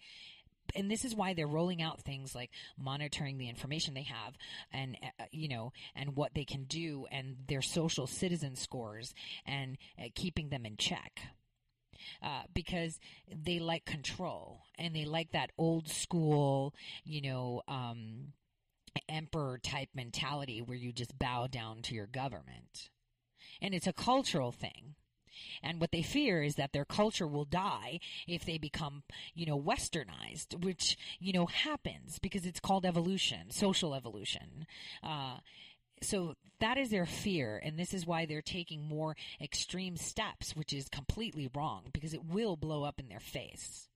and 0.75 0.91
this 0.91 1.05
is 1.05 1.15
why 1.15 1.33
they're 1.33 1.47
rolling 1.47 1.81
out 1.81 2.01
things 2.01 2.35
like 2.35 2.51
monitoring 2.77 3.37
the 3.37 3.49
information 3.49 3.93
they 3.93 4.03
have 4.03 4.37
and 4.71 4.97
uh, 5.01 5.23
you 5.31 5.47
know 5.47 5.71
and 5.95 6.15
what 6.15 6.33
they 6.33 6.45
can 6.45 6.63
do 6.65 7.05
and 7.11 7.37
their 7.47 7.61
social 7.61 8.07
citizen 8.07 8.55
scores 8.55 9.13
and 9.45 9.77
uh, 9.99 10.07
keeping 10.15 10.49
them 10.49 10.65
in 10.65 10.77
check 10.77 11.21
uh, 12.21 12.43
because 12.53 12.99
they 13.33 13.59
like 13.59 13.85
control 13.85 14.61
and 14.77 14.95
they 14.95 15.05
like 15.05 15.31
that 15.31 15.51
old 15.57 15.87
school 15.87 16.73
you 17.03 17.21
know 17.21 17.61
um, 17.67 18.33
emperor 19.09 19.57
type 19.57 19.89
mentality 19.95 20.61
where 20.61 20.77
you 20.77 20.91
just 20.91 21.17
bow 21.17 21.47
down 21.47 21.81
to 21.81 21.95
your 21.95 22.07
government 22.07 22.89
and 23.61 23.73
it's 23.73 23.87
a 23.87 23.93
cultural 23.93 24.51
thing. 24.51 24.95
And 25.61 25.79
what 25.79 25.91
they 25.91 26.01
fear 26.01 26.41
is 26.41 26.55
that 26.55 26.73
their 26.73 26.85
culture 26.85 27.27
will 27.27 27.45
die 27.45 27.99
if 28.27 28.45
they 28.45 28.57
become, 28.57 29.03
you 29.33 29.45
know, 29.45 29.59
westernized, 29.59 30.63
which, 30.63 30.97
you 31.19 31.33
know, 31.33 31.45
happens 31.45 32.19
because 32.19 32.45
it's 32.45 32.59
called 32.59 32.85
evolution, 32.85 33.51
social 33.51 33.93
evolution. 33.93 34.65
Uh, 35.03 35.37
so 36.01 36.35
that 36.59 36.77
is 36.77 36.89
their 36.89 37.05
fear, 37.05 37.59
and 37.63 37.77
this 37.77 37.93
is 37.93 38.05
why 38.05 38.25
they're 38.25 38.41
taking 38.41 38.83
more 38.83 39.15
extreme 39.41 39.97
steps, 39.97 40.55
which 40.55 40.73
is 40.73 40.89
completely 40.89 41.49
wrong 41.55 41.85
because 41.93 42.13
it 42.13 42.25
will 42.25 42.55
blow 42.55 42.83
up 42.83 42.99
in 42.99 43.09
their 43.09 43.19
face. 43.19 43.87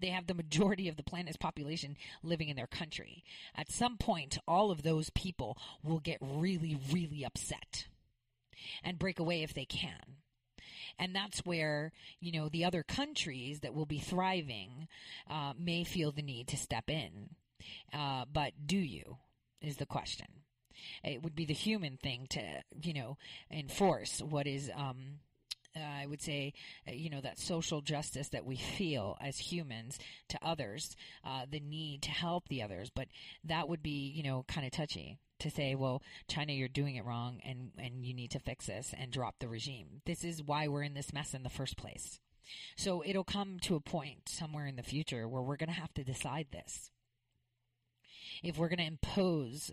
They 0.00 0.08
have 0.08 0.26
the 0.26 0.34
majority 0.34 0.88
of 0.88 0.96
the 0.96 1.02
planet's 1.02 1.36
population 1.36 1.96
living 2.22 2.48
in 2.48 2.56
their 2.56 2.66
country. 2.66 3.24
At 3.54 3.70
some 3.70 3.98
point, 3.98 4.38
all 4.48 4.70
of 4.70 4.82
those 4.82 5.10
people 5.10 5.58
will 5.82 6.00
get 6.00 6.18
really, 6.20 6.78
really 6.90 7.24
upset 7.24 7.86
and 8.82 8.98
break 8.98 9.18
away 9.18 9.42
if 9.42 9.54
they 9.54 9.64
can. 9.64 10.16
And 10.98 11.14
that's 11.14 11.40
where, 11.40 11.92
you 12.20 12.32
know, 12.32 12.48
the 12.48 12.64
other 12.64 12.82
countries 12.82 13.60
that 13.60 13.74
will 13.74 13.86
be 13.86 13.98
thriving 13.98 14.88
uh, 15.28 15.54
may 15.58 15.84
feel 15.84 16.12
the 16.12 16.22
need 16.22 16.48
to 16.48 16.56
step 16.56 16.90
in. 16.90 17.30
Uh, 17.92 18.24
but 18.30 18.52
do 18.66 18.76
you, 18.76 19.16
is 19.60 19.76
the 19.76 19.86
question. 19.86 20.26
It 21.04 21.22
would 21.22 21.34
be 21.34 21.44
the 21.44 21.54
human 21.54 21.96
thing 21.96 22.26
to, 22.30 22.40
you 22.82 22.92
know, 22.92 23.16
enforce 23.50 24.20
what 24.20 24.46
is, 24.46 24.70
um, 24.74 25.20
uh, 25.76 25.80
I 25.80 26.06
would 26.06 26.22
say, 26.22 26.52
uh, 26.88 26.92
you 26.92 27.10
know, 27.10 27.20
that 27.20 27.38
social 27.38 27.80
justice 27.80 28.28
that 28.28 28.44
we 28.44 28.56
feel 28.56 29.16
as 29.20 29.38
humans 29.38 29.98
to 30.28 30.38
others, 30.42 30.96
uh, 31.24 31.46
the 31.50 31.60
need 31.60 32.02
to 32.02 32.10
help 32.10 32.48
the 32.48 32.62
others. 32.62 32.90
But 32.94 33.08
that 33.44 33.68
would 33.68 33.82
be, 33.82 34.12
you 34.14 34.22
know, 34.22 34.44
kind 34.48 34.66
of 34.66 34.72
touchy 34.72 35.18
to 35.40 35.50
say, 35.50 35.74
well, 35.74 36.02
China, 36.28 36.52
you're 36.52 36.68
doing 36.68 36.96
it 36.96 37.04
wrong 37.04 37.40
and, 37.44 37.72
and 37.78 38.06
you 38.06 38.14
need 38.14 38.30
to 38.30 38.38
fix 38.38 38.66
this 38.66 38.94
and 38.96 39.10
drop 39.10 39.36
the 39.38 39.48
regime. 39.48 40.02
This 40.06 40.24
is 40.24 40.42
why 40.42 40.68
we're 40.68 40.82
in 40.82 40.94
this 40.94 41.12
mess 41.12 41.34
in 41.34 41.42
the 41.42 41.48
first 41.48 41.76
place. 41.76 42.20
So 42.76 43.02
it'll 43.04 43.24
come 43.24 43.58
to 43.62 43.76
a 43.76 43.80
point 43.80 44.28
somewhere 44.28 44.66
in 44.66 44.76
the 44.76 44.82
future 44.82 45.28
where 45.28 45.42
we're 45.42 45.56
going 45.56 45.68
to 45.68 45.80
have 45.80 45.94
to 45.94 46.04
decide 46.04 46.48
this. 46.52 46.90
If 48.42 48.58
we're 48.58 48.68
going 48.68 48.78
to 48.78 48.84
impose 48.84 49.70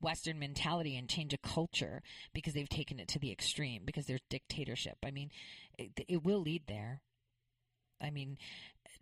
Western 0.00 0.38
mentality 0.38 0.96
and 0.96 1.08
change 1.08 1.32
a 1.34 1.38
culture 1.38 2.02
because 2.32 2.54
they've 2.54 2.68
taken 2.68 3.00
it 3.00 3.08
to 3.08 3.18
the 3.18 3.32
extreme, 3.32 3.82
because 3.84 4.06
there's 4.06 4.20
dictatorship. 4.30 4.98
I 5.04 5.10
mean, 5.10 5.30
it, 5.78 5.92
it 6.08 6.24
will 6.24 6.40
lead 6.40 6.64
there. 6.68 7.00
I 8.00 8.10
mean, 8.10 8.38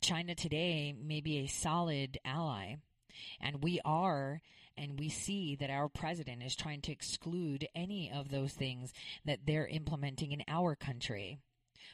China 0.01 0.35
today 0.35 0.93
may 0.93 1.21
be 1.21 1.39
a 1.39 1.47
solid 1.47 2.19
ally 2.25 2.77
And 3.41 3.62
we 3.62 3.81
are, 3.85 4.43
and 4.77 4.99
we 4.99 5.09
see 5.09 5.57
that 5.57 5.71
our 5.71 5.89
president 5.89 6.43
is 6.43 6.57
trying 6.57 6.81
to 6.83 6.93
exclude 6.93 7.69
any 7.75 8.11
of 8.12 8.31
those 8.31 8.53
things 8.53 8.93
that 9.25 9.41
they're 9.47 9.66
implementing 9.66 10.33
in 10.33 10.43
our 10.49 10.75
country. 10.75 11.39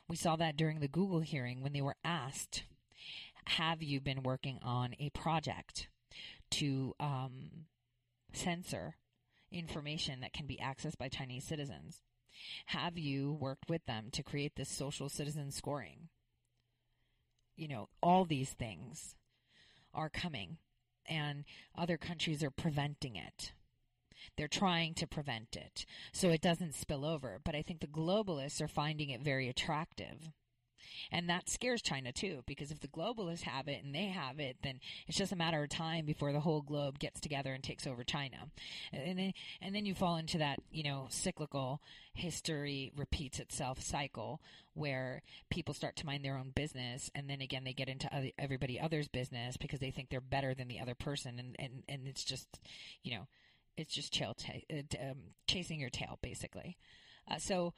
We 0.08 0.16
saw 0.16 0.36
that 0.36 0.56
during 0.56 0.80
the 0.80 0.88
Google 0.88 1.20
hearing 1.20 1.62
when 1.62 1.72
they 1.72 1.82
were 1.82 1.96
asked, 2.04 2.64
Have 3.46 3.82
you 3.82 4.00
been 4.00 4.22
working 4.22 4.58
on 4.62 4.94
a 4.98 5.10
project 5.10 5.88
to 6.52 6.94
um, 6.98 7.66
censor 8.36 8.96
information 9.52 10.20
that 10.20 10.32
can 10.32 10.46
be 10.46 10.58
accessed 10.62 10.98
by 10.98 11.08
Chinese 11.08 11.44
citizens? 11.44 12.02
Have 12.66 12.96
you 12.96 13.32
worked 13.32 13.68
with 13.68 13.84
them 13.86 14.08
to 14.12 14.22
create 14.22 14.56
this 14.56 14.68
social 14.68 15.08
citizen 15.08 15.50
scoring? 15.50 16.08
You 17.56 17.68
know, 17.68 17.88
all 18.02 18.24
these 18.24 18.50
things 18.50 19.16
are 19.92 20.08
coming, 20.08 20.58
and 21.06 21.44
other 21.76 21.98
countries 21.98 22.42
are 22.42 22.50
preventing 22.50 23.16
it. 23.16 23.52
They're 24.36 24.48
trying 24.48 24.94
to 24.94 25.06
prevent 25.06 25.56
it 25.56 25.84
so 26.12 26.30
it 26.30 26.40
doesn't 26.40 26.74
spill 26.74 27.04
over. 27.04 27.40
But 27.44 27.54
I 27.54 27.62
think 27.62 27.80
the 27.80 27.86
globalists 27.86 28.60
are 28.60 28.68
finding 28.68 29.10
it 29.10 29.22
very 29.22 29.48
attractive. 29.48 30.30
And 31.12 31.28
that 31.28 31.48
scares 31.48 31.82
China 31.82 32.12
too, 32.12 32.42
because 32.46 32.70
if 32.70 32.80
the 32.80 32.88
globalists 32.88 33.42
have 33.42 33.68
it 33.68 33.82
and 33.84 33.94
they 33.94 34.06
have 34.06 34.40
it, 34.40 34.56
then 34.62 34.80
it's 35.06 35.18
just 35.18 35.32
a 35.32 35.36
matter 35.36 35.62
of 35.62 35.68
time 35.68 36.06
before 36.06 36.32
the 36.32 36.40
whole 36.40 36.62
globe 36.62 36.98
gets 36.98 37.20
together 37.20 37.52
and 37.52 37.62
takes 37.62 37.86
over 37.86 38.04
China. 38.04 38.36
And 38.92 39.18
then, 39.18 39.32
and 39.60 39.74
then 39.74 39.86
you 39.86 39.94
fall 39.94 40.16
into 40.16 40.38
that, 40.38 40.58
you 40.70 40.82
know, 40.82 41.06
cyclical 41.10 41.80
history 42.14 42.92
repeats 42.96 43.38
itself 43.38 43.80
cycle 43.80 44.40
where 44.74 45.22
people 45.50 45.74
start 45.74 45.96
to 45.96 46.06
mind 46.06 46.24
their 46.24 46.36
own 46.36 46.50
business 46.54 47.10
and 47.14 47.28
then 47.28 47.40
again 47.40 47.64
they 47.64 47.72
get 47.72 47.88
into 47.88 48.08
everybody 48.38 48.78
other's 48.80 49.08
business 49.08 49.56
because 49.56 49.80
they 49.80 49.90
think 49.90 50.10
they're 50.10 50.20
better 50.20 50.54
than 50.54 50.68
the 50.68 50.80
other 50.80 50.94
person 50.94 51.38
and, 51.38 51.56
and, 51.58 51.82
and 51.88 52.06
it's 52.06 52.24
just, 52.24 52.60
you 53.02 53.12
know, 53.14 53.26
it's 53.76 53.94
just 53.94 54.12
tail 54.12 54.34
t- 54.34 54.66
um, 55.00 55.16
chasing 55.46 55.80
your 55.80 55.90
tail 55.90 56.18
basically. 56.22 56.76
Uh, 57.28 57.38
so 57.38 57.72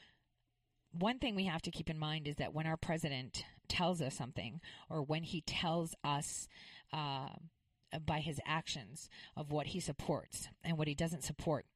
one 0.92 1.18
thing 1.18 1.34
we 1.34 1.44
have 1.44 1.62
to 1.62 1.70
keep 1.70 1.90
in 1.90 1.98
mind 1.98 2.28
is 2.28 2.36
that 2.36 2.54
when 2.54 2.66
our 2.66 2.76
president 2.76 3.44
tells 3.68 4.02
us 4.02 4.14
something, 4.14 4.60
or 4.90 5.02
when 5.02 5.22
he 5.22 5.40
tells 5.42 5.94
us 6.04 6.48
uh, 6.92 7.28
by 8.04 8.20
his 8.20 8.40
actions 8.46 9.08
of 9.36 9.50
what 9.50 9.68
he 9.68 9.80
supports 9.80 10.48
and 10.62 10.78
what 10.78 10.88
he 10.88 10.94
doesn't 10.94 11.24
support, 11.24 11.66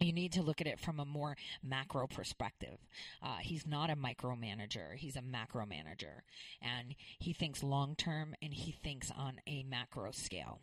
you 0.00 0.12
need 0.12 0.32
to 0.32 0.42
look 0.42 0.60
at 0.60 0.66
it 0.66 0.78
from 0.78 1.00
a 1.00 1.04
more 1.04 1.36
macro 1.62 2.06
perspective. 2.06 2.78
Uh, 3.22 3.38
he's 3.40 3.66
not 3.66 3.90
a 3.90 3.96
micromanager, 3.96 4.94
he's 4.94 5.16
a 5.16 5.22
macro 5.22 5.66
manager. 5.66 6.22
And 6.62 6.94
he 7.18 7.32
thinks 7.32 7.62
long 7.62 7.96
term 7.96 8.34
and 8.40 8.54
he 8.54 8.72
thinks 8.72 9.10
on 9.10 9.40
a 9.46 9.64
macro 9.64 10.12
scale. 10.12 10.60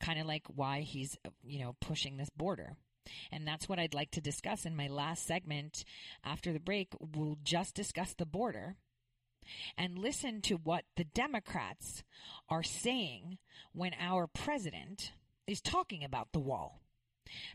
Kind 0.00 0.18
of 0.18 0.26
like 0.26 0.44
why 0.48 0.80
he's, 0.80 1.16
you 1.44 1.60
know, 1.60 1.76
pushing 1.80 2.16
this 2.16 2.30
border. 2.30 2.76
And 3.30 3.46
that's 3.46 3.68
what 3.68 3.78
I'd 3.78 3.94
like 3.94 4.10
to 4.12 4.20
discuss 4.20 4.66
in 4.66 4.76
my 4.76 4.88
last 4.88 5.26
segment 5.26 5.84
after 6.24 6.52
the 6.52 6.60
break. 6.60 6.94
We'll 7.00 7.38
just 7.42 7.74
discuss 7.74 8.14
the 8.14 8.26
border 8.26 8.76
and 9.76 9.98
listen 9.98 10.40
to 10.42 10.56
what 10.56 10.84
the 10.96 11.04
Democrats 11.04 12.02
are 12.48 12.62
saying 12.62 13.38
when 13.72 13.92
our 13.98 14.26
president 14.26 15.12
is 15.46 15.60
talking 15.60 16.04
about 16.04 16.32
the 16.32 16.40
wall, 16.40 16.80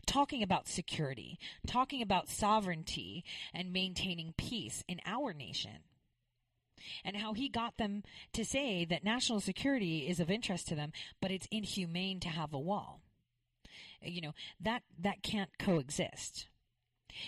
talking 0.06 0.42
about 0.42 0.68
security, 0.68 1.38
talking 1.66 2.02
about 2.02 2.28
sovereignty 2.28 3.24
and 3.54 3.72
maintaining 3.72 4.34
peace 4.36 4.84
in 4.88 5.00
our 5.06 5.32
nation. 5.32 5.84
And 7.04 7.16
how 7.16 7.32
he 7.32 7.48
got 7.48 7.78
them 7.78 8.04
to 8.32 8.44
say 8.44 8.84
that 8.84 9.02
national 9.02 9.40
security 9.40 10.06
is 10.06 10.20
of 10.20 10.30
interest 10.30 10.68
to 10.68 10.74
them, 10.74 10.92
but 11.20 11.30
it's 11.30 11.48
inhumane 11.50 12.20
to 12.20 12.28
have 12.28 12.52
a 12.52 12.58
wall 12.58 13.00
you 14.02 14.20
know 14.20 14.32
that 14.60 14.82
that 14.98 15.22
can't 15.22 15.50
coexist 15.58 16.48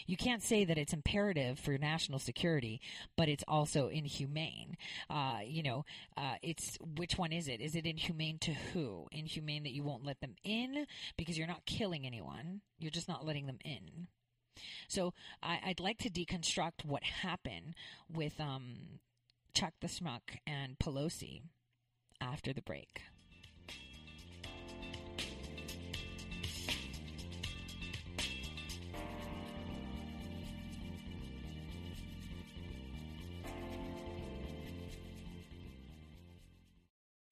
you 0.06 0.16
can't 0.16 0.42
say 0.42 0.64
that 0.64 0.78
it's 0.78 0.92
imperative 0.92 1.58
for 1.58 1.76
national 1.78 2.18
security, 2.18 2.80
but 3.16 3.28
it's 3.28 3.44
also 3.48 3.88
inhumane. 3.88 4.76
Uh, 5.08 5.38
you 5.44 5.62
know, 5.62 5.84
uh, 6.16 6.34
it's 6.42 6.78
which 6.96 7.16
one 7.16 7.32
is 7.32 7.48
it? 7.48 7.60
Is 7.60 7.74
it 7.74 7.86
inhumane 7.86 8.38
to 8.40 8.52
who? 8.52 9.06
Inhumane 9.12 9.62
that 9.64 9.72
you 9.72 9.82
won't 9.82 10.04
let 10.04 10.20
them 10.20 10.34
in 10.44 10.86
because 11.16 11.38
you're 11.38 11.46
not 11.46 11.66
killing 11.66 12.06
anyone, 12.06 12.60
you're 12.78 12.90
just 12.90 13.08
not 13.08 13.24
letting 13.24 13.46
them 13.46 13.58
in. 13.64 14.08
So 14.88 15.14
I, 15.42 15.60
would 15.68 15.80
like 15.80 15.98
to 15.98 16.10
deconstruct 16.10 16.84
what 16.84 17.04
happened 17.04 17.74
with 18.12 18.40
um, 18.40 18.98
Chuck 19.54 19.74
the 19.80 19.86
Schmuck 19.86 20.38
and 20.46 20.78
Pelosi 20.78 21.42
after 22.20 22.52
the 22.52 22.62
break. 22.62 23.02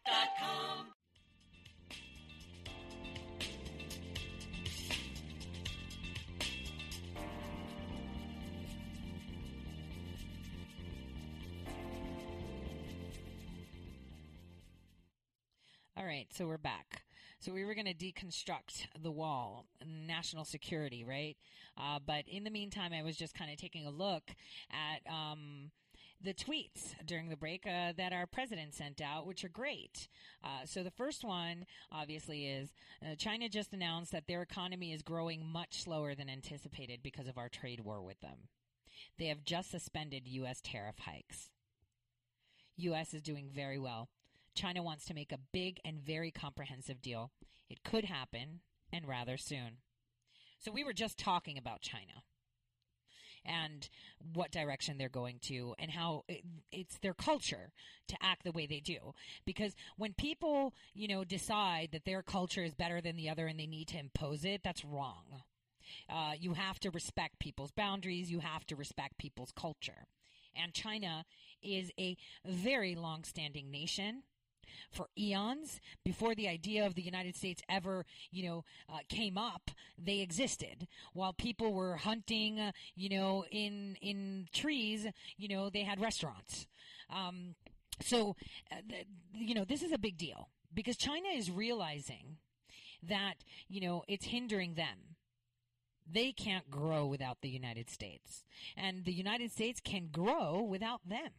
mypillow.com. 0.08 0.94
All 15.96 16.06
right, 16.06 16.26
so 16.32 16.48
we're 16.48 16.58
back. 16.58 17.04
So 17.40 17.54
we 17.54 17.66
were 17.66 17.76
going 17.76 17.86
to 17.86 17.94
deconstruct 17.94 18.88
the 19.00 19.12
wall, 19.12 19.68
national 19.86 20.44
security, 20.44 21.04
right? 21.04 21.38
Uh, 21.78 22.00
but 22.04 22.24
in 22.28 22.44
the 22.44 22.50
meantime, 22.50 22.94
I 22.94 23.04
was 23.04 23.16
just 23.16 23.36
kind 23.36 23.52
of 23.52 23.58
taking 23.58 23.86
a 23.86 23.92
look 23.92 24.24
at 24.72 25.08
um, 25.08 25.70
the 26.20 26.34
tweets 26.34 26.96
during 27.06 27.30
the 27.30 27.38
break 27.38 27.68
uh, 27.68 27.94
that 27.96 28.12
our 28.12 28.26
president 28.26 28.74
sent 28.74 29.02
out, 29.02 29.28
which 29.28 29.46
are 29.46 29.50
great. 29.50 30.08
Uh, 30.44 30.66
so 30.66 30.82
the 30.82 30.90
first 30.90 31.24
one, 31.24 31.68
obviously, 31.92 32.48
is 32.48 32.74
uh, 33.04 33.14
China 33.16 33.48
just 33.48 33.72
announced 33.72 34.14
that 34.14 34.26
their 34.26 34.42
economy 34.42 34.94
is 34.94 35.04
growing 35.04 35.46
much 35.46 35.84
slower 35.84 36.16
than 36.16 36.28
anticipated 36.28 37.02
because 37.04 37.28
of 37.28 37.38
our 37.38 37.50
trade 37.50 37.82
war 37.82 38.02
with 38.02 38.20
them. 38.20 38.48
They 39.20 39.28
have 39.28 39.46
just 39.46 39.70
suspended 39.70 40.28
U.S. 40.28 40.60
tariff 40.64 40.98
hikes. 40.98 41.52
U.S. 42.78 43.14
is 43.14 43.22
doing 43.22 43.52
very 43.54 43.78
well. 43.78 44.10
China 44.56 44.84
wants 44.84 45.06
to 45.06 45.14
make 45.14 45.32
a 45.32 45.40
big 45.52 45.80
and 45.84 46.00
very 46.00 46.32
comprehensive 46.32 47.02
deal. 47.02 47.32
It 47.70 47.84
could 47.84 48.06
happen, 48.06 48.62
and 48.92 49.08
rather 49.08 49.38
soon. 49.38 49.78
So 50.60 50.72
we 50.72 50.84
were 50.84 50.94
just 50.94 51.18
talking 51.18 51.58
about 51.58 51.82
China 51.82 52.24
and 53.46 53.90
what 54.34 54.52
direction 54.52 54.98
they're 54.98 55.10
going 55.10 55.40
to 55.42 55.76
and 55.78 55.92
how 55.92 56.24
it, 56.30 56.44
it's 56.72 56.98
their 57.00 57.14
culture 57.14 57.72
to 58.08 58.16
act 58.22 58.44
the 58.44 58.52
way 58.52 58.66
they 58.66 58.80
do. 58.80 59.14
Because 59.46 59.76
when 59.98 60.14
people 60.14 60.74
you 60.94 61.08
know 61.08 61.24
decide 61.24 61.90
that 61.92 62.06
their 62.06 62.22
culture 62.22 62.64
is 62.64 62.74
better 62.74 63.02
than 63.02 63.18
the 63.18 63.30
other 63.30 63.48
and 63.48 63.60
they 63.60 63.68
need 63.68 63.90
to 63.90 64.00
impose 64.00 64.46
it 64.46 64.62
that's 64.64 64.86
wrong. 64.86 65.42
Uh, 66.10 66.32
you 66.40 66.54
have 66.54 66.80
to 66.80 66.90
respect 66.92 67.40
people's 67.40 67.72
boundaries. 67.72 68.32
You 68.32 68.40
have 68.40 68.66
to 68.68 68.76
respect 68.76 69.18
people's 69.18 69.52
culture. 69.52 70.08
And 70.56 70.74
china 70.74 71.26
is 71.62 71.92
a 72.00 72.16
very 72.46 72.96
long-standing 72.96 73.70
nation 73.72 74.24
for 74.92 75.08
eons 75.18 75.80
before 76.04 76.36
the 76.36 76.48
idea 76.48 76.86
of 76.86 76.96
the 76.96 77.02
United 77.02 77.36
States 77.36 77.62
ever, 77.70 78.06
you 78.32 78.48
know, 78.48 78.64
uh, 78.90 79.00
came 79.10 79.38
up. 79.38 79.72
They 79.98 80.20
existed 80.20 80.88
while 81.14 81.34
people 81.34 81.74
were 81.74 81.98
hunting, 81.98 82.60
uh, 82.60 82.72
you 82.96 83.10
know, 83.10 83.46
in 83.52 83.98
in 84.02 84.48
trees. 84.54 85.08
You 85.38 85.48
know, 85.48 85.70
they 85.70 85.84
had 85.84 86.00
restaurants. 86.00 86.68
Um, 87.10 87.56
so, 88.02 88.36
uh, 88.72 88.78
th- 88.90 89.08
you 89.34 89.54
know, 89.54 89.66
this 89.66 89.84
is 89.84 89.92
a 89.92 89.98
big 89.98 90.18
deal 90.18 90.50
because 90.74 90.98
China 90.98 91.30
is 91.34 91.52
realizing 91.52 92.38
that 93.02 93.36
you 93.68 93.82
know 93.82 94.04
it's 94.08 94.26
hindering 94.26 94.76
them. 94.76 95.16
They 96.12 96.34
can't 96.34 96.70
grow 96.70 97.06
without 97.06 97.42
the 97.42 97.50
United 97.50 97.90
States, 97.90 98.44
and 98.76 99.06
the 99.06 99.14
United 99.14 99.52
States 99.52 99.80
can 99.80 100.10
grow 100.12 100.62
without 100.62 101.08
them. 101.08 101.32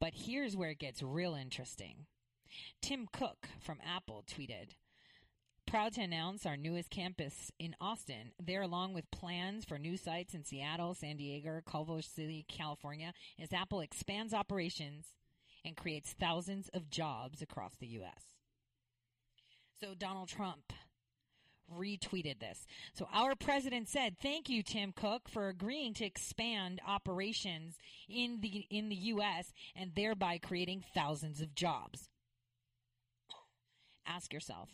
But 0.00 0.14
here's 0.14 0.56
where 0.56 0.70
it 0.70 0.78
gets 0.78 1.02
real 1.02 1.34
interesting. 1.34 2.06
Tim 2.80 3.08
Cook 3.12 3.48
from 3.60 3.78
Apple 3.84 4.24
tweeted, 4.26 4.74
Proud 5.66 5.94
to 5.94 6.00
announce 6.02 6.46
our 6.46 6.56
newest 6.56 6.90
campus 6.90 7.50
in 7.58 7.74
Austin. 7.80 8.30
There, 8.40 8.62
along 8.62 8.94
with 8.94 9.10
plans 9.10 9.64
for 9.64 9.78
new 9.78 9.96
sites 9.96 10.32
in 10.32 10.44
Seattle, 10.44 10.94
San 10.94 11.16
Diego, 11.16 11.60
Culver 11.66 12.02
City, 12.02 12.46
California, 12.48 13.12
as 13.40 13.52
Apple 13.52 13.80
expands 13.80 14.32
operations 14.32 15.06
and 15.64 15.76
creates 15.76 16.12
thousands 16.12 16.68
of 16.72 16.88
jobs 16.88 17.42
across 17.42 17.74
the 17.74 17.88
U.S. 17.88 18.36
So 19.80 19.94
Donald 19.94 20.28
Trump 20.28 20.72
retweeted 21.74 22.40
this. 22.40 22.66
So 22.92 23.08
our 23.12 23.34
president 23.34 23.88
said, 23.88 24.18
"Thank 24.18 24.48
you, 24.48 24.62
Tim 24.62 24.92
Cook, 24.92 25.28
for 25.28 25.48
agreeing 25.48 25.94
to 25.94 26.04
expand 26.04 26.80
operations 26.86 27.78
in 28.08 28.40
the 28.40 28.66
in 28.70 28.88
the 28.88 28.96
U.S. 28.96 29.52
and 29.74 29.94
thereby 29.94 30.38
creating 30.38 30.84
thousands 30.94 31.40
of 31.40 31.54
jobs." 31.54 32.08
Ask 34.06 34.32
yourself, 34.32 34.70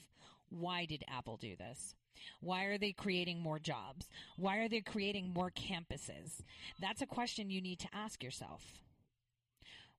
why 0.50 0.84
did 0.84 1.04
Apple 1.08 1.38
do 1.38 1.56
this? 1.56 1.94
Why 2.40 2.64
are 2.64 2.78
they 2.78 2.92
creating 2.92 3.40
more 3.40 3.58
jobs? 3.58 4.08
Why 4.36 4.58
are 4.58 4.68
they 4.68 4.80
creating 4.80 5.32
more 5.32 5.50
campuses? 5.50 6.42
That's 6.78 7.02
a 7.02 7.06
question 7.06 7.50
you 7.50 7.60
need 7.60 7.78
to 7.80 7.88
ask 7.92 8.22
yourself. 8.22 8.82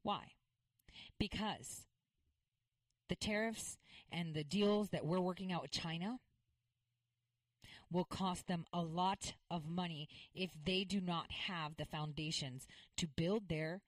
Why? 0.04 0.34
Because 1.20 1.88
the 3.10 3.16
tariffs 3.16 3.78
and 4.12 4.34
the 4.34 4.44
deals 4.44 4.90
that 4.90 5.06
we're 5.06 5.20
working 5.20 5.52
out 5.52 5.64
with 5.64 5.72
China 5.72 6.20
will 7.94 8.04
cost 8.04 8.48
them 8.48 8.66
a 8.74 8.82
lot 8.82 9.34
of 9.50 9.70
money 9.70 10.10
if 10.34 10.52
they 10.66 10.84
do 10.84 11.00
not 11.00 11.32
have 11.32 11.78
the 11.78 11.86
foundations 11.86 12.68
to 12.98 13.08
build 13.08 13.48
their 13.48 13.82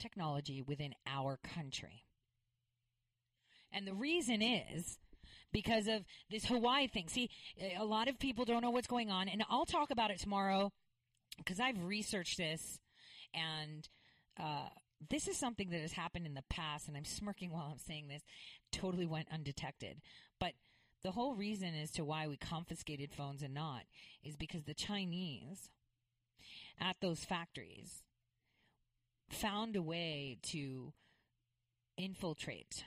technology 0.00 0.62
within 0.62 0.94
our 1.06 1.38
country. 1.54 2.04
And 3.70 3.86
the 3.86 3.94
reason 3.94 4.42
is 4.42 4.98
because 5.52 5.86
of 5.86 6.04
this 6.30 6.46
Huawei 6.46 6.90
thing. 6.90 7.08
See, 7.08 7.30
a 7.78 7.84
lot 7.84 8.08
of 8.08 8.18
people 8.18 8.44
don't 8.44 8.62
know 8.62 8.70
what's 8.70 8.86
going 8.86 9.10
on, 9.10 9.28
and 9.28 9.44
I'll 9.48 9.66
talk 9.66 9.90
about 9.90 10.10
it 10.10 10.18
tomorrow 10.18 10.72
because 11.36 11.60
I've 11.60 11.84
researched 11.84 12.38
this, 12.38 12.80
and 13.34 13.88
uh, 14.38 14.68
this 15.08 15.28
is 15.28 15.36
something 15.36 15.70
that 15.70 15.80
has 15.80 15.92
happened 15.92 16.26
in 16.26 16.34
the 16.34 16.44
past, 16.50 16.88
and 16.88 16.96
I'm 16.96 17.04
smirking 17.04 17.52
while 17.52 17.68
I'm 17.70 17.78
saying 17.78 18.08
this, 18.08 18.22
totally 18.72 19.06
went 19.06 19.28
undetected. 19.32 20.00
But 20.38 20.52
the 21.02 21.12
whole 21.12 21.34
reason 21.34 21.74
as 21.74 21.90
to 21.92 22.04
why 22.04 22.26
we 22.26 22.36
confiscated 22.36 23.10
phones 23.12 23.42
and 23.42 23.54
not 23.54 23.82
is 24.22 24.36
because 24.36 24.64
the 24.64 24.74
Chinese 24.74 25.70
at 26.80 26.96
those 27.00 27.24
factories 27.24 28.02
found 29.28 29.76
a 29.76 29.82
way 29.82 30.38
to 30.42 30.92
infiltrate 31.96 32.84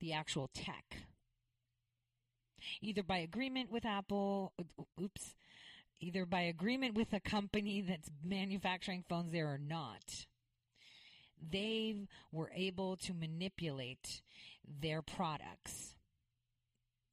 the 0.00 0.12
actual 0.12 0.48
tech. 0.54 0.96
Either 2.80 3.02
by 3.02 3.18
agreement 3.18 3.70
with 3.70 3.84
Apple, 3.84 4.52
oops, 5.00 5.34
either 6.00 6.24
by 6.26 6.40
agreement 6.42 6.94
with 6.94 7.12
a 7.12 7.20
company 7.20 7.80
that's 7.80 8.10
manufacturing 8.24 9.04
phones 9.08 9.32
there 9.32 9.46
or 9.46 9.58
not. 9.58 10.26
They 11.40 11.94
were 12.32 12.50
able 12.54 12.96
to 12.96 13.14
manipulate 13.14 14.22
their 14.80 15.02
products 15.02 15.94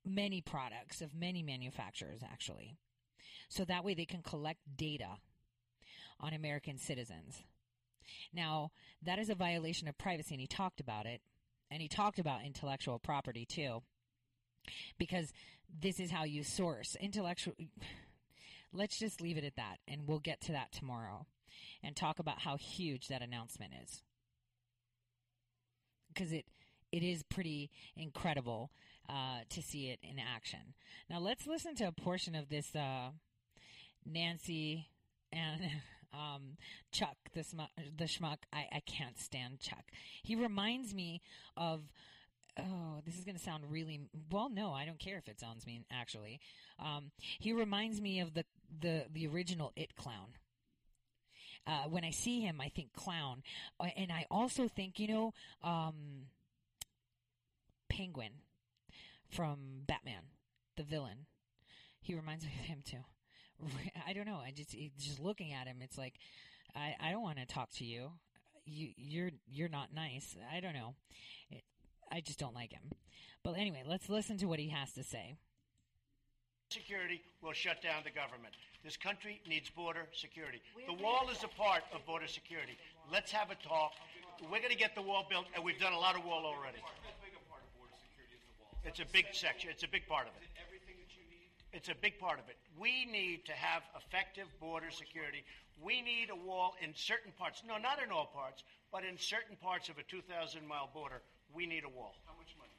many 0.05 0.41
products 0.41 1.01
of 1.01 1.15
many 1.15 1.41
manufacturers, 1.41 2.21
actually. 2.23 2.75
So 3.49 3.65
that 3.65 3.83
way 3.83 3.93
they 3.93 4.05
can 4.05 4.21
collect 4.21 4.59
data 4.75 5.17
on 6.19 6.33
American 6.33 6.77
citizens. 6.77 7.43
Now, 8.33 8.71
that 9.03 9.19
is 9.19 9.29
a 9.29 9.35
violation 9.35 9.87
of 9.87 9.97
privacy, 9.97 10.35
and 10.35 10.41
he 10.41 10.47
talked 10.47 10.79
about 10.79 11.05
it. 11.05 11.21
And 11.71 11.81
he 11.81 11.87
talked 11.87 12.19
about 12.19 12.45
intellectual 12.45 12.99
property, 12.99 13.45
too. 13.45 13.81
Because 14.97 15.33
this 15.81 15.99
is 15.99 16.11
how 16.11 16.23
you 16.23 16.43
source 16.43 16.95
intellectual. 16.99 17.55
Let's 18.73 18.99
just 18.99 19.21
leave 19.21 19.37
it 19.37 19.43
at 19.43 19.55
that, 19.55 19.77
and 19.87 20.07
we'll 20.07 20.19
get 20.19 20.41
to 20.41 20.51
that 20.51 20.71
tomorrow 20.71 21.25
and 21.81 21.95
talk 21.95 22.19
about 22.19 22.41
how 22.41 22.57
huge 22.57 23.07
that 23.07 23.21
announcement 23.21 23.71
is. 23.83 24.03
Because 26.13 26.33
it, 26.33 26.45
it 26.91 27.03
is 27.03 27.23
pretty 27.23 27.71
incredible 27.95 28.71
uh, 29.09 29.39
to 29.49 29.61
see 29.61 29.89
it 29.89 29.99
in 30.01 30.19
action. 30.19 30.73
Now 31.09 31.19
let's 31.19 31.47
listen 31.47 31.75
to 31.75 31.85
a 31.85 31.91
portion 31.91 32.35
of 32.35 32.49
this 32.49 32.75
uh, 32.75 33.09
Nancy 34.05 34.87
and 35.31 35.61
um, 36.13 36.57
Chuck, 36.91 37.17
the, 37.33 37.43
sm- 37.43 37.61
the 37.97 38.05
schmuck. 38.05 38.37
I, 38.53 38.67
I 38.71 38.79
can't 38.85 39.19
stand 39.19 39.59
Chuck. 39.59 39.85
He 40.23 40.35
reminds 40.35 40.93
me 40.93 41.21
of 41.57 41.81
oh, 42.57 43.01
this 43.05 43.17
is 43.17 43.25
going 43.25 43.35
to 43.35 43.43
sound 43.43 43.65
really 43.69 44.01
well. 44.31 44.49
No, 44.49 44.71
I 44.71 44.85
don't 44.85 44.99
care 44.99 45.17
if 45.17 45.27
it 45.27 45.39
sounds 45.39 45.65
mean. 45.65 45.85
Actually, 45.91 46.39
um, 46.79 47.11
he 47.39 47.53
reminds 47.53 48.01
me 48.01 48.19
of 48.19 48.33
the 48.33 48.45
the 48.81 49.05
the 49.11 49.27
original 49.27 49.71
It 49.75 49.95
clown. 49.95 50.33
Uh, 51.67 51.85
when 51.89 52.03
I 52.03 52.11
see 52.11 52.41
him, 52.41 52.61
I 52.61 52.69
think 52.69 52.93
clown, 52.93 53.41
uh, 53.79 53.87
and 53.97 54.11
I 54.11 54.25
also 54.29 54.67
think 54.67 54.99
you 54.99 55.07
know 55.07 55.33
um, 55.63 56.27
Penguin 57.89 58.31
from 59.29 59.83
Batman, 59.87 60.23
the 60.77 60.83
villain. 60.83 61.25
He 62.01 62.13
reminds 62.13 62.45
me 62.45 62.51
of 62.59 62.65
him 62.65 62.79
too. 62.83 63.03
I 64.07 64.13
don't 64.13 64.25
know. 64.25 64.41
I 64.45 64.51
just 64.51 64.75
just 64.97 65.19
looking 65.19 65.53
at 65.53 65.67
him, 65.67 65.77
it's 65.81 65.97
like 65.97 66.15
I 66.75 66.95
I 66.99 67.11
don't 67.11 67.23
want 67.23 67.37
to 67.37 67.45
talk 67.45 67.71
to 67.75 67.85
you. 67.85 68.11
You 68.65 68.89
you're 68.97 69.31
you're 69.47 69.69
not 69.69 69.93
nice. 69.93 70.35
I 70.53 70.59
don't 70.59 70.73
know. 70.73 70.95
It, 71.49 71.63
I 72.11 72.21
just 72.21 72.39
don't 72.39 72.55
like 72.55 72.71
him. 72.71 72.91
But 73.43 73.57
anyway, 73.57 73.83
let's 73.85 74.09
listen 74.09 74.37
to 74.37 74.45
what 74.47 74.59
he 74.59 74.69
has 74.69 74.93
to 74.93 75.03
say. 75.03 75.35
Security 76.69 77.21
will 77.41 77.53
shut 77.53 77.81
down 77.81 78.01
the 78.03 78.09
government. 78.09 78.55
This 78.83 78.97
country 78.97 79.41
needs 79.47 79.69
border 79.69 80.07
security. 80.13 80.61
The 80.87 80.93
wall 80.93 81.29
is 81.31 81.43
a 81.43 81.47
part 81.47 81.83
of 81.93 82.05
border 82.05 82.27
security. 82.27 82.77
Let's 83.11 83.31
have 83.31 83.49
a 83.51 83.55
talk. 83.55 83.93
We're 84.41 84.59
going 84.59 84.71
to 84.71 84.77
get 84.77 84.95
the 84.95 85.01
wall 85.01 85.25
built, 85.29 85.45
and 85.55 85.63
we've 85.63 85.79
done 85.79 85.93
a 85.93 85.99
lot 85.99 86.15
of 86.15 86.25
wall 86.25 86.45
already. 86.45 86.77
It's 88.85 88.99
a 88.99 89.09
big 89.11 89.25
section. 89.33 89.69
It's 89.73 89.83
a 89.83 89.89
big 89.89 90.07
part 90.07 90.27
of 90.29 90.33
it. 90.37 90.45
Everything 90.61 90.93
that 91.01 91.09
you 91.17 91.25
need. 91.25 91.49
It's 91.73 91.89
a 91.89 91.97
big 91.97 92.19
part 92.19 92.37
of 92.37 92.45
it. 92.47 92.55
We 92.77 93.05
need 93.09 93.45
to 93.49 93.53
have 93.53 93.81
effective 93.97 94.45
border 94.61 94.91
security. 94.91 95.43
We 95.81 96.01
need 96.01 96.29
a 96.29 96.35
wall 96.35 96.75
in 96.81 96.93
certain 96.93 97.33
parts. 97.33 97.63
No, 97.67 97.77
not 97.77 97.97
in 97.97 98.11
all 98.11 98.29
parts, 98.29 98.63
but 98.93 99.03
in 99.03 99.17
certain 99.17 99.57
parts 99.57 99.89
of 99.89 99.97
a 99.97 100.03
2,000 100.03 100.61
mile 100.67 100.89
border, 100.93 101.21
we 101.51 101.65
need 101.65 101.83
a 101.83 101.89
wall. 101.89 102.13
How 102.29 102.37
much 102.37 102.53
money? 102.61 102.71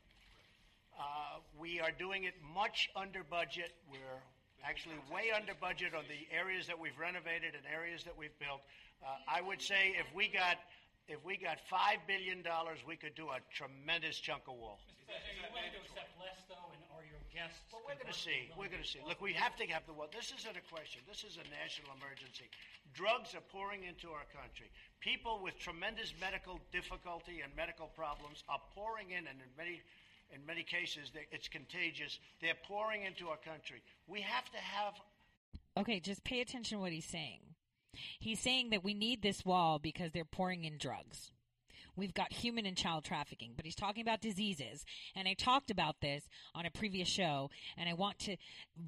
Uh, 0.95 1.43
we 1.59 1.81
are 1.81 1.91
doing 1.91 2.25
it 2.25 2.35
much 2.55 2.89
under 2.95 3.27
budget. 3.27 3.75
We're 3.91 4.23
actually 4.65 4.97
way 5.13 5.35
under 5.35 5.53
budget 5.61 5.93
on 5.93 6.05
the 6.09 6.23
areas 6.35 6.69
that 6.69 6.79
we've 6.79 6.97
renovated 6.97 7.59
and 7.59 7.67
areas 7.67 8.05
that 8.05 8.17
we've 8.17 8.37
built. 8.39 8.63
Uh, 9.03 9.19
I 9.29 9.43
would 9.43 9.61
say 9.61 9.93
if 9.99 10.07
we 10.15 10.29
got 10.29 10.57
if 11.09 11.23
we 11.25 11.37
got 11.37 11.59
five 11.71 12.03
billion 12.07 12.43
dollars, 12.43 12.79
we 12.87 12.97
could 12.97 13.15
do 13.15 13.31
a 13.31 13.39
tremendous 13.55 14.19
chunk 14.19 14.43
of 14.51 14.59
wall. 14.59 14.79
Are 15.07 15.15
you 15.39 15.47
willing 15.55 15.71
to 15.71 15.81
accept 15.87 16.11
less, 16.19 16.43
though, 16.51 16.67
and 16.75 16.83
are 16.99 17.07
your 17.07 17.23
guests? 17.31 17.63
Well, 17.71 17.87
we're 17.87 17.95
going 17.95 18.11
to 18.11 18.19
see. 18.19 18.51
We're 18.59 18.73
going 18.73 18.83
to 18.83 18.89
see. 18.89 18.99
Look, 19.07 19.23
we 19.23 19.31
have 19.39 19.55
to 19.63 19.67
have 19.71 19.87
the 19.87 19.95
wall. 19.95 20.11
This 20.11 20.35
isn't 20.35 20.57
a 20.59 20.67
question. 20.67 21.07
This 21.07 21.23
is 21.23 21.39
a 21.39 21.47
national 21.47 21.95
emergency. 21.95 22.51
Drugs 22.91 23.39
are 23.39 23.47
pouring 23.55 23.87
into 23.87 24.11
our 24.11 24.27
country. 24.35 24.67
People 24.99 25.39
with 25.39 25.55
tremendous 25.63 26.11
medical 26.19 26.59
difficulty 26.75 27.47
and 27.47 27.55
medical 27.55 27.87
problems 27.87 28.43
are 28.51 28.61
pouring 28.75 29.15
in, 29.15 29.31
and 29.31 29.39
in 29.39 29.51
many 29.55 29.83
in 30.35 30.45
many 30.45 30.63
cases, 30.63 31.13
it's 31.31 31.47
contagious. 31.47 32.19
They're 32.43 32.59
pouring 32.67 33.05
into 33.05 33.29
our 33.29 33.39
country. 33.39 33.83
We 34.07 34.23
have 34.23 34.51
to 34.51 34.59
have. 34.59 34.95
Okay, 35.79 36.01
just 36.01 36.25
pay 36.25 36.41
attention 36.41 36.79
to 36.79 36.83
what 36.83 36.91
he's 36.91 37.05
saying. 37.07 37.41
He's 38.19 38.41
saying 38.41 38.71
that 38.71 38.85
we 38.85 38.95
need 38.95 39.23
this 39.23 39.45
wall 39.45 39.79
because 39.79 40.13
they're 40.13 40.25
pouring 40.25 40.65
in 40.65 40.79
drugs. 40.79 41.31
We've 41.97 42.15
got 42.15 42.33
human 42.33 42.67
and 42.67 42.77
child 42.77 43.05
trafficking, 43.05 43.55
but 43.57 43.65
he's 43.65 43.75
talking 43.75 44.03
about 44.03 44.21
diseases. 44.21 44.85
And 45.15 45.27
I 45.27 45.33
talked 45.33 45.71
about 45.71 46.01
this 46.03 46.29
on 46.55 46.67
a 46.67 46.71
previous 46.71 47.09
show, 47.09 47.51
and 47.77 47.89
I 47.89 47.95
want 47.95 48.19
to 48.21 48.37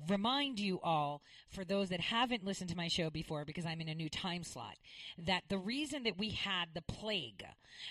remind 0.08 0.60
you 0.60 0.78
all, 0.82 1.22
for 1.48 1.64
those 1.64 1.88
that 1.88 2.00
haven't 2.00 2.44
listened 2.44 2.68
to 2.70 2.76
my 2.76 2.88
show 2.88 3.08
before, 3.08 3.46
because 3.46 3.64
I'm 3.64 3.80
in 3.80 3.88
a 3.88 3.94
new 3.94 4.10
time 4.10 4.44
slot, 4.44 4.76
that 5.16 5.44
the 5.48 5.58
reason 5.58 6.02
that 6.02 6.18
we 6.18 6.30
had 6.30 6.66
the 6.74 6.82
plague 6.82 7.44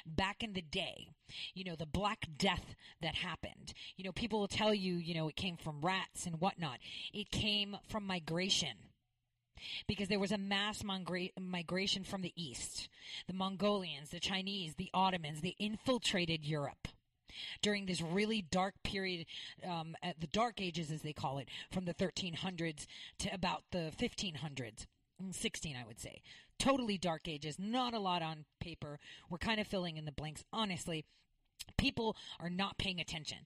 back 0.05 0.43
in 0.43 0.53
the 0.53 0.61
day, 0.61 1.09
you 1.55 1.63
know, 1.63 1.75
the 1.75 1.87
Black 1.87 2.27
Death 2.37 2.75
that 3.01 3.15
happened, 3.15 3.73
you 3.95 4.03
know, 4.03 4.11
people 4.11 4.39
will 4.39 4.47
tell 4.47 4.73
you, 4.73 4.95
you 4.95 5.15
know, 5.15 5.27
it 5.29 5.35
came 5.35 5.57
from 5.57 5.81
rats 5.81 6.27
and 6.27 6.39
whatnot. 6.39 6.77
It 7.11 7.31
came 7.31 7.75
from 7.89 8.05
migration 8.05 8.77
because 9.87 10.07
there 10.07 10.19
was 10.19 10.31
a 10.31 10.37
mass 10.37 10.81
migra- 10.83 11.31
migration 11.39 12.03
from 12.03 12.21
the 12.21 12.33
east. 12.35 12.89
The 13.27 13.33
Mongolians, 13.33 14.09
the 14.09 14.19
Chinese, 14.19 14.75
the 14.75 14.89
Ottomans, 14.93 15.41
they 15.41 15.55
infiltrated 15.59 16.45
Europe 16.45 16.87
during 17.61 17.85
this 17.85 18.01
really 18.01 18.41
dark 18.41 18.73
period, 18.83 19.25
um, 19.63 19.95
at 20.01 20.19
the 20.19 20.27
Dark 20.27 20.59
Ages, 20.59 20.91
as 20.91 21.01
they 21.01 21.13
call 21.13 21.37
it, 21.37 21.49
from 21.71 21.85
the 21.85 21.93
1300s 21.93 22.87
to 23.19 23.33
about 23.33 23.63
the 23.71 23.91
1500s. 23.99 24.87
Mm, 25.23 25.33
16, 25.33 25.75
I 25.75 25.85
would 25.85 25.99
say. 25.99 26.21
Totally 26.59 26.97
dark 26.97 27.27
ages, 27.27 27.59
not 27.59 27.93
a 27.93 27.99
lot 27.99 28.21
on 28.21 28.45
paper. 28.59 28.99
We're 29.29 29.37
kind 29.37 29.59
of 29.59 29.67
filling 29.67 29.97
in 29.97 30.05
the 30.05 30.11
blanks. 30.11 30.43
Honestly, 30.51 31.05
People 31.77 32.15
are 32.39 32.49
not 32.49 32.77
paying 32.77 32.99
attention. 32.99 33.39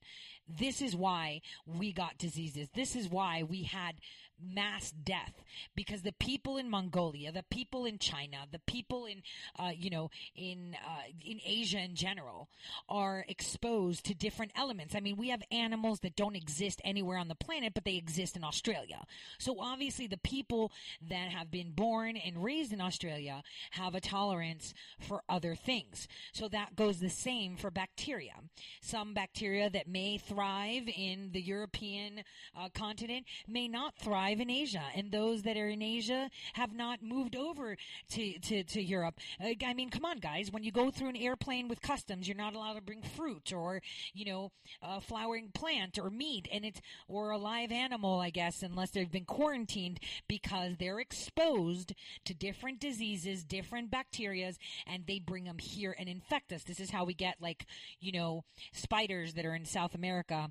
This 0.48 0.80
is 0.80 0.94
why 0.94 1.40
we 1.66 1.92
got 1.92 2.18
diseases. 2.18 2.68
This 2.74 2.94
is 2.94 3.08
why 3.08 3.42
we 3.42 3.64
had 3.64 3.96
mass 4.40 4.90
death 4.90 5.42
because 5.74 6.02
the 6.02 6.12
people 6.12 6.56
in 6.56 6.68
Mongolia, 6.68 7.32
the 7.32 7.44
people 7.44 7.84
in 7.84 7.98
China, 7.98 8.38
the 8.50 8.58
people 8.60 9.06
in, 9.06 9.22
uh, 9.58 9.70
you 9.74 9.90
know, 9.90 10.10
in 10.34 10.76
uh, 10.86 11.02
in 11.24 11.40
Asia 11.44 11.78
in 11.78 11.94
general, 11.94 12.48
are 12.88 13.24
exposed 13.28 14.04
to 14.06 14.14
different 14.14 14.52
elements. 14.56 14.94
I 14.94 15.00
mean, 15.00 15.16
we 15.16 15.28
have 15.28 15.42
animals 15.50 16.00
that 16.00 16.16
don't 16.16 16.36
exist 16.36 16.80
anywhere 16.84 17.18
on 17.18 17.28
the 17.28 17.34
planet, 17.34 17.74
but 17.74 17.84
they 17.84 17.96
exist 17.96 18.36
in 18.36 18.44
Australia. 18.44 19.04
So 19.38 19.60
obviously, 19.60 20.06
the 20.06 20.16
people 20.18 20.72
that 21.08 21.28
have 21.28 21.50
been 21.50 21.72
born 21.72 22.16
and 22.16 22.42
raised 22.42 22.72
in 22.72 22.80
Australia 22.80 23.42
have 23.72 23.94
a 23.94 24.00
tolerance 24.00 24.74
for 25.00 25.22
other 25.28 25.54
things. 25.54 26.08
So 26.32 26.48
that 26.48 26.76
goes 26.76 26.98
the 26.98 27.10
same 27.10 27.56
for 27.56 27.70
bacteria. 27.70 28.34
Some 28.80 29.14
bacteria 29.14 29.70
that 29.70 29.88
may 29.88 30.18
thrive 30.18 30.88
in 30.94 31.30
the 31.32 31.40
European 31.40 32.24
uh, 32.56 32.68
continent 32.74 33.26
may 33.46 33.68
not 33.68 33.96
thrive 33.96 34.31
in 34.40 34.50
Asia, 34.50 34.82
and 34.94 35.10
those 35.10 35.42
that 35.42 35.56
are 35.56 35.68
in 35.68 35.82
Asia 35.82 36.30
have 36.54 36.74
not 36.74 37.02
moved 37.02 37.36
over 37.36 37.76
to 38.10 38.38
to, 38.38 38.64
to 38.64 38.82
Europe. 38.82 39.18
Uh, 39.42 39.52
I 39.64 39.74
mean, 39.74 39.90
come 39.90 40.04
on, 40.04 40.18
guys! 40.18 40.50
When 40.50 40.64
you 40.64 40.72
go 40.72 40.90
through 40.90 41.08
an 41.08 41.16
airplane 41.16 41.68
with 41.68 41.82
customs, 41.82 42.28
you're 42.28 42.36
not 42.36 42.54
allowed 42.54 42.74
to 42.74 42.82
bring 42.82 43.02
fruit 43.02 43.52
or 43.52 43.80
you 44.14 44.24
know 44.24 44.52
a 44.82 45.00
flowering 45.00 45.50
plant 45.52 45.98
or 45.98 46.10
meat, 46.10 46.48
and 46.52 46.64
it's 46.64 46.80
or 47.08 47.30
a 47.30 47.38
live 47.38 47.72
animal, 47.72 48.20
I 48.20 48.30
guess, 48.30 48.62
unless 48.62 48.90
they've 48.90 49.10
been 49.10 49.24
quarantined 49.24 50.00
because 50.28 50.76
they're 50.78 51.00
exposed 51.00 51.94
to 52.24 52.34
different 52.34 52.80
diseases, 52.80 53.44
different 53.44 53.90
bacterias, 53.90 54.56
and 54.86 55.06
they 55.06 55.18
bring 55.18 55.44
them 55.44 55.58
here 55.58 55.94
and 55.98 56.08
infect 56.08 56.52
us. 56.52 56.62
This 56.64 56.80
is 56.80 56.90
how 56.90 57.04
we 57.04 57.14
get 57.14 57.36
like 57.40 57.66
you 58.00 58.12
know 58.12 58.44
spiders 58.72 59.34
that 59.34 59.46
are 59.46 59.54
in 59.54 59.64
South 59.64 59.94
America 59.94 60.50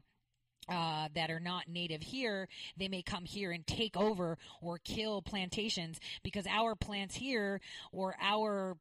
uh, 0.72 1.10
that 1.14 1.30
are 1.30 1.40
not 1.40 1.68
native 1.68 2.02
here, 2.02 2.48
they 2.78 2.88
may 2.88 3.02
come 3.02 3.26
here 3.26 3.52
and 3.52 3.68
take 3.68 3.98
over 3.98 4.38
or 4.62 4.80
kill 4.80 5.22
plantations 5.22 6.00
because 6.24 6.48
our 6.48 6.76
plants 6.76 7.16
here 7.16 7.60
or 7.92 8.16
our 8.22 8.78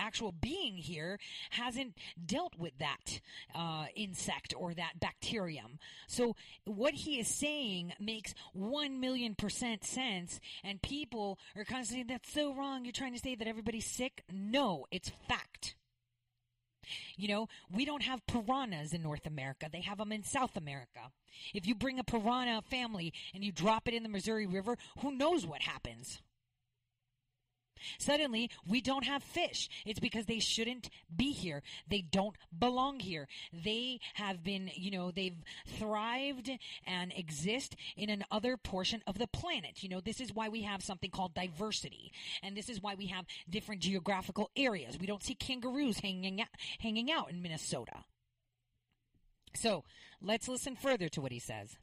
actual 0.00 0.32
being 0.32 0.76
here 0.76 1.18
hasn't 1.50 1.92
dealt 2.24 2.56
with 2.56 2.72
that 2.78 3.20
uh, 3.54 3.86
insect 3.96 4.54
or 4.56 4.72
that 4.72 5.00
bacterium. 5.00 5.78
So 6.06 6.36
what 6.64 6.94
he 6.94 7.18
is 7.18 7.28
saying 7.28 7.94
makes 7.98 8.32
one 8.52 9.00
million 9.00 9.34
percent 9.34 9.84
sense, 9.84 10.40
and 10.62 10.80
people 10.80 11.38
are 11.56 11.64
constantly 11.64 12.04
that's 12.04 12.32
so 12.32 12.54
wrong. 12.54 12.84
You're 12.84 12.92
trying 12.92 13.14
to 13.14 13.20
say 13.20 13.34
that 13.34 13.48
everybody's 13.48 13.86
sick? 13.86 14.22
No, 14.32 14.86
it's 14.90 15.10
fact. 15.28 15.74
You 17.16 17.28
know, 17.28 17.48
we 17.72 17.84
don't 17.84 18.02
have 18.02 18.26
piranhas 18.26 18.92
in 18.92 19.02
North 19.02 19.26
America. 19.26 19.68
They 19.70 19.80
have 19.80 19.98
them 19.98 20.12
in 20.12 20.22
South 20.22 20.56
America. 20.56 21.10
If 21.54 21.66
you 21.66 21.74
bring 21.74 21.98
a 21.98 22.04
piranha 22.04 22.62
family 22.62 23.12
and 23.34 23.44
you 23.44 23.52
drop 23.52 23.88
it 23.88 23.94
in 23.94 24.02
the 24.02 24.08
Missouri 24.08 24.46
River, 24.46 24.76
who 25.00 25.12
knows 25.12 25.46
what 25.46 25.62
happens? 25.62 26.20
Suddenly, 27.98 28.50
we 28.66 28.80
don't 28.80 29.04
have 29.04 29.22
fish. 29.22 29.68
It's 29.86 30.00
because 30.00 30.26
they 30.26 30.38
shouldn't 30.38 30.90
be 31.14 31.32
here. 31.32 31.62
They 31.88 32.02
don't 32.02 32.36
belong 32.56 33.00
here. 33.00 33.28
They 33.52 34.00
have 34.14 34.42
been, 34.42 34.70
you 34.74 34.90
know, 34.90 35.10
they've 35.10 35.36
thrived 35.78 36.50
and 36.86 37.12
exist 37.16 37.76
in 37.96 38.10
another 38.10 38.56
portion 38.56 39.02
of 39.06 39.18
the 39.18 39.26
planet. 39.26 39.82
You 39.82 39.88
know, 39.88 40.00
this 40.00 40.20
is 40.20 40.34
why 40.34 40.48
we 40.48 40.62
have 40.62 40.82
something 40.82 41.10
called 41.10 41.34
diversity. 41.34 42.12
And 42.42 42.56
this 42.56 42.68
is 42.68 42.82
why 42.82 42.94
we 42.94 43.06
have 43.06 43.24
different 43.48 43.80
geographical 43.80 44.50
areas. 44.56 44.98
We 44.98 45.06
don't 45.06 45.22
see 45.22 45.34
kangaroos 45.34 46.00
hanging 46.00 46.40
out, 46.40 46.48
hanging 46.78 47.10
out 47.10 47.30
in 47.30 47.42
Minnesota. 47.42 48.04
So, 49.54 49.84
let's 50.20 50.48
listen 50.48 50.76
further 50.76 51.08
to 51.10 51.20
what 51.20 51.32
he 51.32 51.38
says. 51.38 51.78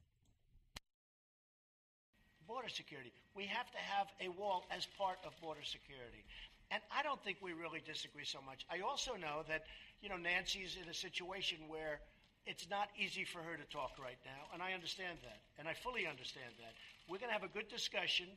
Border 2.48 2.70
security 2.70 3.12
we 3.36 3.46
have 3.46 3.70
to 3.72 3.78
have 3.78 4.08
a 4.24 4.30
wall 4.40 4.66
as 4.72 4.88
part 4.98 5.20
of 5.28 5.36
border 5.44 5.64
security. 5.64 6.24
And 6.72 6.82
I 6.90 7.04
don't 7.04 7.22
think 7.22 7.38
we 7.44 7.54
really 7.54 7.84
disagree 7.86 8.26
so 8.26 8.40
much. 8.42 8.66
I 8.72 8.82
also 8.82 9.14
know 9.20 9.44
that, 9.52 9.68
you 10.02 10.10
know, 10.10 10.18
Nancy's 10.18 10.80
in 10.82 10.90
a 10.90 10.96
situation 10.96 11.68
where 11.68 12.00
it's 12.48 12.66
not 12.70 12.90
easy 12.98 13.26
for 13.28 13.42
her 13.44 13.58
to 13.58 13.68
talk 13.70 13.98
right 14.02 14.18
now, 14.26 14.50
and 14.54 14.62
I 14.62 14.74
understand 14.74 15.18
that, 15.26 15.42
and 15.58 15.68
I 15.68 15.74
fully 15.74 16.06
understand 16.06 16.54
that. 16.62 16.74
We're 17.10 17.18
going 17.22 17.30
to 17.34 17.38
have 17.38 17.46
a 17.46 17.50
good 17.54 17.70
discussion, 17.70 18.30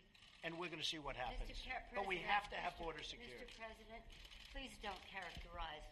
and 0.44 0.56
we're 0.56 0.72
going 0.72 0.80
to 0.80 0.86
see 0.86 1.00
what 1.00 1.16
happens. 1.16 1.56
but 1.94 2.08
we 2.08 2.20
have 2.24 2.48
to 2.52 2.56
have 2.56 2.72
Mr. 2.76 2.84
border 2.84 3.04
security. 3.04 3.36
Mr. 3.36 3.52
President, 3.60 4.02
please 4.52 4.72
don't 4.80 5.00
characterize 5.08 5.84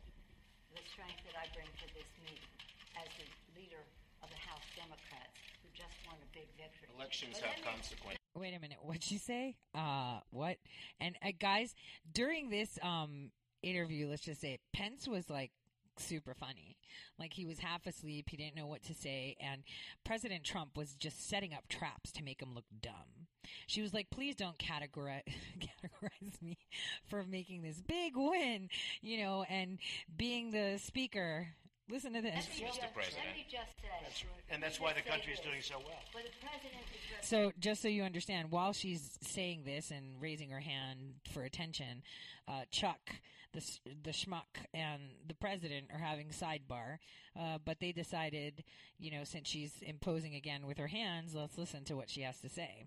the 0.73 0.81
strength 0.93 1.21
that 1.29 1.37
I 1.41 1.45
bring 1.57 1.69
to 1.69 1.87
this 1.97 2.09
meeting. 2.25 2.53
as 2.97 3.09
the 3.21 3.29
leader 3.61 3.85
of 4.25 4.29
the 4.33 4.41
House 4.49 4.65
Democrats 4.73 5.37
who 5.61 5.69
just 5.77 5.93
won 6.09 6.17
a 6.17 6.29
big 6.33 6.49
victory. 6.57 6.89
Elections 6.97 7.37
But 7.37 7.53
have 7.53 7.61
me- 7.61 7.69
consequences. 7.69 8.26
Wait 8.37 8.55
a 8.55 8.61
minute. 8.61 8.77
What'd 8.83 9.03
she 9.03 9.17
say? 9.17 9.57
Uh, 9.75 10.21
what? 10.31 10.59
And 11.01 11.17
uh, 11.25 11.31
guys, 11.41 11.75
during 12.13 12.51
this 12.51 12.79
um 12.83 13.31
interview, 13.63 14.09
let's 14.09 14.23
just 14.23 14.43
say 14.43 14.59
Pence 14.75 15.09
was 15.09 15.31
like 15.31 15.53
super 15.99 16.35
funny. 16.35 16.77
Like 17.19 17.33
he 17.33 17.47
was 17.47 17.59
half 17.59 17.87
asleep. 17.87 18.29
He 18.29 18.37
didn't 18.37 18.57
know 18.57 18.67
what 18.67 18.83
to 18.85 18.95
say. 18.95 19.37
And 19.41 19.63
President 20.05 20.45
Trump 20.45 20.77
was 20.77 20.95
just 20.95 21.29
setting 21.29 21.55
up 21.55 21.67
traps 21.69 22.13
to 22.13 22.23
make 22.23 22.43
him 22.43 22.55
look 22.55 22.67
dumb. 22.83 23.27
She 23.67 23.81
was 23.81 23.95
like, 23.95 24.11
please 24.11 24.37
don't 24.37 24.59
categorize, 24.59 25.23
categorize 25.59 26.43
me 26.43 26.59
for 27.09 27.25
making 27.25 27.63
this 27.63 27.81
big 27.81 28.13
win, 28.17 28.69
you 29.01 29.23
know, 29.23 29.45
and 29.49 29.79
being 30.15 30.51
the 30.51 30.79
speaker. 30.79 31.49
Listen 31.89 32.13
to 32.15 32.21
this. 32.21 32.35
Let 32.35 32.49
me 32.49 32.67
just- 32.67 32.81
Let 32.81 33.37
me 33.37 33.47
just 33.49 33.81
say. 33.81 33.89
That's 34.03 34.25
right. 34.25 34.33
And 34.51 34.63
that's 34.63 34.81
why 34.81 34.93
the 34.93 35.03
say 35.03 35.11
country 35.11 35.33
is 35.33 35.41
doing 35.41 35.63
so 35.63 35.79
well. 35.79 36.03
But 36.13 36.25
the 36.25 36.31
president 36.45 36.83
is 36.93 37.27
So, 37.29 37.53
just 37.61 37.81
so 37.81 37.89
you 37.89 38.03
understand, 38.03 38.51
while 38.51 38.73
she's 38.73 39.19
saying 39.23 39.65
this 39.65 39.91
and 39.93 40.21
raising 40.21 40.51
her 40.51 40.61
hand 40.61 41.21
for 41.33 41.43
attention, 41.45 42.03
uh, 42.49 42.65
Chuck, 42.71 43.17
the 43.53 43.61
the 44.03 44.11
schmuck, 44.11 44.67
and 44.75 45.01
the 45.27 45.35
president 45.35 45.91
are 45.93 45.99
having 45.99 46.29
sidebar. 46.31 46.99
Uh, 47.39 47.59
but 47.59 47.79
they 47.81 47.93
decided, 47.93 48.65
you 48.99 49.11
know, 49.11 49.23
since 49.25 49.47
she's 49.49 49.81
imposing 49.83 50.35
again 50.35 50.67
with 50.67 50.79
her 50.79 50.89
hands, 50.89 51.35
let's 51.35 51.57
listen 51.57 51.85
to 51.85 51.95
what 51.97 52.11
she 52.11 52.23
has 52.23 52.41
to 52.41 52.49
say. 52.49 52.87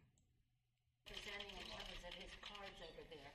presenting 1.08 1.50
in 1.58 1.66
terms 1.66 1.98
of 2.06 2.14
his 2.16 2.30
cards 2.42 2.78
over 2.86 3.02
there 3.10 3.32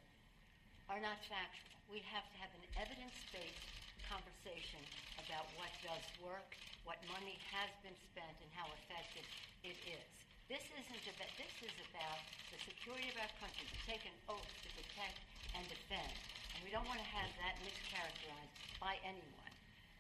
are 0.89 1.01
not 1.01 1.19
factual. 1.24 1.74
We 1.91 2.01
have 2.12 2.23
to 2.31 2.36
have 2.39 2.51
an 2.55 2.62
evidence-based 2.78 3.66
conversation 4.09 4.78
about 5.25 5.49
what 5.57 5.73
does 5.81 6.05
work, 6.21 6.57
what 6.85 7.01
money 7.09 7.41
has 7.51 7.73
been 7.81 7.97
spent, 7.97 8.37
and 8.45 8.51
how 8.53 8.69
effective 8.85 9.25
it 9.65 9.81
is. 9.89 10.07
This 10.49 10.65
isn't 10.77 11.05
about. 11.09 11.33
This 11.41 11.57
is 11.65 11.75
about 11.93 12.29
the 12.53 12.61
security 12.69 13.09
of 13.09 13.17
our 13.17 13.33
country 13.41 13.65
to 13.65 13.79
take 13.89 14.05
an 14.05 14.15
oath 14.29 14.53
to 14.63 14.69
protect 14.77 15.25
and 15.57 15.65
defend, 15.73 16.15
and 16.53 16.61
we 16.61 16.69
don't 16.69 16.85
want 16.85 17.01
to 17.01 17.09
have 17.09 17.33
that 17.41 17.57
mischaracterized 17.65 18.53
by 18.77 19.01
anyone. 19.03 19.53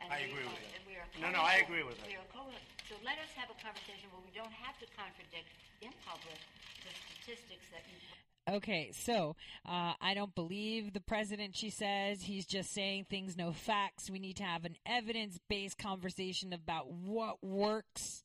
And 0.04 0.12
I 0.12 0.28
agree 0.28 0.44
are- 0.44 0.52
with 0.52 0.60
that. 0.68 0.84
we 0.84 0.94
are 1.00 1.08
No, 1.16 1.32
no, 1.32 1.40
I 1.40 1.64
agree 1.64 1.82
with 1.82 1.96
that. 1.96 2.06
We 2.06 2.16
are 2.20 2.28
so 2.84 3.00
let 3.00 3.16
us 3.16 3.32
have 3.32 3.48
a 3.48 3.56
conversation 3.64 4.12
where 4.12 4.20
we 4.20 4.30
don't 4.36 4.52
have 4.52 4.76
to 4.78 4.86
contradict 4.92 5.48
in 5.80 5.90
public 6.04 6.38
the 6.84 6.92
statistics 6.92 7.72
that 7.72 7.88
you 7.88 7.96
Okay, 8.46 8.92
so 8.92 9.36
uh, 9.66 9.94
I 10.00 10.12
don't 10.12 10.34
believe 10.34 10.92
the 10.92 11.00
president, 11.00 11.56
she 11.56 11.70
says. 11.70 12.22
He's 12.22 12.44
just 12.44 12.74
saying 12.74 13.06
things, 13.08 13.38
no 13.38 13.52
facts. 13.52 14.10
We 14.10 14.18
need 14.18 14.36
to 14.36 14.44
have 14.44 14.66
an 14.66 14.76
evidence 14.84 15.38
based 15.48 15.78
conversation 15.78 16.52
about 16.52 16.90
what 16.90 17.42
works. 17.42 18.22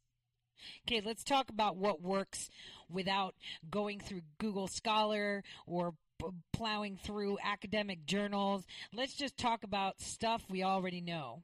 Okay, 0.85 1.01
let's 1.05 1.23
talk 1.23 1.49
about 1.49 1.77
what 1.77 2.01
works 2.01 2.49
without 2.89 3.33
going 3.69 4.01
through 4.01 4.21
Google 4.39 4.67
Scholar 4.67 5.41
or 5.65 5.93
plowing 6.51 6.97
through 6.97 7.37
academic 7.41 8.05
journals. 8.05 8.65
Let's 8.93 9.13
just 9.13 9.37
talk 9.37 9.63
about 9.63 10.01
stuff 10.01 10.43
we 10.49 10.63
already 10.63 10.99
know. 10.99 11.43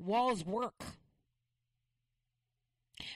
Walls 0.00 0.44
work. 0.44 0.84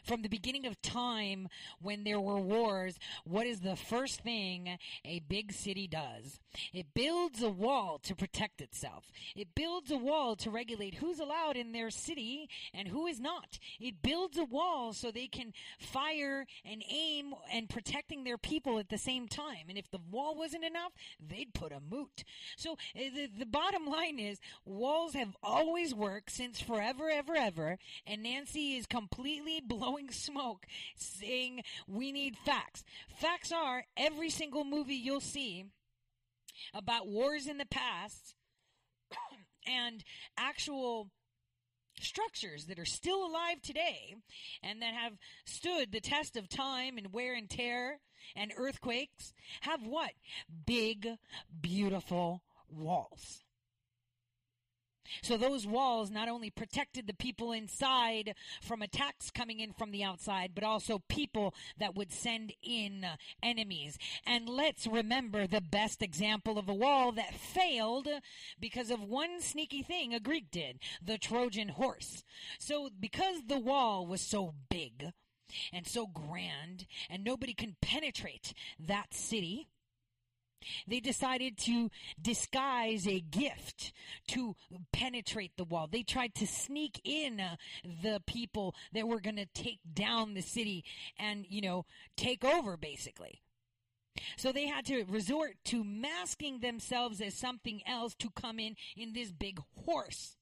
From 0.05 0.23
the 0.23 0.28
beginning 0.28 0.66
of 0.66 0.81
time, 0.82 1.48
when 1.81 2.05
there 2.05 2.20
were 2.20 2.40
wars, 2.40 2.98
what 3.24 3.47
is 3.47 3.61
the 3.61 3.77
first 3.77 4.20
thing 4.23 4.78
a 5.05 5.20
big 5.20 5.52
city 5.52 5.86
does? 5.86 6.40
It 6.73 6.94
builds 6.94 7.43
a 7.43 7.48
wall 7.48 7.98
to 8.05 8.15
protect 8.15 8.61
itself. 8.61 9.11
It 9.36 9.55
builds 9.55 9.90
a 9.90 9.97
wall 9.97 10.36
to 10.36 10.51
regulate 10.51 10.94
who's 10.94 11.20
allowed 11.20 11.57
in 11.57 11.73
their 11.73 11.90
city 11.90 12.48
and 12.74 12.89
who 12.89 13.07
is 13.07 13.20
not. 13.20 13.59
It 13.78 14.02
builds 14.02 14.36
a 14.36 14.44
wall 14.44 14.93
so 14.93 15.11
they 15.11 15.28
can 15.28 15.52
fire 15.78 16.47
and 16.65 16.82
aim 16.90 17.35
and 17.52 17.69
protecting 17.69 18.24
their 18.24 18.39
people 18.39 18.78
at 18.78 18.89
the 18.89 18.98
same 18.98 19.28
time. 19.28 19.66
And 19.69 19.78
if 19.78 19.90
the 19.90 20.01
wall 20.11 20.35
wasn't 20.35 20.65
enough, 20.65 20.93
they'd 21.20 21.55
put 21.55 21.73
a 21.73 21.81
moot. 21.81 22.24
So 22.57 22.73
uh, 22.73 22.77
the, 22.94 23.28
the 23.39 23.47
bottom 23.47 23.86
line 23.86 24.19
is 24.19 24.39
walls 24.65 25.15
have 25.15 25.36
always 25.43 25.94
worked 25.94 26.32
since 26.32 26.61
forever, 26.61 27.11
ever, 27.11 27.36
ever. 27.36 27.78
And 28.07 28.23
Nancy 28.23 28.77
is 28.77 28.86
completely 28.86 29.61
blowing 29.70 30.10
smoke 30.10 30.66
saying 30.97 31.62
we 31.86 32.10
need 32.10 32.36
facts. 32.36 32.82
Facts 33.20 33.52
are 33.52 33.84
every 33.97 34.28
single 34.28 34.64
movie 34.64 34.97
you'll 34.97 35.20
see 35.20 35.64
about 36.74 37.06
wars 37.06 37.47
in 37.47 37.56
the 37.56 37.66
past 37.66 38.34
and 39.66 40.02
actual 40.36 41.09
structures 42.01 42.66
that 42.66 42.78
are 42.78 42.84
still 42.84 43.24
alive 43.24 43.62
today 43.62 44.16
and 44.62 44.82
that 44.82 44.94
have 44.94 45.12
stood 45.44 45.92
the 45.92 46.01
test 46.01 46.36
of 46.36 46.48
time 46.48 46.98
and 46.98 47.12
wear 47.12 47.34
and 47.34 47.48
tear 47.48 48.01
and 48.34 48.52
earthquakes 48.56 49.32
have 49.60 49.86
what? 49.86 50.10
Big, 50.66 51.06
beautiful 51.60 52.42
walls. 52.68 53.44
So 55.23 55.37
those 55.37 55.66
walls 55.66 56.11
not 56.11 56.28
only 56.28 56.51
protected 56.51 57.07
the 57.07 57.15
people 57.15 57.53
inside 57.53 58.35
from 58.62 58.82
attacks 58.82 59.31
coming 59.31 59.61
in 59.61 59.73
from 59.73 59.91
the 59.91 60.05
outside, 60.05 60.53
but 60.55 60.65
also 60.65 61.03
people 61.09 61.55
that 61.78 61.95
would 61.95 62.12
send 62.12 62.53
in 62.62 63.05
uh, 63.05 63.16
enemies. 63.43 63.99
And 64.27 64.49
let's 64.49 64.87
remember 64.87 65.47
the 65.47 65.61
best 65.61 66.03
example 66.03 66.59
of 66.59 66.69
a 66.69 66.74
wall 66.74 67.12
that 67.12 67.35
failed 67.35 68.09
because 68.59 68.91
of 68.91 69.03
one 69.03 69.41
sneaky 69.41 69.82
thing 69.82 70.15
a 70.15 70.20
Greek 70.20 70.51
did, 70.51 70.78
the 71.05 71.19
Trojan 71.19 71.69
horse. 71.69 72.24
So 72.59 72.91
because 72.99 73.43
the 73.47 73.59
wall 73.59 74.07
was 74.07 74.20
so 74.20 74.55
big 74.69 75.12
and 75.73 75.87
so 75.87 76.07
grand 76.07 76.87
and 77.09 77.24
nobody 77.24 77.55
can 77.55 77.77
penetrate 77.81 78.55
that 78.78 79.12
city, 79.15 79.69
they 80.87 81.01
decided 81.01 81.57
to 81.59 81.91
disguise 82.20 83.07
a 83.07 83.20
gift 83.20 83.93
to 84.28 84.57
penetrate 84.93 85.57
the 85.57 85.65
wall. 85.65 85.89
They 85.91 86.03
tried 86.03 86.35
to 86.37 86.47
sneak 86.47 87.01
in 87.05 87.41
uh, 87.41 87.57
the 88.03 88.23
people 88.27 88.74
that 88.93 89.09
were 89.09 89.20
going 89.20 89.37
to 89.37 89.47
take 89.47 89.81
down 89.93 90.35
the 90.35 90.43
city 90.43 90.85
and, 91.19 91.47
you 91.49 91.61
know, 91.61 91.87
take 92.16 92.45
over 92.45 92.77
basically. 92.77 93.43
So 94.37 94.53
they 94.53 94.66
had 94.66 94.85
to 94.87 95.05
resort 95.05 95.57
to 95.66 95.85
masking 95.85 96.61
themselves 96.61 97.20
as 97.20 97.35
something 97.35 97.81
else 97.87 98.15
to 98.16 98.31
come 98.31 98.59
in 98.59 98.77
in 98.97 99.12
this 99.12 99.31
big 99.32 99.61
horse. 99.85 100.37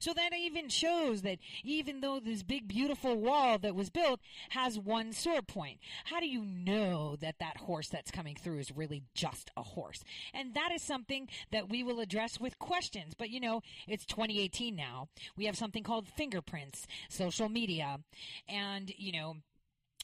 So 0.00 0.12
that 0.14 0.32
even 0.34 0.68
shows 0.68 1.22
that 1.22 1.38
even 1.64 2.00
though 2.00 2.20
this 2.20 2.42
big 2.42 2.68
beautiful 2.68 3.16
wall 3.16 3.58
that 3.58 3.74
was 3.74 3.90
built 3.90 4.20
has 4.50 4.78
one 4.78 5.12
sore 5.12 5.42
point, 5.42 5.78
how 6.04 6.20
do 6.20 6.26
you 6.26 6.44
know 6.44 7.16
that 7.20 7.38
that 7.38 7.58
horse 7.58 7.88
that's 7.88 8.10
coming 8.10 8.36
through 8.36 8.58
is 8.58 8.76
really 8.76 9.02
just 9.14 9.50
a 9.56 9.62
horse? 9.62 10.04
And 10.32 10.54
that 10.54 10.70
is 10.72 10.82
something 10.82 11.28
that 11.52 11.68
we 11.68 11.82
will 11.82 12.00
address 12.00 12.40
with 12.40 12.58
questions. 12.58 13.14
But 13.16 13.30
you 13.30 13.40
know, 13.40 13.62
it's 13.86 14.06
2018 14.06 14.74
now. 14.74 15.08
We 15.36 15.46
have 15.46 15.56
something 15.56 15.82
called 15.82 16.08
fingerprints, 16.08 16.86
social 17.08 17.48
media, 17.48 18.00
and 18.48 18.92
you 18.96 19.12
know, 19.12 19.36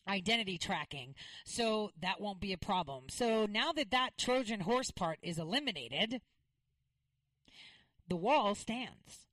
identity 0.09 0.59
tracking. 0.59 1.15
So 1.45 1.93
that 2.01 2.21
won't 2.21 2.41
be 2.41 2.53
a 2.53 2.59
problem. 2.59 3.05
So 3.09 3.47
now 3.47 3.73
that 3.73 3.91
that 3.91 4.19
Trojan 4.19 4.61
horse 4.61 4.91
part 4.91 5.19
is 5.23 5.39
eliminated, 5.39 6.21
the 8.09 8.17
wall 8.17 8.55
stands. 8.55 9.27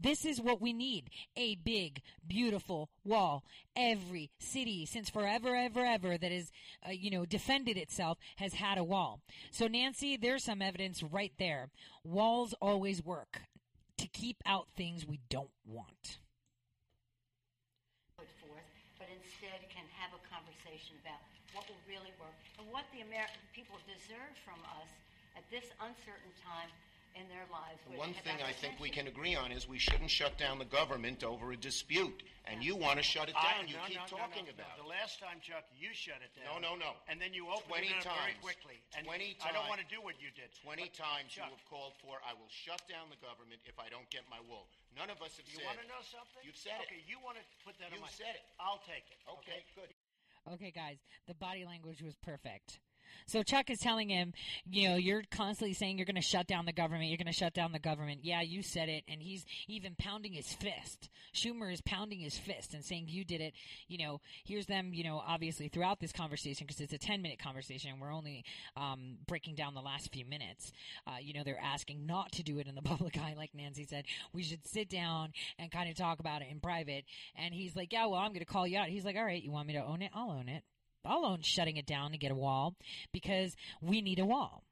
This 0.00 0.24
is 0.24 0.40
what 0.40 0.62
we 0.62 0.72
need 0.72 1.10
a 1.36 1.56
big, 1.56 2.00
beautiful 2.26 2.88
wall. 3.04 3.44
Every 3.76 4.30
city, 4.38 4.86
since 4.86 5.10
forever, 5.10 5.54
ever, 5.54 5.84
ever, 5.84 6.16
that 6.16 6.32
has, 6.32 6.50
uh, 6.86 6.92
you 6.92 7.10
know, 7.10 7.26
defended 7.26 7.76
itself 7.76 8.18
has 8.36 8.54
had 8.54 8.78
a 8.78 8.84
wall. 8.84 9.20
So, 9.50 9.66
Nancy, 9.66 10.16
there's 10.16 10.44
some 10.44 10.62
evidence 10.62 11.02
right 11.02 11.32
there. 11.38 11.68
Walls 12.02 12.54
always 12.62 13.04
work 13.04 13.42
to 13.98 14.08
keep 14.08 14.42
out 14.46 14.68
things 14.74 15.06
we 15.06 15.20
don't 15.28 15.52
want. 15.66 16.18
forth, 18.16 18.70
but 18.96 19.08
instead 19.12 19.60
can 19.68 19.84
have 20.00 20.16
a 20.16 20.22
conversation 20.32 20.96
about 21.04 21.20
what 21.52 21.68
will 21.68 21.80
really 21.84 22.12
work 22.16 22.36
and 22.56 22.64
what 22.72 22.88
the 22.96 23.04
American 23.04 23.44
people 23.52 23.76
deserve 23.84 24.32
from 24.44 24.60
us 24.80 24.88
at 25.36 25.44
this 25.52 25.68
uncertain 25.80 26.32
time 26.40 26.72
in 27.18 27.26
their 27.28 27.46
lives. 27.50 27.80
The 27.90 27.98
one 27.98 28.14
thing 28.24 28.38
I 28.42 28.52
think 28.52 28.78
we 28.78 28.90
can 28.90 29.06
agree 29.06 29.34
on 29.34 29.52
is 29.52 29.68
we 29.68 29.78
shouldn't 29.78 30.10
shut 30.10 30.38
down 30.38 30.58
the 30.58 30.68
government 30.68 31.22
over 31.24 31.52
a 31.52 31.58
dispute. 31.58 32.22
And 32.50 32.64
you 32.64 32.74
want 32.74 32.98
to 32.98 33.04
shut 33.06 33.28
it 33.30 33.36
I- 33.38 33.54
down. 33.54 33.68
You 33.70 33.78
no, 33.78 33.86
keep 33.86 34.02
no, 34.02 34.06
no, 34.10 34.18
talking 34.26 34.44
no, 34.48 34.50
no. 34.50 34.58
about 34.58 34.74
it. 34.74 34.82
The 34.82 34.90
last 34.90 35.22
time, 35.22 35.38
Chuck, 35.38 35.62
you 35.78 35.94
shut 35.94 36.18
it 36.24 36.34
No, 36.42 36.58
down. 36.58 36.66
no, 36.66 36.72
no. 36.74 36.90
No. 36.98 37.06
And 37.06 37.22
then 37.22 37.30
you 37.30 37.46
opened 37.46 37.70
20 37.70 37.86
it 37.94 38.02
up 38.02 38.10
very 38.10 38.34
times. 38.34 38.42
quickly. 38.42 38.78
And 38.98 39.06
20 39.06 39.38
I 39.44 39.54
don't 39.54 39.62
times. 39.62 39.70
want 39.70 39.80
to 39.84 39.90
do 39.92 40.02
what 40.02 40.18
you 40.18 40.34
did. 40.34 40.50
20 40.66 40.90
But, 40.90 40.98
times 40.98 41.30
you 41.38 41.42
Chuck, 41.46 41.54
have 41.54 41.64
called 41.70 41.94
for, 42.02 42.18
I 42.26 42.34
will 42.34 42.50
shut 42.50 42.82
down 42.90 43.06
the 43.12 43.20
government 43.22 43.62
if 43.70 43.78
I 43.78 43.86
don't 43.86 44.08
get 44.10 44.26
my 44.26 44.42
wool. 44.50 44.66
None 44.98 45.06
of 45.14 45.22
us 45.22 45.38
have 45.38 45.46
You 45.46 45.62
said. 45.62 45.70
want 45.70 45.78
to 45.78 45.86
know 45.86 46.02
something? 46.02 46.42
You've 46.42 46.58
said 46.58 46.82
okay, 46.90 46.98
it. 46.98 47.06
you 47.06 47.22
want 47.22 47.38
to 47.38 47.44
put 47.62 47.78
that 47.78 47.94
on 47.94 48.02
You 48.02 48.02
my... 48.02 48.10
said 48.10 48.34
it. 48.34 48.42
I'll 48.58 48.82
take 48.82 49.06
it. 49.14 49.18
Okay, 49.30 49.62
good. 49.78 49.90
Okay, 50.58 50.72
guys, 50.74 50.98
the 51.30 51.36
body 51.38 51.62
language 51.62 52.02
was 52.02 52.16
perfect. 52.18 52.82
So 53.26 53.42
Chuck 53.42 53.70
is 53.70 53.78
telling 53.78 54.08
him, 54.08 54.32
you 54.68 54.88
know, 54.88 54.96
you're 54.96 55.22
constantly 55.30 55.74
saying 55.74 55.98
you're 55.98 56.06
going 56.06 56.14
to 56.16 56.20
shut 56.20 56.46
down 56.46 56.66
the 56.66 56.72
government. 56.72 57.08
You're 57.08 57.18
going 57.18 57.26
to 57.26 57.32
shut 57.32 57.54
down 57.54 57.72
the 57.72 57.78
government. 57.78 58.20
Yeah, 58.22 58.42
you 58.42 58.62
said 58.62 58.88
it. 58.88 59.04
And 59.08 59.22
he's 59.22 59.44
even 59.68 59.94
pounding 59.98 60.32
his 60.32 60.52
fist. 60.52 61.08
Schumer 61.34 61.72
is 61.72 61.80
pounding 61.80 62.20
his 62.20 62.36
fist 62.36 62.74
and 62.74 62.84
saying, 62.84 63.06
you 63.08 63.24
did 63.24 63.40
it. 63.40 63.54
You 63.88 63.98
know, 63.98 64.20
here's 64.44 64.66
them, 64.66 64.92
you 64.92 65.04
know, 65.04 65.22
obviously 65.26 65.68
throughout 65.68 66.00
this 66.00 66.12
conversation, 66.12 66.66
because 66.66 66.80
it's 66.80 66.92
a 66.92 66.98
10 66.98 67.22
minute 67.22 67.38
conversation. 67.38 68.00
We're 68.00 68.12
only 68.12 68.44
um, 68.76 69.18
breaking 69.26 69.54
down 69.54 69.74
the 69.74 69.80
last 69.80 70.12
few 70.12 70.24
minutes. 70.24 70.72
Uh, 71.06 71.16
you 71.20 71.34
know, 71.34 71.42
they're 71.44 71.60
asking 71.62 72.06
not 72.06 72.32
to 72.32 72.42
do 72.42 72.58
it 72.58 72.66
in 72.66 72.74
the 72.74 72.82
public 72.90 73.16
eye, 73.18 73.34
like 73.36 73.54
Nancy 73.54 73.84
said. 73.84 74.04
We 74.32 74.42
should 74.42 74.66
sit 74.66 74.88
down 74.88 75.32
and 75.58 75.70
kind 75.70 75.88
of 75.88 75.96
talk 75.96 76.20
about 76.20 76.42
it 76.42 76.48
in 76.50 76.60
private. 76.60 77.04
And 77.36 77.54
he's 77.54 77.76
like, 77.76 77.92
yeah, 77.92 78.06
well, 78.06 78.20
I'm 78.20 78.30
going 78.30 78.40
to 78.40 78.44
call 78.44 78.66
you 78.66 78.78
out. 78.78 78.88
He's 78.88 79.04
like, 79.04 79.16
all 79.16 79.24
right, 79.24 79.42
you 79.42 79.50
want 79.50 79.68
me 79.68 79.74
to 79.74 79.84
own 79.84 80.02
it? 80.02 80.10
I'll 80.14 80.30
own 80.30 80.48
it. 80.48 80.62
I'll 81.04 81.24
own 81.24 81.40
shutting 81.42 81.76
it 81.76 81.86
down 81.86 82.12
to 82.12 82.18
get 82.18 82.30
a 82.30 82.34
wall 82.36 82.74
because 83.12 83.56
we 83.80 84.00
need 84.02 84.18
a 84.18 84.24
wall. 84.26 84.64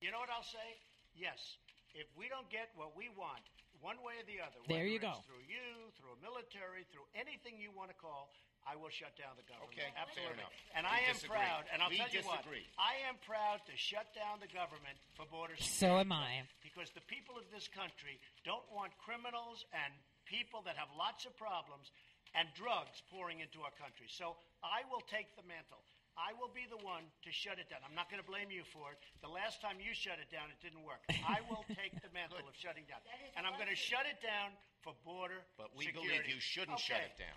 You 0.00 0.10
know 0.10 0.18
what 0.18 0.30
I'll 0.32 0.42
say? 0.46 0.80
Yes. 1.14 1.58
If 1.94 2.06
we 2.16 2.26
don't 2.30 2.48
get 2.50 2.70
what 2.74 2.96
we 2.96 3.10
want, 3.14 3.42
one 3.82 3.98
way 4.04 4.16
or 4.20 4.26
the 4.26 4.40
other, 4.42 4.58
there 4.68 4.86
you 4.86 4.98
go. 5.00 5.20
through 5.26 5.42
you, 5.48 5.90
through 5.98 6.12
a 6.16 6.20
military, 6.24 6.84
through 6.92 7.06
anything 7.16 7.56
you 7.60 7.72
want 7.72 7.90
to 7.92 7.98
call, 7.98 8.30
I 8.64 8.76
will 8.76 8.92
shut 8.92 9.16
down 9.16 9.34
the 9.40 9.46
government. 9.48 9.72
Okay, 9.72 9.88
fair 9.88 10.04
absolutely. 10.04 10.44
enough. 10.44 10.54
And 10.76 10.84
We 10.84 10.92
I 10.92 10.98
am 11.08 11.16
disagree. 11.16 11.40
proud, 11.40 11.62
and 11.72 11.78
I'll 11.80 11.88
We 11.92 11.96
tell 11.96 12.12
you 12.12 12.20
disagree. 12.20 12.64
what, 12.68 12.80
I 12.92 12.94
am 13.08 13.16
proud 13.24 13.64
to 13.66 13.74
shut 13.80 14.04
down 14.12 14.36
the 14.40 14.52
government 14.52 15.00
for 15.16 15.24
border 15.32 15.56
So 15.60 15.96
am 15.96 16.12
I. 16.12 16.44
Because 16.60 16.92
the 16.92 17.04
people 17.08 17.40
of 17.40 17.48
this 17.48 17.66
country 17.72 18.20
don't 18.44 18.64
want 18.68 18.92
criminals 19.00 19.64
and 19.72 19.90
people 20.28 20.60
that 20.68 20.76
have 20.76 20.92
lots 20.94 21.24
of 21.24 21.32
problems 21.40 21.88
and 22.34 22.46
drugs 22.54 23.02
pouring 23.10 23.40
into 23.40 23.60
our 23.62 23.74
country. 23.78 24.06
So 24.08 24.36
I 24.62 24.86
will 24.88 25.02
take 25.10 25.34
the 25.34 25.42
mantle. 25.46 25.82
I 26.18 26.34
will 26.36 26.50
be 26.52 26.66
the 26.68 26.76
one 26.84 27.06
to 27.24 27.30
shut 27.32 27.56
it 27.56 27.70
down. 27.72 27.80
I'm 27.86 27.94
not 27.96 28.10
going 28.12 28.20
to 28.20 28.26
blame 28.28 28.52
you 28.52 28.66
for 28.74 28.92
it. 28.92 28.98
The 29.24 29.30
last 29.30 29.62
time 29.64 29.80
you 29.80 29.94
shut 29.96 30.20
it 30.20 30.28
down, 30.28 30.52
it 30.52 30.58
didn't 30.60 30.84
work. 30.84 31.00
I 31.24 31.40
will 31.48 31.64
take 31.72 31.96
the 32.02 32.10
mantle 32.12 32.44
of 32.44 32.52
shutting 32.58 32.84
down. 32.90 33.00
And 33.38 33.46
I'm 33.48 33.56
going 33.56 33.70
to 33.72 33.78
shut 33.78 34.04
it 34.04 34.20
down 34.20 34.52
for 34.84 34.92
border 35.06 35.40
But 35.56 35.72
we 35.72 35.88
security. 35.88 36.20
believe 36.20 36.28
you 36.28 36.40
shouldn't 36.42 36.76
shut 36.82 37.00
it 37.00 37.16
down. 37.16 37.32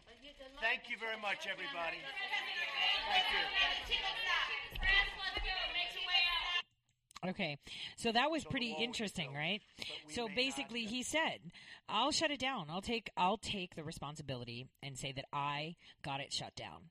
Thank 0.59 0.91
you 0.91 0.99
very 0.99 1.15
much, 1.21 1.47
everybody. 1.47 2.01
Thank 2.01 3.27
you. 3.31 3.43
Okay, 7.25 7.57
so 7.95 8.11
that 8.11 8.29
was 8.29 8.43
So 8.43 8.49
pretty 8.49 8.75
interesting, 8.77 9.33
right? 9.33 9.61
So 10.09 10.27
basically, 10.35 10.85
he 10.85 11.03
said, 11.03 11.39
"I'll 11.87 12.11
shut 12.11 12.31
it 12.31 12.39
down. 12.39 12.69
I'll 12.69 12.81
take 12.81 13.09
I'll 13.15 13.37
take 13.37 13.75
the 13.75 13.83
responsibility 13.83 14.67
and 14.81 14.97
say 14.97 15.13
that 15.13 15.25
I 15.31 15.75
got 16.03 16.19
it 16.19 16.33
shut 16.33 16.55
down." 16.55 16.89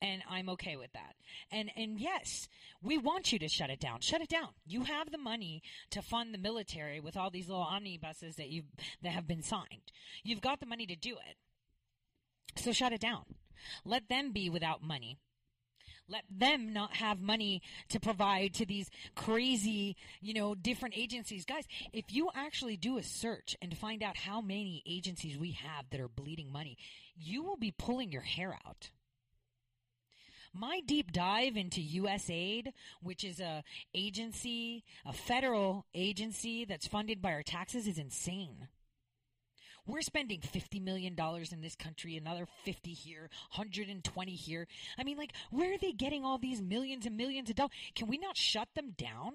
And 0.00 0.24
I'm 0.28 0.48
okay 0.50 0.76
with 0.76 0.92
that. 0.94 1.14
And 1.52 1.70
and 1.76 2.00
yes, 2.00 2.48
we 2.82 2.98
want 2.98 3.32
you 3.32 3.38
to 3.38 3.48
shut 3.48 3.70
it 3.70 3.78
down. 3.78 4.00
Shut 4.00 4.20
it 4.20 4.28
down. 4.28 4.48
You 4.66 4.82
have 4.82 5.12
the 5.12 5.18
money 5.18 5.62
to 5.90 6.02
fund 6.02 6.34
the 6.34 6.38
military 6.38 6.98
with 6.98 7.16
all 7.16 7.30
these 7.30 7.48
little 7.48 7.62
omnibuses 7.62 8.34
that 8.36 8.48
you 8.48 8.64
that 9.02 9.12
have 9.12 9.28
been 9.28 9.42
signed. 9.42 9.92
You've 10.24 10.40
got 10.40 10.58
the 10.58 10.66
money 10.66 10.86
to 10.86 10.96
do 10.96 11.16
it. 11.16 11.36
So 12.56 12.72
shut 12.72 12.92
it 12.92 13.00
down. 13.00 13.36
Let 13.84 14.08
them 14.08 14.32
be 14.32 14.50
without 14.50 14.82
money. 14.82 15.18
Let 16.08 16.24
them 16.30 16.72
not 16.72 16.96
have 16.96 17.20
money 17.20 17.62
to 17.88 18.00
provide 18.00 18.54
to 18.54 18.66
these 18.66 18.90
crazy, 19.14 19.96
you 20.20 20.34
know, 20.34 20.54
different 20.54 20.96
agencies. 20.96 21.44
Guys, 21.44 21.64
if 21.92 22.12
you 22.12 22.28
actually 22.34 22.76
do 22.76 22.98
a 22.98 23.02
search 23.02 23.56
and 23.62 23.76
find 23.76 24.02
out 24.02 24.16
how 24.16 24.40
many 24.40 24.82
agencies 24.86 25.38
we 25.38 25.52
have 25.52 25.88
that 25.90 26.00
are 26.00 26.08
bleeding 26.08 26.52
money, 26.52 26.76
you 27.16 27.42
will 27.42 27.56
be 27.56 27.70
pulling 27.70 28.12
your 28.12 28.22
hair 28.22 28.58
out. 28.66 28.90
My 30.54 30.80
deep 30.84 31.12
dive 31.12 31.56
into 31.56 31.80
USAID, 31.80 32.72
which 33.02 33.24
is 33.24 33.40
a 33.40 33.64
agency, 33.94 34.84
a 35.06 35.12
federal 35.12 35.86
agency 35.94 36.66
that's 36.66 36.86
funded 36.86 37.22
by 37.22 37.32
our 37.32 37.42
taxes 37.42 37.86
is 37.86 37.96
insane. 37.96 38.68
We're 39.86 40.02
spending 40.02 40.40
$50 40.40 40.80
million 40.80 41.16
in 41.18 41.60
this 41.60 41.74
country, 41.74 42.16
another 42.16 42.46
50 42.64 42.92
here, 42.92 43.30
120 43.54 44.32
here. 44.32 44.68
I 44.96 45.02
mean, 45.02 45.18
like, 45.18 45.32
where 45.50 45.74
are 45.74 45.78
they 45.78 45.92
getting 45.92 46.24
all 46.24 46.38
these 46.38 46.62
millions 46.62 47.04
and 47.04 47.16
millions 47.16 47.50
of 47.50 47.56
dollars? 47.56 47.72
Can 47.96 48.06
we 48.06 48.16
not 48.16 48.36
shut 48.36 48.68
them 48.74 48.94
down? 48.96 49.32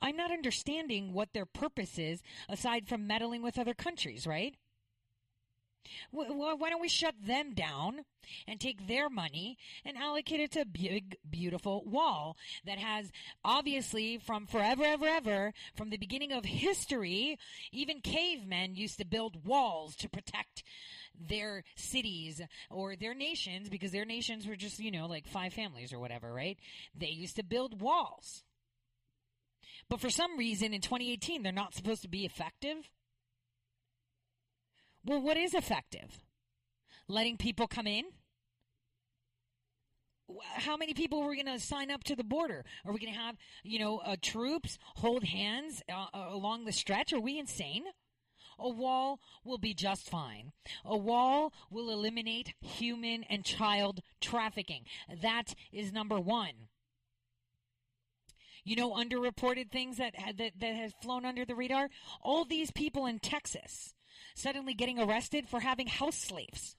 I'm 0.00 0.16
not 0.16 0.30
understanding 0.30 1.12
what 1.12 1.32
their 1.32 1.46
purpose 1.46 1.98
is 1.98 2.22
aside 2.48 2.86
from 2.86 3.06
meddling 3.06 3.42
with 3.42 3.58
other 3.58 3.74
countries, 3.74 4.26
right? 4.26 4.54
Wh- 6.12 6.26
wh- 6.26 6.60
Why 6.60 6.70
don't 6.70 6.80
we 6.80 6.88
shut 6.88 7.14
them 7.24 7.54
down 7.54 8.04
and 8.46 8.60
take 8.60 8.86
their 8.86 9.08
money 9.08 9.58
and 9.84 9.96
allocate 9.96 10.40
it 10.40 10.52
to 10.52 10.60
a 10.60 10.64
big, 10.64 11.16
beautiful 11.28 11.84
wall 11.84 12.36
that 12.64 12.78
has 12.78 13.10
obviously 13.44 14.18
from 14.18 14.46
forever, 14.46 14.84
ever, 14.84 15.06
ever, 15.06 15.52
from 15.74 15.90
the 15.90 15.96
beginning 15.96 16.32
of 16.32 16.44
history, 16.44 17.38
even 17.72 18.00
cavemen 18.00 18.74
used 18.74 18.98
to 18.98 19.04
build 19.04 19.44
walls 19.44 19.96
to 19.96 20.08
protect 20.08 20.62
their 21.18 21.64
cities 21.76 22.40
or 22.70 22.96
their 22.96 23.14
nations 23.14 23.68
because 23.68 23.92
their 23.92 24.04
nations 24.04 24.46
were 24.46 24.56
just, 24.56 24.78
you 24.78 24.90
know, 24.90 25.06
like 25.06 25.26
five 25.26 25.52
families 25.52 25.92
or 25.92 25.98
whatever, 25.98 26.32
right? 26.32 26.58
They 26.94 27.08
used 27.08 27.36
to 27.36 27.44
build 27.44 27.80
walls. 27.80 28.44
But 29.88 30.00
for 30.00 30.10
some 30.10 30.38
reason 30.38 30.72
in 30.72 30.80
2018, 30.80 31.42
they're 31.42 31.52
not 31.52 31.74
supposed 31.74 32.02
to 32.02 32.08
be 32.08 32.24
effective. 32.24 32.88
Well, 35.04 35.20
what 35.20 35.36
is 35.36 35.54
effective? 35.54 36.20
Letting 37.08 37.36
people 37.36 37.66
come 37.66 37.86
in? 37.86 38.04
How 40.54 40.76
many 40.76 40.94
people 40.94 41.20
are 41.20 41.28
we 41.28 41.42
going 41.42 41.58
to 41.58 41.62
sign 41.62 41.90
up 41.90 42.04
to 42.04 42.16
the 42.16 42.24
border? 42.24 42.64
Are 42.84 42.92
we 42.92 43.00
going 43.00 43.12
to 43.12 43.18
have, 43.18 43.36
you 43.64 43.78
know, 43.78 43.98
uh, 43.98 44.16
troops 44.22 44.78
hold 44.96 45.24
hands 45.24 45.82
uh, 45.92 46.06
uh, 46.14 46.28
along 46.30 46.64
the 46.64 46.72
stretch? 46.72 47.12
Are 47.12 47.20
we 47.20 47.38
insane? 47.38 47.84
A 48.58 48.68
wall 48.68 49.20
will 49.44 49.58
be 49.58 49.74
just 49.74 50.08
fine. 50.08 50.52
A 50.84 50.96
wall 50.96 51.52
will 51.68 51.90
eliminate 51.90 52.54
human 52.60 53.24
and 53.24 53.44
child 53.44 54.00
trafficking. 54.20 54.84
That 55.20 55.54
is 55.72 55.92
number 55.92 56.20
one. 56.20 56.68
You 58.64 58.76
know, 58.76 58.92
underreported 58.92 59.70
things 59.70 59.96
that 59.96 60.14
that 60.38 60.52
that 60.60 60.74
has 60.76 60.92
flown 61.02 61.24
under 61.24 61.44
the 61.44 61.56
radar. 61.56 61.88
All 62.20 62.44
these 62.44 62.70
people 62.70 63.06
in 63.06 63.18
Texas 63.18 63.94
suddenly 64.34 64.74
getting 64.74 64.98
arrested 64.98 65.48
for 65.48 65.60
having 65.60 65.86
house 65.86 66.18
slaves. 66.18 66.76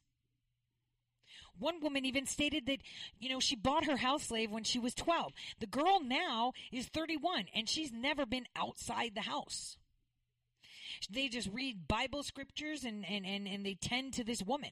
One 1.60 1.82
woman 1.82 2.06
even 2.06 2.26
stated 2.26 2.66
that, 2.66 2.80
you 3.20 3.30
know, 3.30 3.40
she 3.40 3.56
bought 3.56 3.86
her 3.86 3.98
house 3.98 4.24
slave 4.24 4.52
when 4.52 4.64
she 4.64 4.80
was 4.80 4.96
12. 4.96 5.34
The 5.60 5.68
girl 5.68 6.00
now 6.02 6.54
is 6.72 6.88
31 6.88 7.46
and 7.54 7.70
she's 7.70 7.92
never 7.92 8.26
been 8.26 8.48
outside 8.56 9.12
the 9.14 9.22
house. 9.22 9.78
They 11.10 11.28
just 11.28 11.50
read 11.52 11.88
Bible 11.88 12.24
scriptures 12.24 12.84
and, 12.84 13.06
and, 13.06 13.26
and, 13.26 13.48
and 13.48 13.66
they 13.66 13.76
tend 13.76 14.14
to 14.14 14.24
this 14.24 14.42
woman. 14.42 14.72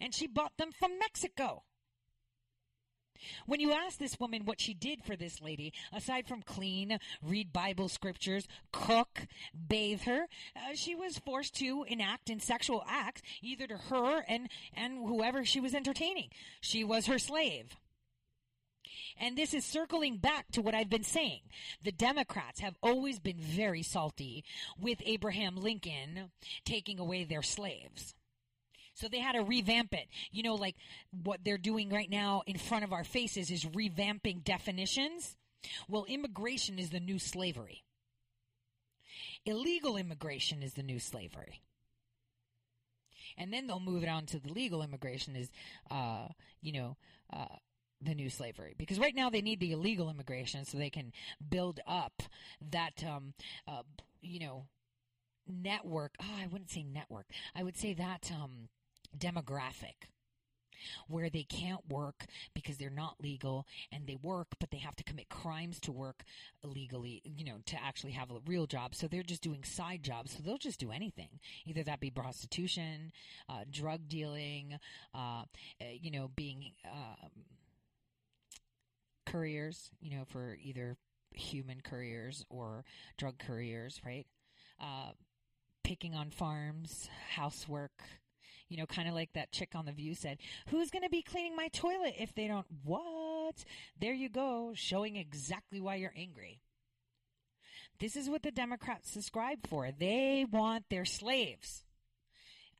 And 0.00 0.14
she 0.14 0.26
bought 0.26 0.56
them 0.56 0.72
from 0.72 0.98
Mexico. 0.98 1.64
When 3.46 3.60
you 3.60 3.72
ask 3.72 3.98
this 3.98 4.18
woman 4.18 4.44
what 4.44 4.60
she 4.60 4.74
did 4.74 5.02
for 5.04 5.16
this 5.16 5.40
lady, 5.40 5.72
aside 5.92 6.26
from 6.26 6.42
clean, 6.42 6.98
read 7.22 7.52
Bible 7.52 7.88
scriptures, 7.88 8.46
cook, 8.72 9.26
bathe 9.68 10.02
her, 10.02 10.26
uh, 10.56 10.74
she 10.74 10.94
was 10.94 11.18
forced 11.18 11.54
to 11.56 11.84
enact 11.88 12.30
in 12.30 12.40
sexual 12.40 12.84
acts 12.88 13.22
either 13.42 13.66
to 13.66 13.76
her 13.76 14.24
and, 14.28 14.48
and 14.74 15.06
whoever 15.06 15.44
she 15.44 15.60
was 15.60 15.74
entertaining. 15.74 16.30
She 16.60 16.84
was 16.84 17.06
her 17.06 17.18
slave. 17.18 17.76
And 19.18 19.38
this 19.38 19.54
is 19.54 19.64
circling 19.64 20.16
back 20.16 20.50
to 20.52 20.62
what 20.62 20.74
I've 20.74 20.90
been 20.90 21.04
saying. 21.04 21.40
The 21.82 21.92
Democrats 21.92 22.60
have 22.60 22.76
always 22.82 23.20
been 23.20 23.38
very 23.38 23.82
salty 23.82 24.44
with 24.78 25.00
Abraham 25.04 25.56
Lincoln 25.56 26.30
taking 26.64 26.98
away 26.98 27.24
their 27.24 27.42
slaves. 27.42 28.14
So 28.94 29.08
they 29.08 29.18
had 29.18 29.32
to 29.32 29.42
revamp 29.42 29.92
it. 29.92 30.06
You 30.30 30.42
know, 30.42 30.54
like 30.54 30.76
what 31.22 31.40
they're 31.44 31.58
doing 31.58 31.90
right 31.90 32.10
now 32.10 32.42
in 32.46 32.58
front 32.58 32.84
of 32.84 32.92
our 32.92 33.04
faces 33.04 33.50
is 33.50 33.64
revamping 33.64 34.44
definitions. 34.44 35.36
Well, 35.88 36.04
immigration 36.04 36.78
is 36.78 36.90
the 36.90 37.00
new 37.00 37.18
slavery. 37.18 37.84
Illegal 39.44 39.96
immigration 39.96 40.62
is 40.62 40.74
the 40.74 40.82
new 40.82 40.98
slavery. 40.98 41.62
And 43.36 43.52
then 43.52 43.66
they'll 43.66 43.80
move 43.80 44.04
it 44.04 44.08
on 44.08 44.26
to 44.26 44.38
the 44.38 44.52
legal 44.52 44.82
immigration 44.82 45.34
is, 45.34 45.50
uh, 45.90 46.28
you 46.62 46.72
know, 46.72 46.96
uh, 47.32 47.56
the 48.04 48.14
new 48.14 48.28
slavery 48.28 48.74
because 48.76 48.98
right 48.98 49.14
now 49.14 49.30
they 49.30 49.40
need 49.40 49.60
the 49.60 49.72
illegal 49.72 50.10
immigration 50.10 50.64
so 50.64 50.76
they 50.76 50.90
can 50.90 51.12
build 51.48 51.80
up 51.86 52.22
that 52.70 53.02
um, 53.04 53.32
uh, 53.66 53.82
you 54.20 54.38
know 54.38 54.66
network 55.48 56.14
oh, 56.20 56.36
i 56.42 56.46
wouldn't 56.46 56.70
say 56.70 56.82
network 56.82 57.26
i 57.54 57.62
would 57.62 57.76
say 57.76 57.94
that 57.94 58.30
um, 58.34 58.68
demographic 59.18 60.08
where 61.08 61.30
they 61.30 61.42
can't 61.42 61.88
work 61.88 62.26
because 62.54 62.76
they're 62.76 62.90
not 62.90 63.16
legal 63.22 63.66
and 63.92 64.06
they 64.06 64.16
work 64.16 64.48
but 64.58 64.70
they 64.70 64.78
have 64.78 64.96
to 64.96 65.04
commit 65.04 65.28
crimes 65.28 65.80
to 65.80 65.92
work 65.92 66.24
illegally 66.62 67.22
you 67.24 67.44
know 67.44 67.58
to 67.66 67.82
actually 67.82 68.12
have 68.12 68.30
a 68.30 68.40
real 68.46 68.66
job. 68.66 68.94
So 68.94 69.06
they're 69.06 69.22
just 69.22 69.42
doing 69.42 69.64
side 69.64 70.02
jobs. 70.02 70.32
So 70.32 70.42
they'll 70.42 70.58
just 70.58 70.80
do 70.80 70.90
anything. 70.90 71.40
Either 71.64 71.82
that 71.84 72.00
be 72.00 72.10
prostitution 72.10 73.12
uh, 73.48 73.64
drug 73.70 74.08
dealing 74.08 74.78
uh, 75.14 75.44
eh, 75.80 75.96
you 76.00 76.10
know 76.10 76.30
being 76.34 76.72
um, 76.90 77.30
couriers 79.26 79.90
you 80.00 80.16
know 80.16 80.24
for 80.26 80.56
either 80.62 80.96
human 81.34 81.80
couriers 81.80 82.44
or 82.50 82.84
drug 83.16 83.38
couriers 83.38 84.00
right? 84.04 84.26
Uh, 84.80 85.12
picking 85.82 86.14
on 86.14 86.30
farms 86.30 87.08
housework 87.36 88.02
you 88.68 88.76
know, 88.76 88.86
kind 88.86 89.08
of 89.08 89.14
like 89.14 89.32
that 89.34 89.52
chick 89.52 89.70
on 89.74 89.86
The 89.86 89.92
View 89.92 90.14
said, 90.14 90.38
Who's 90.68 90.90
going 90.90 91.02
to 91.02 91.10
be 91.10 91.22
cleaning 91.22 91.56
my 91.56 91.68
toilet 91.68 92.14
if 92.18 92.34
they 92.34 92.48
don't? 92.48 92.66
What? 92.84 93.64
There 94.00 94.14
you 94.14 94.28
go, 94.28 94.72
showing 94.74 95.16
exactly 95.16 95.80
why 95.80 95.96
you're 95.96 96.14
angry. 96.16 96.60
This 98.00 98.16
is 98.16 98.28
what 98.28 98.42
the 98.42 98.50
Democrats 98.50 99.10
subscribe 99.10 99.66
for. 99.68 99.90
They 99.96 100.46
want 100.50 100.86
their 100.90 101.04
slaves. 101.04 101.84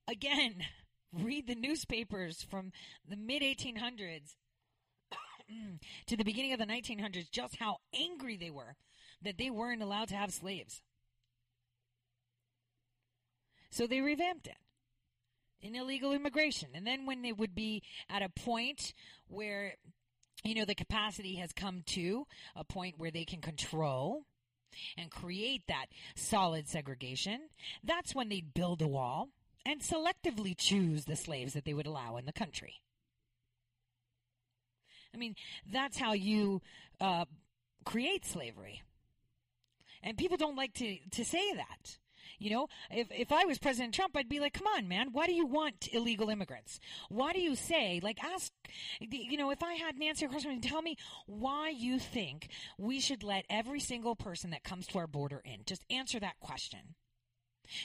Again, 0.08 0.64
read 1.12 1.46
the 1.46 1.54
newspapers 1.54 2.42
from 2.42 2.72
the 3.08 3.16
mid 3.16 3.42
1800s 3.42 4.34
to 6.06 6.16
the 6.16 6.24
beginning 6.24 6.52
of 6.52 6.58
the 6.58 6.66
1900s, 6.66 7.30
just 7.30 7.56
how 7.56 7.78
angry 7.94 8.36
they 8.36 8.50
were 8.50 8.76
that 9.22 9.38
they 9.38 9.50
weren't 9.50 9.82
allowed 9.82 10.08
to 10.08 10.16
have 10.16 10.32
slaves. 10.32 10.82
So 13.70 13.86
they 13.86 14.00
revamped 14.00 14.46
it 14.46 14.56
in 15.64 15.74
illegal 15.74 16.12
immigration. 16.12 16.68
And 16.74 16.86
then 16.86 17.06
when 17.06 17.22
they 17.22 17.32
would 17.32 17.54
be 17.54 17.82
at 18.10 18.22
a 18.22 18.28
point 18.28 18.92
where, 19.28 19.74
you 20.44 20.54
know, 20.54 20.66
the 20.66 20.74
capacity 20.74 21.36
has 21.36 21.52
come 21.52 21.82
to 21.86 22.26
a 22.54 22.62
point 22.62 22.98
where 22.98 23.10
they 23.10 23.24
can 23.24 23.40
control 23.40 24.26
and 24.98 25.10
create 25.10 25.62
that 25.68 25.86
solid 26.14 26.68
segregation, 26.68 27.48
that's 27.82 28.14
when 28.14 28.28
they'd 28.28 28.52
build 28.52 28.82
a 28.82 28.86
wall 28.86 29.30
and 29.64 29.80
selectively 29.80 30.54
choose 30.56 31.06
the 31.06 31.16
slaves 31.16 31.54
that 31.54 31.64
they 31.64 31.72
would 31.72 31.86
allow 31.86 32.18
in 32.18 32.26
the 32.26 32.32
country. 32.32 32.82
I 35.14 35.16
mean, 35.16 35.34
that's 35.72 35.96
how 35.96 36.12
you 36.12 36.60
uh, 37.00 37.24
create 37.84 38.26
slavery. 38.26 38.82
And 40.02 40.18
people 40.18 40.36
don't 40.36 40.56
like 40.56 40.74
to, 40.74 40.98
to 41.12 41.24
say 41.24 41.54
that. 41.54 41.98
You 42.44 42.50
know, 42.50 42.68
if, 42.90 43.06
if 43.10 43.32
I 43.32 43.46
was 43.46 43.58
President 43.58 43.94
Trump, 43.94 44.14
I'd 44.14 44.28
be 44.28 44.38
like, 44.38 44.52
come 44.52 44.66
on, 44.66 44.86
man, 44.86 45.08
why 45.12 45.26
do 45.26 45.32
you 45.32 45.46
want 45.46 45.88
illegal 45.94 46.28
immigrants? 46.28 46.78
Why 47.08 47.32
do 47.32 47.40
you 47.40 47.56
say, 47.56 48.00
like, 48.02 48.22
ask, 48.22 48.52
you 49.00 49.38
know, 49.38 49.50
if 49.50 49.62
I 49.62 49.72
had 49.72 49.96
Nancy 49.96 50.26
Crossman 50.26 50.60
tell 50.60 50.82
me 50.82 50.98
why 51.24 51.70
you 51.70 51.98
think 51.98 52.50
we 52.76 53.00
should 53.00 53.22
let 53.22 53.46
every 53.48 53.80
single 53.80 54.14
person 54.14 54.50
that 54.50 54.62
comes 54.62 54.86
to 54.88 54.98
our 54.98 55.06
border 55.06 55.40
in. 55.42 55.60
Just 55.64 55.86
answer 55.88 56.20
that 56.20 56.38
question. 56.38 56.96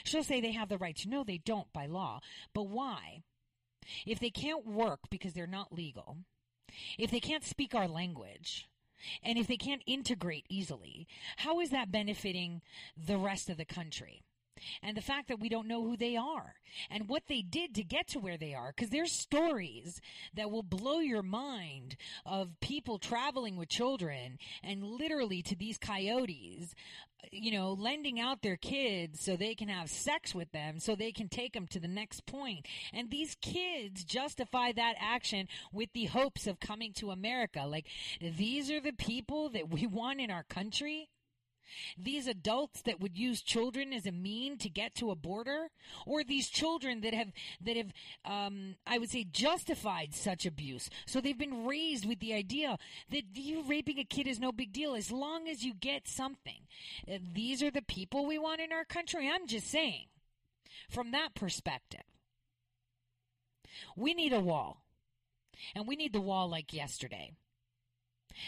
She'll 0.03 0.26
say 0.26 0.41
they 0.41 0.52
have 0.52 0.68
the 0.68 0.77
right 0.77 0.98
to. 0.98 1.10
No, 1.10 1.23
they 1.23 1.38
don't 1.38 1.72
by 1.72 1.86
law. 1.86 2.19
But 2.53 2.68
why? 2.68 3.23
If 4.06 4.19
they 4.19 4.30
can't 4.30 4.68
work 4.68 4.99
because 5.10 5.31
they're 5.31 5.48
not 5.48 5.72
legal, 5.72 6.18
if 6.98 7.11
they 7.11 7.22
can't 7.22 7.45
speak 7.45 7.73
our 7.73 7.88
language, 7.88 8.68
and 9.23 9.38
if 9.38 9.48
they 9.48 9.56
can't 9.56 9.84
integrate 9.88 10.45
easily, 10.49 11.07
how 11.38 11.61
is 11.61 11.69
that 11.69 11.94
benefiting 11.94 12.61
the 12.98 13.18
rest 13.18 13.49
of 13.49 13.56
the 13.56 13.64
country? 13.64 14.22
And 14.81 14.95
the 14.95 15.02
fact 15.02 15.27
that 15.27 15.40
we 15.40 15.49
don't 15.49 15.68
know 15.68 15.84
who 15.84 15.98
they 15.98 16.15
are 16.15 16.56
and 16.90 17.10
what 17.10 17.23
they 17.27 17.41
did 17.41 17.73
to 17.76 17.84
get 17.84 18.07
to 18.10 18.19
where 18.19 18.38
they 18.38 18.53
are. 18.53 18.73
Because 18.76 18.90
there's 18.90 19.11
stories 19.11 20.02
that 20.34 20.52
will 20.52 20.64
blow 20.64 20.99
your 20.99 21.23
mind 21.23 21.95
of 22.26 22.60
people 22.60 22.98
traveling 22.98 23.56
with 23.56 23.69
children 23.69 24.38
and 24.64 24.84
literally 24.84 25.41
to 25.44 25.56
these 25.56 25.77
coyotes, 25.77 26.76
you 27.31 27.52
know, 27.52 27.73
lending 27.73 28.19
out 28.19 28.41
their 28.41 28.56
kids 28.56 29.23
so 29.23 29.36
they 29.36 29.53
can 29.53 29.68
have 29.68 29.90
sex 29.90 30.34
with 30.34 30.52
them 30.52 30.80
so 30.80 30.95
they 30.95 31.11
can 31.11 31.27
take 31.27 31.53
them 31.53 31.68
to 31.68 31.80
the 31.80 31.88
next 31.88 32.26
point. 32.26 32.65
And 32.94 33.10
these 33.10 33.36
kids 33.41 34.03
justify 34.03 34.72
that 34.72 34.95
action 34.99 35.48
with 35.72 35.91
the 35.94 36.06
hopes 36.06 36.48
of 36.48 36.60
coming 36.60 36.94
to 36.94 37.11
America. 37.11 37.65
Like, 37.65 37.88
these 38.22 38.72
are 38.72 38.80
the 38.80 38.94
people 38.94 39.49
that 39.49 39.69
we 39.69 39.86
want 39.86 40.22
in 40.22 40.31
our 40.31 40.44
country. 40.44 41.10
These 41.98 42.28
adults 42.28 42.82
that 42.84 43.00
would 43.00 43.18
use 43.18 43.41
children 43.41 43.94
as 43.94 44.06
a 44.06 44.12
mean 44.12 44.58
to 44.60 44.70
get 44.70 44.96
to 44.96 45.12
a 45.12 45.16
border, 45.16 45.70
or 46.06 46.24
these 46.24 46.50
children 46.50 47.02
that 47.02 47.14
have 47.14 47.32
that 47.62 47.78
have, 47.78 47.91
um, 48.26 48.76
I 48.86 48.98
would 48.98 49.10
say, 49.10 49.24
justified 49.24 50.14
such 50.14 50.46
abuse. 50.46 50.90
So 51.06 51.22
they've 51.22 51.38
been 51.38 51.66
raised 51.66 52.08
with 52.08 52.20
the 52.20 52.34
idea 52.34 52.78
that 53.12 53.24
you 53.36 53.64
raping 53.68 54.00
a 54.00 54.04
kid 54.04 54.28
is 54.28 54.40
no 54.40 54.52
big 54.52 54.74
deal 54.74 54.96
as 54.96 55.12
long 55.12 55.48
as 55.48 55.64
you 55.64 55.74
get 55.74 56.08
something. 56.08 56.62
Uh, 57.08 57.18
these 57.34 57.62
are 57.64 57.72
the 57.72 57.82
people 57.82 58.26
we 58.26 58.38
want 58.38 58.62
in 58.62 58.72
our 58.72 58.86
country. 58.86 59.30
I'm 59.30 59.48
just 59.48 59.68
saying, 59.68 60.06
from 60.90 61.12
that 61.12 61.36
perspective, 61.36 62.04
we 63.96 64.14
need 64.14 64.34
a 64.34 64.40
wall, 64.40 64.84
and 65.76 65.88
we 65.88 65.96
need 65.96 66.14
the 66.14 66.22
wall 66.22 66.50
like 66.50 66.74
yesterday. 66.74 67.32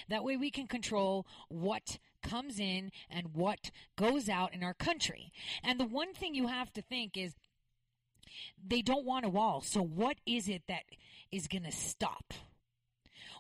That 0.10 0.24
way 0.24 0.38
we 0.38 0.52
can 0.52 0.68
control 0.68 1.26
what 1.50 2.00
comes 2.22 2.60
in 2.60 2.92
and 3.10 3.34
what 3.34 3.72
goes 3.98 4.30
out 4.30 4.54
in 4.54 4.64
our 4.64 4.74
country. 4.74 5.32
And 5.64 5.80
the 5.80 5.86
one 5.86 6.14
thing 6.14 6.36
you 6.36 6.48
have 6.48 6.72
to 6.74 6.82
think 6.82 7.18
is 7.18 7.36
they 8.66 8.82
don't 8.82 9.06
want 9.06 9.26
a 9.26 9.30
wall. 9.30 9.62
So 9.62 9.82
what 9.82 10.18
is 10.26 10.48
it 10.48 10.64
that 10.68 10.84
is 11.32 11.48
going 11.48 11.64
to 11.64 11.72
stop? 11.72 12.34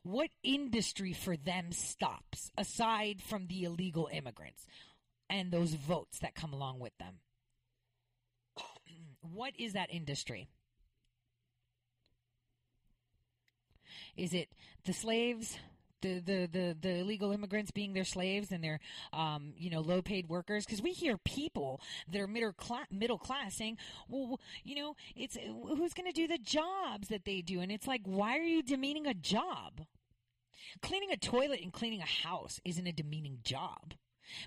What 0.03 0.29
industry 0.43 1.13
for 1.13 1.37
them 1.37 1.71
stops 1.71 2.51
aside 2.57 3.21
from 3.21 3.47
the 3.47 3.63
illegal 3.63 4.09
immigrants 4.11 4.65
and 5.29 5.51
those 5.51 5.73
votes 5.75 6.19
that 6.19 6.33
come 6.33 6.53
along 6.53 6.79
with 6.79 6.97
them? 6.97 7.19
what 9.21 9.53
is 9.59 9.73
that 9.73 9.93
industry? 9.93 10.47
Is 14.17 14.33
it 14.33 14.49
the 14.85 14.93
slaves? 14.93 15.57
The, 16.01 16.19
the, 16.19 16.49
the, 16.51 16.77
the 16.79 16.95
illegal 16.99 17.31
immigrants 17.31 17.71
being 17.71 17.93
their 17.93 18.03
slaves 18.03 18.51
and 18.51 18.63
their, 18.63 18.79
um, 19.13 19.53
you 19.57 19.69
know, 19.69 19.81
low 19.81 20.01
paid 20.01 20.29
workers. 20.29 20.65
Because 20.65 20.81
we 20.81 20.91
hear 20.91 21.17
people 21.17 21.81
that 22.11 22.19
are 22.21 22.27
middle 22.27 22.53
class, 22.53 22.87
middle 22.91 23.17
class 23.17 23.55
saying, 23.55 23.77
well, 24.09 24.39
you 24.63 24.75
know, 24.75 24.95
it's 25.15 25.37
who's 25.37 25.93
going 25.93 26.07
to 26.07 26.13
do 26.13 26.27
the 26.27 26.37
jobs 26.37 27.07
that 27.09 27.25
they 27.25 27.41
do? 27.41 27.59
And 27.59 27.71
it's 27.71 27.87
like, 27.87 28.01
why 28.05 28.37
are 28.37 28.43
you 28.43 28.63
demeaning 28.63 29.07
a 29.07 29.13
job? 29.13 29.81
Cleaning 30.81 31.11
a 31.11 31.17
toilet 31.17 31.61
and 31.61 31.73
cleaning 31.73 32.01
a 32.01 32.27
house 32.27 32.59
isn't 32.63 32.87
a 32.87 32.93
demeaning 32.93 33.39
job. 33.43 33.93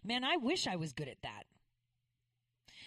Man, 0.03 0.25
I 0.25 0.37
wish 0.37 0.67
I 0.67 0.77
was 0.77 0.93
good 0.93 1.09
at 1.09 1.23
that. 1.23 1.45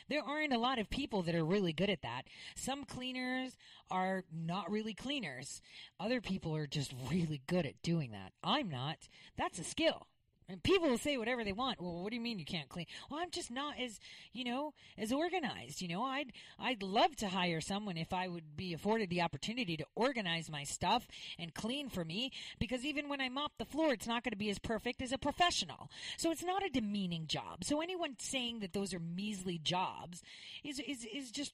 There 0.10 0.24
aren't 0.24 0.54
a 0.54 0.60
lot 0.60 0.80
of 0.80 0.90
people 0.90 1.22
that 1.24 1.36
are 1.36 1.46
really 1.46 1.74
good 1.74 1.90
at 1.90 2.02
that. 2.02 2.24
Some 2.56 2.86
cleaners 2.86 3.58
are 3.92 4.24
not 4.32 4.72
really 4.72 4.94
cleaners. 4.94 5.62
Other 6.00 6.22
people 6.22 6.56
are 6.56 6.68
just 6.68 6.94
really 7.12 7.42
good 7.48 7.66
at 7.66 7.82
doing 7.82 8.12
that. 8.12 8.32
I'm 8.44 8.70
not. 8.70 9.10
That's 9.38 9.60
a 9.60 9.64
skill. 9.64 10.08
And 10.50 10.64
people 10.64 10.90
will 10.90 10.98
say 10.98 11.18
whatever 11.18 11.44
they 11.44 11.52
want. 11.52 11.82
Well, 11.82 12.02
what 12.04 12.10
do 12.10 12.16
you 12.16 12.22
mean 12.22 12.40
you 12.40 12.46
can't 12.46 12.70
clean? 12.70 12.86
Well, 13.10 13.20
I'm 13.20 13.32
just 13.32 13.52
not 13.52 13.78
as, 13.78 14.00
you 14.32 14.46
know, 14.46 14.74
as 14.98 15.12
organized. 15.12 15.82
You 15.82 15.90
know, 15.90 16.04
I'd 16.04 16.32
I'd 16.58 16.82
love 16.82 17.18
to 17.18 17.28
hire 17.28 17.60
someone 17.60 17.98
if 17.98 18.14
I 18.14 18.30
would 18.30 18.56
be 18.56 18.74
afforded 18.74 19.10
the 19.10 19.22
opportunity 19.22 19.76
to 19.76 19.86
organize 19.96 20.50
my 20.50 20.64
stuff 20.64 21.06
and 21.38 21.54
clean 21.54 21.90
for 21.90 22.06
me 22.06 22.32
because 22.60 22.86
even 22.86 23.10
when 23.10 23.20
I 23.20 23.28
mop 23.28 23.58
the 23.58 23.66
floor, 23.66 23.92
it's 23.92 24.08
not 24.08 24.24
going 24.24 24.32
to 24.32 24.38
be 24.38 24.50
as 24.50 24.60
perfect 24.60 25.02
as 25.02 25.12
a 25.12 25.18
professional. 25.18 25.92
So 26.16 26.32
it's 26.32 26.46
not 26.46 26.66
a 26.66 26.70
demeaning 26.70 27.28
job. 27.28 27.66
So 27.66 27.82
anyone 27.82 28.16
saying 28.18 28.60
that 28.60 28.72
those 28.72 28.94
are 28.94 29.00
measly 29.00 29.58
jobs 29.58 30.24
is 30.64 30.80
is 30.80 31.06
is 31.14 31.30
just 31.30 31.52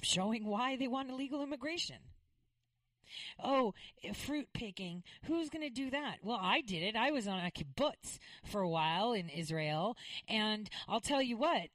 showing 0.00 0.46
why 0.46 0.76
they 0.76 0.88
want 0.88 1.10
illegal 1.10 1.42
immigration. 1.42 1.96
Oh, 3.42 3.74
eh, 4.02 4.12
fruit 4.12 4.48
picking. 4.52 5.02
Who's 5.24 5.50
going 5.50 5.66
to 5.66 5.74
do 5.74 5.90
that? 5.90 6.18
Well, 6.22 6.38
I 6.40 6.60
did 6.60 6.82
it. 6.82 6.96
I 6.96 7.10
was 7.10 7.26
on 7.26 7.40
a 7.40 7.50
kibbutz 7.50 8.18
for 8.44 8.60
a 8.60 8.68
while 8.68 9.12
in 9.12 9.28
Israel, 9.28 9.96
and 10.28 10.68
I'll 10.88 11.00
tell 11.00 11.22
you 11.22 11.36
what, 11.36 11.68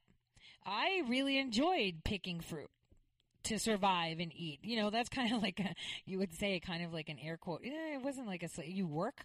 I 0.66 1.04
really 1.08 1.38
enjoyed 1.38 2.04
picking 2.04 2.40
fruit 2.42 2.70
to 3.44 3.58
survive 3.58 4.20
and 4.20 4.32
eat. 4.36 4.60
You 4.64 4.78
know, 4.78 4.90
that's 4.90 5.10
kind 5.20 5.34
of 5.34 5.42
like 5.42 5.60
a, 5.60 5.76
you 6.06 6.18
would 6.20 6.34
say, 6.34 6.60
kind 6.60 6.84
of 6.84 6.94
like 6.94 7.10
an 7.10 7.18
air 7.20 7.38
quote. 7.38 7.62
It 7.64 8.02
wasn't 8.04 8.28
like 8.28 8.44
a, 8.44 8.50
you 8.70 8.88
work 8.88 9.24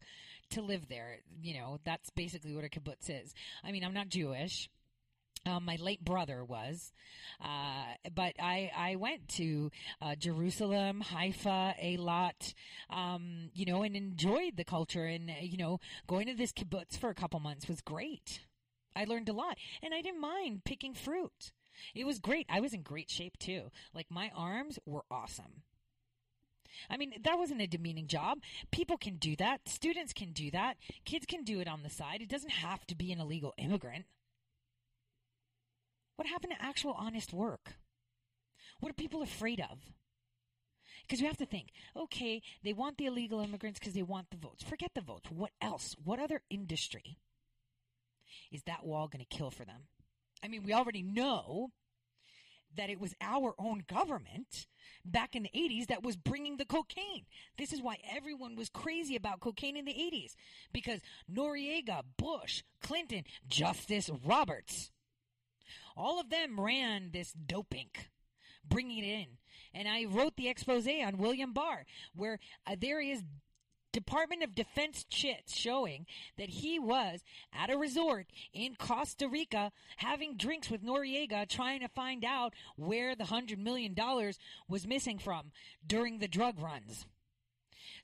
to 0.51 0.63
live 0.63 0.89
there. 0.89 1.19
You 1.43 1.55
know, 1.55 1.79
that's 1.85 2.11
basically 2.11 2.55
what 2.55 2.65
a 2.65 2.69
kibbutz 2.69 3.09
is. 3.09 3.35
I 3.63 3.73
mean, 3.73 3.85
I'm 3.85 3.95
not 3.95 4.09
Jewish. 4.09 4.69
Um, 5.47 5.67
my 5.67 5.77
late 5.77 6.03
brother 6.03 6.43
was, 6.43 6.93
uh, 7.43 7.85
but 8.15 8.35
I 8.41 8.71
I 8.75 8.97
went 8.97 9.29
to 9.31 9.71
uh, 10.01 10.15
Jerusalem, 10.15 11.03
Haifa, 11.03 11.75
a 11.81 11.99
lot, 11.99 12.55
um, 12.89 13.51
you 13.53 13.67
know, 13.67 13.83
and 13.83 13.95
enjoyed 13.95 14.57
the 14.57 14.65
culture. 14.65 15.05
And 15.05 15.29
uh, 15.29 15.35
you 15.43 15.59
know, 15.59 15.81
going 16.07 16.29
to 16.29 16.35
this 16.35 16.53
kibbutz 16.53 16.97
for 16.97 17.11
a 17.11 17.15
couple 17.15 17.41
months 17.41 17.69
was 17.69 17.83
great. 17.83 18.41
I 18.97 19.05
learned 19.05 19.29
a 19.29 19.35
lot, 19.35 19.59
and 19.83 19.93
I 19.93 20.01
didn't 20.01 20.21
mind 20.21 20.65
picking 20.65 20.95
fruit. 20.95 21.53
It 21.95 22.07
was 22.07 22.19
great. 22.19 22.47
I 22.49 22.61
was 22.61 22.73
in 22.73 22.83
great 22.83 23.11
shape 23.11 23.39
too. 23.39 23.71
Like 23.93 24.11
my 24.11 24.31
arms 24.35 24.79
were 24.87 25.05
awesome. 25.11 25.63
I 26.91 26.97
mean, 26.97 27.15
that 27.23 27.39
wasn't 27.39 27.61
a 27.61 27.67
demeaning 27.67 28.07
job. 28.07 28.39
People 28.71 28.97
can 28.97 29.17
do 29.17 29.37
that. 29.37 29.69
Students 29.69 30.13
can 30.13 30.33
do 30.33 30.51
that. 30.51 30.77
Kids 31.05 31.27
can 31.27 31.45
do 31.45 31.61
it 31.61 31.69
on 31.69 31.83
the 31.83 31.91
side. 31.91 32.21
It 32.21 32.29
doesn't 32.29 32.51
have 32.51 32.87
to 32.87 32.97
be 32.97 33.13
an 33.13 33.21
illegal 33.21 33.55
immigrant. 33.59 34.07
What 36.17 36.29
happened 36.29 36.55
to 36.57 36.65
actual 36.65 36.93
honest 36.93 37.33
work? 37.33 37.75
What 38.81 38.91
are 38.91 38.95
people 38.95 39.23
afraid 39.23 39.61
of? 39.61 39.79
Because 41.03 41.21
you 41.21 41.27
have 41.27 41.37
to 41.39 41.47
think, 41.47 41.69
okay, 41.97 42.41
they 42.63 42.73
want 42.73 42.97
the 42.97 43.07
illegal 43.07 43.41
immigrants 43.41 43.79
because 43.79 43.95
they 43.95 44.03
want 44.03 44.31
the 44.31 44.37
votes. 44.37 44.65
Forget 44.65 44.93
the 44.95 45.01
votes. 45.01 45.31
What 45.31 45.51
else? 45.61 45.95
What 46.03 46.19
other 46.19 46.43
industry 46.49 47.19
is 48.51 48.63
that 48.63 48.87
wall 48.87 49.09
going 49.09 49.25
to 49.25 49.37
kill 49.37 49.51
for 49.51 49.65
them? 49.65 49.83
I 50.43 50.49
mean, 50.49 50.63
we 50.63 50.73
already 50.73 51.03
know 51.03 51.71
that 52.77 52.91
it 52.91 53.01
was 53.01 53.15
our 53.21 53.55
own 53.59 53.85
government 53.87 54.67
back 55.05 55.37
in 55.37 55.45
the 55.45 55.51
80s 55.55 55.87
that 55.87 56.03
was 56.03 56.17
bringing 56.17 56.57
the 56.57 56.65
cocaine. 56.65 57.27
This 57.57 57.73
is 57.73 57.83
why 57.83 57.99
everyone 58.15 58.57
was 58.57 58.69
crazy 58.69 59.17
about 59.17 59.41
cocaine 59.41 59.77
in 59.77 59.85
the 59.85 59.93
80s 59.93 60.35
because 60.73 61.01
Noriega, 61.33 62.03
Bush, 62.17 62.63
Clinton, 62.83 63.25
Justice 63.49 64.11
Roberts, 64.25 64.91
all 65.97 66.21
of 66.21 66.31
them 66.31 66.61
ran 66.61 67.11
this 67.13 67.33
doping, 67.33 67.91
bringing 68.69 69.05
it 69.05 69.09
in. 69.09 69.27
And 69.73 69.89
I 69.89 70.05
wrote 70.05 70.37
the 70.37 70.49
expose 70.49 70.87
on 70.87 71.19
William 71.19 71.53
Barr, 71.53 71.85
where 72.15 72.39
uh, 72.67 72.77
there 72.79 73.01
is 73.01 73.23
Department 73.95 74.43
of 74.43 74.57
Defense 74.57 75.05
chits 75.09 75.57
showing 75.57 76.07
that 76.37 76.49
he 76.49 76.81
was 76.81 77.23
at 77.53 77.71
a 77.71 77.79
resort 77.79 78.27
in 78.53 78.75
Costa 78.75 79.29
Rica 79.29 79.71
having 79.99 80.37
drinks 80.37 80.69
with 80.69 80.83
Noriega 80.83 81.49
trying 81.49 81.79
to 81.81 81.89
find 81.89 82.25
out 82.25 82.55
where 82.75 83.15
the 83.15 83.25
$100 83.25 83.57
million 83.57 83.95
was 84.69 84.87
missing 84.87 85.19
from 85.19 85.53
during 85.87 86.19
the 86.19 86.27
drug 86.27 86.61
runs. 86.61 87.07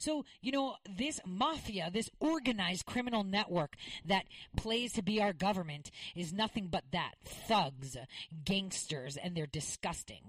So, 0.01 0.24
you 0.40 0.51
know, 0.51 0.77
this 0.89 1.20
mafia, 1.27 1.90
this 1.93 2.09
organized 2.20 2.86
criminal 2.86 3.22
network 3.22 3.77
that 4.06 4.24
plays 4.56 4.94
to 4.94 5.02
be 5.02 5.20
our 5.20 5.35
government 5.35 5.90
is 6.16 6.32
nothing 6.32 6.68
but 6.68 6.85
that 6.93 7.16
thugs, 7.22 7.98
gangsters, 8.43 9.18
and 9.18 9.36
they're 9.36 9.47
disgusting. 9.47 10.22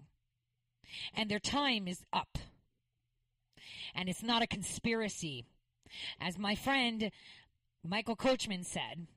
And 1.15 1.31
their 1.31 1.39
time 1.39 1.87
is 1.87 2.03
up. 2.11 2.37
And 3.95 4.09
it's 4.09 4.21
not 4.21 4.41
a 4.41 4.47
conspiracy. 4.47 5.45
As 6.19 6.37
my 6.37 6.53
friend 6.53 7.09
Michael 7.81 8.17
Coachman 8.17 8.65
said, 8.65 9.07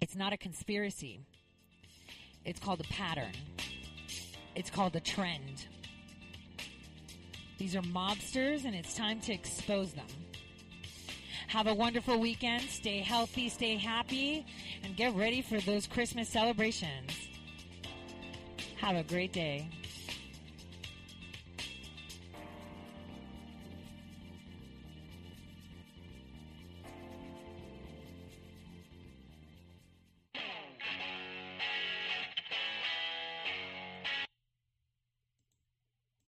it's 0.00 0.16
not 0.16 0.32
a 0.32 0.38
conspiracy. 0.38 1.20
It's 2.46 2.60
called 2.60 2.80
a 2.80 2.84
pattern. 2.84 3.32
It's 4.54 4.70
called 4.70 4.96
a 4.96 5.00
trend. 5.00 5.66
These 7.60 7.76
are 7.76 7.82
mobsters, 7.82 8.64
and 8.64 8.74
it's 8.74 8.94
time 8.94 9.20
to 9.20 9.34
expose 9.34 9.92
them. 9.92 10.06
Have 11.48 11.66
a 11.66 11.74
wonderful 11.74 12.18
weekend. 12.18 12.62
Stay 12.62 13.00
healthy, 13.00 13.50
stay 13.50 13.76
happy, 13.76 14.46
and 14.82 14.96
get 14.96 15.14
ready 15.14 15.42
for 15.42 15.60
those 15.60 15.86
Christmas 15.86 16.30
celebrations. 16.30 17.12
Have 18.78 18.96
a 18.96 19.02
great 19.02 19.34
day. 19.34 19.68